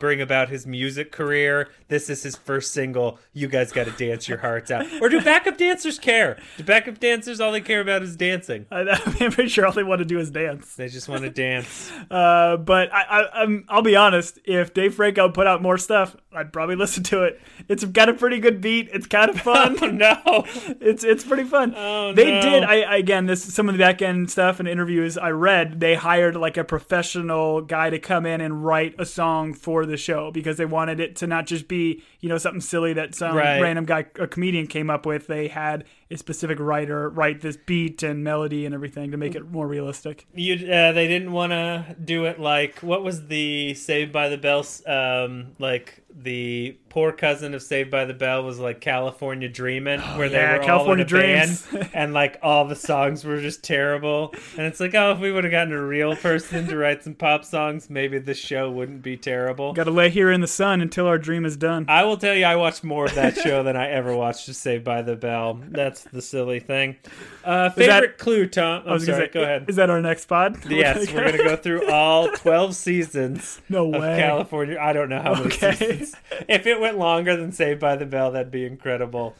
bring 0.00 0.20
about 0.20 0.48
his 0.48 0.66
music 0.66 1.12
career. 1.12 1.68
This 1.88 2.10
is 2.10 2.22
his 2.24 2.34
first 2.36 2.72
single. 2.72 3.18
You 3.32 3.46
guys 3.46 3.70
got 3.70 3.84
to 3.86 3.92
dance 3.92 4.28
your 4.28 4.38
hearts 4.38 4.70
out." 4.72 4.86
Or 5.00 5.08
do 5.08 5.20
backup 5.20 5.56
dancers 5.58 5.98
care? 5.98 6.38
Do 6.56 6.64
backup 6.64 6.98
dancers 6.98 7.40
all 7.40 7.52
they 7.52 7.60
care 7.60 7.80
about 7.80 8.02
is 8.02 8.16
dancing? 8.16 8.66
I, 8.72 8.80
I'm 9.20 9.30
pretty 9.30 9.48
sure 9.48 9.66
all 9.66 9.72
they 9.72 9.84
want 9.84 10.00
to 10.00 10.04
do 10.04 10.18
is 10.18 10.30
dance. 10.30 10.74
They 10.74 10.88
just 10.88 11.08
want 11.08 11.22
to 11.22 11.30
dance. 11.30 11.92
Uh, 12.10 12.56
but 12.56 12.92
I, 12.92 13.02
I, 13.02 13.42
I'm, 13.42 13.64
I'll 13.68 13.82
be 13.82 13.94
honest. 13.94 14.38
If 14.44 14.74
Dave 14.74 14.94
Franco 14.94 15.28
put 15.28 15.46
out 15.46 15.62
more 15.62 15.78
stuff, 15.78 16.16
I'd 16.32 16.52
probably 16.52 16.74
listen 16.84 17.04
to 17.04 17.22
it. 17.22 17.40
It's 17.68 17.84
got 17.84 18.08
a 18.08 18.14
pretty 18.14 18.40
good 18.40 18.60
beat. 18.60 18.88
It's 18.92 19.06
kind 19.06 19.30
of 19.30 19.40
fun. 19.40 19.76
Oh 19.80 19.86
no! 19.86 20.44
it's 20.80 21.04
it's 21.04 21.22
pretty 21.22 21.44
fun. 21.44 21.74
Oh, 21.76 22.12
they 22.12 22.30
no. 22.32 22.40
did. 22.40 22.64
I 22.64 22.80
I- 22.80 22.96
again, 22.96 23.26
this 23.26 23.42
some 23.44 23.68
of 23.68 23.74
the 23.74 23.78
back 23.78 24.02
end 24.02 24.30
stuff 24.30 24.58
and 24.58 24.68
interviews 24.68 25.16
I 25.18 25.30
read. 25.30 25.78
They 25.78 25.94
hired 25.94 26.34
like 26.36 26.56
a 26.56 26.64
professional 26.64 27.60
guy 27.62 27.90
to 27.90 27.98
come 27.98 28.26
in 28.26 28.40
and 28.40 28.64
write 28.64 28.94
a 28.98 29.04
song 29.06 29.54
for 29.54 29.86
the 29.90 29.96
show 29.96 30.30
because 30.30 30.56
they 30.56 30.64
wanted 30.64 31.00
it 31.00 31.16
to 31.16 31.26
not 31.26 31.46
just 31.46 31.68
be 31.68 32.02
you 32.20 32.28
know 32.28 32.38
something 32.38 32.60
silly 32.60 32.92
that 32.94 33.14
some 33.14 33.36
Right. 33.36 33.60
random 33.60 33.84
guy 33.84 34.06
a 34.18 34.26
comedian 34.26 34.66
came 34.66 34.88
up 34.90 35.04
with. 35.06 35.26
They 35.26 35.48
had 35.48 35.84
a 36.10 36.16
specific 36.16 36.58
writer 36.58 37.08
write 37.10 37.40
this 37.40 37.56
beat 37.56 38.02
and 38.02 38.24
melody 38.24 38.64
and 38.66 38.74
everything 38.74 39.10
to 39.10 39.16
make 39.16 39.34
it 39.34 39.50
more 39.50 39.66
realistic. 39.66 40.26
You, 40.34 40.54
uh, 40.72 40.92
they 40.92 41.06
didn't 41.08 41.32
want 41.32 41.52
to 41.52 41.96
do 42.02 42.24
it 42.24 42.40
like 42.40 42.80
what 42.80 43.02
was 43.04 43.26
the 43.28 43.74
Saved 43.74 44.12
by 44.12 44.28
the 44.28 44.38
Bell? 44.38 44.64
Um, 44.86 45.52
like 45.58 45.99
the 46.14 46.76
poor 46.88 47.12
cousin 47.12 47.54
of 47.54 47.62
Saved 47.62 47.90
by 47.90 48.04
the 48.04 48.14
Bell 48.14 48.42
was 48.42 48.58
like 48.58 48.80
California 48.80 49.48
Dreamin', 49.48 50.00
where 50.18 50.28
they 50.28 50.38
Oh, 50.44 50.58
were 50.58 50.64
California 50.64 50.86
all 50.86 50.92
in 50.92 51.00
a 51.00 51.04
Dreams. 51.04 51.66
band, 51.66 51.90
and 51.94 52.12
like 52.12 52.38
all 52.42 52.64
the 52.66 52.74
songs 52.76 53.24
were 53.24 53.40
just 53.40 53.62
terrible. 53.62 54.34
And 54.56 54.66
it's 54.66 54.80
like, 54.80 54.94
oh, 54.94 55.12
if 55.12 55.18
we 55.18 55.30
would 55.32 55.44
have 55.44 55.50
gotten 55.50 55.72
a 55.72 55.82
real 55.82 56.16
person 56.16 56.66
to 56.66 56.76
write 56.76 57.04
some 57.04 57.14
pop 57.14 57.44
songs, 57.44 57.88
maybe 57.88 58.18
this 58.18 58.38
show 58.38 58.70
wouldn't 58.70 59.02
be 59.02 59.16
terrible. 59.16 59.72
Got 59.72 59.84
to 59.84 59.90
lay 59.90 60.10
here 60.10 60.30
in 60.30 60.40
the 60.40 60.46
sun 60.48 60.80
until 60.80 61.06
our 61.06 61.18
dream 61.18 61.44
is 61.44 61.56
done. 61.56 61.86
I 61.88 62.04
will 62.04 62.16
tell 62.16 62.34
you, 62.34 62.44
I 62.44 62.56
watched 62.56 62.82
more 62.84 63.04
of 63.06 63.14
that 63.14 63.36
show 63.36 63.62
than 63.62 63.76
I 63.76 63.88
ever 63.90 64.14
watched 64.16 64.48
of 64.48 64.56
Saved 64.56 64.84
by 64.84 65.02
the 65.02 65.16
Bell. 65.16 65.60
That's 65.68 66.04
the 66.04 66.20
silly 66.22 66.60
thing. 66.60 66.96
Uh, 67.44 67.70
favorite 67.70 68.18
clue, 68.18 68.46
Tom? 68.46 68.82
I 68.86 68.92
I'm 68.94 68.98
sorry. 69.00 69.26
say, 69.26 69.32
go 69.32 69.42
ahead. 69.42 69.66
Is 69.68 69.76
that 69.76 69.90
our 69.90 70.00
next 70.02 70.26
pod? 70.26 70.58
Yes, 70.70 71.12
we're 71.12 71.24
gonna 71.30 71.38
go 71.44 71.56
through 71.56 71.90
all 71.90 72.28
twelve 72.32 72.74
seasons 72.74 73.60
No 73.68 73.92
of 73.94 74.00
way. 74.00 74.18
California. 74.18 74.78
I 74.80 74.92
don't 74.92 75.08
know 75.08 75.20
how 75.20 75.34
many 75.34 75.46
Okay. 75.46 75.99
Seasons. 76.00 76.16
If 76.48 76.66
it 76.66 76.80
went 76.80 76.98
longer 76.98 77.36
than 77.36 77.52
Saved 77.52 77.80
by 77.80 77.96
the 77.96 78.06
Bell, 78.06 78.30
that'd 78.32 78.50
be 78.50 78.64
incredible. 78.66 79.34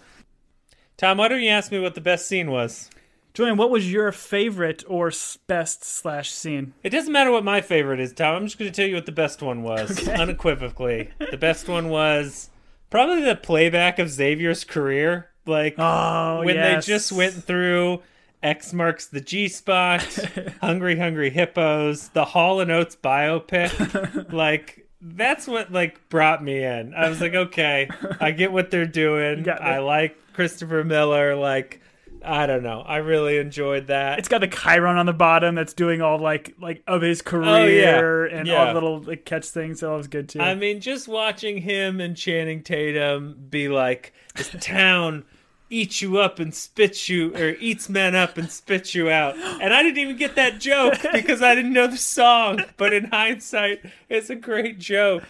Tom, 0.96 1.18
why 1.18 1.28
don't 1.28 1.40
you 1.42 1.50
ask 1.50 1.72
me 1.72 1.78
what 1.80 1.94
the 1.94 2.00
best 2.00 2.26
scene 2.26 2.50
was? 2.50 2.90
Julian, 3.32 3.56
what 3.56 3.70
was 3.70 3.90
your 3.90 4.11
favorite 4.12 4.82
or 4.88 5.12
best 5.46 5.84
slash 5.84 6.30
scene? 6.32 6.74
It 6.82 6.90
doesn't 6.90 7.12
matter 7.12 7.30
what 7.30 7.44
my 7.44 7.61
favorite 7.61 8.00
is, 8.00 8.12
Tom. 8.12 8.34
I'm 8.34 8.44
just 8.46 8.58
going 8.58 8.70
to 8.70 8.74
tell 8.76 8.88
you 8.88 8.96
what 8.96 9.06
the 9.06 9.12
best 9.12 9.40
one 9.40 9.62
was, 9.62 10.06
unequivocally. 10.08 11.11
The 11.30 11.36
best 11.36 11.68
one 11.68 11.88
was 11.88 12.50
probably 12.90 13.22
the 13.22 13.36
playback 13.36 13.98
of 13.98 14.11
Xavier's 14.11 14.64
career. 14.64 15.28
Like 15.46 15.76
Oh, 15.78 16.42
when 16.44 16.56
yes. 16.56 16.84
they 16.86 16.92
just 16.92 17.12
went 17.12 17.32
through 17.34 18.02
X 18.42 18.72
marks 18.72 19.06
the 19.06 19.20
G 19.20 19.48
spot, 19.48 20.02
Hungry 20.61 20.98
Hungry 20.98 21.30
Hippos, 21.30 22.08
the 22.08 22.24
Hall 22.24 22.61
and 22.61 22.70
Oates 22.70 22.96
biopic. 22.96 24.32
like 24.32 24.80
that's 25.01 25.46
what 25.46 25.72
like 25.72 26.09
brought 26.09 26.42
me 26.42 26.62
in. 26.62 26.94
I 26.94 27.09
was 27.09 27.20
like, 27.20 27.34
okay, 27.34 27.88
I 28.20 28.30
get 28.32 28.53
what 28.53 28.70
they're 28.70 28.86
doing. 28.86 29.48
I 29.48 29.78
like 29.78 30.16
Christopher 30.34 30.84
Miller. 30.84 31.34
Like 31.36 31.80
I 32.22 32.46
don't 32.46 32.62
know, 32.62 32.80
I 32.82 32.98
really 32.98 33.38
enjoyed 33.38 33.86
that. 33.86 34.18
It's 34.18 34.28
got 34.28 34.42
the 34.42 34.48
Chiron 34.48 34.98
on 34.98 35.07
the 35.07 35.12
bottom 35.14 35.55
that's 35.55 35.72
doing 35.72 36.03
all 36.03 36.18
like 36.18 36.55
like 36.61 36.82
of 36.86 37.01
his 37.03 37.22
oh, 37.22 37.24
career 37.30 38.26
and 38.26 38.48
all 38.51 38.57
Oh, 38.57 38.59
Yeah. 38.59 38.66
the 38.66 38.74
little 38.74 39.01
like 39.01 39.24
catch 39.24 39.46
things. 39.46 39.80
So 39.80 39.90
that 39.90 39.96
was 39.96 40.09
good 40.09 40.28
too. 40.28 40.40
I 40.40 40.55
mean, 40.55 40.80
just 40.80 41.09
watching 41.09 41.59
him 41.59 41.98
and 42.01 42.14
Channing 42.16 42.62
Tatum 42.62 43.36
be 43.48 43.68
like, 43.68 44.12
this 44.36 44.55
town 44.61 45.24
eats 45.70 46.02
you 46.02 46.18
up 46.18 46.38
and 46.38 46.54
spits 46.54 47.08
you, 47.08 47.34
or 47.34 47.50
eats 47.60 47.88
men 47.88 48.14
up 48.14 48.36
and 48.36 48.50
spits 48.50 48.94
you 48.94 49.08
out. 49.08 49.36
And 49.36 49.72
I 49.72 49.82
didn't 49.82 49.98
even 49.98 50.16
get 50.16 50.34
that 50.34 50.60
joke 50.60 50.98
because 51.12 51.42
I 51.42 51.54
didn't 51.54 51.72
know 51.72 51.86
the 51.86 51.96
song. 51.96 52.64
But 52.76 52.92
in 52.92 53.04
hindsight, 53.04 53.80
it's 54.08 54.28
a 54.28 54.36
great 54.36 54.78
joke. 54.78 55.24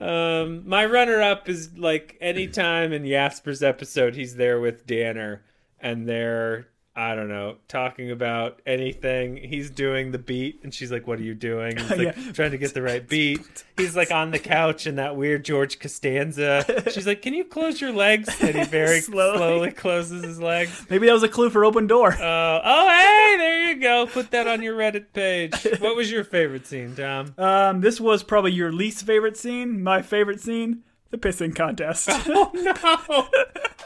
Um, 0.00 0.68
my 0.68 0.84
runner 0.84 1.22
up 1.22 1.48
is 1.48 1.76
like 1.78 2.16
anytime 2.20 2.92
in 2.92 3.06
Jasper's 3.06 3.62
episode, 3.62 4.14
he's 4.14 4.36
there 4.36 4.60
with 4.60 4.86
Danner 4.86 5.42
and 5.80 6.08
they're. 6.08 6.68
I 7.00 7.14
don't 7.14 7.28
know, 7.28 7.58
talking 7.68 8.10
about 8.10 8.60
anything. 8.66 9.36
He's 9.36 9.70
doing 9.70 10.10
the 10.10 10.18
beat, 10.18 10.58
and 10.64 10.74
she's 10.74 10.90
like, 10.90 11.06
"What 11.06 11.20
are 11.20 11.22
you 11.22 11.34
doing?" 11.34 11.76
He's 11.76 11.90
like, 11.96 12.00
Yeah. 12.16 12.32
trying 12.32 12.50
to 12.50 12.58
get 12.58 12.74
the 12.74 12.82
right 12.82 13.06
beat. 13.08 13.64
He's 13.76 13.94
like 13.94 14.10
on 14.10 14.32
the 14.32 14.40
couch 14.40 14.86
in 14.88 14.96
that 14.96 15.14
weird 15.16 15.44
George 15.44 15.78
Costanza. 15.78 16.64
She's 16.90 17.06
like, 17.06 17.22
"Can 17.22 17.34
you 17.34 17.44
close 17.44 17.80
your 17.80 17.92
legs?" 17.92 18.28
And 18.40 18.56
he 18.56 18.64
very 18.78 19.00
Slowly. 19.00 19.36
slowly, 19.38 19.70
closes 19.70 20.24
his 20.24 20.40
legs. 20.40 20.86
Maybe 20.90 21.06
that 21.06 21.12
was 21.12 21.22
a 21.22 21.28
clue 21.28 21.50
for 21.50 21.64
open 21.64 21.86
door. 21.86 22.10
Uh, 22.12 22.60
oh, 22.64 22.88
hey, 22.88 23.36
there 23.38 23.68
you 23.70 23.80
go. 23.80 24.06
Put 24.06 24.32
that 24.32 24.48
on 24.48 24.60
your 24.60 24.76
Reddit 24.76 25.06
page. 25.12 25.54
What 25.78 25.94
was 25.94 26.10
your 26.10 26.24
favorite 26.24 26.66
scene, 26.66 26.96
Tom? 26.96 27.32
Um, 27.38 27.80
this 27.80 28.00
was 28.00 28.24
probably 28.24 28.50
your 28.52 28.72
least 28.72 29.06
favorite 29.06 29.36
scene. 29.36 29.84
My 29.84 30.02
favorite 30.02 30.40
scene, 30.40 30.82
the 31.10 31.18
pissing 31.18 31.54
contest. 31.54 32.08
Oh 32.10 32.50
no! 32.54 33.28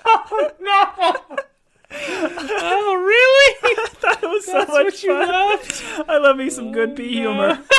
Oh 0.04 0.50
no! 0.60 1.36
Oh 1.94 2.94
really? 2.94 3.88
that 4.02 4.22
was 4.22 4.44
so 4.46 4.64
much 4.66 5.02
fun. 5.04 5.28
loved? 5.28 5.84
I 6.08 6.18
love 6.18 6.36
me 6.36 6.48
some 6.50 6.72
good 6.72 6.96
pee 6.96 7.20
no. 7.20 7.32
humor. 7.32 7.62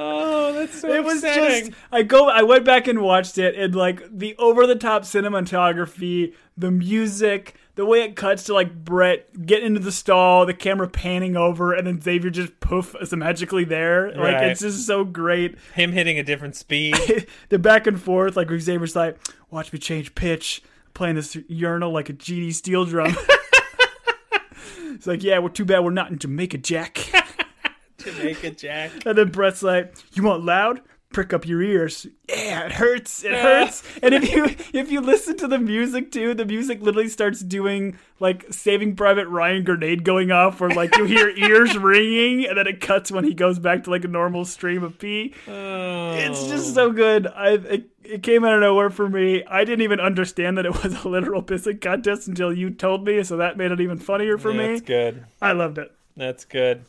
Oh, 0.00 0.52
that's 0.52 0.80
so 0.82 0.88
It 0.92 1.02
was 1.02 1.16
upsetting. 1.24 1.70
just 1.70 1.78
I 1.90 2.02
go 2.02 2.28
I 2.28 2.42
went 2.44 2.64
back 2.64 2.86
and 2.86 3.00
watched 3.02 3.38
it 3.38 3.56
and 3.56 3.74
like 3.74 4.00
the 4.16 4.36
over 4.36 4.64
the 4.68 4.76
top 4.76 5.02
cinematography, 5.02 6.34
the 6.56 6.70
music, 6.70 7.56
the 7.74 7.84
way 7.84 8.02
it 8.02 8.14
cuts 8.14 8.44
to 8.44 8.54
like 8.54 8.84
Brett 8.84 9.44
getting 9.44 9.66
into 9.66 9.80
the 9.80 9.90
stall, 9.90 10.46
the 10.46 10.54
camera 10.54 10.86
panning 10.88 11.36
over, 11.36 11.72
and 11.72 11.84
then 11.88 12.00
Xavier 12.00 12.30
just 12.30 12.60
poof 12.60 12.94
is 13.00 13.12
magically 13.12 13.64
there. 13.64 14.10
Like 14.10 14.34
Right. 14.34 14.44
it's 14.44 14.60
just 14.60 14.86
so 14.86 15.02
great. 15.02 15.56
him 15.74 15.90
hitting 15.90 16.20
a 16.20 16.22
different 16.22 16.54
speed. 16.54 17.26
the 17.48 17.58
back 17.58 17.88
and 17.88 18.00
forth, 18.00 18.36
like 18.36 18.48
Xavier's 18.50 18.94
like, 18.94 19.18
watch 19.50 19.72
me 19.72 19.80
change 19.80 20.14
pitch, 20.14 20.62
playing 20.94 21.16
this 21.16 21.36
urinal 21.48 21.92
like 21.92 22.08
a 22.08 22.14
GD 22.14 22.54
steel 22.54 22.84
drum. 22.84 23.16
it's 24.78 25.06
like, 25.06 25.22
yeah, 25.22 25.38
we're 25.38 25.48
too 25.48 25.64
bad 25.64 25.80
we're 25.80 25.90
not 25.90 26.10
in 26.10 26.18
Jamaica, 26.18 26.58
Jack. 26.58 27.08
Jamaica 27.98 28.50
Jack. 28.52 29.06
And 29.06 29.18
then 29.18 29.30
Brett's 29.30 29.62
like, 29.62 29.94
"You 30.12 30.22
want 30.22 30.44
loud? 30.44 30.80
Prick 31.10 31.32
up 31.32 31.46
your 31.46 31.62
ears. 31.62 32.06
Yeah, 32.28 32.66
it 32.66 32.72
hurts. 32.72 33.24
It 33.24 33.32
hurts." 33.32 33.82
and 34.02 34.14
if 34.14 34.30
you 34.30 34.44
if 34.78 34.90
you 34.90 35.00
listen 35.00 35.36
to 35.38 35.48
the 35.48 35.58
music 35.58 36.12
too, 36.12 36.34
the 36.34 36.44
music 36.44 36.82
literally 36.82 37.08
starts 37.08 37.40
doing 37.40 37.96
like 38.20 38.46
Saving 38.50 38.94
Private 38.94 39.26
Ryan 39.28 39.64
grenade 39.64 40.04
going 40.04 40.30
off, 40.30 40.60
where 40.60 40.70
like 40.70 40.96
you 40.96 41.04
hear 41.04 41.28
ears 41.36 41.78
ringing, 41.78 42.46
and 42.46 42.58
then 42.58 42.66
it 42.66 42.80
cuts 42.80 43.10
when 43.10 43.24
he 43.24 43.32
goes 43.32 43.58
back 43.58 43.84
to 43.84 43.90
like 43.90 44.04
a 44.04 44.08
normal 44.08 44.44
stream 44.44 44.82
of 44.82 44.98
pee. 44.98 45.34
Oh. 45.46 46.12
It's 46.12 46.46
just 46.46 46.74
so 46.74 46.88
oh. 46.88 46.92
good. 46.92 47.26
I 47.26 47.52
it, 47.52 47.90
it 48.04 48.22
came 48.22 48.44
out 48.44 48.54
of 48.54 48.60
nowhere 48.60 48.90
for 48.90 49.08
me. 49.08 49.44
I 49.44 49.64
didn't 49.64 49.82
even 49.82 50.00
understand 50.00 50.58
that 50.58 50.66
it 50.66 50.82
was 50.82 51.04
a 51.04 51.08
literal 51.08 51.42
pissing 51.42 51.80
contest 51.80 52.28
until 52.28 52.52
you 52.52 52.70
told 52.70 53.04
me, 53.04 53.22
so 53.24 53.36
that 53.38 53.56
made 53.56 53.70
it 53.70 53.80
even 53.80 53.98
funnier 53.98 54.38
for 54.38 54.52
That's 54.52 54.58
me. 54.58 54.74
That's 54.74 54.80
good. 54.82 55.24
I 55.40 55.52
loved 55.52 55.78
it. 55.78 55.92
That's 56.18 56.44
good. 56.44 56.84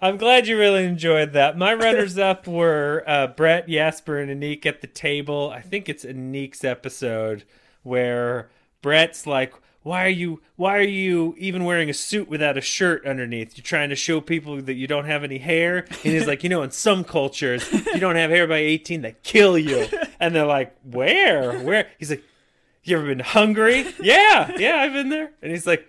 I'm 0.00 0.16
glad 0.16 0.46
you 0.46 0.58
really 0.58 0.84
enjoyed 0.84 1.34
that. 1.34 1.58
My 1.58 1.74
runners 1.74 2.16
up 2.16 2.46
were 2.46 3.04
uh, 3.06 3.26
Brett, 3.26 3.68
Jasper, 3.68 4.18
and 4.18 4.30
Anik 4.30 4.64
at 4.64 4.80
the 4.80 4.86
table. 4.86 5.52
I 5.54 5.60
think 5.60 5.86
it's 5.86 6.02
Anik's 6.02 6.64
episode 6.64 7.44
where 7.82 8.48
Brett's 8.80 9.26
like, 9.26 9.52
"Why 9.82 10.06
are 10.06 10.08
you? 10.08 10.40
Why 10.56 10.78
are 10.78 10.80
you 10.80 11.34
even 11.36 11.64
wearing 11.64 11.90
a 11.90 11.94
suit 11.94 12.30
without 12.30 12.56
a 12.56 12.62
shirt 12.62 13.04
underneath? 13.06 13.58
You're 13.58 13.64
trying 13.64 13.90
to 13.90 13.96
show 13.96 14.22
people 14.22 14.62
that 14.62 14.74
you 14.74 14.86
don't 14.86 15.04
have 15.04 15.24
any 15.24 15.38
hair." 15.38 15.84
And 15.86 16.14
he's 16.14 16.26
like, 16.26 16.42
"You 16.42 16.48
know, 16.48 16.62
in 16.62 16.70
some 16.70 17.04
cultures, 17.04 17.70
you 17.70 18.00
don't 18.00 18.16
have 18.16 18.30
hair 18.30 18.46
by 18.46 18.58
18, 18.58 19.02
they 19.02 19.16
kill 19.22 19.58
you." 19.58 19.88
And 20.18 20.34
they're 20.34 20.46
like, 20.46 20.74
"Where? 20.84 21.58
Where?" 21.60 21.88
He's 21.98 22.08
like, 22.08 22.24
"You 22.82 22.96
ever 22.96 23.06
been 23.06 23.20
hungry?" 23.20 23.84
"Yeah, 24.00 24.52
yeah, 24.56 24.76
I've 24.76 24.94
been 24.94 25.10
there." 25.10 25.32
And 25.42 25.52
he's 25.52 25.66
like. 25.66 25.86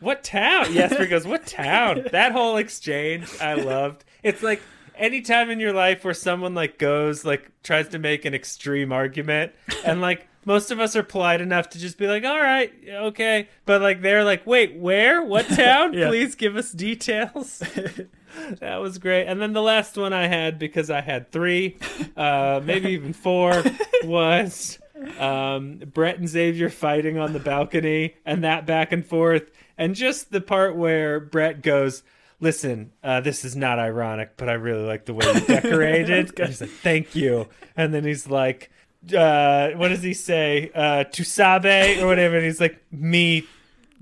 What 0.00 0.22
town? 0.24 0.72
Jasper 0.72 1.06
goes, 1.06 1.26
What 1.26 1.46
town? 1.46 2.06
That 2.12 2.32
whole 2.32 2.56
exchange 2.56 3.28
I 3.40 3.54
loved. 3.54 4.04
It's 4.22 4.42
like 4.42 4.62
any 4.96 5.20
time 5.20 5.50
in 5.50 5.60
your 5.60 5.72
life 5.72 6.04
where 6.04 6.14
someone 6.14 6.54
like 6.54 6.78
goes, 6.78 7.24
like 7.24 7.50
tries 7.62 7.88
to 7.88 7.98
make 7.98 8.24
an 8.24 8.34
extreme 8.34 8.92
argument, 8.92 9.52
and 9.84 10.00
like 10.00 10.28
most 10.44 10.70
of 10.70 10.78
us 10.78 10.94
are 10.94 11.02
polite 11.02 11.40
enough 11.40 11.70
to 11.70 11.78
just 11.78 11.96
be 11.96 12.06
like, 12.06 12.24
All 12.24 12.40
right, 12.40 12.72
okay. 12.88 13.48
But 13.64 13.80
like 13.82 14.02
they're 14.02 14.24
like, 14.24 14.46
Wait, 14.46 14.76
where? 14.76 15.22
What 15.22 15.48
town? 15.48 15.94
Yeah. 15.94 16.08
Please 16.08 16.34
give 16.34 16.56
us 16.56 16.72
details. 16.72 17.58
that 18.60 18.76
was 18.76 18.98
great. 18.98 19.26
And 19.26 19.40
then 19.40 19.52
the 19.52 19.62
last 19.62 19.96
one 19.96 20.12
I 20.12 20.26
had, 20.26 20.58
because 20.58 20.90
I 20.90 21.00
had 21.00 21.30
three, 21.32 21.76
uh, 22.16 22.60
maybe 22.64 22.90
even 22.90 23.12
four, 23.12 23.62
was 24.04 24.78
um, 25.18 25.80
Brett 25.92 26.18
and 26.18 26.28
Xavier 26.28 26.70
fighting 26.70 27.18
on 27.18 27.32
the 27.32 27.40
balcony 27.40 28.14
and 28.24 28.44
that 28.44 28.66
back 28.66 28.92
and 28.92 29.04
forth. 29.06 29.50
And 29.76 29.94
just 29.94 30.30
the 30.30 30.40
part 30.40 30.76
where 30.76 31.20
Brett 31.20 31.62
goes, 31.62 32.02
Listen, 32.40 32.92
uh, 33.02 33.20
this 33.20 33.44
is 33.44 33.56
not 33.56 33.78
ironic, 33.78 34.36
but 34.36 34.48
I 34.48 34.54
really 34.54 34.84
like 34.84 35.06
the 35.06 35.14
way 35.14 35.24
you 35.32 35.40
decorated. 35.46 36.32
he's 36.36 36.60
like, 36.60 36.70
Thank 36.70 37.14
you. 37.14 37.48
And 37.76 37.94
then 37.94 38.04
he's 38.04 38.28
like, 38.28 38.70
uh, 39.16 39.70
What 39.70 39.88
does 39.88 40.02
he 40.02 40.14
say? 40.14 40.70
Uh, 40.74 41.04
to 41.04 41.24
Sabe 41.24 42.00
or 42.02 42.06
whatever. 42.06 42.36
And 42.36 42.44
he's 42.44 42.60
like, 42.60 42.82
Me 42.90 43.46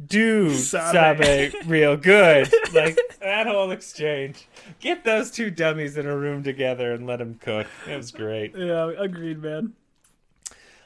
do 0.04 0.50
Sabe. 0.54 0.92
Sabe 0.92 1.52
real 1.66 1.96
good. 1.96 2.52
Like 2.72 2.98
that 3.20 3.46
whole 3.46 3.70
exchange. 3.70 4.48
Get 4.80 5.04
those 5.04 5.30
two 5.30 5.50
dummies 5.50 5.96
in 5.98 6.06
a 6.06 6.16
room 6.16 6.42
together 6.42 6.92
and 6.92 7.06
let 7.06 7.18
them 7.18 7.34
cook. 7.34 7.66
It 7.86 7.96
was 7.96 8.10
great. 8.10 8.54
Yeah, 8.56 8.90
agreed, 8.98 9.42
man. 9.42 9.74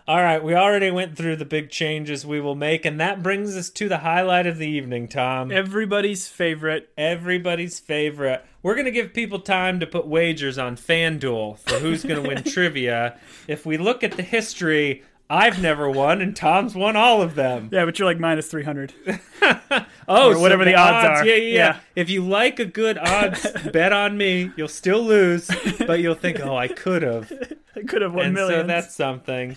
All 0.08 0.22
right, 0.22 0.42
we 0.42 0.54
already 0.54 0.92
went 0.92 1.16
through 1.16 1.34
the 1.34 1.44
big 1.44 1.68
changes 1.68 2.24
we 2.24 2.40
will 2.40 2.54
make, 2.54 2.84
and 2.84 3.00
that 3.00 3.24
brings 3.24 3.56
us 3.56 3.68
to 3.70 3.88
the 3.88 3.98
highlight 3.98 4.46
of 4.46 4.56
the 4.56 4.68
evening, 4.68 5.08
Tom. 5.08 5.50
Everybody's 5.50 6.28
favorite. 6.28 6.90
Everybody's 6.96 7.80
favorite. 7.80 8.44
We're 8.62 8.74
going 8.74 8.84
to 8.84 8.92
give 8.92 9.12
people 9.12 9.40
time 9.40 9.80
to 9.80 9.86
put 9.86 10.06
wagers 10.06 10.58
on 10.58 10.76
FanDuel 10.76 11.58
for 11.58 11.74
who's 11.80 12.04
going 12.04 12.22
to 12.22 12.28
win 12.28 12.42
trivia. 12.44 13.18
If 13.48 13.66
we 13.66 13.78
look 13.78 14.04
at 14.04 14.12
the 14.12 14.22
history 14.22 15.02
I've 15.28 15.60
never 15.60 15.90
won, 15.90 16.20
and 16.20 16.36
Tom's 16.36 16.76
won 16.76 16.94
all 16.94 17.20
of 17.20 17.34
them. 17.34 17.68
Yeah, 17.72 17.84
but 17.84 17.98
you're 17.98 18.06
like 18.06 18.20
minus 18.20 18.46
300. 18.48 18.94
Oh, 20.08 20.30
Or 20.34 20.38
whatever 20.38 20.64
the 20.64 20.76
odds 20.76 21.04
are. 21.20 21.26
Yeah, 21.26 21.34
yeah, 21.34 21.42
yeah, 21.42 21.54
Yeah. 21.54 21.80
If 21.96 22.10
you 22.10 22.22
like 22.24 22.60
a 22.60 22.64
good 22.64 22.96
odds, 22.96 23.44
bet 23.72 23.92
on 23.92 24.16
me. 24.16 24.52
You'll 24.56 24.68
still 24.68 25.02
lose, 25.02 25.50
but 25.84 25.98
you'll 25.98 26.14
think, 26.14 26.38
"Oh, 26.38 26.56
I 26.56 26.68
could 26.68 27.02
have." 27.02 27.32
I 27.74 27.82
could 27.82 28.02
have 28.02 28.14
won 28.14 28.26
And 28.26 28.34
millions. 28.34 28.62
so 28.62 28.66
that's 28.68 28.94
something. 28.94 29.56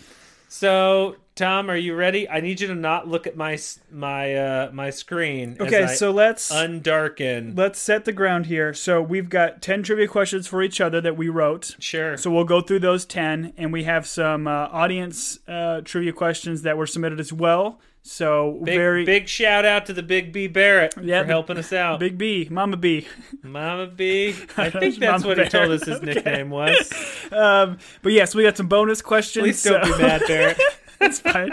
So, 0.50 1.16
Tom, 1.36 1.70
are 1.70 1.78
you 1.78 1.94
ready? 1.96 2.28
I 2.28 2.42
need 2.42 2.60
you 2.60 2.68
to 2.68 2.76
not 2.76 3.08
look 3.08 3.28
at 3.28 3.38
my 3.38 3.58
my 3.92 4.34
uh, 4.34 4.72
my 4.74 4.90
screen. 4.90 5.56
as 5.60 5.68
okay, 5.68 5.84
I 5.84 5.94
so 5.94 6.10
let's 6.10 6.52
undarken. 6.52 7.56
let's 7.56 7.80
set 7.80 8.06
the 8.06 8.12
ground 8.12 8.48
here. 8.48 8.74
So 8.74 9.00
we've 9.00 9.30
got 9.30 9.62
10 9.62 9.84
trivia 9.84 10.08
questions 10.08 10.48
for 10.48 10.64
each 10.64 10.82
other 10.82 11.00
that 11.02 11.16
we 11.16 11.30
wrote. 11.30 11.76
sure. 11.80 12.18
So 12.18 12.32
we'll 12.32 12.46
go 12.46 12.62
through 12.62 12.80
those 12.80 13.06
10 13.06 13.54
and 13.58 13.72
we 13.72 13.84
have 13.84 14.08
some 14.08 14.48
uh, 14.48 14.68
audience 14.72 15.40
uh, 15.48 15.82
trivia 15.82 16.14
questions 16.14 16.64
that 16.64 16.76
were 16.76 16.88
submitted 16.88 17.20
as 17.20 17.32
well. 17.32 17.80
So 18.02 18.62
big, 18.64 18.76
very 18.78 19.06
big 19.06 19.28
shout 19.28 19.66
out 19.66 19.86
to 19.88 19.94
the 19.94 20.02
Big 20.02 20.32
B 20.32 20.48
Barrett 20.48 20.96
Yeah, 21.02 21.22
for 21.22 21.28
helping 21.28 21.58
us 21.58 21.72
out. 21.74 22.00
Big 22.00 22.18
B, 22.18 22.48
Mama 22.50 22.78
B. 22.78 23.08
Mama 23.44 23.88
B. 23.88 24.30
I 24.58 24.70
think 24.70 24.98
that's 25.00 25.24
Mama 25.24 25.28
what 25.28 25.38
he 25.38 25.50
told 25.50 25.72
us 25.72 25.84
his 25.86 26.02
nickname 26.04 26.50
was. 26.50 26.92
Um, 27.32 27.78
but 28.02 28.14
yes, 28.14 28.34
we 28.34 28.44
got 28.44 28.58
some 28.58 28.68
bonus 28.68 29.02
questions. 29.02 29.44
Please 29.44 29.64
don't 29.64 29.86
so- 29.86 29.98
be 29.98 30.02
mad, 30.02 30.22
Barrett. 30.28 30.60
It's 31.02 31.22
fine. 31.22 31.52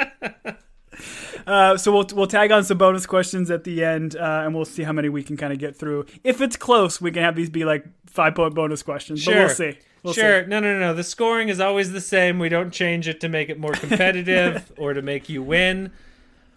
Uh, 1.47 1.76
so 1.76 1.92
we'll 1.92 2.07
we'll 2.14 2.26
tag 2.26 2.51
on 2.51 2.64
some 2.64 2.78
bonus 2.78 3.07
questions 3.07 3.49
at 3.51 3.62
the 3.62 3.84
end, 3.84 4.16
uh, 4.16 4.42
and 4.44 4.53
we'll 4.55 4.64
see 4.64 4.82
how 4.82 4.92
many 4.92 5.09
we 5.09 5.22
can 5.22 5.36
kind 5.36 5.53
of 5.53 5.59
get 5.61 5.76
through. 5.76 6.05
If 6.24 6.40
it's 6.40 6.57
close, 6.57 7.01
we 7.01 7.12
can 7.12 7.22
have 7.22 7.36
these 7.36 7.49
be 7.51 7.64
like 7.64 7.84
five 8.07 8.34
point 8.34 8.55
bonus 8.57 8.82
questions. 8.82 9.24
But 9.24 9.34
we'll 9.34 9.47
Sure. 9.49 9.55
see. 9.55 9.78
We'll 10.03 10.14
sure. 10.14 10.44
No, 10.47 10.59
no, 10.59 10.76
no. 10.80 10.94
The 10.94 11.05
scoring 11.05 11.49
is 11.49 11.61
always 11.61 11.92
the 11.92 12.01
same. 12.01 12.40
We 12.40 12.49
don't 12.49 12.72
change 12.72 13.07
it 13.07 13.20
to 13.20 13.28
make 13.28 13.49
it 13.51 13.61
more 13.61 13.72
competitive 13.72 14.72
or 14.78 14.94
to 14.94 15.03
make 15.03 15.28
you 15.28 15.42
win. 15.44 15.92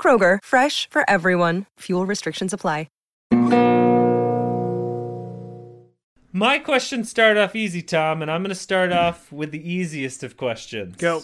Kroger, 0.00 0.38
fresh 0.42 0.88
for 0.88 1.02
everyone. 1.10 1.66
Fuel 1.80 2.06
restrictions 2.06 2.54
apply. 2.54 2.86
My 6.32 6.58
questions 6.58 7.08
start 7.08 7.36
off 7.36 7.56
easy, 7.56 7.82
Tom, 7.82 8.20
and 8.20 8.30
I'm 8.30 8.42
going 8.42 8.50
to 8.50 8.54
start 8.54 8.92
off 8.92 9.32
with 9.32 9.50
the 9.50 9.72
easiest 9.72 10.22
of 10.22 10.36
questions. 10.36 10.96
Go. 10.96 11.22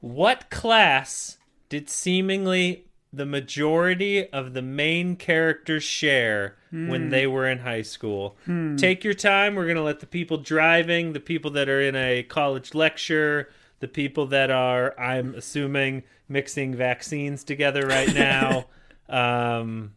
What 0.00 0.48
class 0.48 1.38
did 1.68 1.90
seemingly 1.90 2.86
the 3.12 3.26
majority 3.26 4.26
of 4.30 4.54
the 4.54 4.62
main 4.62 5.16
characters 5.16 5.82
share 5.82 6.56
when 6.70 7.04
hmm. 7.04 7.08
they 7.10 7.26
were 7.26 7.48
in 7.48 7.58
high 7.58 7.82
school? 7.82 8.38
Hmm. 8.44 8.76
Take 8.76 9.02
your 9.02 9.12
time. 9.12 9.56
We're 9.56 9.66
going 9.66 9.76
to 9.76 9.82
let 9.82 10.00
the 10.00 10.06
people 10.06 10.38
driving, 10.38 11.12
the 11.12 11.20
people 11.20 11.50
that 11.50 11.68
are 11.68 11.82
in 11.82 11.96
a 11.96 12.22
college 12.22 12.74
lecture, 12.74 13.50
the 13.80 13.88
people 13.88 14.26
that 14.26 14.50
are, 14.50 14.98
I'm 14.98 15.34
assuming, 15.34 16.04
mixing 16.28 16.74
vaccines 16.74 17.44
together 17.44 17.86
right 17.86 18.12
now. 18.14 18.66
um, 19.08 19.92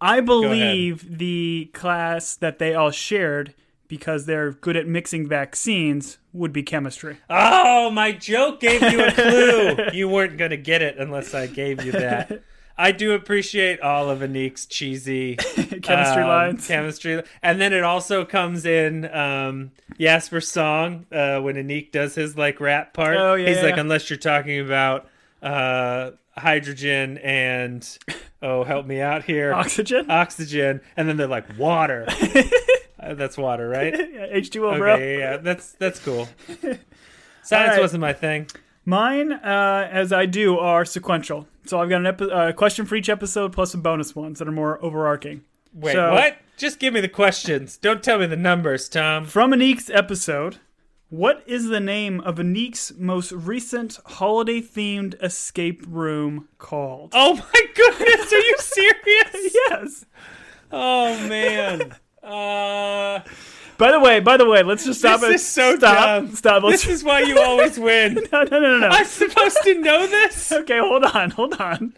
I 0.00 0.20
believe 0.20 1.18
the 1.18 1.70
class 1.72 2.36
that 2.36 2.58
they 2.58 2.74
all 2.74 2.90
shared 2.90 3.54
because 3.90 4.24
they're 4.24 4.52
good 4.52 4.76
at 4.76 4.86
mixing 4.86 5.28
vaccines 5.28 6.18
would 6.32 6.52
be 6.52 6.62
chemistry. 6.62 7.18
Oh, 7.28 7.90
my 7.90 8.12
joke 8.12 8.60
gave 8.60 8.80
you 8.82 9.04
a 9.04 9.12
clue. 9.12 9.76
you 9.92 10.08
weren't 10.08 10.38
going 10.38 10.52
to 10.52 10.56
get 10.56 10.80
it 10.80 10.96
unless 10.96 11.34
I 11.34 11.48
gave 11.48 11.84
you 11.84 11.92
that. 11.92 12.42
I 12.80 12.92
do 12.92 13.12
appreciate 13.12 13.80
all 13.80 14.08
of 14.08 14.20
Anik's 14.20 14.64
cheesy 14.64 15.36
Chemistry 15.82 16.22
um, 16.22 16.28
lines. 16.28 16.66
Chemistry. 16.66 17.22
And 17.42 17.60
then 17.60 17.74
it 17.74 17.82
also 17.82 18.24
comes 18.24 18.64
in 18.64 19.04
um, 19.14 19.72
Jasper's 19.98 20.48
song 20.48 21.04
uh, 21.12 21.40
when 21.40 21.56
Anik 21.56 21.92
does 21.92 22.14
his 22.14 22.38
like 22.38 22.58
rap 22.58 22.94
part. 22.94 23.18
Oh, 23.18 23.34
yeah, 23.34 23.48
He's 23.48 23.62
like, 23.62 23.74
yeah. 23.74 23.80
unless 23.80 24.08
you're 24.08 24.18
talking 24.18 24.60
about 24.60 25.08
uh, 25.42 26.12
hydrogen 26.38 27.18
and, 27.18 27.86
oh, 28.40 28.64
help 28.64 28.86
me 28.86 29.02
out 29.02 29.24
here. 29.24 29.52
Oxygen? 29.52 30.10
Oxygen. 30.10 30.80
And 30.96 31.06
then 31.06 31.18
they're 31.18 31.26
like, 31.26 31.58
water. 31.58 32.06
Uh, 33.02 33.14
that's 33.14 33.38
water, 33.38 33.66
right? 33.66 33.94
H2O, 34.34 34.76
bro. 34.76 34.92
Okay, 34.92 35.18
yeah, 35.18 35.30
yeah, 35.30 35.36
that's 35.38 35.72
that's 35.72 35.98
cool. 35.98 36.28
Science 37.42 37.70
right. 37.72 37.80
wasn't 37.80 38.02
my 38.02 38.12
thing. 38.12 38.46
Mine, 38.84 39.32
uh, 39.32 39.88
as 39.90 40.12
I 40.12 40.26
do, 40.26 40.58
are 40.58 40.84
sequential. 40.84 41.48
So 41.70 41.78
I've 41.80 41.88
got 41.88 41.98
an 42.00 42.06
epi- 42.06 42.32
uh, 42.32 42.50
question 42.50 42.84
for 42.84 42.96
each 42.96 43.08
episode 43.08 43.52
plus 43.52 43.70
some 43.70 43.80
bonus 43.80 44.16
ones 44.16 44.40
that 44.40 44.48
are 44.48 44.52
more 44.52 44.82
overarching. 44.84 45.42
Wait, 45.72 45.92
So- 45.92 46.12
what? 46.12 46.36
Just 46.56 46.80
give 46.80 46.92
me 46.92 47.00
the 47.00 47.08
questions. 47.08 47.76
Don't 47.76 48.02
tell 48.02 48.18
me 48.18 48.26
the 48.26 48.34
numbers, 48.36 48.88
Tom. 48.88 49.24
From 49.24 49.52
Anik's 49.52 49.88
episode, 49.88 50.56
what 51.10 51.44
is 51.46 51.68
the 51.68 51.78
name 51.78 52.20
of 52.22 52.38
Anik's 52.38 52.92
most 52.98 53.30
recent 53.30 54.00
holiday 54.04 54.60
themed 54.60 55.14
escape 55.22 55.84
room 55.86 56.48
called? 56.58 57.12
Oh 57.14 57.34
my 57.34 57.60
goodness, 57.76 58.32
are 58.32 58.36
you 58.40 58.56
serious? 58.58 59.54
yes. 59.70 60.06
Oh 60.72 61.28
man. 61.28 61.94
Uh, 62.20 63.20
By 63.80 63.92
the 63.92 63.98
way, 63.98 64.20
by 64.20 64.36
the 64.36 64.44
way, 64.44 64.62
let's 64.62 64.84
just 64.84 64.98
stop 64.98 65.20
this 65.20 65.30
it. 65.30 65.34
is 65.36 65.46
so 65.46 65.74
stop. 65.76 66.04
dumb. 66.04 66.36
Stop. 66.36 66.62
Let's 66.64 66.84
This 66.84 66.96
is 66.96 67.02
why 67.02 67.20
you 67.22 67.40
always 67.40 67.78
win. 67.78 68.14
no, 68.32 68.42
no, 68.42 68.60
no, 68.60 68.60
no, 68.60 68.78
no. 68.78 68.88
I'm 68.88 69.06
supposed 69.06 69.56
to 69.64 69.74
know 69.80 70.06
this? 70.06 70.52
okay, 70.60 70.78
hold 70.78 71.02
on, 71.04 71.30
hold 71.30 71.54
on. 71.54 71.94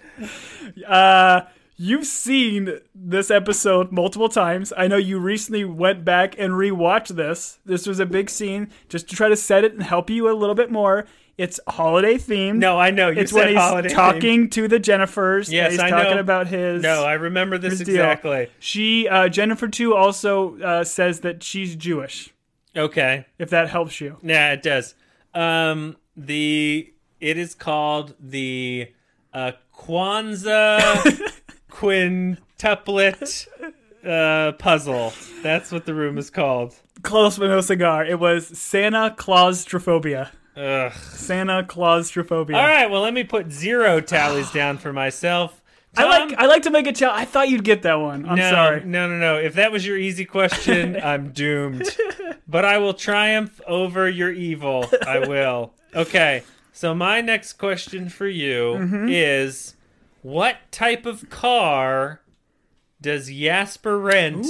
Uh, 0.87 1.41
you've 1.77 2.07
seen 2.07 2.79
this 2.95 3.33
episode 3.33 3.91
multiple 3.91 4.29
times. 4.29 4.73
I 4.77 4.87
know 4.87 4.97
you 4.97 5.19
recently 5.19 5.65
went 5.65 6.05
back 6.05 6.39
and 6.39 6.53
rewatched 6.53 7.17
this. 7.17 7.59
This 7.67 7.89
was 7.89 7.99
a 7.99 8.07
big 8.07 8.31
scene 8.31 8.71
just 8.89 9.09
to 9.11 9.17
try 9.17 9.29
to 9.29 9.35
set 9.37 9.65
it 9.65 9.73
and 9.73 9.83
help 9.83 10.09
you 10.09 10.31
a 10.31 10.39
little 10.39 10.55
bit 10.55 10.71
more. 10.71 11.07
It's 11.39 11.59
holiday 11.67 12.15
themed. 12.15 12.57
No, 12.57 12.79
I 12.79 12.91
know. 12.91 13.09
You 13.09 13.21
it's 13.21 13.33
when 13.33 13.49
he's 13.49 13.93
talking 13.93 14.51
to 14.51 14.69
the 14.69 14.79
Jennifers. 14.79 15.51
Yes, 15.51 15.73
he's 15.73 15.81
I 15.81 15.91
talking 15.91 16.15
know. 16.15 16.21
about 16.21 16.47
his. 16.47 16.83
No, 16.83 17.05
I 17.05 17.15
remember 17.15 17.57
this 17.59 17.79
deal. 17.79 17.95
exactly. 17.95 18.49
She 18.59 19.09
uh, 19.09 19.29
Jennifer 19.29 19.69
too 19.69 19.95
also 19.95 20.59
uh, 20.61 20.85
says 20.85 21.21
that 21.21 21.43
she's 21.43 21.75
Jewish. 21.75 22.33
Okay. 22.77 23.27
If 23.39 23.51
that 23.51 23.71
helps 23.71 24.01
you. 24.01 24.19
Yeah, 24.23 24.53
it 24.53 24.63
does. 24.63 24.95
Um, 25.35 25.97
the 26.17 26.93
it 27.21 27.39
is 27.39 27.55
called 27.55 28.15
the 28.21 28.93
uh, 29.33 29.53
Kwanzaa 29.77 31.33
quintuplet 31.71 33.49
uh, 34.07 34.53
puzzle. 34.53 35.13
That's 35.43 35.73
what 35.73 35.87
the 35.87 35.95
room 35.95 36.19
is 36.19 36.31
called. 36.31 36.75
Close 37.03 37.39
but 37.39 37.49
no 37.49 37.61
cigar. 37.61 38.05
It 38.05 38.21
was 38.21 38.47
Santa 38.47 39.15
Claustrophobia. 39.17 40.31
Ugh. 40.57 40.93
Santa 40.93 41.65
Claustrophobia. 41.65 42.57
All 42.57 42.67
right, 42.67 42.91
well, 42.91 43.03
let 43.03 43.15
me 43.15 43.25
put 43.25 43.51
zero 43.53 44.01
tallies 44.01 44.51
down 44.53 44.79
for 44.79 44.93
myself. 44.93 45.59
I 45.95 46.05
like 46.05 46.39
I 46.39 46.47
like 46.47 46.63
to 46.63 46.71
make 46.71 46.87
a 46.87 46.93
tell. 46.93 47.11
I 47.11 47.27
thought 47.27 47.51
you'd 47.51 47.65
get 47.65 47.83
that 47.83 47.97
one. 47.97 48.27
I'm 48.27 48.37
no, 48.37 48.51
sorry. 48.51 48.83
No, 48.85 49.07
no, 49.09 49.19
no. 49.19 49.37
If 49.39 49.55
that 49.57 49.71
was 49.71 49.87
your 49.87 49.99
easy 49.99 50.25
question, 50.25 50.99
I'm 51.05 51.33
doomed. 51.33 51.85
But 52.49 52.65
I 52.65 52.79
will 52.79 52.95
triumph 52.95 53.61
over 53.67 54.09
your 54.09 54.33
evil. 54.33 54.87
I 55.07 55.19
will. 55.29 55.75
Okay. 55.95 56.45
So 56.73 56.95
my 56.95 57.21
next 57.21 57.55
question 57.55 58.09
for 58.09 58.27
you 58.27 58.77
Mm-hmm. 58.79 59.09
is 59.11 59.75
what 60.23 60.57
type 60.71 61.05
of 61.05 61.29
car 61.29 62.23
does 62.99 63.29
Jasper 63.31 63.99
rent 63.99 64.47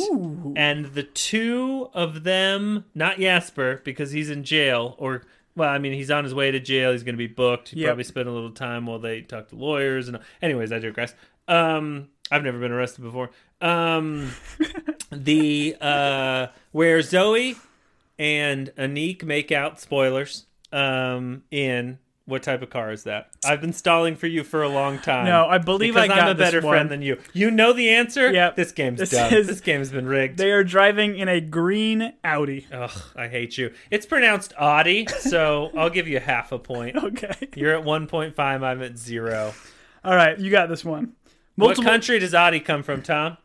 and 0.56 0.86
the 0.94 1.02
two 1.02 1.88
of 1.92 2.22
them, 2.22 2.84
not 2.94 3.18
Jasper 3.18 3.80
because 3.84 4.12
he's 4.12 4.30
in 4.30 4.44
jail 4.44 4.94
or 4.98 5.22
well, 5.56 5.68
I 5.68 5.78
mean, 5.78 5.92
he's 5.92 6.10
on 6.10 6.24
his 6.24 6.34
way 6.34 6.50
to 6.50 6.60
jail. 6.60 6.92
He's 6.92 7.02
going 7.02 7.14
to 7.14 7.18
be 7.18 7.26
booked. 7.26 7.70
He 7.70 7.80
Yep. 7.80 7.88
probably 7.88 8.04
spent 8.04 8.28
a 8.28 8.32
little 8.32 8.50
time 8.52 8.86
while 8.86 8.98
they 8.98 9.20
talk 9.22 9.48
to 9.48 9.56
lawyers. 9.56 10.08
And 10.08 10.18
anyways, 10.40 10.72
I 10.72 10.78
digress. 10.78 11.14
Um, 11.48 12.08
I've 12.30 12.44
never 12.44 12.58
been 12.58 12.72
arrested 12.72 13.02
before. 13.02 13.30
Um, 13.60 14.30
the 15.10 15.76
uh, 15.80 16.46
where 16.72 17.02
Zoe 17.02 17.56
and 18.18 18.72
Anik 18.78 19.22
make 19.24 19.52
out 19.52 19.80
spoilers 19.80 20.46
um, 20.72 21.42
in 21.50 21.98
What 22.32 22.42
type 22.42 22.62
of 22.62 22.70
car 22.70 22.90
is 22.90 23.04
that? 23.04 23.28
I've 23.44 23.60
been 23.60 23.74
stalling 23.74 24.16
for 24.16 24.26
you 24.26 24.42
for 24.42 24.62
a 24.62 24.68
long 24.68 24.98
time. 24.98 25.26
No, 25.26 25.46
I 25.46 25.58
believe 25.58 25.98
I 25.98 26.04
I'm 26.04 26.08
got 26.08 26.30
a 26.30 26.34
this 26.34 26.46
better 26.50 26.62
one. 26.66 26.72
friend 26.72 26.90
than 26.90 27.02
you. 27.02 27.18
You 27.34 27.50
know 27.50 27.74
the 27.74 27.90
answer. 27.90 28.32
Yep. 28.32 28.56
This 28.56 28.72
game's 28.72 28.98
This 29.00 29.10
dumb. 29.10 29.34
is- 29.34 29.46
this 29.48 29.60
game's 29.60 29.90
been 29.90 30.06
rigged. 30.06 30.38
They 30.38 30.50
are 30.50 30.64
driving 30.64 31.16
in 31.18 31.28
a 31.28 31.42
green 31.42 32.14
Audi. 32.24 32.66
Ugh, 32.72 32.90
I 33.14 33.28
hate 33.28 33.58
you. 33.58 33.74
It's 33.90 34.06
pronounced 34.06 34.54
Audi, 34.58 35.06
so 35.18 35.70
I'll 35.76 35.90
give 35.90 36.08
you 36.08 36.20
half 36.20 36.52
a 36.52 36.58
point. 36.58 36.96
Okay. 36.96 37.48
You're 37.54 37.76
at 37.76 37.84
1.5. 37.84 38.34
I'm 38.38 38.82
at 38.82 38.96
zero. 38.96 39.52
All 40.02 40.16
right, 40.16 40.38
you 40.38 40.50
got 40.50 40.70
this 40.70 40.84
one. 40.86 41.12
What 41.56 41.66
Multiple 41.66 41.84
country 41.84 42.18
does 42.18 42.32
Audi 42.34 42.60
come 42.60 42.82
from, 42.82 43.02
Tom? 43.02 43.36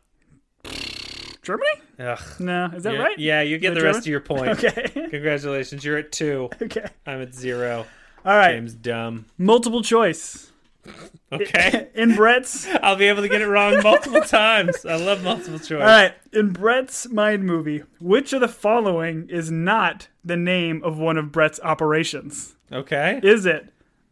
Germany? 1.42 1.68
Ugh. 1.98 2.20
No, 2.40 2.70
is 2.74 2.82
that 2.84 2.94
yeah, 2.94 2.98
right? 3.00 3.18
Yeah, 3.18 3.40
you 3.42 3.58
get 3.58 3.74
the 3.74 3.82
rest 3.82 4.00
of 4.00 4.06
your 4.06 4.20
point. 4.20 4.48
Okay. 4.64 4.88
Congratulations. 5.10 5.84
You're 5.84 5.98
at 5.98 6.12
two. 6.12 6.48
okay. 6.62 6.86
I'm 7.06 7.22
at 7.22 7.34
zero. 7.34 7.86
All 8.28 8.36
right. 8.36 8.52
Game's 8.52 8.74
dumb. 8.74 9.24
Multiple 9.38 9.82
choice. 9.82 10.52
Okay. 11.30 11.90
In 11.94 12.14
Brett's 12.16 12.66
I'll 12.82 12.96
be 12.96 13.04
able 13.04 13.20
to 13.20 13.28
get 13.28 13.42
it 13.42 13.46
wrong 13.46 13.82
multiple 13.82 14.22
times. 14.22 14.86
I 14.86 14.96
love 14.96 15.22
multiple 15.22 15.58
choice. 15.58 15.72
All 15.72 15.86
right, 15.86 16.14
in 16.32 16.52
Brett's 16.54 17.06
mind 17.10 17.44
movie, 17.44 17.82
which 18.00 18.32
of 18.32 18.40
the 18.40 18.48
following 18.48 19.28
is 19.28 19.50
not 19.50 20.08
the 20.24 20.38
name 20.38 20.82
of 20.82 20.98
one 20.98 21.18
of 21.18 21.30
Brett's 21.30 21.60
operations? 21.62 22.54
Okay. 22.72 23.20
Is 23.22 23.44
it 23.44 23.70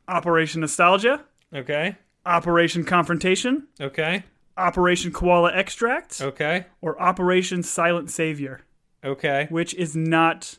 Operation 0.08 0.60
Nostalgia, 0.60 1.24
Okay. 1.54 1.96
Operation 2.26 2.84
Confrontation, 2.84 3.68
Okay. 3.80 4.24
Operation 4.58 5.10
Koala 5.12 5.54
Extract, 5.54 6.20
Okay. 6.20 6.66
or 6.82 7.00
Operation 7.00 7.62
Silent 7.62 8.10
Savior? 8.10 8.60
Okay. 9.02 9.46
Which 9.48 9.72
is 9.72 9.96
not 9.96 10.58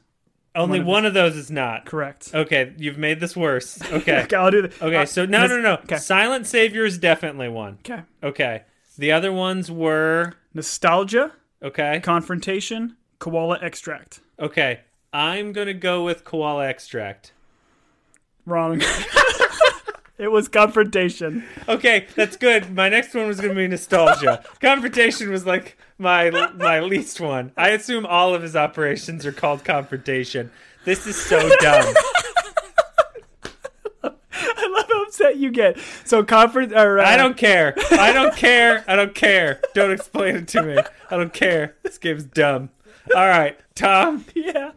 Only 0.57 0.81
One 0.81 1.05
of 1.05 1.13
those 1.13 1.35
is 1.35 1.49
not. 1.51 1.85
correct. 1.85 2.31
Okay, 2.33 2.73
you've 2.77 2.97
made 2.97 3.19
this 3.19 3.35
worse. 3.35 3.81
Okay. 3.81 4.21
Okay, 4.23 4.35
I'll 4.35 4.51
do 4.51 4.63
the. 4.63 4.85
Okay, 4.85 4.97
uh, 4.97 5.05
so 5.05 5.25
no, 5.25 5.41
Nos- 5.41 5.49
no, 5.51 5.61
no. 5.61 5.73
Okay. 5.75 5.97
Silent 5.97 6.47
Savior 6.47 6.83
is 6.85 6.97
definitely 6.97 7.47
one. 7.49 7.77
Okay. 7.85 8.01
Okay. 8.23 8.63
The 8.97 9.11
other 9.11 9.31
ones 9.31 9.71
were 9.71 10.33
Nostalgia, 10.53 11.31
okay. 11.61 11.99
Confrontation, 12.01 12.97
Koala 13.19 13.59
Extract. 13.61 14.19
Okay. 14.39 14.79
I'm 15.13 15.53
going 15.53 15.67
to 15.67 15.73
go 15.73 16.03
with 16.03 16.23
koala 16.25 16.67
extract. 16.67 17.31
Wrong. 18.45 18.81
it 20.17 20.29
was 20.29 20.47
Confrontation. 20.47 21.43
Okay, 21.67 22.07
that's 22.15 22.37
good. 22.37 22.73
My 22.73 22.89
next 22.89 23.13
one 23.13 23.27
was 23.27 23.39
going 23.39 23.53
to 23.53 23.55
be 23.55 23.67
nostalgia. 23.67 24.43
Confrontation 24.59 25.29
was 25.29 25.45
like 25.45 25.77
my 25.97 26.29
my 26.55 26.79
least 26.79 27.19
one. 27.21 27.51
I 27.57 27.69
assume 27.69 28.05
all 28.05 28.33
of 28.33 28.41
his 28.41 28.55
operations 28.55 29.25
are 29.25 29.31
called 29.31 29.63
confrontation. 29.63 30.51
This 30.85 31.05
is 31.05 31.15
so 31.15 31.39
dumb. 31.59 31.93
I 34.03 34.67
love 34.69 34.85
how 34.89 35.03
upset 35.03 35.37
you 35.37 35.51
get. 35.51 35.77
So 36.05 36.23
conference. 36.23 36.73
Or, 36.73 36.99
uh, 36.99 37.07
I 37.07 37.17
don't 37.17 37.37
care. 37.37 37.73
I 37.91 38.13
don't 38.13 38.35
care. 38.35 38.83
I 38.87 38.95
don't 38.95 39.13
care. 39.13 39.61
Don't 39.73 39.91
explain 39.91 40.35
it 40.35 40.47
to 40.49 40.63
me. 40.63 40.77
I 41.11 41.17
don't 41.17 41.33
care. 41.33 41.75
This 41.83 41.97
game's 41.97 42.23
dumb. 42.23 42.69
All 43.15 43.27
right, 43.27 43.57
Tom. 43.77 44.25
Yeah. 44.35 44.71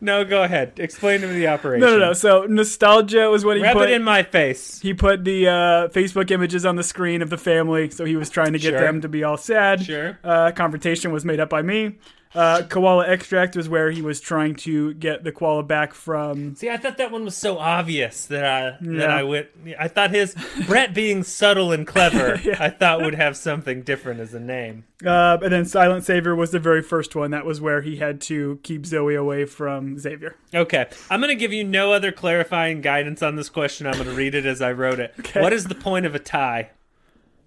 No, 0.00 0.24
go 0.24 0.42
ahead. 0.44 0.74
Explain 0.78 1.20
to 1.22 1.26
me 1.26 1.34
the 1.34 1.48
operation. 1.48 1.80
No, 1.80 1.98
no, 1.98 2.06
no. 2.06 2.12
So 2.12 2.44
nostalgia 2.48 3.28
was 3.30 3.44
what 3.44 3.56
he 3.56 3.62
put. 3.72 3.88
it 3.90 3.94
in 3.94 4.02
my 4.04 4.22
face. 4.22 4.80
he 4.80 4.94
put 4.94 5.24
the 5.24 5.48
uh, 5.48 5.52
Facebook 5.88 6.30
images 6.30 6.64
on 6.64 6.76
the 6.76 6.82
screen 6.84 7.22
of 7.22 7.30
the 7.30 7.38
family, 7.38 7.90
so 7.90 8.04
he 8.04 8.14
was 8.16 8.30
trying 8.30 8.52
to 8.52 8.58
get 8.58 8.70
Sure. 8.70 8.80
them 8.80 9.00
to 9.00 9.08
be 9.08 9.24
all 9.24 9.36
sad. 9.36 9.84
Sure. 9.84 10.18
Uh, 10.22 10.52
confrontation 10.52 11.12
was 11.12 11.24
made 11.24 11.40
up 11.40 11.48
by 11.50 11.62
me. 11.62 11.96
Uh, 12.36 12.62
koala 12.68 13.06
extract 13.06 13.56
was 13.56 13.68
where 13.68 13.90
he 13.90 14.02
was 14.02 14.20
trying 14.20 14.54
to 14.54 14.92
get 14.94 15.24
the 15.24 15.32
koala 15.32 15.62
back 15.62 15.94
from. 15.94 16.54
See, 16.54 16.68
I 16.68 16.76
thought 16.76 16.98
that 16.98 17.10
one 17.10 17.24
was 17.24 17.36
so 17.36 17.58
obvious 17.58 18.26
that 18.26 18.44
I 18.44 18.76
that 18.80 19.10
I 19.10 19.22
went. 19.22 19.48
I 19.78 19.88
thought 19.88 20.10
his 20.10 20.36
Brett 20.66 20.92
being 20.92 21.22
subtle 21.22 21.72
and 21.72 21.86
clever. 21.86 22.38
I 22.60 22.68
thought 22.68 23.00
would 23.00 23.14
have 23.14 23.36
something 23.36 23.82
different 23.82 24.20
as 24.20 24.34
a 24.34 24.40
name. 24.40 24.84
Uh, 25.04 25.38
and 25.42 25.52
then 25.52 25.64
Silent 25.64 26.04
Savior 26.04 26.34
was 26.34 26.50
the 26.50 26.58
very 26.58 26.82
first 26.82 27.14
one. 27.14 27.30
That 27.30 27.44
was 27.44 27.60
where 27.60 27.82
he 27.82 27.96
had 27.96 28.20
to 28.22 28.60
keep 28.62 28.86
Zoe 28.86 29.14
away 29.14 29.44
from 29.44 29.98
Xavier. 29.98 30.36
Okay, 30.54 30.86
I'm 31.10 31.20
going 31.20 31.28
to 31.28 31.40
give 31.40 31.52
you 31.52 31.64
no 31.64 31.92
other 31.92 32.12
clarifying 32.12 32.80
guidance 32.80 33.22
on 33.22 33.36
this 33.36 33.48
question. 33.48 33.86
I'm 33.86 33.94
going 33.94 34.06
to 34.06 34.14
read 34.14 34.34
it 34.34 34.46
as 34.46 34.62
I 34.62 34.72
wrote 34.72 35.00
it. 35.00 35.14
What 35.36 35.52
is 35.52 35.66
the 35.66 35.74
point 35.74 36.06
of 36.06 36.14
a 36.14 36.18
tie? 36.18 36.70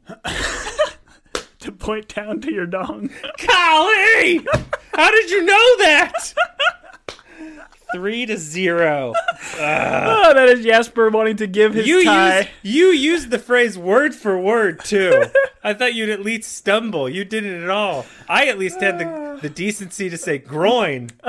To 1.64 1.74
point 1.74 2.16
down 2.16 2.40
to 2.42 2.54
your 2.54 2.66
dong. 2.66 3.10
Golly! 3.48 4.48
How 4.94 5.12
did 5.12 5.30
you 5.30 5.44
know 5.44 5.78
that? 5.80 6.34
Three 7.94 8.26
to 8.28 8.38
zero. 8.38 9.14
oh, 9.58 10.34
that 10.34 10.48
is 10.50 10.64
Jasper 10.64 11.10
wanting 11.10 11.36
to 11.38 11.48
give 11.48 11.74
his 11.74 11.86
You 11.88 12.06
tie. 12.06 12.38
used 12.38 12.50
you 12.64 12.86
used 12.88 13.30
the 13.30 13.40
phrase 13.40 13.78
word 13.78 14.16
for 14.16 14.40
word 14.40 14.80
too. 14.86 15.24
I 15.64 15.74
thought 15.74 15.96
you'd 15.96 16.10
at 16.10 16.22
least 16.22 16.50
stumble. 16.56 17.10
You 17.10 17.26
didn't 17.26 17.62
at 17.64 17.70
all. 17.70 18.06
I 18.30 18.48
at 18.48 18.58
least 18.58 18.80
had 18.80 18.98
the 19.00 19.40
the 19.42 19.50
decency 19.50 20.10
to 20.10 20.18
say 20.18 20.38
groin. 20.38 21.10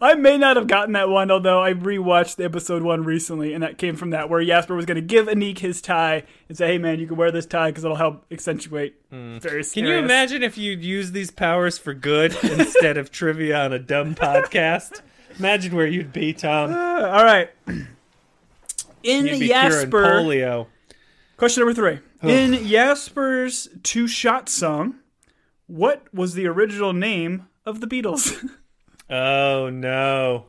I 0.00 0.14
may 0.14 0.36
not 0.36 0.56
have 0.56 0.66
gotten 0.66 0.92
that 0.92 1.08
one, 1.08 1.30
although 1.30 1.62
I 1.62 1.72
rewatched 1.72 2.44
episode 2.44 2.82
one 2.82 3.04
recently, 3.04 3.54
and 3.54 3.62
that 3.62 3.78
came 3.78 3.96
from 3.96 4.10
that 4.10 4.28
where 4.28 4.44
Jasper 4.44 4.74
was 4.74 4.84
going 4.86 4.96
to 4.96 5.00
give 5.02 5.26
Anik 5.26 5.58
his 5.58 5.80
tie 5.80 6.24
and 6.48 6.56
say, 6.56 6.66
"Hey, 6.66 6.78
man, 6.78 6.98
you 6.98 7.06
can 7.06 7.16
wear 7.16 7.30
this 7.30 7.46
tie 7.46 7.70
because 7.70 7.84
it'll 7.84 7.96
help 7.96 8.24
accentuate 8.30 8.96
various." 9.10 9.72
Hmm. 9.72 9.80
Can 9.80 9.88
you 9.88 9.94
imagine 9.96 10.42
if 10.42 10.58
you'd 10.58 10.84
use 10.84 11.12
these 11.12 11.30
powers 11.30 11.78
for 11.78 11.94
good 11.94 12.36
instead 12.42 12.96
of 12.96 13.10
trivia 13.10 13.58
on 13.64 13.72
a 13.72 13.78
dumb 13.78 14.14
podcast? 14.14 15.00
Imagine 15.38 15.76
where 15.76 15.86
you'd 15.86 16.12
be, 16.12 16.32
Tom. 16.32 16.72
Uh, 16.72 17.06
all 17.08 17.24
right. 17.24 17.50
In 19.02 19.26
You'd 19.26 19.48
Jasper, 19.48 20.02
polio. 20.02 20.66
question 21.36 21.60
number 21.60 21.74
three. 21.74 21.98
In 22.22 22.66
Jasper's 22.66 23.68
two-shot 23.82 24.48
song, 24.48 24.96
what 25.66 26.12
was 26.12 26.34
the 26.34 26.46
original 26.46 26.92
name 26.92 27.48
of 27.66 27.80
the 27.80 27.86
Beatles? 27.86 28.48
Oh 29.08 29.70
no. 29.70 30.46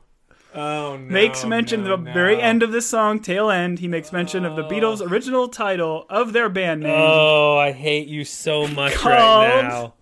Oh 0.56 0.98
no. 0.98 1.14
makes 1.14 1.46
mention 1.46 1.84
no, 1.84 1.94
at 1.94 1.98
the 2.00 2.04
no. 2.06 2.14
very 2.14 2.42
end 2.42 2.64
of 2.64 2.72
this 2.72 2.88
song, 2.88 3.20
tail 3.20 3.52
end. 3.52 3.80
He 3.80 3.88
makes 3.88 4.12
mention 4.12 4.46
of 4.46 4.56
the 4.56 4.66
oh. 4.66 4.70
Beatles' 4.70 5.08
original 5.08 5.48
title 5.48 6.06
of 6.10 6.34
their 6.34 6.50
band 6.50 6.82
name. 6.82 6.96
Oh, 6.96 7.58
I 7.58 7.72
hate 7.72 8.08
you 8.08 8.26
so 8.26 8.68
much 8.68 9.04
right 9.04 9.62
now. 9.64 9.94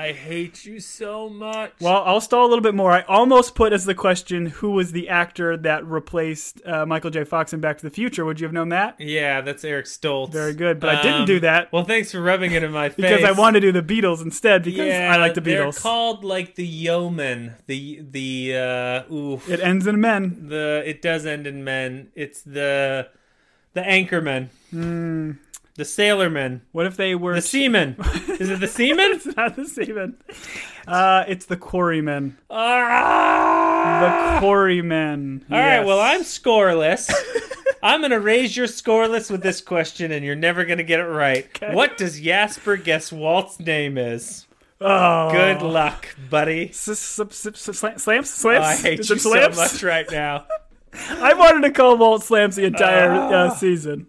I 0.00 0.12
hate 0.12 0.64
you 0.64 0.80
so 0.80 1.28
much. 1.28 1.72
Well, 1.80 2.02
I'll 2.06 2.22
stall 2.22 2.46
a 2.46 2.48
little 2.48 2.62
bit 2.62 2.74
more. 2.74 2.90
I 2.90 3.02
almost 3.02 3.54
put 3.54 3.72
as 3.74 3.84
the 3.84 3.94
question 3.94 4.46
who 4.46 4.70
was 4.70 4.92
the 4.92 5.08
actor 5.10 5.56
that 5.58 5.84
replaced 5.84 6.64
uh, 6.66 6.86
Michael 6.86 7.10
J. 7.10 7.24
Fox 7.24 7.52
in 7.52 7.60
Back 7.60 7.76
to 7.78 7.82
the 7.84 7.90
Future. 7.90 8.24
Would 8.24 8.40
you 8.40 8.46
have 8.46 8.52
known 8.54 8.70
that? 8.70 8.98
yeah, 8.98 9.42
that's 9.42 9.62
Eric 9.62 9.84
Stoltz. 9.86 10.32
Very 10.32 10.54
good, 10.54 10.80
but 10.80 10.88
I 10.88 11.02
didn't 11.02 11.20
Um, 11.20 11.26
do 11.26 11.40
that 11.40 11.70
Well, 11.72 11.84
thanks 11.84 12.12
for 12.12 12.20
rubbing 12.22 12.52
it 12.52 12.62
in 12.62 12.72
my 12.72 12.88
face. 12.88 12.96
because 12.96 13.24
I 13.24 13.32
wanted 13.32 13.60
to 13.60 13.72
do 13.72 13.80
the 13.80 14.00
Beatles 14.00 14.22
instead 14.22 14.62
because 14.62 14.86
Yeah, 14.86 15.12
I 15.12 15.18
like 15.18 15.34
the 15.34 15.42
Beatles. 15.42 15.74
They're 15.74 15.82
called 15.82 16.24
like 16.24 16.54
the 16.54 16.66
yeomen. 16.66 17.56
The 17.66 18.00
the 18.10 18.54
uh 18.56 19.12
ooh 19.12 19.40
it 19.48 19.60
ends 19.60 19.86
in 19.86 20.00
men. 20.00 20.48
the 20.48 20.82
it 20.86 21.02
does 21.02 21.26
end 21.26 21.46
in 21.46 21.62
men. 21.62 22.08
It's 22.14 22.40
the 22.42 23.08
the 23.74 23.82
anchormen. 23.82 24.48
Hmm. 24.70 25.32
The 25.80 25.86
sailormen. 25.86 26.60
What 26.72 26.84
if 26.84 26.98
they 26.98 27.14
were 27.14 27.34
The 27.36 27.40
seamen. 27.40 27.96
Is 28.38 28.50
it 28.50 28.60
the 28.60 28.68
seamen? 28.80 29.12
It's 29.12 29.34
not 29.34 29.56
the 29.56 29.64
seamen. 29.64 30.14
Uh, 30.86 31.24
it's 31.26 31.46
the 31.46 31.56
quarrymen. 31.56 32.36
Ah! 32.50 34.34
The 34.36 34.40
quarrymen. 34.40 35.46
All 35.50 35.58
right, 35.58 35.80
well, 35.82 35.98
I'm 35.98 36.20
scoreless. 36.20 37.10
I'm 37.82 38.02
going 38.02 38.10
to 38.10 38.20
raise 38.20 38.54
your 38.54 38.66
scoreless 38.66 39.30
with 39.30 39.42
this 39.42 39.62
question, 39.62 40.12
and 40.12 40.22
you're 40.22 40.34
never 40.36 40.66
going 40.66 40.76
to 40.76 40.84
get 40.84 41.00
it 41.00 41.04
right. 41.04 41.48
What 41.72 41.96
does 41.96 42.20
Jasper 42.20 42.76
guess 42.76 43.10
Walt's 43.10 43.58
name 43.58 43.96
is? 43.96 44.46
Oh. 44.82 45.30
Good 45.32 45.62
luck, 45.62 46.14
buddy. 46.28 46.68
S- 46.68 46.88
s- 46.90 47.18
s- 47.18 47.46
s- 47.46 47.78
slam- 47.78 47.96
Slams? 47.96 48.28
Oh, 48.28 48.36
Slams? 48.36 48.64
I 48.66 48.76
hate 48.76 48.98
you 48.98 49.04
so 49.04 49.14
slams? 49.16 49.56
much 49.56 49.82
right 49.82 50.10
now. 50.10 50.44
I 51.08 51.32
wanted 51.32 51.66
to 51.68 51.70
call 51.72 51.96
Walt 51.96 52.22
Slams 52.22 52.56
the 52.56 52.64
entire 52.66 53.12
uh, 53.12 53.48
season. 53.54 54.08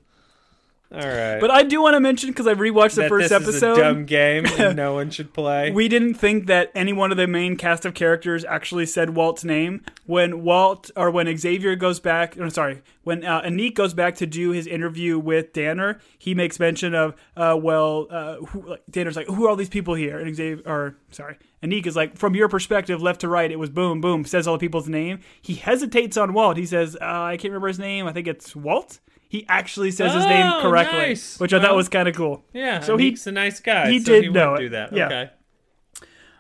All 0.94 1.00
right. 1.00 1.40
But 1.40 1.52
I 1.52 1.64
do 1.64 1.82
want 1.82 1.94
to 1.94 2.02
mention, 2.02 2.30
because 2.30 2.48
I 2.48 2.54
rewatched 2.54 2.96
the 2.96 3.04
that 3.04 3.10
first 3.10 3.30
this 3.30 3.32
episode. 3.32 3.72
is 3.74 3.78
a 3.78 3.82
dumb 3.82 4.06
game 4.06 4.46
and 4.46 4.76
no 4.76 4.94
one 4.94 5.10
should 5.10 5.34
play. 5.34 5.72
we 5.72 5.88
didn't 5.88 6.16
think 6.16 6.48
that 6.48 6.70
any 6.76 6.92
one 6.92 7.12
of 7.12 7.18
the 7.18 7.28
main 7.28 7.56
cast 7.56 7.86
of 7.86 7.94
characters 7.94 8.44
actually 8.44 8.86
said 8.86 9.12
Walt's 9.12 9.46
name 9.46 9.84
when 10.06 10.44
Walt 10.44 10.92
or 10.98 11.10
when 11.10 11.34
Xavier 11.38 11.78
goes 11.78 12.02
back. 12.02 12.38
Or 12.38 12.50
sorry, 12.50 12.82
when 13.04 13.24
uh, 13.24 13.42
Anik 13.44 13.76
goes 13.76 13.94
back 13.94 14.16
to 14.16 14.26
do 14.28 14.52
his 14.52 14.68
interview 14.68 15.18
with 15.18 15.54
Danner, 15.54 16.00
he 16.20 16.36
makes 16.36 16.60
mention 16.60 16.94
of, 16.94 17.16
uh, 17.38 17.58
well, 17.62 18.08
uh, 18.10 18.36
who, 18.48 18.72
like, 18.72 18.84
Danner's 18.90 19.16
like, 19.16 19.28
who 19.28 19.46
are 19.46 19.50
all 19.50 19.56
these 19.56 19.70
people 19.70 19.94
here? 19.94 20.20
And 20.20 20.36
Xavier, 20.36 20.62
or 20.66 20.98
sorry, 21.12 21.38
Anik 21.64 21.86
is 21.88 21.96
like, 21.96 22.18
from 22.18 22.36
your 22.36 22.50
perspective, 22.50 23.02
left 23.02 23.22
to 23.22 23.30
right, 23.30 23.50
it 23.50 23.60
was 23.60 23.70
boom, 23.70 24.02
boom. 24.02 24.26
Says 24.26 24.46
all 24.46 24.56
the 24.56 24.60
people's 24.60 24.90
name. 24.90 25.22
He 25.42 25.56
hesitates 25.56 26.18
on 26.18 26.34
Walt. 26.34 26.58
He 26.58 26.66
says, 26.66 26.98
uh, 27.00 27.06
I 27.06 27.38
can't 27.38 27.52
remember 27.52 27.70
his 27.70 27.80
name. 27.80 28.08
I 28.08 28.12
think 28.12 28.28
it's 28.28 28.54
Walt. 28.56 29.00
He 29.32 29.46
actually 29.48 29.92
says 29.92 30.14
his 30.14 30.26
name 30.26 30.46
Oh, 30.46 30.60
correctly, 30.62 31.00
nice. 31.00 31.40
which 31.40 31.54
I 31.54 31.62
thought 31.62 31.74
was 31.74 31.88
kind 31.88 32.10
of 32.10 32.16
cool. 32.16 32.44
yeah, 32.54 32.82
so 32.82 32.98
he's 32.98 33.26
a 33.28 33.32
nice 33.32 33.62
guy. 33.62 33.90
he 33.90 34.02
so 34.02 34.12
did 34.12 34.24
he 34.26 34.30
know 34.30 34.52
would 34.52 34.60
it. 34.60 34.64
do 34.64 34.70
that. 34.70 34.92
Yeah. 34.92 35.06
Okay. 35.06 35.30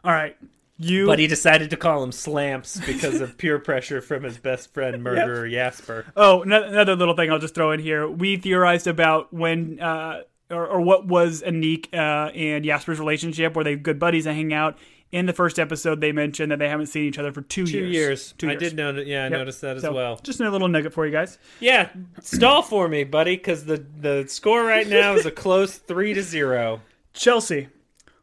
All 0.03 0.11
right. 0.11 0.35
You 0.77 1.05
But 1.05 1.17
he 1.19 1.27
decided 1.27 1.69
to 1.69 1.77
call 1.77 2.03
him 2.03 2.11
Slamps 2.11 2.81
because 2.85 3.21
of 3.21 3.37
peer 3.37 3.59
pressure 3.59 4.01
from 4.01 4.23
his 4.23 4.37
best 4.39 4.73
friend, 4.73 5.01
murderer 5.03 5.47
Jasper. 5.47 6.05
Oh, 6.17 6.43
no- 6.45 6.63
another 6.63 6.95
little 6.97 7.15
thing 7.15 7.31
I'll 7.31 7.39
just 7.39 7.55
throw 7.55 7.71
in 7.71 7.79
here. 7.79 8.09
We 8.09 8.35
theorized 8.35 8.87
about 8.87 9.31
when, 9.31 9.79
uh, 9.79 10.23
or, 10.49 10.67
or 10.67 10.81
what 10.81 11.07
was 11.07 11.43
Anik 11.43 11.93
uh, 11.93 12.31
and 12.31 12.65
Jasper's 12.65 12.99
relationship. 12.99 13.55
Were 13.55 13.63
they 13.63 13.77
good 13.77 13.99
buddies 13.99 14.25
and 14.25 14.35
hang 14.35 14.53
out? 14.53 14.77
In 15.11 15.25
the 15.25 15.33
first 15.33 15.59
episode, 15.59 15.99
they 15.99 16.11
mentioned 16.13 16.51
that 16.53 16.59
they 16.59 16.69
haven't 16.69 16.85
seen 16.87 17.03
each 17.03 17.19
other 17.19 17.33
for 17.33 17.41
two, 17.41 17.65
Two 17.67 17.79
years. 17.79 17.93
years. 17.93 18.33
Two 18.37 18.47
I 18.47 18.51
years. 18.51 18.61
I 18.61 18.65
did 18.65 18.75
know. 18.77 18.91
Yeah, 19.01 19.21
I 19.21 19.23
Yep. 19.23 19.31
noticed 19.31 19.61
that 19.61 19.75
as 19.75 19.81
So, 19.81 19.91
well. 19.91 20.19
Just 20.23 20.39
a 20.39 20.49
little 20.49 20.69
nugget 20.69 20.93
for 20.93 21.05
you 21.05 21.11
guys. 21.11 21.37
Yeah, 21.59 21.89
stall 22.21 22.61
for 22.61 22.87
me, 22.87 23.03
buddy, 23.03 23.35
because 23.35 23.65
the 23.65 23.83
the 23.99 24.25
score 24.27 24.63
right 24.63 24.87
now 24.87 25.13
is 25.15 25.25
a 25.25 25.31
close 25.31 25.75
three 25.87 26.13
to 26.13 26.21
zero. 26.23 26.81
Chelsea. 27.13 27.67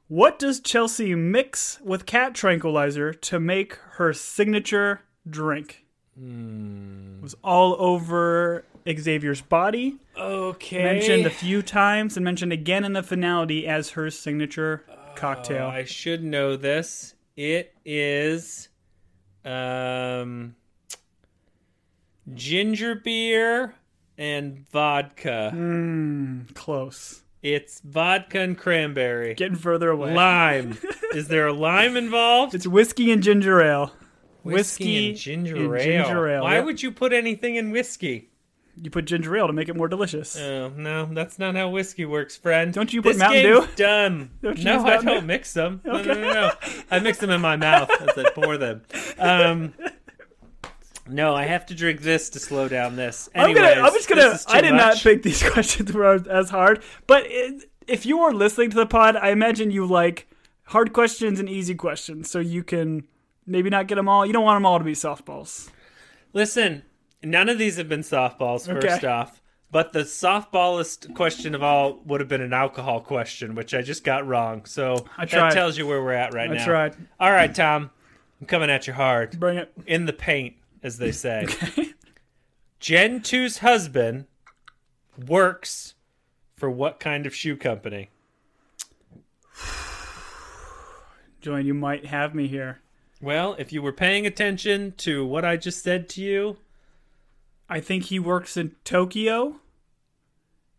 What 0.08 0.38
does 0.38 0.60
Chelsea 0.60 1.14
mix 1.14 1.78
with 1.82 2.06
cat 2.06 2.34
tranquilizer 2.34 3.12
to 3.12 3.38
make 3.38 3.74
her 3.96 4.14
signature 4.14 5.02
drink? 5.28 5.84
Hmm. 6.18 7.18
It 7.18 7.22
was 7.22 7.36
all 7.44 7.76
over 7.78 8.64
Xavier's 8.88 9.42
body. 9.42 9.96
Okay. 10.18 10.82
Mentioned 10.82 11.26
a 11.26 11.30
few 11.30 11.60
times 11.60 12.16
and 12.16 12.24
mentioned 12.24 12.54
again 12.54 12.84
in 12.84 12.94
the 12.94 13.02
finale 13.02 13.66
as 13.66 13.90
her 13.90 14.08
signature 14.10 14.84
cocktail. 15.18 15.66
I 15.66 15.84
should 15.84 16.22
know 16.22 16.56
this. 16.56 17.14
It 17.36 17.74
is 17.84 18.68
um 19.44 20.54
ginger 22.34 22.94
beer 22.94 23.74
and 24.16 24.66
vodka. 24.70 26.44
Close. 26.54 27.22
It's 27.42 27.80
vodka 27.80 28.40
and 28.40 28.58
cranberry. 28.58 29.34
Getting 29.34 29.56
further 29.56 29.90
away. 29.90 30.12
lime. 30.14 30.76
is 31.14 31.28
there 31.28 31.46
a 31.46 31.52
lime 31.52 31.96
involved? 31.96 32.54
It's 32.54 32.66
whiskey 32.66 33.12
and 33.12 33.22
ginger 33.22 33.62
ale. 33.62 33.92
Whiskey 34.42 35.10
and 35.10 35.18
ginger, 35.18 35.74
and 35.76 35.86
ale. 35.86 36.04
ginger 36.04 36.28
ale, 36.28 36.42
Why 36.42 36.56
yep. 36.56 36.64
would 36.64 36.82
you 36.82 36.90
put 36.90 37.12
anything 37.12 37.56
in 37.56 37.70
whiskey? 37.70 38.27
You 38.80 38.90
put 38.90 39.06
ginger 39.06 39.36
ale 39.36 39.46
to 39.48 39.52
make 39.52 39.68
it 39.68 39.76
more 39.76 39.88
delicious. 39.88 40.36
Oh 40.36 40.68
no, 40.70 41.06
that's 41.06 41.38
not 41.38 41.56
how 41.56 41.68
whiskey 41.68 42.04
works, 42.04 42.36
friend. 42.36 42.72
Don't 42.72 42.92
you 42.92 43.02
put 43.02 43.10
this 43.14 43.18
Mountain 43.18 43.42
Dew? 43.42 43.66
Done. 43.76 44.30
Don't 44.42 44.62
no, 44.62 44.84
I 44.84 45.02
don't 45.02 45.20
Dew? 45.20 45.26
mix 45.26 45.52
them. 45.52 45.80
No, 45.84 46.02
no, 46.02 46.14
no, 46.14 46.32
no. 46.32 46.52
I 46.90 46.98
mix 47.00 47.18
them 47.18 47.30
in 47.30 47.40
my 47.40 47.56
mouth 47.56 47.90
as 48.00 48.16
I 48.16 48.30
pour 48.30 48.56
them. 48.56 48.82
Um, 49.18 49.74
no, 51.08 51.34
I 51.34 51.44
have 51.44 51.66
to 51.66 51.74
drink 51.74 52.02
this 52.02 52.30
to 52.30 52.38
slow 52.38 52.68
down 52.68 52.96
this. 52.96 53.28
I'm 53.34 53.54
gonna. 53.54 53.80
I'm 53.82 53.92
just 53.92 54.08
gonna. 54.08 54.38
I 54.48 54.60
did 54.60 54.74
not 54.74 54.94
much. 54.94 55.02
think 55.02 55.22
these 55.22 55.42
questions 55.50 55.92
were 55.92 56.22
as 56.30 56.50
hard, 56.50 56.82
but 57.06 57.24
it, 57.26 57.64
if 57.86 58.04
you 58.06 58.20
are 58.20 58.32
listening 58.32 58.70
to 58.70 58.76
the 58.76 58.86
pod, 58.86 59.16
I 59.16 59.30
imagine 59.30 59.70
you 59.70 59.86
like 59.86 60.28
hard 60.64 60.92
questions 60.92 61.40
and 61.40 61.48
easy 61.48 61.74
questions, 61.74 62.30
so 62.30 62.38
you 62.38 62.62
can 62.62 63.04
maybe 63.46 63.70
not 63.70 63.86
get 63.86 63.94
them 63.96 64.08
all. 64.08 64.26
You 64.26 64.32
don't 64.32 64.44
want 64.44 64.56
them 64.56 64.66
all 64.66 64.78
to 64.78 64.84
be 64.84 64.92
softballs. 64.92 65.70
Listen, 66.34 66.82
none 67.22 67.48
of 67.48 67.58
these 67.58 67.76
have 67.76 67.88
been 67.88 68.00
softballs. 68.00 68.66
First 68.66 68.98
Okay. 68.98 69.06
off. 69.06 69.40
But 69.70 69.92
the 69.92 70.00
softballest 70.00 71.14
question 71.14 71.54
of 71.54 71.62
all 71.62 72.00
would 72.06 72.20
have 72.20 72.28
been 72.28 72.40
an 72.40 72.54
alcohol 72.54 73.00
question, 73.02 73.54
which 73.54 73.74
I 73.74 73.82
just 73.82 74.02
got 74.02 74.26
wrong. 74.26 74.64
So 74.64 75.04
that 75.18 75.52
tells 75.52 75.76
you 75.76 75.86
where 75.86 76.02
we're 76.02 76.12
at 76.14 76.32
right 76.32 76.50
I 76.50 76.54
now. 76.54 76.64
tried. 76.64 76.96
All 77.20 77.30
right, 77.30 77.54
Tom. 77.54 77.90
I'm 78.40 78.46
coming 78.46 78.70
at 78.70 78.86
you 78.86 78.94
hard. 78.94 79.38
Bring 79.38 79.58
it. 79.58 79.70
in 79.86 80.06
the 80.06 80.12
paint, 80.14 80.54
as 80.82 80.96
they 80.96 81.12
say. 81.12 81.46
Jen 82.80 83.20
2's 83.20 83.58
husband 83.58 84.24
works 85.26 85.94
for 86.56 86.70
what 86.70 86.98
kind 86.98 87.26
of 87.26 87.34
shoe 87.34 87.56
company? 87.56 88.08
Joanne, 91.40 91.66
you 91.66 91.74
might 91.74 92.06
have 92.06 92.34
me 92.34 92.46
here. 92.48 92.80
Well, 93.20 93.54
if 93.58 93.72
you 93.72 93.82
were 93.82 93.92
paying 93.92 94.26
attention 94.26 94.94
to 94.98 95.26
what 95.26 95.44
I 95.44 95.56
just 95.56 95.82
said 95.82 96.08
to 96.10 96.22
you, 96.22 96.56
I 97.68 97.80
think 97.80 98.04
he 98.04 98.18
works 98.18 98.56
in 98.56 98.74
Tokyo. 98.84 99.60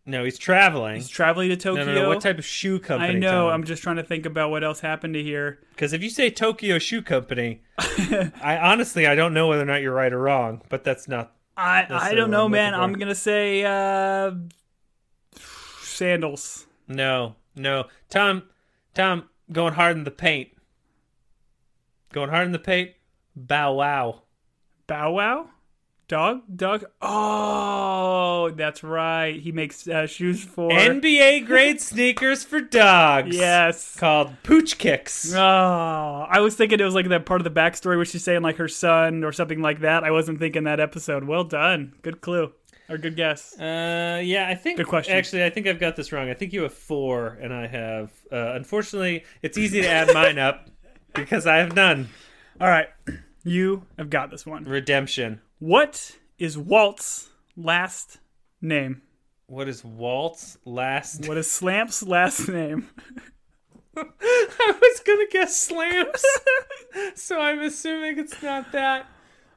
no, 0.06 0.24
he's 0.24 0.38
traveling. 0.38 0.96
He's 0.96 1.08
traveling 1.08 1.50
to 1.50 1.56
Tokyo. 1.56 1.84
no, 1.84 1.94
no. 1.94 2.08
What 2.08 2.20
type 2.20 2.38
of 2.38 2.44
shoe 2.44 2.78
company? 2.78 3.16
I 3.16 3.18
know. 3.18 3.48
I'm 3.48 3.64
just 3.64 3.82
trying 3.82 3.96
to 3.96 4.02
think 4.02 4.26
about 4.26 4.50
what 4.50 4.64
else 4.64 4.80
happened 4.80 5.14
to 5.14 5.22
here. 5.22 5.60
Because 5.70 5.92
if 5.92 6.02
you 6.02 6.10
say 6.10 6.30
Tokyo 6.30 6.78
Shoe 6.78 7.02
Company, 7.02 7.62
I 7.78 8.58
honestly 8.60 9.06
I 9.06 9.14
don't 9.14 9.34
know 9.34 9.48
whether 9.48 9.62
or 9.62 9.66
not 9.66 9.82
you're 9.82 9.94
right 9.94 10.12
or 10.12 10.20
wrong, 10.20 10.62
but 10.68 10.84
that's 10.84 11.06
not. 11.06 11.32
I 11.56 11.86
That's 11.88 12.04
I 12.04 12.14
don't 12.14 12.30
know, 12.30 12.46
I'm 12.46 12.50
man. 12.50 12.74
I'm 12.74 12.94
gonna 12.94 13.14
say 13.14 13.64
uh, 13.64 14.32
sandals. 15.82 16.66
No, 16.88 17.36
no. 17.54 17.84
Tom, 18.08 18.44
Tom, 18.94 19.28
going 19.52 19.74
hard 19.74 19.96
in 19.96 20.04
the 20.04 20.10
paint. 20.10 20.48
Going 22.12 22.30
hard 22.30 22.46
in 22.46 22.52
the 22.52 22.58
paint. 22.58 22.92
Bow 23.36 23.74
wow. 23.74 24.22
Bow 24.86 25.12
Wow? 25.12 25.50
Dog? 26.10 26.42
Dog? 26.56 26.86
Oh, 27.00 28.50
that's 28.56 28.82
right. 28.82 29.38
He 29.38 29.52
makes 29.52 29.86
uh, 29.86 30.08
shoes 30.08 30.42
for. 30.42 30.68
NBA 30.68 31.46
grade 31.46 31.80
sneakers 31.80 32.42
for 32.42 32.60
dogs. 32.60 33.36
yes. 33.36 33.94
Called 33.94 34.32
Pooch 34.42 34.76
Kicks. 34.76 35.32
Oh, 35.32 36.26
I 36.28 36.40
was 36.40 36.56
thinking 36.56 36.80
it 36.80 36.84
was 36.84 36.96
like 36.96 37.08
that 37.10 37.26
part 37.26 37.40
of 37.40 37.44
the 37.44 37.50
backstory 37.60 37.94
where 37.94 38.04
she's 38.04 38.24
saying 38.24 38.42
like 38.42 38.56
her 38.56 38.66
son 38.66 39.22
or 39.22 39.30
something 39.30 39.62
like 39.62 39.82
that. 39.82 40.02
I 40.02 40.10
wasn't 40.10 40.40
thinking 40.40 40.64
that 40.64 40.80
episode. 40.80 41.22
Well 41.22 41.44
done. 41.44 41.94
Good 42.02 42.20
clue. 42.20 42.52
Or 42.88 42.98
good 42.98 43.14
guess. 43.14 43.56
Uh, 43.56 44.20
yeah, 44.20 44.48
I 44.48 44.56
think. 44.56 44.78
Good 44.78 44.88
question. 44.88 45.16
Actually, 45.16 45.44
I 45.44 45.50
think 45.50 45.68
I've 45.68 45.78
got 45.78 45.94
this 45.94 46.10
wrong. 46.10 46.28
I 46.28 46.34
think 46.34 46.52
you 46.52 46.62
have 46.62 46.74
four, 46.74 47.38
and 47.40 47.54
I 47.54 47.68
have. 47.68 48.10
Uh, 48.32 48.54
unfortunately, 48.54 49.22
it's 49.42 49.56
easy 49.56 49.80
to 49.82 49.88
add 49.88 50.12
mine 50.12 50.40
up 50.40 50.70
because 51.14 51.46
I 51.46 51.58
have 51.58 51.76
none. 51.76 52.08
All 52.60 52.66
right. 52.66 52.88
You 53.44 53.86
have 53.96 54.10
got 54.10 54.32
this 54.32 54.44
one. 54.44 54.64
Redemption. 54.64 55.40
What 55.60 56.16
is 56.38 56.56
Walt's 56.56 57.28
last 57.54 58.16
name? 58.62 59.02
What 59.46 59.68
is 59.68 59.84
Walt's 59.84 60.56
last? 60.64 61.28
What 61.28 61.36
is 61.36 61.50
Slamp's 61.50 62.02
last 62.02 62.48
name? 62.48 62.88
I 63.94 64.74
was 64.80 65.00
gonna 65.00 65.26
guess 65.30 65.54
slams, 65.58 66.24
so 67.14 67.38
I'm 67.38 67.60
assuming 67.60 68.18
it's 68.18 68.42
not 68.42 68.72
that. 68.72 69.06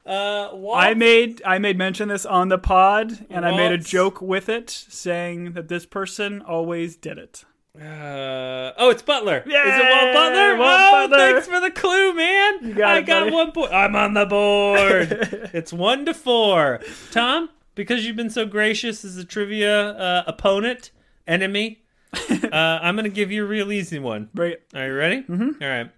Uh, 0.05 0.49
Walt. 0.51 0.77
I 0.77 0.93
made 0.93 1.41
I 1.45 1.57
made 1.59 1.77
mention 1.77 2.09
this 2.09 2.25
on 2.25 2.49
the 2.49 2.57
pod, 2.57 3.25
and 3.29 3.45
I 3.45 3.55
made 3.55 3.71
a 3.71 3.77
joke 3.77 4.21
with 4.21 4.49
it, 4.49 4.69
saying 4.69 5.53
that 5.53 5.69
this 5.69 5.85
person 5.85 6.41
always 6.41 6.97
did 6.97 7.17
it. 7.17 7.45
Uh, 7.75 8.71
oh, 8.77 8.91
it's 8.91 9.01
Butler. 9.01 9.39
Is 9.39 9.45
it 9.47 9.51
Walt 9.51 9.55
Yeah, 9.55 10.13
Butler? 10.13 10.57
Walt 10.57 10.79
oh, 10.79 11.07
Butler. 11.07 11.17
thanks 11.17 11.47
for 11.47 11.59
the 11.59 11.71
clue, 11.71 12.13
man. 12.13 12.59
You 12.61 12.73
got 12.75 12.89
I 12.91 12.97
it, 12.99 13.05
got 13.07 13.19
buddy. 13.21 13.31
one 13.35 13.51
point. 13.51 13.73
I'm 13.73 13.95
on 13.95 14.13
the 14.13 14.25
board. 14.27 15.49
it's 15.53 15.73
one 15.73 16.05
to 16.05 16.13
four. 16.13 16.81
Tom, 17.09 17.49
because 17.73 18.05
you've 18.05 18.15
been 18.15 18.29
so 18.29 18.45
gracious 18.45 19.03
as 19.03 19.17
a 19.17 19.25
trivia 19.25 19.89
uh, 19.93 20.23
opponent, 20.27 20.91
enemy, 21.25 21.81
uh, 22.13 22.47
I'm 22.53 22.95
going 22.95 23.05
to 23.05 23.09
give 23.09 23.31
you 23.31 23.43
a 23.43 23.47
real 23.47 23.71
easy 23.71 23.97
one. 23.97 24.29
Bring 24.35 24.51
it. 24.53 24.63
Are 24.75 24.85
you 24.85 24.93
ready? 24.93 25.21
Mm-hmm. 25.23 25.63
All 25.63 25.69
right. 25.69 25.91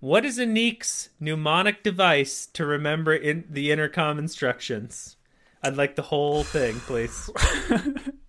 What 0.00 0.26
is 0.26 0.38
Anik's 0.38 1.08
mnemonic 1.18 1.82
device 1.82 2.44
to 2.52 2.66
remember 2.66 3.14
in 3.14 3.44
the 3.48 3.72
intercom 3.72 4.18
instructions? 4.18 5.16
I'd 5.62 5.78
like 5.78 5.96
the 5.96 6.02
whole 6.02 6.44
thing, 6.44 6.80
please. 6.80 7.30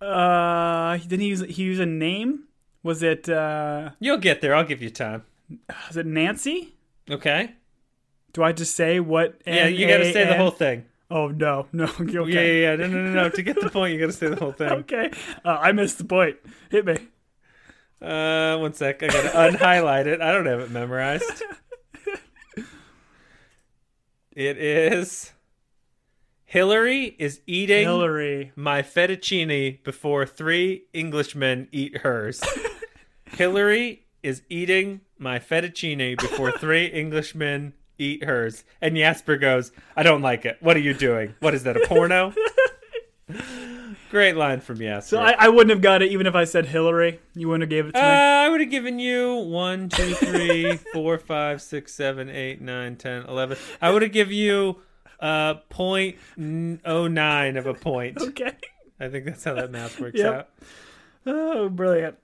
Uh, 0.00 0.96
didn't 0.98 1.20
he 1.20 1.26
use 1.28 1.40
he 1.40 1.62
use 1.62 1.80
a 1.80 1.86
name? 1.86 2.44
Was 2.82 3.02
it 3.02 3.28
uh, 3.28 3.90
You'll 3.98 4.18
get 4.18 4.40
there. 4.40 4.54
I'll 4.54 4.64
give 4.64 4.80
you 4.82 4.90
time. 4.90 5.24
was 5.88 5.96
it 5.96 6.06
Nancy? 6.06 6.74
Okay. 7.10 7.54
Do 8.32 8.42
I 8.42 8.52
just 8.52 8.76
say 8.76 9.00
what? 9.00 9.40
Yeah, 9.46 9.66
you 9.66 9.86
got 9.88 9.98
to 9.98 10.12
say 10.12 10.24
the 10.26 10.36
whole 10.36 10.50
thing. 10.50 10.84
Oh 11.10 11.28
no, 11.28 11.66
no. 11.72 11.84
Okay. 12.00 12.12
Yeah, 12.32 12.40
yeah, 12.40 12.70
yeah. 12.70 12.76
No, 12.76 12.86
no, 12.86 13.02
no, 13.04 13.22
no. 13.22 13.28
to 13.30 13.42
get 13.42 13.60
the 13.60 13.70
point, 13.70 13.94
you 13.94 14.00
got 14.00 14.06
to 14.06 14.12
say 14.12 14.28
the 14.28 14.36
whole 14.36 14.52
thing. 14.52 14.70
Okay. 14.84 15.10
Uh, 15.44 15.58
I 15.60 15.72
missed 15.72 15.98
the 15.98 16.04
point. 16.04 16.36
Hit 16.70 16.84
me. 16.84 16.98
Uh, 18.00 18.58
one 18.58 18.74
sec. 18.74 19.02
I 19.02 19.08
got 19.08 19.22
to 19.22 19.58
unhighlight 19.58 20.06
it. 20.06 20.20
I 20.20 20.32
don't 20.32 20.46
have 20.46 20.60
it 20.60 20.70
memorized. 20.70 21.42
It 24.32 24.56
is 24.56 25.32
Hillary 26.48 27.14
is 27.18 27.42
eating 27.46 27.82
Hillary. 27.86 28.52
my 28.56 28.80
fettuccine 28.80 29.84
before 29.84 30.24
three 30.24 30.84
Englishmen 30.94 31.68
eat 31.72 31.98
hers. 31.98 32.42
Hillary 33.32 34.06
is 34.22 34.40
eating 34.48 35.02
my 35.18 35.38
fettuccine 35.40 36.18
before 36.18 36.50
three 36.52 36.90
Englishmen 36.94 37.74
eat 37.98 38.24
hers. 38.24 38.64
And 38.80 38.96
Jasper 38.96 39.36
goes, 39.36 39.72
I 39.94 40.02
don't 40.02 40.22
like 40.22 40.46
it. 40.46 40.56
What 40.60 40.74
are 40.74 40.80
you 40.80 40.94
doing? 40.94 41.34
What 41.40 41.52
is 41.52 41.64
that, 41.64 41.76
a 41.76 41.86
porno? 41.86 42.32
Great 44.10 44.34
line 44.36 44.60
from 44.62 44.78
Jasper. 44.78 45.16
So 45.16 45.20
I, 45.20 45.34
I 45.38 45.48
wouldn't 45.50 45.68
have 45.68 45.82
got 45.82 46.00
it 46.00 46.10
even 46.12 46.26
if 46.26 46.34
I 46.34 46.44
said 46.44 46.64
Hillary. 46.64 47.20
You 47.34 47.48
wouldn't 47.48 47.64
have 47.64 47.68
gave 47.68 47.88
it 47.88 47.92
to 47.92 47.98
Uh, 48.02 48.08
me. 48.08 48.08
I 48.16 48.48
would 48.48 48.62
have 48.62 48.70
given 48.70 48.98
you 48.98 49.34
one, 49.34 49.90
two, 49.90 50.14
three, 50.14 50.78
four, 50.94 51.18
five, 51.18 51.60
six, 51.60 51.92
seven, 51.92 52.30
eight, 52.30 52.62
nine, 52.62 52.96
ten, 52.96 53.24
eleven. 53.26 53.58
I 53.82 53.90
would 53.90 54.00
have 54.00 54.12
given 54.12 54.32
you 54.32 54.80
uh 55.20 55.54
point 55.70 56.16
n- 56.36 56.80
oh 56.84 57.06
nine 57.08 57.56
of 57.56 57.66
a 57.66 57.74
point. 57.74 58.18
Okay. 58.28 58.52
I 59.00 59.08
think 59.08 59.26
that's 59.26 59.44
how 59.44 59.54
that 59.54 59.70
math 59.70 60.00
works 60.00 60.18
Yep. 60.18 60.34
out. 60.34 60.48
Oh, 61.26 61.68
brilliant. 61.68 62.16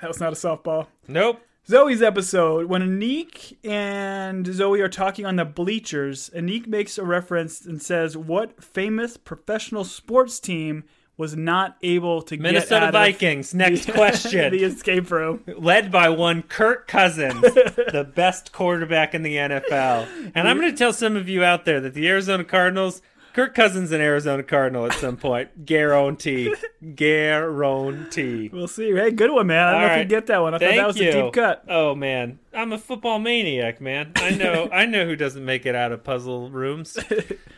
That 0.00 0.08
was 0.08 0.18
not 0.20 0.32
a 0.32 0.36
softball. 0.36 0.86
Nope. 1.06 1.40
Zoe's 1.68 2.00
episode, 2.02 2.66
when 2.66 2.82
Anik 2.82 3.56
and 3.64 4.46
Zoe 4.46 4.80
are 4.80 4.88
talking 4.88 5.26
on 5.26 5.36
the 5.36 5.44
bleachers, 5.44 6.30
Anik 6.34 6.66
makes 6.66 6.96
a 6.98 7.04
reference 7.04 7.64
and 7.64 7.80
says, 7.80 8.16
"What 8.16 8.64
famous 8.64 9.16
professional 9.16 9.84
sports 9.84 10.40
team 10.40 10.84
was 11.20 11.36
not 11.36 11.76
able 11.82 12.22
to 12.22 12.34
get 12.34 12.42
Minnesota 12.42 12.86
out 12.86 12.92
Vikings. 12.92 13.52
Next 13.54 13.84
the, 13.84 13.92
question. 13.92 14.50
the 14.50 14.64
escape 14.64 15.10
room?" 15.10 15.44
led 15.46 15.92
by 15.92 16.08
one 16.08 16.42
Kirk 16.42 16.88
Cousins, 16.88 17.42
the 17.42 18.10
best 18.14 18.52
quarterback 18.52 19.14
in 19.14 19.22
the 19.22 19.36
NFL. 19.36 20.32
And 20.34 20.48
I'm 20.48 20.58
going 20.58 20.70
to 20.72 20.76
tell 20.76 20.94
some 20.94 21.16
of 21.16 21.28
you 21.28 21.44
out 21.44 21.66
there 21.66 21.78
that 21.82 21.92
the 21.92 22.08
Arizona 22.08 22.42
Cardinals, 22.42 23.02
Kirk 23.34 23.54
Cousins, 23.54 23.92
an 23.92 24.00
Arizona 24.00 24.42
Cardinal 24.42 24.86
at 24.86 24.94
some 24.94 25.18
point, 25.18 25.66
guarantee, 25.66 26.54
guarantee. 26.94 28.48
We'll 28.50 28.66
see. 28.66 28.90
Hey, 28.92 29.10
good 29.10 29.30
one, 29.30 29.46
man. 29.46 29.68
I 29.68 29.70
don't 29.72 29.82
All 29.82 29.88
know 29.88 29.94
if 29.96 29.98
you 29.98 30.04
get 30.06 30.26
that 30.28 30.38
one. 30.40 30.54
I 30.54 30.58
Thank 30.58 30.70
thought 30.70 30.80
that 30.80 30.86
was 30.86 30.96
you. 30.96 31.08
a 31.10 31.12
deep 31.12 31.32
cut. 31.34 31.64
Oh 31.68 31.94
man, 31.94 32.38
I'm 32.54 32.72
a 32.72 32.78
football 32.78 33.18
maniac, 33.18 33.78
man. 33.82 34.12
I 34.16 34.30
know, 34.30 34.70
I 34.72 34.86
know 34.86 35.04
who 35.04 35.16
doesn't 35.16 35.44
make 35.44 35.66
it 35.66 35.74
out 35.74 35.92
of 35.92 36.02
puzzle 36.02 36.50
rooms. 36.50 36.96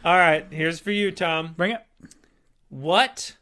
All 0.05 0.17
right, 0.17 0.47
here's 0.51 0.81
for 0.81 0.91
you, 0.91 1.13
Tom. 1.13 1.55
Bring 1.57 1.71
it. 1.71 1.87
What 2.69 3.37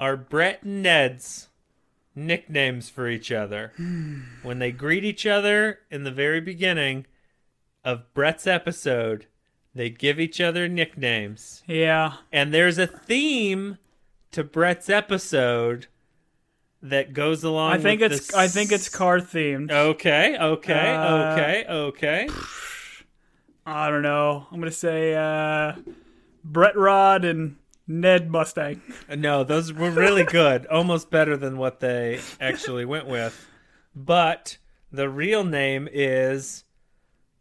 are 0.00 0.16
Brett 0.16 0.62
and 0.62 0.82
Ned's 0.82 1.48
nicknames 2.14 2.88
for 2.90 3.08
each 3.08 3.30
other 3.32 3.72
when 4.42 4.58
they 4.58 4.72
greet 4.72 5.04
each 5.04 5.26
other 5.26 5.80
in 5.90 6.04
the 6.04 6.10
very 6.10 6.40
beginning 6.40 7.06
of 7.84 8.12
Brett's 8.14 8.46
episode? 8.46 9.26
They 9.74 9.90
give 9.90 10.18
each 10.18 10.40
other 10.40 10.66
nicknames, 10.68 11.62
Yeah. 11.66 12.14
and 12.32 12.52
there's 12.52 12.78
a 12.78 12.86
theme 12.86 13.78
to 14.32 14.42
Brett's 14.42 14.88
episode 14.90 15.86
that 16.82 17.12
goes 17.12 17.44
along. 17.44 17.72
I 17.72 17.78
think 17.78 18.00
with 18.00 18.12
it's 18.12 18.26
this- 18.28 18.36
I 18.36 18.48
think 18.48 18.72
it's 18.72 18.88
car 18.88 19.18
themed. 19.20 19.70
Okay, 19.70 20.36
okay, 20.38 20.94
Uh, 20.94 21.32
okay, 21.32 21.64
okay. 21.68 22.28
I 23.66 23.90
don't 23.90 24.02
know. 24.02 24.46
I'm 24.50 24.58
gonna 24.58 24.70
say 24.70 25.14
uh, 25.14 25.74
Brett 26.42 26.76
Rod 26.76 27.24
and 27.24 27.56
Ned 27.88 28.30
Mustang. 28.30 28.82
No, 29.08 29.42
those 29.42 29.72
were 29.72 29.90
really 29.90 30.24
good. 30.24 30.66
Almost 30.70 31.10
better 31.10 31.36
than 31.36 31.56
what 31.56 31.80
they 31.80 32.20
actually 32.38 32.84
went 32.84 33.06
with. 33.06 33.46
But 33.96 34.58
the 34.92 35.08
real 35.08 35.42
name 35.42 35.88
is 35.90 36.64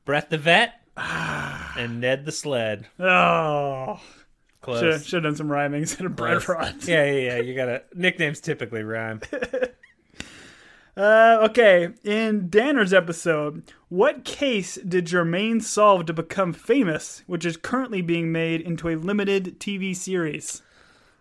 Brett 0.06 0.30
the 0.30 0.38
Vet 0.38 0.74
ah. 0.96 1.76
and 1.78 2.00
Ned 2.00 2.26
the 2.26 2.32
Sled. 2.32 2.88
Oh, 2.98 4.00
Close. 4.62 4.80
should 4.80 5.06
should 5.06 5.24
have 5.24 5.32
done 5.32 5.36
some 5.36 5.52
rhyming 5.52 5.82
instead 5.82 6.06
of 6.06 6.16
Brett 6.16 6.42
Close. 6.42 6.50
Rod. 6.50 6.88
Yeah, 6.88 7.06
yeah, 7.06 7.20
yeah. 7.20 7.42
You 7.42 7.54
gotta 7.54 7.84
nicknames 7.94 8.40
typically 8.40 8.84
rhyme. 8.84 9.22
Uh, 10.98 11.38
okay, 11.44 11.90
in 12.04 12.50
Danner's 12.50 12.92
episode, 12.92 13.62
what 13.90 14.24
case 14.26 14.76
did 14.78 15.06
Jermaine 15.06 15.62
solve 15.62 16.08
to 16.08 16.14
become 16.14 16.54
famous, 16.54 17.22
which 17.28 17.46
is 17.46 17.56
currently 17.56 18.02
being 18.02 18.32
made 18.32 18.62
into 18.62 18.90
a 18.90 18.96
limited 18.96 19.60
TV 19.60 19.96
series? 19.96 20.64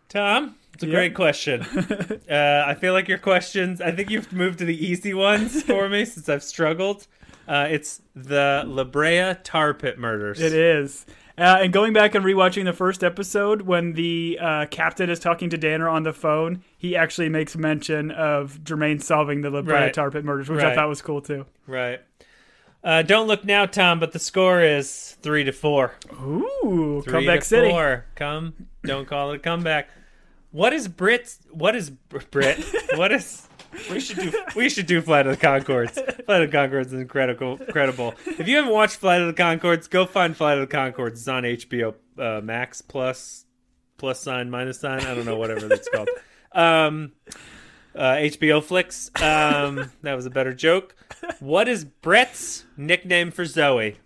Tom, 0.09 0.55
it's 0.73 0.83
a 0.83 0.87
Yeah. 0.87 0.93
great 0.95 1.15
question. 1.15 1.61
uh, 2.31 2.65
I 2.67 2.75
feel 2.75 2.95
like 2.95 3.07
your 3.07 3.19
questions. 3.19 3.83
I 3.83 3.91
think 3.93 4.09
you've 4.09 4.33
moved 4.33 4.61
to 4.61 4.65
the 4.65 4.87
easy 4.87 5.13
ones 5.13 5.63
for 5.65 5.91
me 5.91 6.07
since 6.07 6.29
I've 6.31 6.43
struggled. 6.43 7.07
Uh, 7.47 7.69
it's 7.71 8.01
the 8.15 8.65
La 8.67 8.85
Brea 8.85 9.35
Tar 9.45 9.75
Pit 9.75 9.99
murders. 9.99 10.41
It 10.41 10.55
is. 10.55 11.05
Uh, 11.39 11.59
and 11.61 11.73
going 11.73 11.93
back 11.93 12.15
and 12.15 12.25
rewatching 12.25 12.65
the 12.65 12.73
first 12.73 13.05
episode, 13.05 13.63
when 13.63 13.93
the 13.93 14.39
uh, 14.41 14.67
captain 14.71 15.11
is 15.11 15.19
talking 15.19 15.51
to 15.51 15.59
Danner 15.59 15.87
on 15.89 16.03
the 16.03 16.13
phone, 16.15 16.63
he 16.79 16.97
actually 16.97 17.29
makes 17.29 17.57
mention 17.57 18.11
of 18.11 18.59
Jermaine 18.65 19.03
solving 19.03 19.43
the 19.43 19.51
La 19.51 19.61
Brea 19.61 19.75
Right. 19.75 19.93
tar 19.95 20.11
pit 20.11 20.25
murders, 20.25 20.49
which 20.49 20.65
I 20.65 20.75
thought 20.75 20.89
was 20.89 21.03
cool 21.03 21.21
too. 21.21 21.45
Right. 21.67 22.01
Uh, 22.83 23.03
don't 23.03 23.27
look 23.27 23.45
now, 23.45 23.67
Tom, 23.67 23.99
but 24.01 24.13
the 24.13 24.19
score 24.19 24.63
is 24.63 25.17
three 25.21 25.45
to 25.45 25.53
four. 25.53 25.95
Ooh, 26.23 27.03
Three 27.05 27.13
comeback 27.13 27.41
to 27.41 27.47
city. 27.47 27.71
four. 27.71 28.07
Come, 28.15 28.55
don't 28.85 29.07
call 29.09 29.33
it 29.33 29.37
a 29.37 29.39
comeback. 29.41 29.89
What 30.53 30.73
is 30.73 30.89
Brit? 30.89 31.37
What 31.51 31.75
is 31.77 31.91
Brit? 31.91 32.65
what 32.95 33.13
is? 33.13 33.46
We 33.91 34.01
should 34.01 34.19
do. 34.19 34.33
We 34.57 34.69
should 34.69 34.87
do 34.87 35.01
Flight 35.01 35.27
of 35.27 35.39
the 35.39 35.47
Conchords. 35.47 35.95
Flight 36.25 36.43
of 36.43 36.51
the 36.51 36.57
Conchords 36.57 36.87
is 36.87 36.93
incredible. 36.95 37.57
Incredible. 37.57 38.15
If 38.27 38.49
you 38.49 38.57
haven't 38.57 38.73
watched 38.73 38.97
Flight 38.97 39.21
of 39.21 39.35
the 39.35 39.43
Conchords, 39.43 39.89
go 39.89 40.07
find 40.07 40.37
Flight 40.37 40.59
of 40.59 40.69
the 40.69 40.77
Conchords. 40.77 41.13
It's 41.13 41.29
on 41.29 41.45
HBO 41.45 41.95
uh, 42.19 42.41
Max 42.43 42.81
plus 42.83 43.45
plus 43.97 44.21
sign 44.21 44.51
minus 44.51 44.81
sign. 44.81 45.01
I 45.01 45.15
don't 45.15 45.25
know 45.25 45.37
whatever 45.37 45.69
that's 45.69 45.89
called. 45.89 46.09
Um, 46.53 47.13
uh, 47.95 48.15
HBO 48.15 48.63
flicks. 48.63 49.11
Um, 49.23 49.91
that 50.03 50.15
was 50.15 50.27
a 50.27 50.31
better 50.31 50.53
joke. 50.53 50.95
What 51.41 51.69
is 51.69 51.85
Brett's 51.85 52.65
nickname 52.77 53.31
for 53.31 53.45
Zoe? 53.45 53.99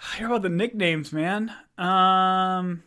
I 0.00 0.16
hear 0.16 0.26
about 0.26 0.42
the 0.42 0.48
nicknames, 0.48 1.12
man. 1.12 1.50
Um, 1.76 2.82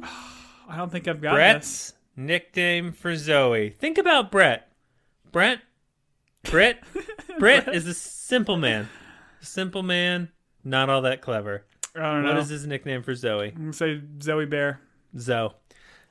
I 0.02 0.76
don't 0.76 0.90
think 0.92 1.08
I've 1.08 1.20
got 1.20 1.36
this. 1.36 1.94
Nickname 2.26 2.92
for 2.92 3.16
Zoe. 3.16 3.70
Think 3.78 3.96
about 3.98 4.30
Brett. 4.30 4.68
Brett. 5.32 5.60
Brett. 6.44 6.82
Brett 7.38 7.74
is 7.74 7.86
a 7.86 7.94
simple 7.94 8.56
man. 8.56 8.88
Simple 9.40 9.82
man, 9.82 10.28
not 10.62 10.90
all 10.90 11.02
that 11.02 11.22
clever. 11.22 11.64
I 11.96 12.00
don't 12.00 12.22
know. 12.22 12.34
What 12.34 12.42
is 12.42 12.48
his 12.50 12.66
nickname 12.66 13.02
for 13.02 13.14
Zoe? 13.14 13.48
I'm 13.48 13.54
gonna 13.56 13.72
say 13.72 14.00
Zoe 14.22 14.44
Bear. 14.44 14.80
Zoe. 15.18 15.50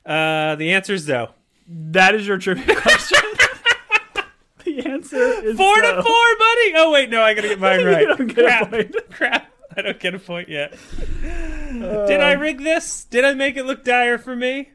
Uh, 0.05 0.55
the 0.55 0.71
answer 0.73 0.93
is 0.95 1.03
Zoe. 1.03 1.27
That 1.67 2.15
is 2.15 2.25
your 2.27 2.37
trivia 2.39 2.75
question. 2.75 3.19
the 4.65 4.85
answer 4.85 5.17
is 5.17 5.55
Four 5.57 5.75
to 5.75 5.93
four, 5.93 6.03
buddy. 6.03 6.73
Oh 6.75 6.89
wait, 6.91 7.09
no, 7.11 7.21
I 7.21 7.35
gotta 7.35 7.49
get 7.49 7.59
mine 7.59 7.85
right. 7.85 8.01
You 8.01 8.15
don't 8.15 8.27
get 8.27 8.39
a 8.39 8.41
Crap. 8.43 8.69
point. 8.71 8.95
Crap. 9.11 9.53
I 9.77 9.81
don't 9.83 9.99
get 9.99 10.15
a 10.15 10.19
point 10.19 10.49
yet. 10.49 10.75
Did 11.21 12.19
I 12.19 12.31
rig 12.33 12.63
this? 12.63 13.05
Did 13.05 13.23
I 13.25 13.35
make 13.35 13.55
it 13.55 13.65
look 13.65 13.83
dire 13.83 14.17
for 14.17 14.35
me? 14.35 14.71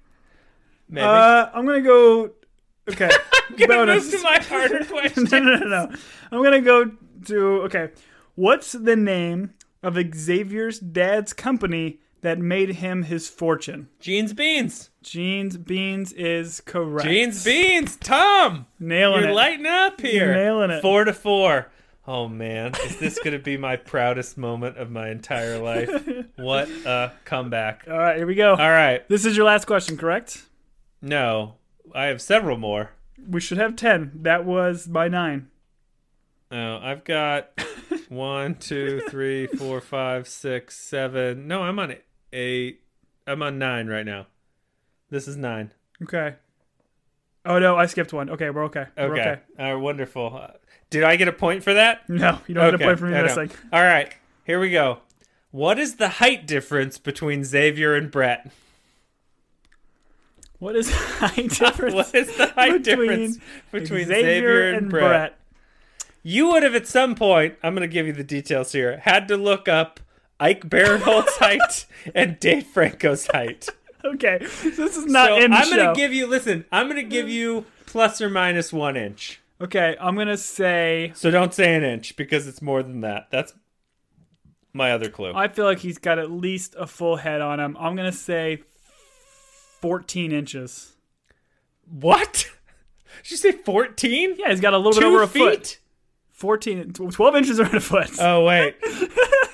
Maybe. 0.89 1.05
Uh, 1.07 1.49
I'm 1.55 1.67
gonna 1.67 1.81
go. 1.83 2.31
Okay. 2.89 3.11
Gonna 3.59 3.75
bonus. 3.75 4.05
move 4.05 4.13
to 4.15 4.23
my 4.23 4.39
harder 4.43 4.85
question. 4.89 5.25
no, 5.31 5.39
no, 5.39 5.57
no, 5.57 5.67
no. 5.87 5.97
I'm 6.33 6.43
gonna 6.43 6.61
go 6.63 6.91
to. 7.27 7.47
Okay. 7.63 7.91
What's 8.35 8.73
the 8.73 8.97
name 8.97 9.55
of 9.83 9.97
Xavier's 10.15 10.79
dad's 10.81 11.33
company 11.35 12.01
that 12.23 12.39
made 12.39 12.71
him 12.77 13.03
his 13.05 13.29
fortune? 13.29 13.89
Jeans 14.01 14.33
Beans. 14.33 14.91
Jeans 15.03 15.57
Beans 15.59 16.13
is 16.15 16.61
correct. 16.63 17.07
Jeans 17.07 17.45
Beans. 17.45 17.97
Tom. 17.97 18.67
Nailing 18.81 19.21
You're 19.23 19.31
it. 19.31 19.35
lighting 19.35 19.67
up 19.67 20.01
here. 20.01 20.25
You're 20.27 20.35
nailing 20.35 20.71
it. 20.71 20.81
Four 20.83 21.05
to 21.05 21.13
four. 21.13 21.71
Oh 22.07 22.29
man, 22.29 22.75
is 22.85 22.99
this 22.99 23.19
going 23.19 23.33
to 23.33 23.39
be 23.39 23.57
my 23.57 23.77
proudest 23.77 24.37
moment 24.37 24.77
of 24.79 24.91
my 24.91 25.09
entire 25.11 25.59
life? 25.59 25.91
What 26.37 26.69
a 26.85 27.13
comeback! 27.25 27.85
All 27.89 27.97
right, 27.97 28.17
here 28.17 28.27
we 28.27 28.35
go. 28.35 28.51
All 28.51 28.57
right, 28.71 29.09
This 29.09 29.25
is 29.25 29.37
your 29.37 29.47
last 29.47 29.67
question, 29.67 29.97
correct? 29.97 30.43
No, 31.05 31.55
I 31.95 32.05
have 32.07 32.23
several 32.23 32.57
more. 32.57 32.91
We 33.29 33.41
should 33.41 33.59
have 33.59 33.77
ten. 33.77 34.11
That 34.23 34.45
was 34.45 34.89
my 34.89 35.09
nine. 35.09 35.49
Oh, 36.51 36.79
I've 36.83 37.05
got 37.05 37.51
one, 38.09 38.55
two, 38.57 39.03
three, 39.09 39.47
four, 39.47 39.81
five, 39.81 40.27
six, 40.27 40.77
seven. 40.77 41.47
No, 41.47 41.63
I'm 41.63 41.79
on 41.79 41.95
eight. 42.33 42.81
I'm 43.27 43.43
on 43.43 43.59
nine 43.59 43.87
right 43.87 44.05
now. 44.07 44.27
This 45.11 45.29
is 45.29 45.37
nine. 45.37 45.73
Okay. 46.03 46.35
Oh 47.47 47.59
no, 47.59 47.77
I 47.77 47.87
skipped 47.87 48.13
one. 48.13 48.31
Okay, 48.31 48.51
we're 48.51 48.65
okay. 48.65 48.87
We're 48.97 49.19
Okay, 49.19 49.41
okay. 49.59 49.73
Uh, 49.73 49.79
wonderful. 49.79 50.41
Did 50.91 51.05
I 51.05 51.17
get 51.17 51.29
a 51.29 51.33
point 51.33 51.63
for 51.63 51.75
that? 51.75 52.03
No, 52.09 52.41
you 52.47 52.55
don't 52.55 52.71
get 52.71 52.81
a 52.81 52.85
point 52.85 52.99
for 52.99 53.07
me 53.07 53.21
missing. 53.23 53.51
All 53.73 53.83
right, 53.83 54.15
here 54.45 54.59
we 54.59 54.71
go. 54.71 55.01
What 55.51 55.79
is 55.79 55.97
the 55.97 56.09
height 56.09 56.47
difference 56.47 56.99
between 56.99 57.45
Xavier 57.45 57.95
and 57.95 58.11
Brett? 58.11 58.51
What 60.59 60.77
is 60.77 60.89
the 60.89 60.97
height 60.97 61.51
difference? 61.51 61.95
What 61.95 62.15
is 62.15 62.37
the 62.37 62.81
difference 62.83 63.39
between 63.73 64.07
Xavier, 64.07 64.73
and, 64.73 64.89
Brett? 64.91 65.09
Brett? 65.09 65.39
You 66.23 66.49
would 66.49 66.63
have 66.63 66.75
at 66.75 66.87
some 66.87 67.15
point, 67.15 67.57
I'm 67.63 67.75
going 67.75 67.89
to 67.89 67.93
give 67.93 68.07
you 68.07 68.13
the 68.13 68.25
details 68.25 68.73
here, 68.73 68.99
had 68.99 69.29
to 69.29 69.37
look 69.37 69.69
up 69.69 70.01
Ike 70.41 70.69
Barinholtz's 70.69 71.37
height 71.39 71.87
and 72.15 72.41
Dave 72.41 72.67
Franco's 72.67 73.27
height. 73.27 73.69
Okay, 74.05 74.39
so 74.47 74.71
this 74.71 74.97
is 74.97 75.07
not 75.07 75.29
so 75.29 75.37
in 75.37 75.51
the 75.51 75.57
I'm 75.57 75.71
going 75.71 75.95
to 75.95 75.99
give 75.99 76.13
you, 76.13 76.27
listen, 76.27 76.65
I'm 76.73 76.89
going 76.89 76.97
to 76.97 77.09
give 77.09 77.29
you 77.29 77.67
plus 77.95 78.21
or 78.21 78.29
minus 78.29 78.73
one 78.73 78.97
inch. 78.97 79.41
okay, 79.61 79.97
I'm 80.01 80.17
gonna 80.17 80.37
say 80.37 81.13
So 81.15 81.31
don't 81.31 81.55
say 81.55 81.77
an 81.77 81.85
inch 81.85 82.17
because 82.17 82.49
it's 82.49 82.61
more 82.61 82.83
than 82.83 83.03
that. 83.03 83.29
That's 83.31 83.55
my 84.73 84.91
other 84.91 85.09
clue. 85.09 85.33
I 85.33 85.47
feel 85.47 85.65
like 85.65 85.79
he's 85.79 85.99
got 85.99 86.19
at 86.19 86.29
least 86.29 86.75
a 86.77 86.89
full 86.89 87.15
head 87.15 87.41
on 87.41 87.61
him. 87.61 87.77
I'm 87.79 87.95
gonna 87.95 88.11
say 88.11 88.65
14 89.85 90.33
inches. 90.33 90.95
what? 91.91 92.51
Did 93.23 93.31
you 93.31 93.37
say 93.37 93.53
14? 93.53 94.37
Yeah, 94.39 94.49
he's 94.49 94.61
got 94.61 94.73
a 94.73 94.79
little 94.79 94.93
bit 94.95 95.01
Two 95.01 95.09
over 95.09 95.23
a 95.23 95.27
feet? 95.29 95.43
foot. 95.43 95.79
14, 96.33 96.95
12 96.95 97.37
inches 97.37 97.61
around 97.61 97.75
a 97.75 97.81
foot. 97.81 98.11
Oh, 98.19 98.45
wait. 98.47 98.77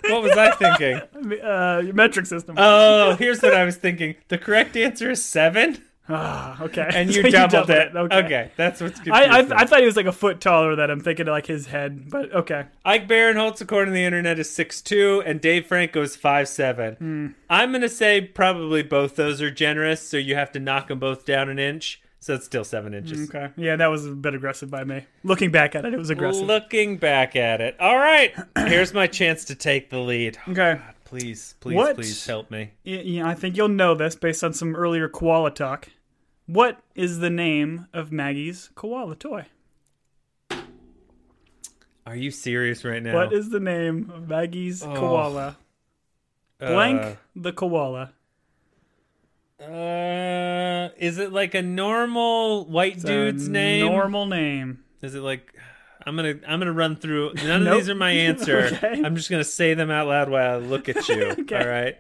what 0.08 0.22
was 0.22 0.30
I 0.36 0.50
thinking? 0.54 1.40
uh, 1.42 1.82
your 1.84 1.94
metric 1.94 2.26
system. 2.26 2.54
Oh, 2.58 3.16
here's 3.16 3.42
what 3.42 3.54
I 3.54 3.64
was 3.64 3.76
thinking. 3.76 4.14
The 4.28 4.38
correct 4.38 4.76
answer 4.76 5.10
is 5.10 5.24
seven. 5.24 5.82
Ah, 6.12 6.62
okay. 6.62 6.88
and 6.94 7.10
So 7.14 7.20
you 7.20 7.30
doubled, 7.30 7.68
doubled 7.68 7.70
it. 7.70 7.96
Okay. 7.96 8.16
Okay. 8.26 8.50
that's 8.56 8.80
what's 8.80 9.00
confusing. 9.00 9.30
I, 9.30 9.38
I 9.38 9.60
I 9.62 9.64
thought 9.66 9.80
he 9.80 9.86
was 9.86 9.96
like 9.96 10.06
a 10.06 10.12
foot 10.12 10.40
taller 10.40 10.76
than 10.76 10.90
I'm 10.90 11.00
thinking 11.00 11.28
of 11.28 11.32
like 11.32 11.46
his 11.46 11.66
head, 11.66 12.10
but 12.10 12.32
okay. 12.32 12.64
Ike 12.84 13.08
Barinholtz, 13.08 13.60
according 13.60 13.92
to 13.92 13.96
the 13.98 14.04
internet, 14.04 14.38
is 14.38 14.48
6'2", 14.48 15.22
and 15.24 15.40
Dave 15.40 15.66
Franco 15.66 16.02
is 16.02 16.16
5'7". 16.16 16.98
Hmm. 16.98 17.26
I'm 17.48 17.70
going 17.70 17.82
to 17.82 17.88
say 17.88 18.20
probably 18.20 18.82
both 18.82 19.16
those 19.16 19.40
are 19.42 19.50
generous, 19.50 20.00
so 20.06 20.16
you 20.16 20.34
have 20.34 20.52
to 20.52 20.60
knock 20.60 20.88
them 20.88 20.98
both 20.98 21.24
down 21.24 21.48
an 21.48 21.58
inch. 21.58 22.00
So 22.22 22.34
it's 22.34 22.44
still 22.44 22.64
seven 22.64 22.92
inches. 22.92 23.30
Okay. 23.30 23.48
Yeah, 23.56 23.76
that 23.76 23.86
was 23.86 24.04
a 24.04 24.10
bit 24.10 24.34
aggressive 24.34 24.70
by 24.70 24.84
me. 24.84 25.06
Looking 25.24 25.50
back 25.50 25.74
at 25.74 25.86
it, 25.86 25.94
it 25.94 25.96
was 25.96 26.10
aggressive. 26.10 26.46
Looking 26.46 26.98
back 26.98 27.34
at 27.34 27.62
it. 27.62 27.80
All 27.80 27.96
right, 27.96 28.34
here's 28.58 28.92
my 28.92 29.06
chance 29.06 29.46
to 29.46 29.54
take 29.54 29.88
the 29.88 29.98
lead. 29.98 30.36
okay. 30.48 30.78
Please, 31.06 31.56
please, 31.58 31.74
What? 31.74 31.96
please 31.96 32.24
help 32.24 32.52
me. 32.52 32.70
Yeah, 32.84 33.26
I 33.26 33.34
think 33.34 33.56
you'll 33.56 33.66
know 33.68 33.96
this 33.96 34.14
based 34.14 34.44
on 34.44 34.52
some 34.52 34.76
earlier 34.76 35.08
koala 35.08 35.50
talk. 35.50 35.88
What 36.52 36.80
is 36.96 37.20
the 37.20 37.30
name 37.30 37.86
of 37.92 38.10
Maggie's 38.10 38.70
koala 38.74 39.14
toy? 39.14 39.46
Are 42.04 42.16
you 42.16 42.32
serious 42.32 42.84
right 42.84 43.00
now? 43.00 43.14
What 43.14 43.32
is 43.32 43.50
the 43.50 43.60
name 43.60 44.10
of 44.12 44.26
Maggie's 44.28 44.82
Oh. 44.82 44.92
koala? 44.96 45.56
Uh, 46.60 46.66
Blank 46.72 47.18
the 47.36 47.52
koala. 47.52 48.10
Uh, 49.60 50.88
is 50.98 51.18
it 51.18 51.30
like 51.32 51.54
a 51.54 51.62
normal 51.62 52.64
white 52.64 52.94
It's 52.94 53.04
dude's 53.04 53.48
name? 53.48 53.86
Normal 53.86 54.26
name. 54.26 54.82
Is 55.02 55.14
it 55.14 55.20
like 55.20 55.54
I'm 56.04 56.16
gonna 56.16 56.34
I'm 56.48 56.58
gonna 56.58 56.72
run 56.72 56.96
through 56.96 57.34
none 57.34 57.60
of 57.60 57.62
Nope. 57.68 57.76
these 57.76 57.88
are 57.90 57.94
my 57.94 58.10
answer. 58.10 58.62
Okay. 58.72 59.02
I'm 59.04 59.14
just 59.14 59.30
gonna 59.30 59.44
say 59.44 59.74
them 59.74 59.92
out 59.92 60.08
loud 60.08 60.28
while 60.30 60.54
I 60.54 60.56
look 60.56 60.88
at 60.88 61.08
you. 61.08 61.26
Okay. 61.42 61.56
All 61.62 61.68
right. 61.68 61.96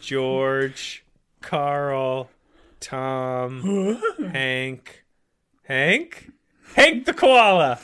George, 0.00 1.04
Carl, 1.40 2.30
Tom, 2.80 3.98
Hank. 4.32 5.04
Hank? 5.64 6.30
Hank 6.74 7.04
the 7.04 7.12
koala. 7.14 7.78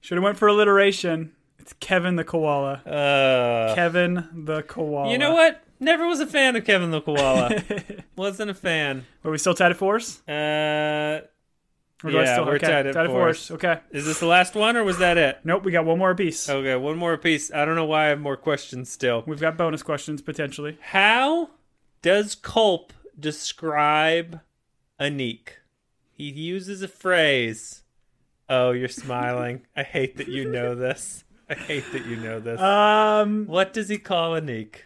Should 0.00 0.16
have 0.16 0.24
went 0.24 0.38
for 0.38 0.48
alliteration. 0.48 1.32
It's 1.58 1.72
Kevin 1.74 2.16
the 2.16 2.24
koala. 2.24 2.74
Uh 2.86 3.74
Kevin 3.74 4.28
the 4.32 4.62
koala. 4.62 5.10
You 5.10 5.18
know 5.18 5.32
what? 5.34 5.62
Never 5.80 6.06
was 6.06 6.20
a 6.20 6.26
fan 6.26 6.56
of 6.56 6.64
Kevin 6.64 6.90
the 6.90 7.00
koala. 7.00 7.50
Wasn't 8.16 8.50
a 8.50 8.54
fan. 8.54 9.04
Are 9.24 9.30
we 9.30 9.38
still 9.38 9.54
tied 9.54 9.72
at 9.72 9.76
fours? 9.76 10.20
Uh 10.26 11.22
Or 12.04 12.10
do 12.10 12.18
I 12.18 12.22
Yeah, 12.22 12.34
still, 12.34 12.46
we're 12.46 12.54
okay, 12.56 12.66
tied 12.66 12.86
at 12.86 13.06
fours. 13.06 13.50
Okay. 13.50 13.80
is 13.90 14.06
this 14.06 14.20
the 14.20 14.26
last 14.26 14.54
one 14.54 14.76
or 14.76 14.84
was 14.84 14.98
that 14.98 15.18
it? 15.18 15.40
Nope, 15.44 15.64
we 15.64 15.72
got 15.72 15.84
one 15.84 15.98
more 15.98 16.10
apiece. 16.12 16.48
Okay, 16.48 16.76
one 16.76 16.96
more 16.96 17.16
piece. 17.18 17.52
I 17.52 17.64
don't 17.64 17.74
know 17.76 17.84
why 17.84 18.06
I 18.06 18.08
have 18.08 18.20
more 18.20 18.36
questions 18.36 18.88
still. 18.88 19.24
We've 19.26 19.40
got 19.40 19.56
bonus 19.58 19.82
questions 19.82 20.22
potentially. 20.22 20.78
How 20.80 21.50
does 22.02 22.34
Culp 22.34 22.92
describe 23.18 24.40
Anik? 25.00 25.48
He 26.12 26.30
uses 26.30 26.82
a 26.82 26.88
phrase. 26.88 27.82
Oh, 28.48 28.72
you're 28.72 28.88
smiling. 28.88 29.66
I 29.76 29.82
hate 29.82 30.16
that 30.16 30.28
you 30.28 30.48
know 30.50 30.74
this. 30.74 31.24
I 31.50 31.54
hate 31.54 31.90
that 31.92 32.06
you 32.06 32.16
know 32.16 32.40
this. 32.40 32.60
Um, 32.60 33.46
what 33.46 33.72
does 33.72 33.88
he 33.88 33.98
call 33.98 34.32
Anik? 34.32 34.76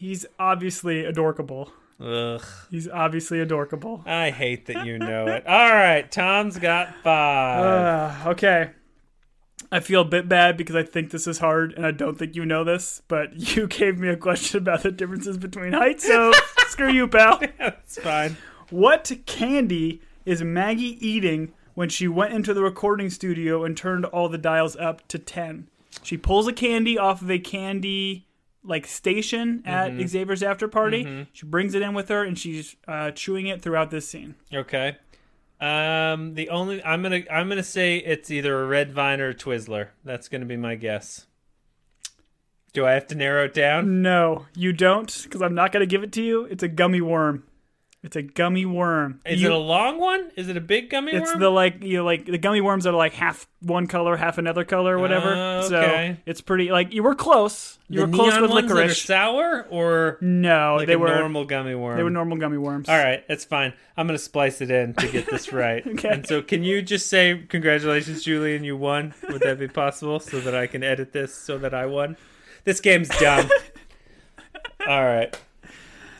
he's 0.00 0.24
obviously 0.38 1.04
adorkable. 1.04 1.72
Ugh. 2.00 2.42
He's 2.70 2.88
obviously 2.88 3.40
adorkable. 3.40 4.02
I 4.06 4.30
hate 4.30 4.66
that 4.66 4.86
you 4.86 4.98
know 4.98 5.26
it. 5.26 5.46
All 5.46 5.74
right, 5.74 6.10
Tom's 6.10 6.58
got 6.58 6.94
five. 7.02 8.24
Uh, 8.26 8.30
okay. 8.30 8.70
I 9.70 9.80
feel 9.80 10.00
a 10.00 10.06
bit 10.06 10.28
bad 10.28 10.56
because 10.56 10.74
I 10.74 10.82
think 10.82 11.10
this 11.10 11.26
is 11.26 11.38
hard 11.38 11.74
and 11.74 11.86
I 11.86 11.90
don't 11.90 12.18
think 12.18 12.34
you 12.34 12.46
know 12.46 12.64
this, 12.64 13.02
but 13.06 13.34
you 13.56 13.66
gave 13.66 13.98
me 13.98 14.08
a 14.08 14.16
question 14.16 14.58
about 14.58 14.82
the 14.82 14.90
differences 14.90 15.36
between 15.36 15.74
heights, 15.74 16.06
so 16.06 16.32
screw 16.70 16.90
you, 16.92 17.08
pal. 17.08 17.40
That's 17.58 17.98
fine. 18.00 18.36
What 18.70 19.10
candy 19.26 20.00
is 20.24 20.42
Maggie 20.42 20.96
eating 21.06 21.52
when 21.74 21.88
she 21.88 22.06
went 22.08 22.32
into 22.34 22.54
the 22.54 22.62
recording 22.62 23.10
studio 23.10 23.64
and 23.64 23.76
turned 23.76 24.04
all 24.06 24.28
the 24.28 24.38
dials 24.38 24.76
up 24.76 25.06
to 25.08 25.18
10? 25.18 25.68
She 26.02 26.16
pulls 26.16 26.46
a 26.46 26.52
candy 26.52 26.96
off 26.98 27.20
of 27.22 27.30
a 27.30 27.38
candy 27.38 28.26
like 28.62 28.86
station 28.86 29.62
at 29.64 29.90
Mm-hmm. 29.92 30.06
Xavier's 30.06 30.42
after 30.42 30.68
party. 30.68 31.26
She 31.32 31.46
brings 31.46 31.74
it 31.74 31.82
in 31.82 31.94
with 31.94 32.08
her 32.10 32.22
and 32.24 32.38
she's 32.38 32.76
uh, 32.86 33.10
chewing 33.10 33.46
it 33.46 33.60
throughout 33.62 33.90
this 33.90 34.08
scene. 34.08 34.34
Okay. 34.52 34.96
Um, 35.60 36.34
the 36.34 36.48
only 36.48 36.82
I'm 36.82 37.02
gonna 37.02 37.22
I'm 37.30 37.48
gonna 37.50 37.62
say 37.62 37.98
it's 37.98 38.30
either 38.30 38.62
a 38.62 38.66
red 38.66 38.92
vine 38.92 39.20
or 39.20 39.28
a 39.28 39.34
Twizzler. 39.34 39.88
That's 40.04 40.28
gonna 40.28 40.46
be 40.46 40.56
my 40.56 40.74
guess. 40.74 41.26
Do 42.72 42.86
I 42.86 42.92
have 42.92 43.06
to 43.08 43.14
narrow 43.14 43.44
it 43.46 43.54
down? 43.54 44.00
No, 44.02 44.46
you 44.54 44.72
don't, 44.72 45.22
because 45.24 45.42
I'm 45.42 45.54
not 45.54 45.72
going 45.72 45.80
to 45.80 45.86
give 45.86 46.02
it 46.04 46.12
to 46.12 46.22
you. 46.22 46.44
It's 46.44 46.62
a 46.62 46.68
gummy 46.68 47.00
worm. 47.00 47.44
It's 48.02 48.16
a 48.16 48.22
gummy 48.22 48.64
worm. 48.64 49.20
Is 49.26 49.42
You- 49.42 49.48
it 49.48 49.52
a 49.52 49.58
long 49.58 50.00
one? 50.00 50.30
Is 50.34 50.48
it 50.48 50.56
a 50.56 50.60
big 50.60 50.88
gummy 50.88 51.12
It's 51.12 51.32
worm? 51.32 51.40
the 51.40 51.50
like 51.50 51.82
you 51.82 51.98
know, 51.98 52.04
like 52.06 52.24
the 52.24 52.38
gummy 52.38 52.62
worms 52.62 52.84
that 52.84 52.94
are 52.94 52.96
like 52.96 53.12
half 53.12 53.46
one 53.60 53.88
color, 53.88 54.16
half 54.16 54.38
another 54.38 54.64
color, 54.64 54.96
or 54.96 55.00
whatever. 55.00 55.34
Oh, 55.34 55.60
okay. 55.66 56.16
So 56.16 56.22
it's 56.24 56.40
pretty 56.40 56.70
like 56.70 56.94
you 56.94 57.02
were 57.02 57.14
close. 57.14 57.78
You 57.90 58.00
The 58.00 58.06
were 58.06 58.12
close 58.14 58.40
with 58.40 58.50
ones 58.52 58.68
that 58.68 58.72
are 58.72 58.76
licorice. 58.76 59.02
sour 59.02 59.66
or 59.68 60.16
no, 60.22 60.76
like 60.78 60.86
they 60.86 60.96
were 60.96 61.08
normal 61.14 61.44
gummy 61.44 61.74
worm. 61.74 61.98
they 61.98 62.02
were 62.02 62.08
normal 62.08 62.38
gummy 62.38 62.56
worms. 62.56 62.88
All 62.88 62.96
right, 62.96 63.22
that's 63.28 63.44
fine. 63.44 63.74
I'm 63.98 64.06
gonna 64.06 64.16
splice 64.18 64.62
it 64.62 64.70
in 64.70 64.94
to 64.94 65.06
get 65.06 65.28
this 65.28 65.52
right. 65.52 65.86
Okay. 65.86 66.08
And 66.08 66.26
so, 66.26 66.40
can 66.40 66.62
you 66.64 66.80
just 66.80 67.08
say 67.08 67.44
congratulations, 67.50 68.22
Julian? 68.24 68.64
You 68.64 68.78
won. 68.78 69.12
Would 69.28 69.42
that 69.42 69.58
be 69.58 69.68
possible 69.68 70.20
so 70.20 70.40
that 70.40 70.54
I 70.54 70.66
can 70.68 70.82
edit 70.82 71.12
this 71.12 71.34
so 71.34 71.58
that 71.58 71.74
I 71.74 71.84
won? 71.84 72.16
This 72.64 72.80
game's 72.80 73.08
dumb. 73.08 73.48
All 74.88 75.04
right, 75.04 75.38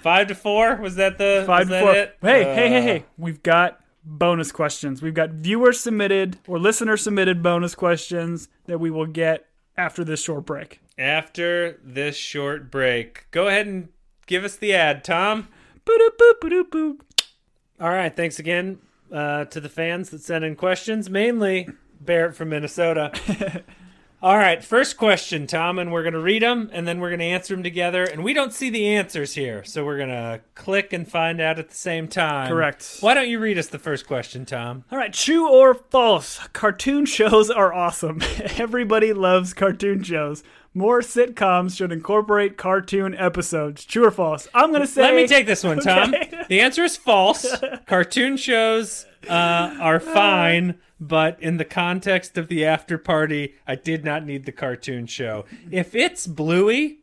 five 0.02 0.28
to 0.28 0.34
four. 0.34 0.76
Was 0.76 0.96
that 0.96 1.18
the 1.18 1.44
Five 1.46 1.60
was 1.60 1.68
to 1.68 1.72
that 1.72 1.82
four. 1.82 1.94
It? 1.94 2.16
Hey, 2.20 2.44
hey, 2.44 2.68
hey, 2.68 2.78
Uh, 2.78 2.82
hey! 2.82 3.04
We've 3.16 3.42
got 3.42 3.80
bonus 4.04 4.52
questions. 4.52 5.02
We've 5.02 5.14
got 5.14 5.30
viewer 5.30 5.72
submitted 5.72 6.38
or 6.46 6.58
listener 6.58 6.96
submitted 6.96 7.42
bonus 7.42 7.74
questions 7.74 8.48
that 8.66 8.78
we 8.78 8.90
will 8.90 9.06
get 9.06 9.46
after 9.76 10.04
this 10.04 10.22
short 10.22 10.44
break. 10.46 10.80
After 10.98 11.78
this 11.82 12.16
short 12.16 12.70
break, 12.70 13.26
go 13.30 13.48
ahead 13.48 13.66
and 13.66 13.88
give 14.26 14.44
us 14.44 14.56
the 14.56 14.74
ad, 14.74 15.02
Tom. 15.04 15.48
Boop 15.86 16.08
boop 16.20 16.40
boop 16.42 16.68
boop. 16.70 17.00
All 17.80 17.88
right, 17.88 18.14
thanks 18.14 18.38
again 18.38 18.78
uh, 19.10 19.46
to 19.46 19.60
the 19.60 19.70
fans 19.70 20.10
that 20.10 20.20
sent 20.20 20.44
in 20.44 20.54
questions, 20.56 21.08
mainly 21.08 21.68
Barrett 22.00 22.36
from 22.36 22.50
Minnesota. 22.50 23.12
All 24.22 24.36
right, 24.36 24.62
first 24.62 24.98
question, 24.98 25.46
Tom, 25.46 25.78
and 25.78 25.90
we're 25.90 26.02
going 26.02 26.12
to 26.12 26.20
read 26.20 26.42
them 26.42 26.68
and 26.74 26.86
then 26.86 27.00
we're 27.00 27.08
going 27.08 27.20
to 27.20 27.24
answer 27.24 27.54
them 27.54 27.62
together. 27.62 28.04
And 28.04 28.22
we 28.22 28.34
don't 28.34 28.52
see 28.52 28.68
the 28.68 28.86
answers 28.86 29.32
here, 29.32 29.64
so 29.64 29.82
we're 29.82 29.96
going 29.96 30.10
to 30.10 30.42
click 30.54 30.92
and 30.92 31.10
find 31.10 31.40
out 31.40 31.58
at 31.58 31.70
the 31.70 31.74
same 31.74 32.06
time. 32.06 32.48
Correct. 32.48 32.98
Why 33.00 33.14
don't 33.14 33.30
you 33.30 33.38
read 33.38 33.56
us 33.56 33.68
the 33.68 33.78
first 33.78 34.06
question, 34.06 34.44
Tom? 34.44 34.84
All 34.92 34.98
right, 34.98 35.10
true 35.10 35.48
or 35.48 35.72
false? 35.72 36.38
Cartoon 36.52 37.06
shows 37.06 37.50
are 37.50 37.72
awesome. 37.72 38.20
Everybody 38.58 39.14
loves 39.14 39.54
cartoon 39.54 40.02
shows. 40.02 40.42
More 40.74 41.00
sitcoms 41.00 41.78
should 41.78 41.90
incorporate 41.90 42.58
cartoon 42.58 43.14
episodes. 43.14 43.86
True 43.86 44.04
or 44.04 44.10
false? 44.10 44.46
I'm 44.54 44.70
gonna 44.70 44.86
say. 44.86 45.02
Let 45.02 45.16
me 45.16 45.26
take 45.26 45.46
this 45.46 45.64
one, 45.64 45.80
Tom. 45.80 46.14
Okay. 46.20 46.44
The 46.48 46.60
answer 46.60 46.84
is 46.84 46.96
false. 46.96 47.46
Cartoon 47.86 48.36
shows 48.36 49.06
uh, 49.28 49.76
are 49.80 50.00
fine, 50.00 50.78
but 50.98 51.40
in 51.42 51.56
the 51.56 51.64
context 51.64 52.36
of 52.38 52.48
the 52.48 52.64
after 52.64 52.98
party, 52.98 53.54
I 53.66 53.74
did 53.74 54.04
not 54.04 54.24
need 54.24 54.44
the 54.46 54.52
cartoon 54.52 55.06
show. 55.06 55.44
If 55.70 55.94
it's 55.94 56.26
Bluey, 56.26 56.98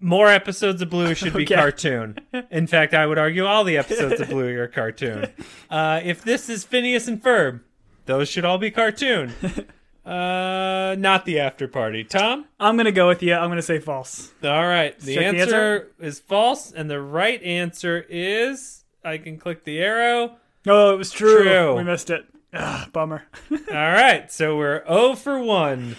more 0.00 0.28
episodes 0.28 0.82
of 0.82 0.90
Bluey 0.90 1.14
should 1.14 1.34
be 1.34 1.42
Okay. 1.44 1.54
cartoon. 1.54 2.18
In 2.50 2.66
fact, 2.66 2.94
I 2.94 3.06
would 3.06 3.18
argue 3.18 3.44
all 3.46 3.64
the 3.64 3.76
episodes 3.78 4.20
of 4.20 4.28
Bluey 4.30 4.54
are 4.56 4.68
cartoon. 4.68 5.26
Uh, 5.70 6.00
if 6.02 6.22
this 6.22 6.48
is 6.48 6.64
Phineas 6.64 7.06
and 7.08 7.22
Ferb, 7.22 7.60
those 8.06 8.28
should 8.28 8.44
all 8.44 8.58
be 8.58 8.70
cartoon. 8.70 9.32
Uh, 10.06 10.96
not 10.98 11.26
the 11.26 11.38
after 11.38 11.68
party. 11.68 12.02
Tom? 12.02 12.46
I'm 12.58 12.78
gonna 12.78 12.92
go 12.92 13.08
with 13.08 13.22
you. 13.22 13.34
I'm 13.34 13.50
gonna 13.50 13.60
say 13.60 13.78
false. 13.78 14.32
All 14.42 14.66
right. 14.66 14.98
The 14.98 15.14
check 15.16 15.34
the 15.34 15.38
answer, 15.42 15.54
answer. 15.74 15.88
is 16.00 16.18
false, 16.18 16.72
and 16.72 16.88
the 16.88 16.98
right 16.98 17.42
answer 17.42 18.06
is 18.08 18.84
I 19.04 19.18
can 19.18 19.36
click 19.36 19.64
the 19.64 19.80
arrow. 19.80 20.36
Oh, 20.68 20.94
it 20.94 20.98
was 20.98 21.10
true. 21.10 21.42
True. 21.42 21.76
We 21.76 21.84
missed 21.84 22.10
it. 22.10 22.26
Ugh, 22.52 22.92
bummer. 22.92 23.24
All 23.50 23.56
right. 23.68 24.30
So 24.30 24.56
we're 24.56 24.86
0 24.86 25.14
for 25.16 25.38
1. 25.38 25.96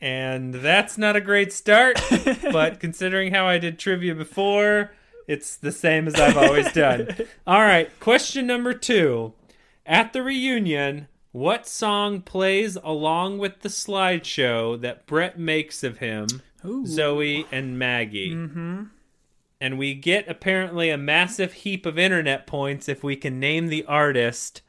And 0.00 0.54
that's 0.54 0.96
not 0.98 1.16
a 1.16 1.20
great 1.20 1.52
start, 1.52 2.00
but 2.52 2.80
considering 2.80 3.32
how 3.32 3.46
I 3.46 3.58
did 3.58 3.78
trivia 3.78 4.14
before, 4.14 4.92
it's 5.26 5.56
the 5.56 5.72
same 5.72 6.06
as 6.06 6.14
I've 6.14 6.36
always 6.36 6.70
done. 6.72 7.08
All 7.46 7.62
right. 7.62 7.90
Question 7.98 8.46
number 8.46 8.74
two. 8.74 9.32
At 9.84 10.12
the 10.12 10.22
reunion, 10.22 11.08
what 11.32 11.66
song 11.66 12.22
plays 12.22 12.76
along 12.82 13.38
with 13.38 13.60
the 13.60 13.68
slideshow 13.68 14.80
that 14.80 15.06
Brett 15.06 15.38
makes 15.38 15.82
of 15.82 15.98
him, 15.98 16.26
Zoe, 16.84 17.46
and 17.50 17.78
Maggie? 17.78 18.32
Mm-hmm. 18.34 18.82
And 19.60 19.78
we 19.78 19.94
get 19.94 20.28
apparently 20.28 20.90
a 20.90 20.98
massive 20.98 21.52
heap 21.52 21.86
of 21.86 21.98
internet 21.98 22.46
points 22.46 22.88
if 22.88 23.02
we 23.02 23.16
can 23.16 23.40
name 23.40 23.68
the 23.68 23.84
artist. 23.86 24.62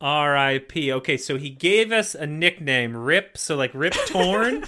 R.I.P. 0.00 0.92
Okay, 0.92 1.16
so 1.16 1.38
he 1.38 1.48
gave 1.48 1.90
us 1.90 2.14
a 2.14 2.26
nickname, 2.26 2.94
Rip. 2.94 3.38
So 3.38 3.56
like 3.56 3.70
Rip 3.72 3.94
Torn 4.06 4.64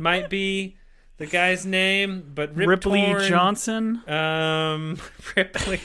might 0.00 0.28
be 0.28 0.76
the 1.18 1.26
guy's 1.26 1.64
name, 1.64 2.32
but 2.34 2.56
Rip 2.56 2.68
Ripley 2.68 3.02
Torn, 3.02 3.22
Johnson. 3.28 4.08
Um, 4.08 4.98
Ripley. 5.36 5.80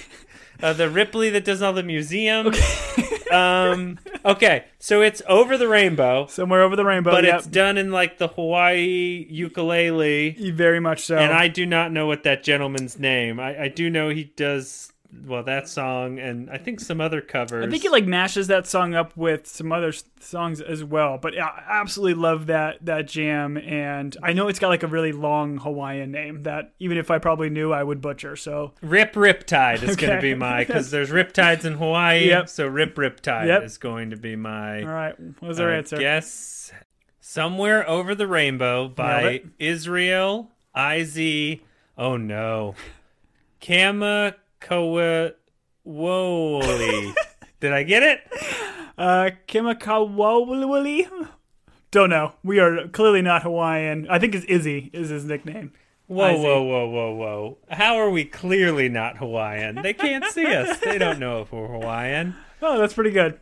Uh, 0.61 0.73
the 0.73 0.89
Ripley 0.89 1.29
that 1.31 1.45
does 1.45 1.61
all 1.61 1.73
the 1.73 1.83
museums. 1.83 2.57
um, 3.31 3.99
okay, 4.23 4.65
so 4.79 5.01
it's 5.01 5.21
over 5.27 5.57
the 5.57 5.67
rainbow, 5.67 6.27
Somewhere 6.27 6.61
over 6.61 6.75
the 6.75 6.85
rainbow. 6.85 7.11
but 7.11 7.23
yep. 7.23 7.39
it's 7.39 7.47
done 7.47 7.77
in 7.77 7.91
like 7.91 8.17
the 8.17 8.27
Hawaii 8.27 9.25
ukulele. 9.29 10.51
very 10.51 10.79
much 10.79 11.01
so. 11.01 11.17
And 11.17 11.33
I 11.33 11.47
do 11.47 11.65
not 11.65 11.91
know 11.91 12.07
what 12.07 12.23
that 12.23 12.43
gentleman's 12.43 12.99
name. 12.99 13.39
I, 13.39 13.63
I 13.63 13.67
do 13.67 13.89
know 13.89 14.09
he 14.09 14.25
does 14.35 14.91
well 15.25 15.43
that 15.43 15.67
song, 15.67 16.19
and 16.19 16.49
I 16.49 16.57
think 16.57 16.79
some 16.79 16.99
other 16.99 17.21
covers. 17.21 17.65
I 17.65 17.69
think 17.69 17.83
he 17.83 17.89
like 17.89 18.05
mashes 18.05 18.47
that 18.47 18.67
song 18.67 18.95
up 18.95 19.15
with 19.15 19.47
some 19.47 19.71
other 19.71 19.93
songs 20.19 20.61
as 20.61 20.83
well. 20.83 21.17
But 21.17 21.37
I 21.39 21.63
absolutely 21.67 22.15
love 22.21 22.47
that 22.47 22.85
that 22.85 23.07
jam, 23.07 23.57
and 23.57 24.15
I 24.23 24.33
know 24.33 24.47
it's 24.47 24.59
got 24.59 24.69
like 24.69 24.83
a 24.83 24.87
really 24.87 25.11
long 25.11 25.57
Hawaiian 25.57 26.11
name 26.11 26.43
that 26.43 26.73
even 26.79 26.97
if 26.97 27.11
I 27.11 27.17
probably 27.19 27.49
knew, 27.49 27.71
I 27.71 27.83
would 27.83 28.01
butcher. 28.01 28.35
So 28.35 28.73
Rip 28.81 29.13
Riptide 29.13 29.83
is 29.83 29.95
going 29.95 30.15
to 30.15 30.21
be 30.21 30.33
my 30.35 30.63
because 30.63 30.91
there's 30.91 31.09
riptides 31.11 31.65
in 31.65 31.73
Hawaii. 31.73 32.27
Yep. 32.27 32.49
So 32.49 32.67
Rip 32.67 32.95
Riptide 32.95 33.47
Yep. 33.47 33.63
is 33.63 33.77
going 33.77 34.09
to 34.09 34.17
be 34.17 34.35
my. 34.35 34.81
all 34.81 34.87
right, 34.89 35.19
what 35.39 35.47
was 35.47 35.59
our 35.59 35.71
I 35.71 35.77
answer? 35.77 35.99
Yes, 36.01 36.71
somewhere 37.19 37.87
over 37.89 38.15
the 38.15 38.27
rainbow 38.27 38.87
by. 38.87 39.43
Israel 39.59 40.51
Iz. 40.75 41.19
Oh 41.97 42.17
no, 42.17 42.75
Kamakawa 43.61 44.35
Woli. 44.61 45.53
Did 47.59 47.73
I 47.73 47.83
get 47.83 48.03
it? 48.03 48.19
Uh, 48.97 49.31
Kimakawawili. 49.47 51.07
Don't 51.91 52.09
know. 52.09 52.33
We 52.43 52.59
are 52.59 52.87
clearly 52.89 53.21
not 53.21 53.43
Hawaiian. 53.43 54.07
I 54.09 54.19
think 54.19 54.35
it's 54.35 54.45
Izzy 54.45 54.89
is 54.93 55.09
his 55.09 55.25
nickname. 55.25 55.71
Whoa, 56.07 56.35
Iz. 56.35 56.39
whoa, 56.39 56.61
whoa, 56.61 56.87
whoa, 56.87 57.13
whoa! 57.13 57.57
How 57.69 57.95
are 57.95 58.09
we 58.09 58.25
clearly 58.25 58.89
not 58.89 59.17
Hawaiian? 59.17 59.81
They 59.81 59.93
can't 59.93 60.25
see 60.25 60.45
us. 60.45 60.77
They 60.79 60.97
don't 60.99 61.19
know 61.19 61.41
if 61.41 61.51
we're 61.51 61.67
Hawaiian. 61.67 62.35
Oh, 62.61 62.77
that's 62.77 62.93
pretty 62.93 63.11
good. 63.11 63.39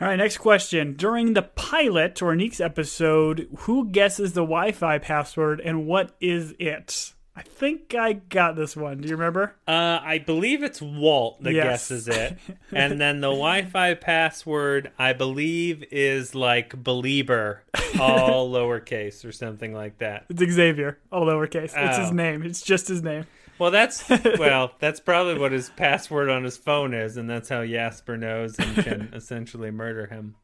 All 0.00 0.08
right, 0.08 0.16
next 0.16 0.38
question. 0.38 0.94
During 0.94 1.32
the 1.32 1.42
pilot 1.42 2.20
or 2.20 2.34
Anik's 2.34 2.60
episode, 2.60 3.48
who 3.60 3.88
guesses 3.88 4.32
the 4.32 4.42
Wi 4.42 4.72
Fi 4.72 4.98
password 4.98 5.60
and 5.60 5.86
what 5.86 6.14
is 6.20 6.54
it? 6.58 7.13
I 7.36 7.42
think 7.42 7.96
I 7.96 8.12
got 8.12 8.54
this 8.54 8.76
one. 8.76 8.98
Do 9.00 9.08
you 9.08 9.16
remember? 9.16 9.56
Uh, 9.66 9.98
I 10.02 10.18
believe 10.24 10.62
it's 10.62 10.80
Walt 10.80 11.42
that 11.42 11.52
Yes. 11.52 11.64
guesses 11.90 12.06
it, 12.08 12.38
and 12.72 13.00
then 13.00 13.20
the 13.20 13.26
Wi-Fi 13.30 13.94
password 13.94 14.92
I 15.00 15.14
believe 15.14 15.84
is 15.90 16.34
like 16.36 16.70
Belieber, 16.80 17.58
all 17.98 18.48
lowercase 18.52 19.24
or 19.24 19.32
something 19.32 19.74
like 19.74 19.98
that. 19.98 20.26
It's 20.28 20.40
Xavier, 20.52 20.98
all 21.10 21.26
lowercase. 21.26 21.72
It's 21.76 21.98
his 21.98 22.10
Oh. 22.10 22.12
name. 22.12 22.42
It's 22.44 22.62
just 22.62 22.86
his 22.86 23.02
name. 23.02 23.24
Well, 23.58 23.72
that's 23.72 24.08
well, 24.38 24.72
that's 24.78 25.00
probably 25.00 25.36
what 25.38 25.50
his 25.50 25.70
password 25.70 26.28
on 26.28 26.44
his 26.44 26.56
phone 26.56 26.94
is, 26.94 27.16
and 27.16 27.28
that's 27.28 27.48
how 27.48 27.64
Jasper 27.64 28.16
knows 28.16 28.56
and 28.60 28.76
can 28.76 29.10
essentially 29.12 29.72
murder 29.72 30.06
him. 30.06 30.36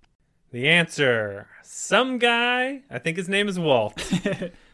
The 0.52 0.68
answer: 0.68 1.46
some 1.62 2.18
guy. 2.18 2.82
I 2.90 2.98
think 2.98 3.16
his 3.16 3.28
name 3.28 3.48
is 3.48 3.58
Walt. 3.60 3.96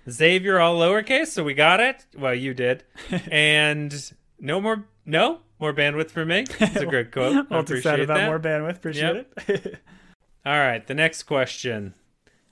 Xavier, 0.08 0.58
all 0.60 0.76
lowercase. 0.78 1.28
So 1.28 1.42
we 1.44 1.54
got 1.54 1.80
it. 1.80 2.04
Well, 2.16 2.34
you 2.34 2.54
did, 2.54 2.84
and 3.30 4.12
no 4.40 4.60
more. 4.60 4.84
No 5.08 5.38
more 5.60 5.72
bandwidth 5.72 6.10
for 6.10 6.24
me. 6.24 6.44
It's 6.60 6.76
a 6.76 6.86
great 6.86 7.12
quote. 7.12 7.36
I 7.36 7.40
Well, 7.48 7.60
it's 7.60 7.70
excited 7.70 8.00
appreciate 8.00 8.04
about 8.04 8.16
that. 8.16 8.26
more 8.26 8.40
bandwidth. 8.40 8.76
Appreciate 8.76 9.26
it. 9.48 9.80
All 10.46 10.58
right, 10.58 10.84
the 10.86 10.94
next 10.94 11.22
question, 11.24 11.94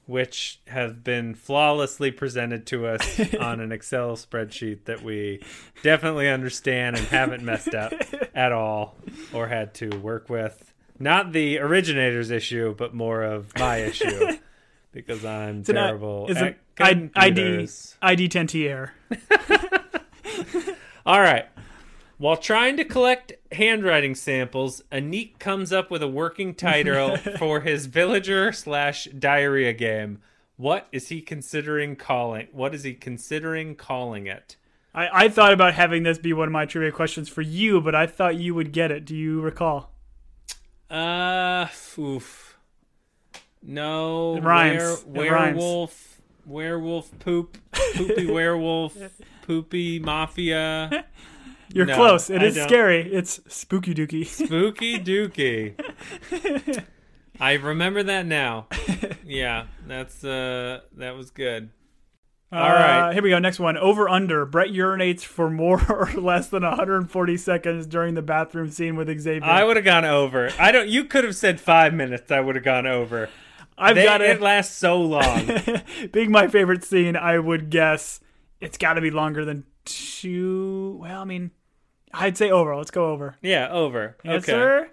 which 0.07 0.61
has 0.69 0.93
been 0.93 1.35
flawlessly 1.35 2.11
presented 2.13 2.65
to 2.67 2.87
us 2.87 3.21
on 3.37 3.59
an 3.61 3.73
Excel 3.73 4.17
spreadsheet 4.17 4.85
that 4.85 5.03
we 5.03 5.43
definitely 5.83 6.29
understand 6.29 6.97
and 6.97 7.07
haven't 7.07 7.43
messed 7.45 7.75
up 7.75 7.93
at 8.35 8.53
all 8.53 8.97
or 9.33 9.49
had 9.49 9.75
to 9.75 9.89
work 9.99 10.29
with. 10.29 10.73
Not 10.99 11.33
the 11.33 11.59
originator's 11.59 12.31
issue, 12.31 12.75
but 12.77 12.95
more 12.95 13.23
of 13.23 13.57
my 13.59 13.79
issue 13.79 14.39
because 14.95 15.25
I'm 15.25 15.61
It's 15.61 15.69
terrible 15.69 16.27
an 16.29 16.37
at 16.39 16.59
I- 16.79 17.11
ID. 17.17 17.69
ID 18.01 18.29
10T. 18.29 18.91
All 21.07 21.21
right. 21.21 21.47
While 22.17 22.37
trying 22.37 22.77
to 22.79 22.85
collect 22.85 23.33
handwriting 23.53 24.15
samples, 24.15 24.83
Anik 24.93 25.39
comes 25.39 25.73
up 25.73 25.91
with 25.91 26.03
a 26.03 26.09
working 26.09 26.55
title 26.55 27.17
for 27.39 27.61
his 27.61 27.87
villager 27.87 28.53
slash 28.53 29.07
diarrhea 29.07 29.73
game. 29.73 30.21
What 30.57 30.87
is 30.93 31.09
he 31.09 31.21
considering 31.21 31.97
calling? 31.97 32.47
What 32.53 32.75
is 32.75 32.85
he 32.85 32.95
considering 32.95 33.75
calling 33.75 34.27
it? 34.29 34.57
I, 34.95 35.25
I 35.25 35.29
thought 35.29 35.53
about 35.53 35.75
having 35.75 36.05
this 36.05 36.19
be 36.19 36.33
one 36.33 36.47
of 36.47 36.53
my 36.53 36.67
trivia 36.67 36.93
questions 36.93 37.29
for 37.29 37.43
you, 37.43 37.81
but 37.81 37.97
I 37.97 38.07
thought 38.07 38.37
you 38.37 38.55
would 38.55 38.73
get 38.73 38.93
it. 38.93 39.05
Do 39.05 39.17
you 39.17 39.41
recall? 39.41 39.91
Uh, 40.89 41.67
oof. 41.99 42.54
No. 43.65 44.37
It 44.37 44.43
rhymes. 44.43 45.05
were- 45.07 45.25
It 45.25 45.31
rhymes. 45.31 45.57
werewolf. 45.57 46.21
Werewolf 46.47 47.19
poop. 47.21 47.59
Poopy 47.73 48.27
werewolf. 48.31 48.97
Poopy 49.47 49.99
mafia. 49.99 51.05
You're 51.73 51.87
No, 51.87 51.97
close. 51.97 52.31
It 52.31 52.43
I 52.43 52.45
is 52.47 52.55
don't. 52.55 52.69
scary. 52.69 53.13
It's 53.13 53.41
spooky 53.49 53.95
dooky. 53.95 54.27
Spooky 54.27 54.99
Dookie. 55.01 55.75
I 57.41 57.55
remember 57.55 58.03
that 58.05 58.27
now. 58.27 58.69
Yeah, 59.27 59.65
that's 59.87 60.23
uh 60.25 60.81
that 60.97 61.17
was 61.17 61.31
good. 61.31 61.71
All 62.53 62.61
right. 62.61 63.09
Uh, 63.09 63.13
here 63.13 63.23
we 63.23 63.31
go. 63.31 63.39
Next 63.41 63.59
one. 63.59 63.77
Over 63.77 64.09
under. 64.09 64.47
Brett 64.47 64.69
urinates 64.69 65.23
for 65.25 65.51
more 65.51 65.83
or 65.91 66.13
less 66.13 66.47
than 66.49 66.63
140 66.63 67.37
seconds 67.39 67.87
during 67.89 68.15
the 68.15 68.23
bathroom 68.23 68.71
scene 68.71 68.95
with 68.95 69.09
Xavier. 69.19 69.43
I 69.45 69.65
would 69.65 69.75
have 69.77 69.85
gone 69.85 70.05
over. 70.05 70.51
I 70.59 70.71
don't 70.71 70.89
you 70.89 71.05
could 71.07 71.25
have 71.25 71.35
said 71.35 71.61
5 71.61 71.93
minutes. 71.95 72.31
I 72.31 72.39
would 72.41 72.55
have 72.55 72.65
gone 72.65 72.87
over. 72.87 73.29
I've 73.77 73.97
They, 73.97 74.05
got 74.05 74.21
it 74.21 74.37
it. 74.37 74.41
lasts 74.41 74.77
so 74.77 75.01
long. 75.01 75.51
Being 76.13 76.31
my 76.31 76.49
favorite 76.49 76.85
scene, 76.85 77.17
I 77.17 77.39
would 77.39 77.71
guess 77.71 78.21
it's 78.61 78.79
got 78.79 78.95
to 78.95 79.01
be 79.01 79.11
longer 79.11 79.45
than 79.45 79.65
two. 79.85 80.99
Well, 81.01 81.21
I 81.21 81.25
mean, 81.25 81.51
I'd 82.13 82.37
say 82.37 82.51
over. 82.51 82.75
Let's 82.77 82.91
go 82.93 83.11
over. 83.11 83.37
yeah, 83.43 83.69
over. 83.71 84.17
Okay. 84.25 84.35
Answer. 84.35 84.91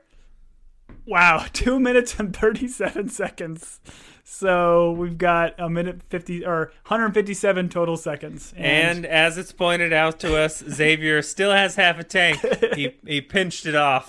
Wow, 1.06 1.46
two 1.54 1.80
minutes 1.80 2.20
and 2.20 2.36
37 2.36 3.10
seconds. 3.10 3.80
So 4.24 4.92
we've 4.92 5.18
got 5.18 5.60
a 5.60 5.70
minute 5.70 6.02
50 6.10 6.46
or 6.46 6.72
157 6.88 7.70
total 7.70 7.98
seconds. 7.98 8.54
And 8.56 9.06
as 9.06 9.38
it's 9.38 9.52
pointed 9.52 9.94
out 9.94 10.20
to 10.22 10.38
us, 10.38 10.64
Xavier 10.70 11.22
still 11.22 11.52
has 11.52 11.76
half 11.76 12.00
a 12.00 12.04
tank. 12.04 12.40
He 12.76 12.98
he 13.06 13.20
pinched 13.22 13.66
it 13.66 13.76
off, 13.76 14.08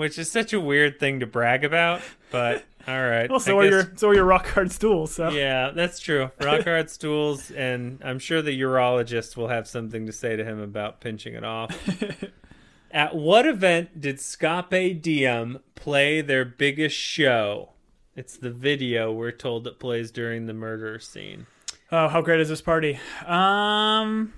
which 0.00 0.18
is 0.18 0.30
such 0.30 0.52
a 0.52 0.58
weird 0.60 0.98
thing 0.98 1.20
to 1.20 1.26
brag 1.26 1.62
about, 1.64 2.00
but 2.30 2.64
all 2.88 3.00
right. 3.00 3.28
well, 3.30 3.38
so 3.38 3.60
I 3.60 3.66
are 3.66 3.70
guess- 3.70 3.86
your 3.86 3.92
so 3.96 4.08
are 4.08 4.14
your 4.14 4.24
rock 4.24 4.46
hard 4.48 4.72
stools. 4.72 5.14
So 5.14 5.28
Yeah, 5.30 5.70
that's 5.70 6.00
true. 6.00 6.30
Rock 6.40 6.64
hard 6.64 6.88
stools, 6.98 7.50
and 7.50 8.00
I'm 8.04 8.18
sure 8.18 8.42
the 8.42 8.58
urologist 8.60 9.36
will 9.36 9.48
have 9.48 9.68
something 9.68 10.06
to 10.06 10.12
say 10.12 10.36
to 10.36 10.44
him 10.44 10.58
about 10.60 11.00
pinching 11.00 11.34
it 11.34 11.44
off. 11.44 11.76
At 12.92 13.14
what 13.14 13.46
event 13.46 14.00
did 14.00 14.18
Scape 14.20 15.00
Diem 15.00 15.60
play 15.76 16.22
their 16.22 16.44
biggest 16.44 16.96
show? 16.96 17.70
It's 18.16 18.36
the 18.36 18.50
video 18.50 19.12
we're 19.12 19.30
told 19.30 19.62
that 19.64 19.78
plays 19.78 20.10
during 20.10 20.46
the 20.46 20.52
murder 20.54 20.98
scene. 20.98 21.46
Oh, 21.92 22.08
how 22.08 22.20
great 22.20 22.40
is 22.40 22.48
this 22.48 22.60
party? 22.60 22.94
Um, 23.26 24.32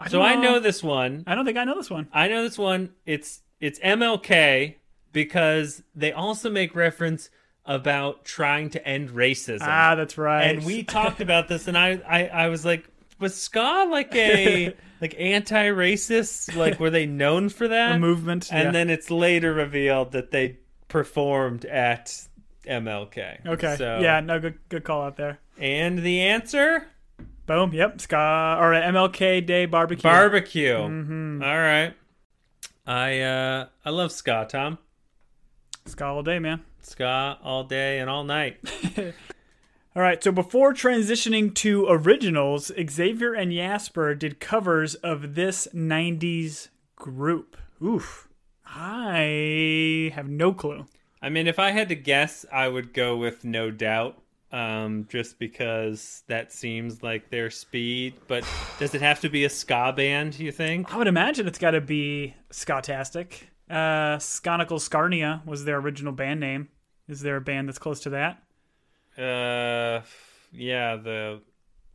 I 0.00 0.08
So 0.08 0.18
don't 0.18 0.22
I 0.26 0.34
know 0.36 0.60
this 0.60 0.82
one. 0.82 1.24
I 1.26 1.34
don't 1.34 1.44
think 1.44 1.58
I 1.58 1.64
know 1.64 1.76
this 1.76 1.90
one. 1.90 2.08
I 2.12 2.28
know 2.28 2.42
this 2.42 2.56
one. 2.58 2.90
It's 3.04 3.40
it's 3.60 3.78
MLK 3.80 4.76
because 5.14 5.82
they 5.94 6.12
also 6.12 6.50
make 6.50 6.74
reference 6.74 7.30
about 7.64 8.26
trying 8.26 8.68
to 8.68 8.86
end 8.86 9.08
racism. 9.10 9.62
Ah, 9.62 9.94
that's 9.94 10.18
right. 10.18 10.42
and 10.42 10.66
we 10.66 10.82
talked 10.82 11.22
about 11.22 11.48
this 11.48 11.66
and 11.66 11.78
I, 11.78 11.98
I 12.06 12.26
i 12.26 12.48
was 12.48 12.62
like 12.66 12.86
was 13.18 13.34
ska 13.34 13.86
like 13.90 14.14
a 14.14 14.74
like 15.00 15.14
anti-racist 15.18 16.54
like 16.56 16.78
were 16.78 16.90
they 16.90 17.06
known 17.06 17.48
for 17.48 17.68
that 17.68 17.92
a 17.92 17.98
movement. 17.98 18.50
and 18.52 18.64
yeah. 18.66 18.70
then 18.72 18.90
it's 18.90 19.10
later 19.10 19.54
revealed 19.54 20.12
that 20.12 20.30
they 20.30 20.58
performed 20.88 21.64
at 21.64 22.28
mlk 22.66 23.46
okay, 23.46 23.76
so 23.76 24.00
yeah, 24.02 24.20
no 24.20 24.38
good 24.38 24.58
good 24.68 24.84
call 24.84 25.00
out 25.02 25.16
there. 25.16 25.38
and 25.56 26.00
the 26.00 26.20
answer 26.20 26.86
Boom. 27.46 27.74
Yep. 27.74 28.00
Ska 28.00 28.56
or 28.58 28.72
MLK 28.72 29.44
Day 29.44 29.66
barbecue. 29.66 30.02
barbecue 30.02 30.76
Mm-hmm. 30.78 31.42
All 31.42 31.58
right 31.58 31.94
i 32.86 33.20
uh 33.20 33.66
i 33.84 33.90
love 33.90 34.12
ska 34.12 34.46
tom 34.48 34.78
Ska 35.86 36.06
all 36.06 36.22
day, 36.22 36.38
man. 36.38 36.62
ska 36.80 37.38
all 37.42 37.64
day 37.64 37.98
and 37.98 38.08
all 38.08 38.24
night 38.24 38.58
All 39.96 40.02
right, 40.02 40.24
so 40.24 40.32
before 40.32 40.72
transitioning 40.72 41.54
to 41.54 41.86
originals, 41.88 42.72
Xavier 42.90 43.32
and 43.32 43.52
Jasper 43.52 44.16
did 44.16 44.40
covers 44.40 44.96
of 44.96 45.36
this 45.36 45.68
90s 45.72 46.66
group. 46.96 47.56
Oof. 47.80 48.26
I 48.66 50.10
have 50.16 50.28
no 50.28 50.52
clue. 50.52 50.86
I 51.22 51.28
mean, 51.28 51.46
if 51.46 51.60
I 51.60 51.70
had 51.70 51.90
to 51.90 51.94
guess, 51.94 52.44
I 52.52 52.66
would 52.66 52.92
go 52.92 53.16
with 53.16 53.44
No 53.44 53.70
Doubt. 53.70 54.20
um, 54.50 55.06
just 55.08 55.38
because 55.38 56.24
that 56.26 56.52
seems 56.52 57.04
like 57.04 57.30
their 57.30 57.48
speed. 57.50 58.14
But 58.26 58.44
does 58.80 58.96
it 58.96 59.00
have 59.00 59.20
to 59.20 59.28
be 59.28 59.44
a 59.44 59.48
ska 59.48 59.92
band? 59.96 60.40
You 60.40 60.50
think? 60.50 60.92
I 60.92 60.96
would 60.96 61.06
imagine 61.06 61.46
it's 61.46 61.58
got 61.58 61.70
to 61.72 61.80
be 61.80 62.34
Scotastic. 62.50 63.42
Uh, 63.70 64.18
Sconical 64.18 64.78
Scarnia 64.78 65.44
was 65.46 65.64
their 65.64 65.78
original 65.78 66.12
band 66.12 66.40
name. 66.40 66.68
Is 67.08 67.20
there 67.20 67.36
a 67.36 67.40
band 67.40 67.68
that's 67.68 67.78
close 67.78 68.00
to 68.00 68.10
that? 68.10 68.42
Uh, 69.16 70.02
yeah, 70.52 70.96
the 70.96 71.40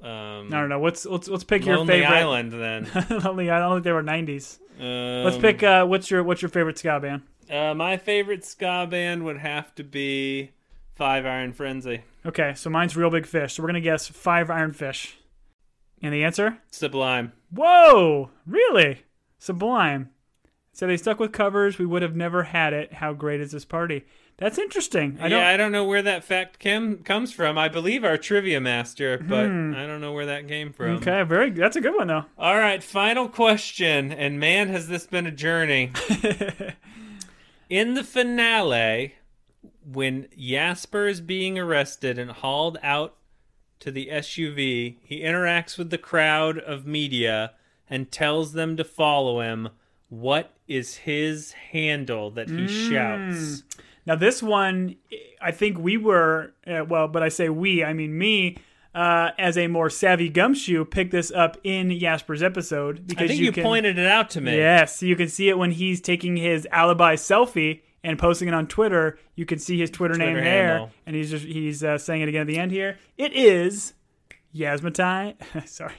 um, 0.01 0.47
I 0.53 0.59
don't 0.59 0.69
know. 0.69 0.79
What's 0.79 1.05
let's 1.05 1.27
let's 1.27 1.43
pick 1.43 1.65
your 1.65 1.85
favorite. 1.85 2.05
Island. 2.09 2.51
Then 2.53 2.89
Lonely 3.09 3.49
Island. 3.49 3.51
I 3.51 3.59
don't 3.59 3.75
think 3.77 3.83
they 3.83 3.91
were 3.91 4.03
'90s. 4.03 4.59
um, 4.79 5.25
Let's 5.25 5.37
pick. 5.37 5.61
Uh, 5.63 5.85
what's 5.85 6.09
your 6.09 6.23
what's 6.23 6.41
your 6.41 6.49
favorite 6.49 6.77
ska 6.77 6.99
band? 6.99 7.23
Uh, 7.49 7.73
my 7.73 7.97
favorite 7.97 8.45
ska 8.45 8.87
band 8.89 9.25
would 9.25 9.37
have 9.39 9.73
to 9.75 9.83
be 9.83 10.51
Five 10.95 11.25
Iron 11.25 11.51
Frenzy. 11.51 12.03
Okay, 12.25 12.53
so 12.55 12.69
mine's 12.69 12.95
Real 12.95 13.09
Big 13.09 13.25
Fish. 13.25 13.53
So 13.55 13.63
we're 13.63 13.67
gonna 13.69 13.81
guess 13.81 14.07
Five 14.07 14.49
Iron 14.49 14.71
Fish. 14.71 15.17
And 16.01 16.13
the 16.13 16.23
answer? 16.23 16.59
Sublime. 16.71 17.33
Whoa! 17.51 18.29
Really? 18.45 19.01
Sublime. 19.37 20.11
So 20.79 20.87
they 20.87 20.95
stuck 20.95 21.19
with 21.19 21.33
covers. 21.33 21.77
We 21.77 21.85
would 21.85 22.01
have 22.03 22.15
never 22.15 22.43
had 22.43 22.71
it. 22.71 22.93
How 22.93 23.11
great 23.11 23.41
is 23.41 23.51
this 23.51 23.65
party? 23.65 24.05
That's 24.37 24.57
interesting. 24.57 25.17
I 25.19 25.27
don't. 25.27 25.41
yeah, 25.41 25.49
I 25.49 25.57
don't 25.57 25.73
know 25.73 25.83
where 25.83 26.01
that 26.03 26.23
fact 26.23 26.57
cam- 26.59 26.99
comes 27.03 27.33
from. 27.33 27.57
I 27.57 27.67
believe 27.67 28.05
our 28.05 28.15
trivia 28.17 28.61
master, 28.61 29.17
but 29.17 29.45
Hmm. 29.47 29.73
I 29.75 29.85
don't 29.85 29.99
know 29.99 30.13
where 30.13 30.27
that 30.27 30.47
came 30.47 30.71
from. 30.71 30.91
okay, 30.97 31.23
very. 31.23 31.49
That's 31.49 31.75
a 31.75 31.81
good 31.81 31.97
one 31.97 32.07
though. 32.07 32.23
All 32.37 32.57
right, 32.57 32.81
final 32.81 33.27
question. 33.27 34.13
And 34.13 34.39
man, 34.39 34.69
has 34.69 34.87
this 34.87 35.05
been 35.05 35.25
a 35.27 35.31
journey. 35.31 35.91
In 37.69 37.93
the 37.95 38.03
finale, 38.05 39.15
when 39.85 40.27
Jasper 40.37 41.07
is 41.07 41.19
being 41.21 41.59
arrested 41.59 42.17
and 42.17 42.31
hauled 42.31 42.77
out 42.81 43.15
to 43.81 43.91
the 43.91 44.07
SUV, 44.11 44.95
he 45.03 45.19
interacts 45.21 45.77
with 45.77 45.89
the 45.89 45.97
crowd 45.97 46.57
of 46.57 46.87
media 46.87 47.51
and 47.89 48.11
tells 48.11 48.53
them 48.53 48.77
to 48.77 48.83
follow 48.85 49.41
him. 49.41 49.69
What 50.09 50.51
is 50.67 50.97
his 50.97 51.51
handle 51.51 52.31
that 52.31 52.49
he 52.49 52.67
shouts? 52.67 53.63
Now 54.05 54.15
this 54.15 54.41
one, 54.41 54.95
I 55.41 55.51
think 55.51 55.77
we 55.77 55.97
were 55.97 56.53
uh, 56.65 56.83
well, 56.87 57.07
but 57.07 57.21
I 57.21 57.29
say 57.29 57.49
we, 57.49 57.83
I 57.83 57.93
mean 57.93 58.17
me. 58.17 58.57
Uh, 58.95 59.29
as 59.37 59.55
a 59.55 59.67
more 59.67 59.87
savvy 59.87 60.29
gumshoe, 60.29 60.83
picked 60.83 61.11
this 61.11 61.29
up 61.29 61.57
in 61.63 61.97
Jasper's 61.99 62.41
episode 62.41 63.05
because 63.05 63.25
I 63.25 63.27
think 63.27 63.39
you, 63.39 63.51
can, 63.51 63.63
pointed 63.63 63.99
it 63.99 64.07
out 64.07 64.31
to 64.31 64.41
me. 64.41 64.57
Yes, 64.57 65.03
you 65.03 65.15
can 65.15 65.27
see 65.27 65.47
it 65.47 65.59
when 65.59 65.69
he's 65.69 66.01
taking 66.01 66.35
his 66.35 66.67
alibi 66.71 67.13
selfie 67.13 67.81
and 68.03 68.17
posting 68.17 68.47
it 68.47 68.53
on 68.53 68.65
Twitter. 68.65 69.19
You 69.35 69.45
can 69.45 69.59
see 69.59 69.79
his 69.79 69.91
Twitter, 69.91 70.15
name 70.15 70.33
Twitter 70.33 70.43
there, 70.43 70.91
and 71.05 71.15
he's 71.15 71.29
just 71.29 71.45
he's 71.45 71.83
uh, 71.83 71.99
saying 71.99 72.23
it 72.23 72.29
again 72.29 72.41
at 72.41 72.47
the 72.47 72.57
end 72.57 72.71
here. 72.71 72.97
It 73.15 73.33
is 73.33 73.93
Yasmatai. 74.55 75.35
Sorry, 75.67 75.93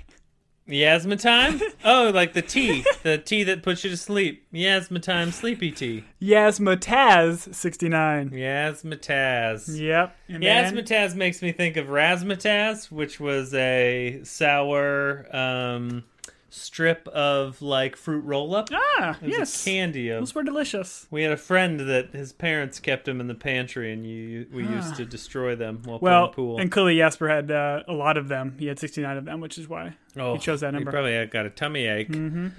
Yasma 0.70 1.20
time? 1.20 1.60
oh, 1.84 2.10
like 2.14 2.32
the 2.32 2.42
tea. 2.42 2.84
the 3.02 3.18
tea 3.18 3.44
that 3.44 3.62
puts 3.62 3.84
you 3.84 3.90
to 3.90 3.96
sleep. 3.96 4.46
Yasma 4.52 5.02
time 5.02 5.32
sleepy 5.32 5.70
tea. 5.70 6.04
Yasmataz 6.22 7.54
sixty 7.54 7.88
nine. 7.88 8.30
Yasmataz. 8.30 9.78
Yep. 9.78 10.16
And 10.28 10.42
Yasmataz 10.42 11.14
makes 11.14 11.42
me 11.42 11.52
think 11.52 11.76
of 11.76 11.86
Razmataz, 11.86 12.90
which 12.90 13.20
was 13.20 13.52
a 13.54 14.20
sour 14.22 15.26
um, 15.36 16.04
strip 16.50 17.08
of 17.08 17.62
like 17.62 17.96
fruit 17.96 18.24
roll 18.24 18.54
up. 18.54 18.68
Ah, 18.72 19.16
It 19.22 19.26
was 19.28 19.30
yes. 19.38 19.62
a 19.62 19.70
candy 19.70 20.08
of. 20.10 20.20
Those 20.20 20.34
were 20.34 20.42
delicious. 20.42 21.06
We 21.10 21.22
had 21.22 21.32
a 21.32 21.36
friend 21.36 21.80
that 21.80 22.10
his 22.12 22.32
parents 22.32 22.78
kept 22.80 23.04
them 23.06 23.20
in 23.20 23.28
the 23.28 23.34
pantry, 23.34 23.92
and 23.92 24.06
you 24.06 24.46
we 24.52 24.64
used 24.66 24.96
to 24.96 25.04
destroy 25.04 25.54
them 25.56 25.82
while 25.84 25.96
Ah. 25.96 25.98
Well, 26.02 26.20
playing 26.28 26.34
pool. 26.34 26.58
and 26.60 26.70
clearly 26.72 26.96
Jasper 26.98 27.28
had 27.28 27.50
uh, 27.50 27.82
a 27.88 27.92
lot 27.92 28.16
of 28.16 28.28
them. 28.28 28.56
He 28.58 28.66
had 28.66 28.78
69 28.78 29.16
of 29.16 29.24
them, 29.24 29.40
which 29.40 29.56
is 29.58 29.68
why 29.68 29.94
oh, 30.16 30.34
he 30.34 30.38
chose 30.40 30.60
that 30.60 30.72
number. 30.74 30.90
He 30.90 30.94
probably 30.94 31.26
got 31.26 31.46
a 31.46 31.50
tummy 31.50 31.86
ache. 31.86 32.08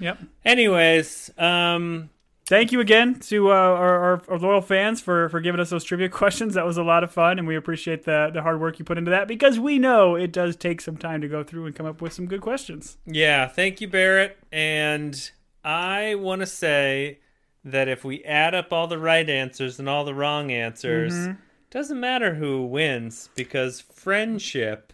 Yep. 0.00 0.18
Anyways, 0.44 1.30
um, 1.38 2.10
Thank 2.52 2.70
you 2.70 2.80
again 2.80 3.14
to 3.14 3.50
uh, 3.50 3.54
our, 3.54 3.98
our, 3.98 4.22
our 4.28 4.38
loyal 4.38 4.60
fans 4.60 5.00
for, 5.00 5.30
for 5.30 5.40
giving 5.40 5.58
us 5.58 5.70
those 5.70 5.84
trivia 5.84 6.08
questions. 6.10 6.52
That 6.52 6.66
was 6.66 6.76
a 6.76 6.82
lot 6.82 7.02
of 7.02 7.10
fun, 7.10 7.38
and 7.38 7.48
we 7.48 7.56
appreciate 7.56 8.04
the, 8.04 8.30
the 8.30 8.42
hard 8.42 8.60
work 8.60 8.78
you 8.78 8.84
put 8.84 8.98
into 8.98 9.10
that 9.10 9.26
because 9.26 9.58
we 9.58 9.78
know 9.78 10.16
it 10.16 10.32
does 10.32 10.54
take 10.54 10.82
some 10.82 10.98
time 10.98 11.22
to 11.22 11.28
go 11.28 11.42
through 11.42 11.64
and 11.64 11.74
come 11.74 11.86
up 11.86 12.02
with 12.02 12.12
some 12.12 12.26
good 12.26 12.42
questions. 12.42 12.98
Yeah, 13.06 13.46
thank 13.48 13.80
you, 13.80 13.88
Barrett. 13.88 14.36
And 14.52 15.30
I 15.64 16.14
want 16.16 16.40
to 16.40 16.46
say 16.46 17.20
that 17.64 17.88
if 17.88 18.04
we 18.04 18.22
add 18.24 18.54
up 18.54 18.70
all 18.70 18.86
the 18.86 18.98
right 18.98 19.30
answers 19.30 19.78
and 19.78 19.88
all 19.88 20.04
the 20.04 20.14
wrong 20.14 20.52
answers, 20.52 21.14
Mm-hmm. 21.14 21.32
doesn't 21.70 22.00
matter 22.00 22.34
who 22.34 22.66
wins 22.66 23.30
because 23.34 23.80
friendship 23.80 24.92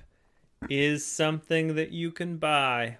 is 0.71 1.05
something 1.05 1.75
that 1.75 1.91
you 1.91 2.13
can 2.13 2.37
buy. 2.37 2.99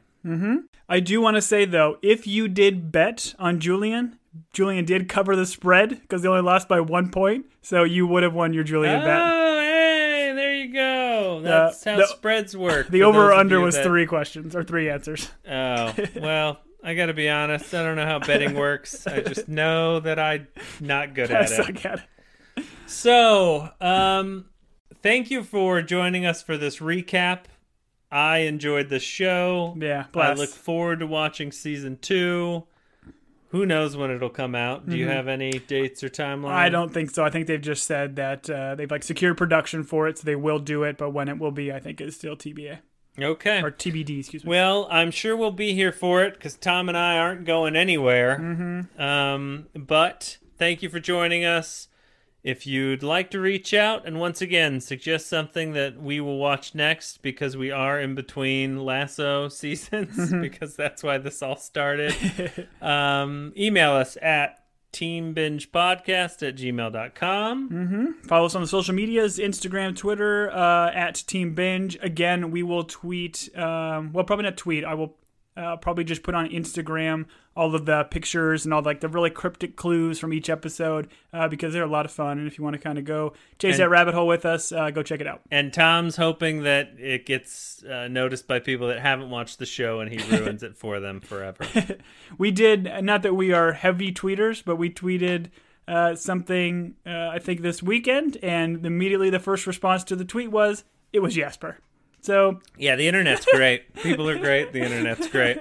I 0.91 1.01
do 1.01 1.23
want 1.23 1.37
to 1.37 1.41
say, 1.41 1.65
though, 1.65 1.97
if 2.03 2.27
you 2.27 2.49
did 2.49 2.93
bet 2.93 3.35
on 3.39 3.61
Julian, 3.61 4.19
Julian 4.53 4.85
did 4.85 5.09
cover 5.09 5.35
the 5.37 5.47
spread 5.47 5.89
because 6.01 6.23
they 6.23 6.29
only 6.29 6.43
lost 6.43 6.69
by 6.69 6.81
one 6.81 7.11
point, 7.11 7.47
so 7.63 7.85
you 7.85 8.07
would 8.07 8.23
have 8.23 8.35
won 8.35 8.53
your 8.53 8.65
Julian 8.65 9.01
bet. 9.03 9.21
Oh, 9.21 9.61
hey, 9.61 10.33
there 10.35 10.55
you 10.55 10.73
go. 10.73 11.41
That's 11.43 11.83
how 11.85 11.97
the- 11.97 12.07
spreads 12.07 12.57
work. 12.57 12.89
The 12.91 13.03
over 13.03 13.29
or 13.31 13.33
under 13.33 13.61
was 13.61 13.75
that- 13.77 13.85
three 13.85 14.07
questions 14.07 14.55
or 14.57 14.63
three 14.65 14.89
answers. 14.91 15.31
Oh, 15.49 15.93
well, 16.17 16.61
I 16.83 16.95
got 16.95 17.07
to 17.07 17.15
be 17.15 17.29
honest. 17.29 17.75
I 17.75 17.83
don't 17.83 17.97
know 17.97 18.07
how 18.07 18.19
betting 18.21 18.55
works. 18.57 19.07
I 19.07 19.21
just 19.21 19.49
know 19.49 20.01
that 20.01 20.19
I'm 20.19 20.49
not 20.81 21.15
good 21.15 21.31
at 21.31 21.51
it. 21.51 21.85
at 21.87 22.01
it. 22.57 22.65
So, 22.87 23.71
um, 23.81 24.47
thank 25.03 25.31
you 25.31 25.43
for 25.43 25.83
joining 25.83 26.27
us 26.27 26.43
for 26.43 26.57
this 26.57 26.79
recap. 26.79 27.45
I 28.11 28.39
enjoyed 28.39 28.89
the 28.89 28.99
show. 28.99 29.77
Yeah, 29.79 30.07
I 30.15 30.33
look 30.33 30.49
forward 30.49 31.01
to 31.01 31.07
watching 31.07 31.53
season 31.53 31.99
two. 32.01 32.65
Who 33.51 33.65
knows 33.65 33.97
when 33.97 34.11
it'll 34.11 34.29
come 34.29 34.55
out? 34.55 34.87
Do 34.89 34.97
you 34.97 35.09
have 35.09 35.27
any 35.27 35.53
dates 35.53 36.05
or 36.05 36.11
timeline? 36.11 36.43
Mm-hmm. 36.43 36.47
I 36.47 36.69
don't 36.69 36.93
think 36.93 37.11
so. 37.11 37.25
I 37.25 37.31
think 37.31 37.47
they've 37.47 37.61
just 37.61 37.85
said 37.85 38.17
that 38.17 38.49
uh, 38.51 38.75
they've 38.75 38.91
like 38.91 39.03
secured 39.03 39.39
production 39.39 39.85
for 39.85 40.07
it, 40.07 40.19
so 40.19 40.25
they 40.25 40.37
will 40.37 40.59
do 40.59 40.83
it. 40.83 40.99
But 40.99 41.11
when 41.11 41.29
it 41.29 41.39
will 41.39 41.51
be, 41.51 41.73
I 41.73 41.81
think 41.81 42.01
is 42.03 42.15
still 42.15 42.37
TBA 42.37 42.79
Okay. 43.19 43.63
or 43.63 43.71
TBD. 43.71 44.21
Excuse 44.21 44.45
me. 44.45 44.51
Well, 44.51 44.87
I'm 44.91 45.11
sure 45.11 45.35
we'll 45.37 45.51
be 45.51 45.73
here 45.73 45.93
for 45.93 46.23
it 46.25 46.35
because 46.35 46.57
Tom 46.57 46.89
and 46.91 46.99
I 46.99 47.17
aren't 47.17 47.47
going 47.47 47.75
anywhere. 47.75 48.39
Mm-hmm. 48.39 49.01
Um, 49.01 49.67
but 49.75 50.37
thank 50.59 50.83
you 50.83 50.91
for 50.91 51.01
joining 51.01 51.45
us. 51.45 51.88
If 52.49 52.67
you'd 52.67 53.03
like 53.03 53.31
to 53.33 53.41
reach 53.41 53.75
out 53.75 54.07
and 54.07 54.19
once 54.19 54.41
again 54.41 54.81
suggest 54.81 55.27
something 55.27 55.75
that 55.75 56.01
we 56.01 56.19
will 56.19 56.39
watch 56.39 56.75
next 56.75 57.21
because 57.21 57.59
we 57.59 57.71
are 57.71 58.01
in 58.01 58.15
between 58.15 58.85
Lasso 58.85 59.49
seasons 59.61 60.17
Mm-hmm. 60.17 60.41
because 60.49 60.75
that's 60.75 61.03
why 61.03 61.19
this 61.19 61.43
all 61.43 61.57
started, 61.57 62.15
um, 62.83 63.53
email 63.57 63.93
us 63.93 64.17
at 64.23 64.65
teambingepodcast 64.95 66.47
at 66.49 66.57
gmail.com. 66.57 68.17
Follow 68.27 68.47
us 68.47 68.55
on 68.55 68.63
the 68.63 68.67
social 68.67 68.95
medias: 68.95 69.39
Instagram, 69.39 69.95
Twitter, 69.95 70.51
uh, 70.51 70.91
at 70.91 71.17
Team 71.27 71.55
Binge. 71.55 71.99
Again, 72.01 72.51
we 72.51 72.63
will 72.63 72.85
tweet. 72.85 73.51
Um, 73.57 74.13
well, 74.13 74.25
probably 74.25 74.45
not 74.45 74.57
tweet. 74.57 74.85
I 74.85 74.95
will. 74.95 75.15
Uh, 75.59 75.77
probably 75.77 76.05
just 76.05 76.23
put 76.23 76.35
on 76.37 76.49
Instagram 76.51 77.27
all 77.57 77.75
of 77.75 77.85
the 77.85 78.05
pictures 78.05 78.65
and 78.65 78.73
all 78.73 78.81
like 78.81 79.01
the 79.01 79.09
really 79.09 79.31
cryptic 79.31 79.75
clues 79.75 80.21
from 80.21 80.33
each 80.33 80.49
episode 80.49 81.09
uh, 81.33 81.49
because 81.49 81.73
they're 81.73 81.83
a 81.83 81.87
lot 81.89 82.05
of 82.05 82.13
fun. 82.13 82.39
And 82.39 82.47
if 82.47 82.57
you 82.57 82.63
want 82.63 82.75
to 82.75 82.81
kind 82.81 82.97
of 82.97 83.05
go 83.05 83.33
chase 83.59 83.75
And- 83.75 83.81
that 83.83 83.89
rabbit 83.89 84.15
hole 84.15 84.29
with 84.29 84.47
us, 84.47 84.71
uh, 84.71 84.91
go 84.91 85.03
check 85.03 85.21
it 85.21 85.27
out. 85.27 85.41
And 85.51 85.73
Tom's 85.73 86.15
hoping 86.15 86.63
that 86.63 86.93
it 86.97 87.27
gets 87.27 87.83
uh, 87.83 88.07
noticed 88.07 88.47
by 88.47 88.61
people 88.61 88.87
that 88.87 89.01
haven't 89.01 89.31
watched 89.31 89.59
the 89.59 89.67
show 89.67 89.99
and 89.99 90.13
he 90.13 90.37
ruins 90.37 90.63
it 90.63 90.77
for 90.77 91.01
them 91.01 91.21
forever. 91.21 91.65
We 92.39 92.53
did 92.53 92.85
not 93.03 93.23
that 93.23 93.35
we 93.35 93.53
are 93.53 93.73
heavy 93.73 94.13
tweeters, 94.13 94.63
but 94.65 94.77
we 94.77 94.91
tweeted 94.91 95.47
uh, 95.89 96.15
something 96.15 96.95
uh, 97.05 97.31
I 97.33 97.39
think 97.41 97.63
this 97.63 97.83
weekend, 97.83 98.37
and 98.43 98.87
immediately 98.87 99.31
the 99.31 99.39
first 99.41 99.67
response 99.67 100.05
to 100.05 100.15
the 100.15 100.25
tweet 100.25 100.53
was 100.53 100.85
it 101.13 101.19
was 101.21 101.35
Jasper. 101.35 101.79
So 102.21 102.61
Yeah, 102.77 102.97
the 102.97 103.07
internet's 103.09 103.47
great. 103.47 103.95
People 103.97 104.29
are 104.29 104.39
great. 104.39 104.73
The 104.73 104.83
internet's 104.83 105.29
great. 105.29 105.59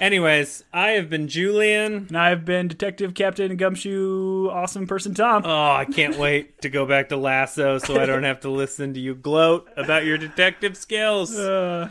Anyways, 0.00 0.64
I 0.72 0.90
have 0.90 1.08
been 1.08 1.28
Julian. 1.28 2.06
and 2.08 2.16
I've 2.18 2.44
been 2.44 2.66
Detective 2.68 3.14
Captain 3.14 3.56
Gumshoe, 3.56 4.48
awesome 4.50 4.86
person 4.86 5.14
Tom. 5.14 5.42
Oh, 5.44 5.72
I 5.72 5.84
can't 5.84 6.18
wait 6.18 6.60
to 6.62 6.68
go 6.68 6.86
back 6.86 7.08
to 7.10 7.16
Lasso 7.16 7.78
so 7.78 8.00
I 8.00 8.04
don't 8.06 8.24
have 8.24 8.40
to 8.40 8.50
listen 8.50 8.94
to 8.94 9.00
you 9.00 9.14
gloat 9.14 9.68
about 9.76 10.04
your 10.04 10.18
detective 10.18 10.76
skills. 10.76 11.36
Uh, 11.38 11.90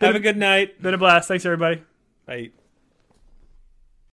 Have 0.00 0.14
a 0.14 0.20
good 0.20 0.38
night. 0.38 0.80
been 0.80 0.94
a 0.94 0.98
blast. 0.98 1.28
Thanks 1.28 1.44
everybody. 1.44 1.82
Bye. 2.26 2.50